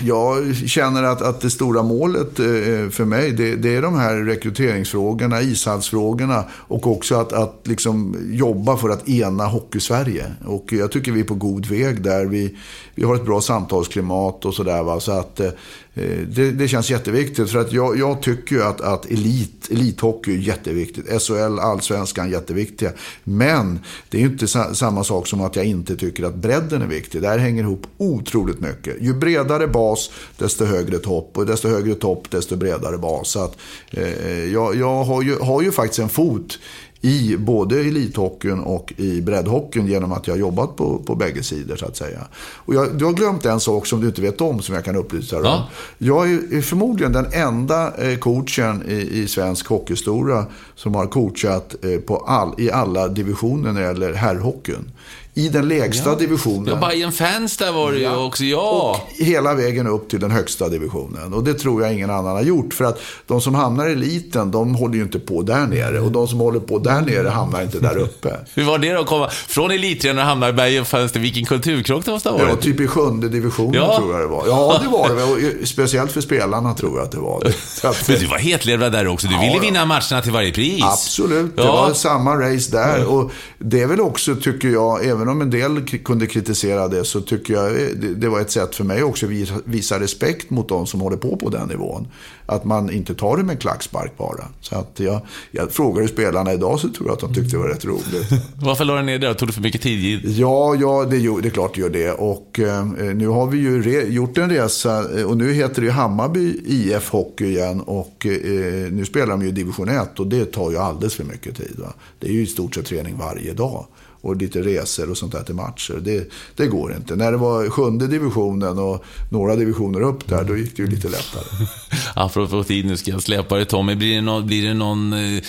Jag 0.00 0.56
känner 0.56 1.02
att, 1.02 1.22
att 1.22 1.40
det 1.40 1.50
stora 1.50 1.82
målet 1.82 2.38
eh, 2.38 2.90
för 2.90 3.04
mig, 3.04 3.32
det, 3.32 3.56
det 3.56 3.76
är 3.76 3.82
de 3.82 3.98
här 3.98 4.16
rekryteringsfrågorna, 4.16 5.42
ishallsfrågorna 5.42 6.44
och 6.52 6.86
också 6.86 7.14
att, 7.14 7.32
att 7.32 7.60
liksom 7.64 8.16
jobba 8.30 8.76
för 8.76 8.88
att 8.88 9.08
ena 9.08 9.46
Hockeysverige. 9.46 10.34
Och 10.46 10.72
jag 10.72 10.92
tycker 10.92 11.12
vi 11.12 11.20
är 11.20 11.24
på 11.24 11.34
god 11.34 11.66
väg 11.66 12.02
där. 12.02 12.26
Vi, 12.26 12.56
vi 12.94 13.04
har 13.04 13.14
ett 13.14 13.24
bra 13.24 13.40
samtalsklimat 13.40 14.44
och 14.44 14.54
sådär. 14.54 15.00
Så 15.00 15.12
att 15.12 15.40
eh, 15.40 15.50
Eh, 15.94 16.18
det, 16.18 16.50
det, 16.50 16.68
känns 16.68 16.90
jätteviktigt. 16.90 17.50
För 17.50 17.58
att 17.58 17.72
jag, 17.72 17.98
jag 17.98 18.22
tycker 18.22 18.56
ju 18.56 18.62
att, 18.62 18.80
att 18.80 19.06
elit, 19.06 19.70
elithockey 19.70 20.34
är 20.34 20.38
jätteviktigt. 20.38 21.22
SHL, 21.22 21.58
allsvenskan 21.58 22.26
är 22.26 22.30
jätteviktiga. 22.30 22.92
Men 23.24 23.80
det 24.08 24.16
är 24.16 24.20
ju 24.20 24.26
inte 24.26 24.48
sa, 24.48 24.74
samma 24.74 25.04
sak 25.04 25.26
som 25.26 25.40
att 25.40 25.56
jag 25.56 25.64
inte 25.64 25.96
tycker 25.96 26.24
att 26.24 26.34
bredden 26.34 26.82
är 26.82 26.86
viktig. 26.86 27.22
Det 27.22 27.28
här 27.28 27.38
hänger 27.38 27.62
ihop 27.62 27.86
otroligt 27.98 28.60
mycket. 28.60 28.96
Ju 29.00 29.14
bredare 29.14 29.66
bas, 29.66 30.10
desto 30.38 30.64
högre 30.64 30.98
topp. 30.98 31.30
Och 31.34 31.46
desto 31.46 31.68
högre 31.68 31.94
topp, 31.94 32.30
desto 32.30 32.56
bredare 32.56 32.98
bas. 32.98 33.28
Så 33.28 33.44
att, 33.44 33.56
eh, 33.90 34.44
jag, 34.44 34.76
jag 34.76 35.04
har, 35.04 35.22
ju, 35.22 35.38
har 35.38 35.62
ju 35.62 35.72
faktiskt 35.72 35.98
en 35.98 36.08
fot 36.08 36.58
i 37.00 37.36
både 37.36 37.80
elithockeyn 37.80 38.60
och 38.60 38.92
i 38.96 39.20
breddhockeyn 39.20 39.86
genom 39.86 40.12
att 40.12 40.26
jag 40.26 40.34
har 40.34 40.38
jobbat 40.38 40.76
på, 40.76 40.98
på 40.98 41.14
bägge 41.14 41.42
sidor 41.42 41.76
så 41.76 41.86
att 41.86 41.96
säga. 41.96 42.26
Och 42.34 42.74
jag, 42.74 42.98
du 42.98 43.04
har 43.04 43.12
glömt 43.12 43.44
en 43.44 43.60
sak 43.60 43.86
som 43.86 44.00
du 44.00 44.06
inte 44.06 44.22
vet 44.22 44.40
om 44.40 44.62
som 44.62 44.74
jag 44.74 44.84
kan 44.84 44.96
upplysa 44.96 45.40
dig 45.40 45.50
om. 45.50 45.56
Ja. 45.56 45.68
Jag 45.98 46.32
är 46.32 46.62
förmodligen 46.62 47.12
den 47.12 47.26
enda 47.32 47.96
eh, 47.96 48.18
coachen 48.18 48.82
i, 48.88 49.20
i 49.20 49.28
svensk 49.28 49.66
hockeyhistoria 49.66 50.46
som 50.74 50.94
har 50.94 51.06
coachat 51.06 51.74
eh, 51.84 52.00
på 52.00 52.16
all, 52.16 52.54
i 52.58 52.70
alla 52.70 53.08
divisioner 53.08 53.72
när 53.72 53.80
det 53.80 53.86
gäller 53.86 54.12
herrhockeyn 54.12 54.90
i 55.34 55.48
den 55.48 55.68
lägsta 55.68 56.10
ja. 56.10 56.16
divisionen. 56.16 56.78
Ja, 56.80 56.88
Bayern 56.88 57.12
Fans 57.12 57.56
där 57.56 57.72
var 57.72 57.92
det 57.92 57.98
ju 57.98 58.16
också, 58.16 58.44
ja. 58.44 59.00
Och 59.00 59.24
hela 59.24 59.54
vägen 59.54 59.86
upp 59.86 60.10
till 60.10 60.20
den 60.20 60.30
högsta 60.30 60.68
divisionen. 60.68 61.34
Och 61.34 61.44
det 61.44 61.54
tror 61.54 61.82
jag 61.82 61.94
ingen 61.94 62.10
annan 62.10 62.36
har 62.36 62.42
gjort. 62.42 62.74
För 62.74 62.84
att 62.84 63.00
de 63.26 63.40
som 63.40 63.54
hamnar 63.54 63.88
i 63.88 63.92
eliten, 63.92 64.50
de 64.50 64.74
håller 64.74 64.94
ju 64.94 65.02
inte 65.02 65.18
på 65.18 65.42
där 65.42 65.66
nere. 65.66 66.00
Och 66.00 66.12
de 66.12 66.28
som 66.28 66.38
håller 66.38 66.60
på 66.60 66.78
där 66.78 67.00
nere 67.00 67.28
hamnar 67.28 67.62
inte 67.62 67.78
där 67.78 67.98
uppe. 67.98 68.36
Hur 68.54 68.64
var 68.64 68.78
det 68.78 68.92
då 68.92 69.00
att 69.00 69.06
komma 69.06 69.28
från 69.30 69.70
elittränare 69.70 70.24
och 70.24 70.28
hamna 70.28 70.48
i 70.48 70.52
Bayern 70.52 70.84
Fans? 70.84 71.16
Vilken 71.16 71.44
kulturkrock 71.44 72.04
det 72.04 72.10
måste 72.10 72.28
ha 72.28 72.38
varit. 72.38 72.48
Ja, 72.50 72.56
typ 72.56 72.80
i 72.80 72.86
sjunde 72.86 73.28
divisionen 73.28 73.74
ja. 73.74 73.96
tror 73.98 74.12
jag 74.12 74.20
det 74.20 74.26
var. 74.26 74.44
Ja, 74.46 74.80
det 74.82 74.88
var 74.88 75.08
det. 75.40 75.66
Speciellt 75.66 76.12
för 76.12 76.20
spelarna 76.20 76.74
tror 76.74 76.96
jag 76.96 77.04
att 77.04 77.12
det 77.12 77.18
var. 77.18 77.46
Att, 77.82 78.08
Men 78.08 78.18
du 78.18 78.26
var 78.26 78.38
hetlevrad 78.38 78.92
där 78.92 79.06
också. 79.06 79.26
Du 79.28 79.38
ville 79.38 79.54
ja, 79.54 79.60
vinna 79.60 79.84
matcherna 79.84 80.22
till 80.22 80.32
varje 80.32 80.52
pris. 80.52 80.84
Absolut. 80.84 81.56
Det 81.56 81.62
var 81.62 81.92
samma 81.92 82.34
race 82.36 82.70
där. 82.70 83.04
Och 83.04 83.32
det 83.58 83.80
är 83.80 83.86
väl 83.86 84.00
också, 84.00 84.36
tycker 84.36 84.68
jag, 84.68 85.04
även 85.20 85.32
om 85.32 85.40
en 85.40 85.50
del 85.50 85.98
kunde 85.98 86.26
kritisera 86.26 86.88
det 86.88 87.04
så 87.04 87.20
tycker 87.20 87.54
jag 87.54 87.72
det 88.16 88.28
var 88.28 88.40
ett 88.40 88.50
sätt 88.50 88.74
för 88.74 88.84
mig 88.84 89.02
också 89.02 89.26
att 89.26 89.32
visa 89.64 90.00
respekt 90.00 90.50
mot 90.50 90.68
de 90.68 90.86
som 90.86 91.00
håller 91.00 91.16
på 91.16 91.36
på 91.36 91.48
den 91.48 91.68
nivån. 91.68 92.08
Att 92.46 92.64
man 92.64 92.90
inte 92.90 93.14
tar 93.14 93.36
det 93.36 93.42
med 93.42 93.60
klackspark 93.60 94.18
bara. 94.18 94.44
Så 94.60 94.76
att 94.76 95.00
jag, 95.00 95.20
jag 95.50 95.72
frågade 95.72 96.08
spelarna 96.08 96.52
idag 96.52 96.80
så 96.80 96.88
tror 96.88 97.08
jag 97.08 97.14
att 97.14 97.20
de 97.20 97.34
tyckte 97.34 97.56
det 97.56 97.58
var 97.58 97.68
rätt 97.68 97.84
roligt. 97.84 98.30
Varför 98.62 98.84
la 98.84 98.96
du 98.96 99.02
ner 99.02 99.18
det? 99.18 99.34
Tog 99.34 99.48
du 99.48 99.52
för 99.52 99.60
mycket 99.60 99.82
tid? 99.82 100.20
Ja, 100.24 100.74
ja 100.80 101.04
det, 101.10 101.16
det 101.16 101.48
är 101.48 101.50
klart 101.50 101.74
det 101.74 101.80
gör 101.80 101.90
det. 101.90 102.12
Och 102.12 102.58
eh, 102.58 102.84
nu 103.14 103.26
har 103.26 103.46
vi 103.46 103.58
ju 103.58 103.82
re, 103.82 104.08
gjort 104.08 104.38
en 104.38 104.50
resa 104.50 105.24
och 105.26 105.36
nu 105.36 105.52
heter 105.52 105.82
det 105.82 105.90
Hammarby 105.90 106.60
IF 106.66 107.10
Hockey 107.10 107.44
igen. 107.44 107.80
Och 107.80 108.26
eh, 108.26 108.92
nu 108.92 109.04
spelar 109.04 109.26
de 109.26 109.42
ju 109.42 109.52
division 109.52 109.88
1 109.88 110.20
och 110.20 110.26
det 110.26 110.44
tar 110.44 110.70
ju 110.70 110.76
alldeles 110.76 111.14
för 111.14 111.24
mycket 111.24 111.56
tid. 111.56 111.76
Va? 111.78 111.92
Det 112.18 112.26
är 112.26 112.32
ju 112.32 112.42
i 112.42 112.46
stort 112.46 112.74
sett 112.74 112.86
träning 112.86 113.16
varje 113.18 113.52
dag 113.52 113.86
och 114.20 114.36
lite 114.36 114.62
resor 114.62 115.10
och 115.10 115.16
sånt 115.16 115.32
där 115.32 115.42
till 115.42 115.54
matcher. 115.54 116.00
Det, 116.02 116.30
det 116.56 116.66
går 116.66 116.96
inte. 116.96 117.16
När 117.16 117.32
det 117.32 117.38
var 117.38 117.70
sjunde 117.70 118.06
divisionen 118.06 118.78
och 118.78 119.04
några 119.30 119.56
divisioner 119.56 120.00
upp 120.00 120.28
där, 120.28 120.44
då 120.44 120.56
gick 120.56 120.76
det 120.76 120.82
ju 120.82 120.88
lite 120.88 121.08
lättare. 121.08 121.66
Apropå 122.14 122.64
tid, 122.64 122.86
nu 122.86 122.96
ska 122.96 123.10
jag 123.10 123.22
släppa 123.22 123.56
det 123.56 123.64
Tommy. 123.64 123.94
Blir 123.94 124.14
det 124.14 124.20
någon, 124.20 124.46
blir 124.46 124.68
det 124.68 124.74
någon 124.74 125.12
eh, 125.12 125.42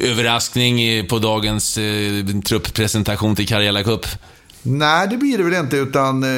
överraskning 0.00 1.06
på 1.06 1.18
dagens 1.18 1.78
eh, 1.78 2.24
trupppresentation 2.44 3.36
till 3.36 3.48
Karjala 3.48 3.82
Cup? 3.82 4.06
Nej, 4.62 5.08
det 5.08 5.16
blir 5.16 5.38
det 5.38 5.44
väl 5.44 5.54
inte. 5.54 5.76
Utan 5.76 6.22
eh, 6.22 6.28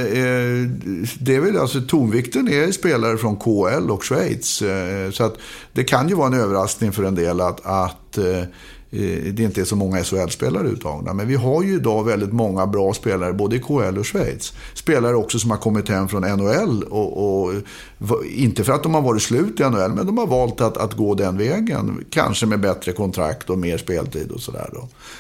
det 1.19 1.35
är 1.35 1.41
väl 1.41 1.59
alltså 1.59 1.81
tonvikten 1.81 2.49
är 2.49 2.73
spelare 2.73 3.19
från 3.19 3.37
KL 3.37 3.91
och 3.91 4.05
Schweiz. 4.05 4.63
Eh, 4.63 5.11
så 5.11 5.25
att 5.25 5.37
det 5.73 5.85
kan 5.85 6.09
ju 6.09 6.15
vara 6.15 6.27
en 6.27 6.41
överraskning 6.41 6.93
för 6.93 7.03
en 7.03 7.15
del 7.15 7.41
att, 7.41 7.67
att 7.67 8.19
eh, 8.19 8.25
Eh, 8.25 8.45
Eh, 8.93 9.33
det 9.33 9.43
inte 9.43 9.61
är 9.61 9.65
så 9.65 9.77
många 9.77 10.05
SHL-spelare 10.05 10.69
uttagna. 10.69 11.15
Men 11.15 11.29
vi 11.29 11.35
har 11.35 11.63
ju 11.63 11.75
idag 11.75 12.05
väldigt 12.05 12.33
många 12.33 12.67
bra 12.67 12.95
spelare 12.95 13.33
både 13.33 13.57
i 13.57 13.59
KL 13.59 13.99
och 13.99 14.07
Schweiz. 14.07 14.53
Spelare 14.75 15.17
också 15.17 15.39
som 15.39 15.51
har 15.51 15.59
kommit 15.59 15.89
hem 15.89 16.09
från 16.09 16.23
NHL. 16.23 16.83
Och, 16.83 17.45
och 17.45 17.55
inte 18.35 18.65
för 18.65 18.73
att 18.73 18.83
de 18.83 18.95
har 18.95 19.03
varit 19.03 19.23
slut 19.23 19.61
i 19.61 19.63
NHL, 19.63 19.93
men 19.93 20.07
de 20.07 20.19
har 20.19 20.27
valt 20.27 20.61
att, 20.61 20.77
att 20.77 20.95
gå 20.97 21.15
den 21.15 21.39
vägen. 21.39 22.05
Kanske 22.11 22.47
med 22.47 22.61
bättre 22.61 22.93
kontrakt 22.93 23.51
och 23.51 23.59
mer 23.59 23.79
speltid 23.79 24.31
och 24.31 24.41
sådär. 24.41 24.71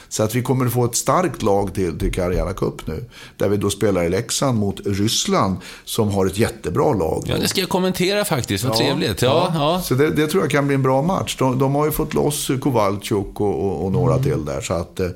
Så 0.08 0.22
att 0.22 0.34
vi 0.34 0.42
kommer 0.42 0.66
att 0.66 0.72
få 0.72 0.84
ett 0.84 0.96
starkt 0.96 1.42
lag 1.42 1.74
till, 1.74 1.98
till 1.98 2.12
Karjala 2.12 2.52
Cup 2.52 2.86
nu. 2.86 3.04
Där 3.36 3.48
vi 3.48 3.56
då 3.56 3.70
spelar 3.70 4.04
i 4.04 4.08
Leksand 4.08 4.58
mot 4.58 4.80
Ryssland 4.84 5.56
som 5.84 6.08
har 6.08 6.26
ett 6.26 6.38
jättebra 6.38 6.92
lag. 6.92 7.24
Ja, 7.26 7.38
det 7.38 7.48
ska 7.48 7.60
jag 7.60 7.68
kommentera 7.68 8.24
faktiskt. 8.24 8.64
Vad 8.64 8.72
ja, 8.74 8.78
trevligt. 8.78 9.22
Ja, 9.22 9.52
ja. 9.54 9.80
Så 9.84 9.94
det, 9.94 10.10
det, 10.10 10.26
tror 10.26 10.42
jag 10.42 10.50
kan 10.50 10.66
bli 10.66 10.74
en 10.74 10.82
bra 10.82 11.02
match. 11.02 11.36
De, 11.38 11.58
de 11.58 11.74
har 11.74 11.84
ju 11.84 11.90
fått 11.90 12.14
loss 12.14 12.50
Kowalczuk 12.60 13.40
och 13.40 13.62
och, 13.62 13.84
och 13.84 13.92
några 13.92 14.12
mm. 14.12 14.24
till 14.24 14.44
där. 14.44 14.60
Så 14.60 14.74
att, 14.74 15.00
eh, 15.00 15.10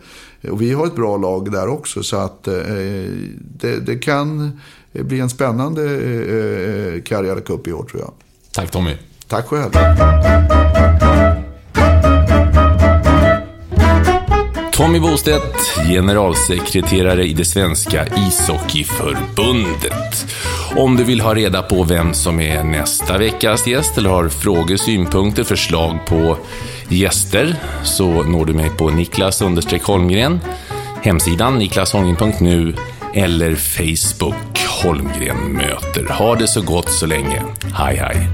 och 0.51 0.63
vi 0.63 0.73
har 0.73 0.87
ett 0.87 0.95
bra 0.95 1.17
lag 1.17 1.53
där 1.53 1.69
också. 1.69 2.03
Så 2.03 2.17
att 2.17 2.49
eh, 2.49 2.55
det, 3.39 3.81
det 3.87 3.99
kan 3.99 4.61
bli 5.03 5.21
en 5.21 5.31
spännande 5.31 5.83
eh, 5.83 7.03
Karriär 7.03 7.41
Cup 7.41 7.69
i 7.69 7.73
år 7.73 7.85
tror 7.85 8.03
jag. 8.03 8.13
Tack 8.53 8.71
Tommy. 8.71 8.97
Tack 9.29 9.47
själv. 9.47 9.71
Tommy 14.77 15.01
Bostedt, 15.01 15.79
generalsekreterare 15.89 17.27
i 17.27 17.33
det 17.33 17.45
svenska 17.45 18.07
ishockeyförbundet. 18.07 20.27
Om 20.77 20.97
du 20.97 21.05
vill 21.05 21.21
ha 21.21 21.35
reda 21.35 21.63
på 21.63 21.85
vem 21.85 22.15
som 22.15 22.41
är 22.41 22.65
nästa 22.65 23.19
veckas 23.19 23.67
gäst 23.67 23.99
eller 23.99 24.11
har 24.11 24.29
frågor, 24.29 24.77
synpunkter, 24.77 25.45
förslag 25.45 25.99
på 26.07 26.37
gäster 26.89 27.57
så 27.85 28.23
når 28.23 28.45
du 28.45 28.53
mig 28.53 28.71
på 28.71 28.91
Niklas 28.91 29.43
Holmgren, 29.83 30.41
hemsidan 31.03 31.59
niklasholmgren.nu 31.59 32.75
eller 33.15 33.55
Facebook 33.55 34.66
Holmgren 34.87 35.53
möter. 35.53 36.09
Ha 36.09 36.35
det 36.35 36.49
så 36.49 36.63
gott 36.63 36.93
så 36.93 37.07
länge. 37.07 37.43
Hej 37.75 37.97
hej! 37.97 38.29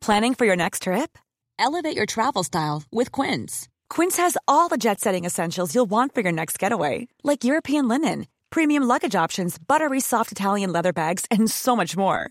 Planning 0.00 0.34
for 0.34 0.46
your 0.46 0.56
next 0.56 0.82
trip? 0.82 1.18
Elevate 1.58 1.96
your 1.96 2.06
travel 2.06 2.44
style 2.44 2.82
with 2.90 3.12
Quince. 3.12 3.68
Quince 3.90 4.16
has 4.16 4.36
all 4.48 4.68
the 4.68 4.76
jet 4.76 5.00
setting 5.00 5.24
essentials 5.24 5.74
you'll 5.74 5.90
want 5.90 6.14
for 6.14 6.22
your 6.22 6.32
next 6.32 6.58
getaway, 6.58 7.08
like 7.22 7.44
European 7.44 7.88
linen, 7.88 8.26
premium 8.50 8.82
luggage 8.82 9.14
options, 9.24 9.58
buttery 9.58 10.00
soft 10.00 10.32
Italian 10.32 10.72
leather 10.72 10.92
bags, 10.92 11.24
and 11.30 11.50
so 11.50 11.76
much 11.76 11.96
more. 11.96 12.30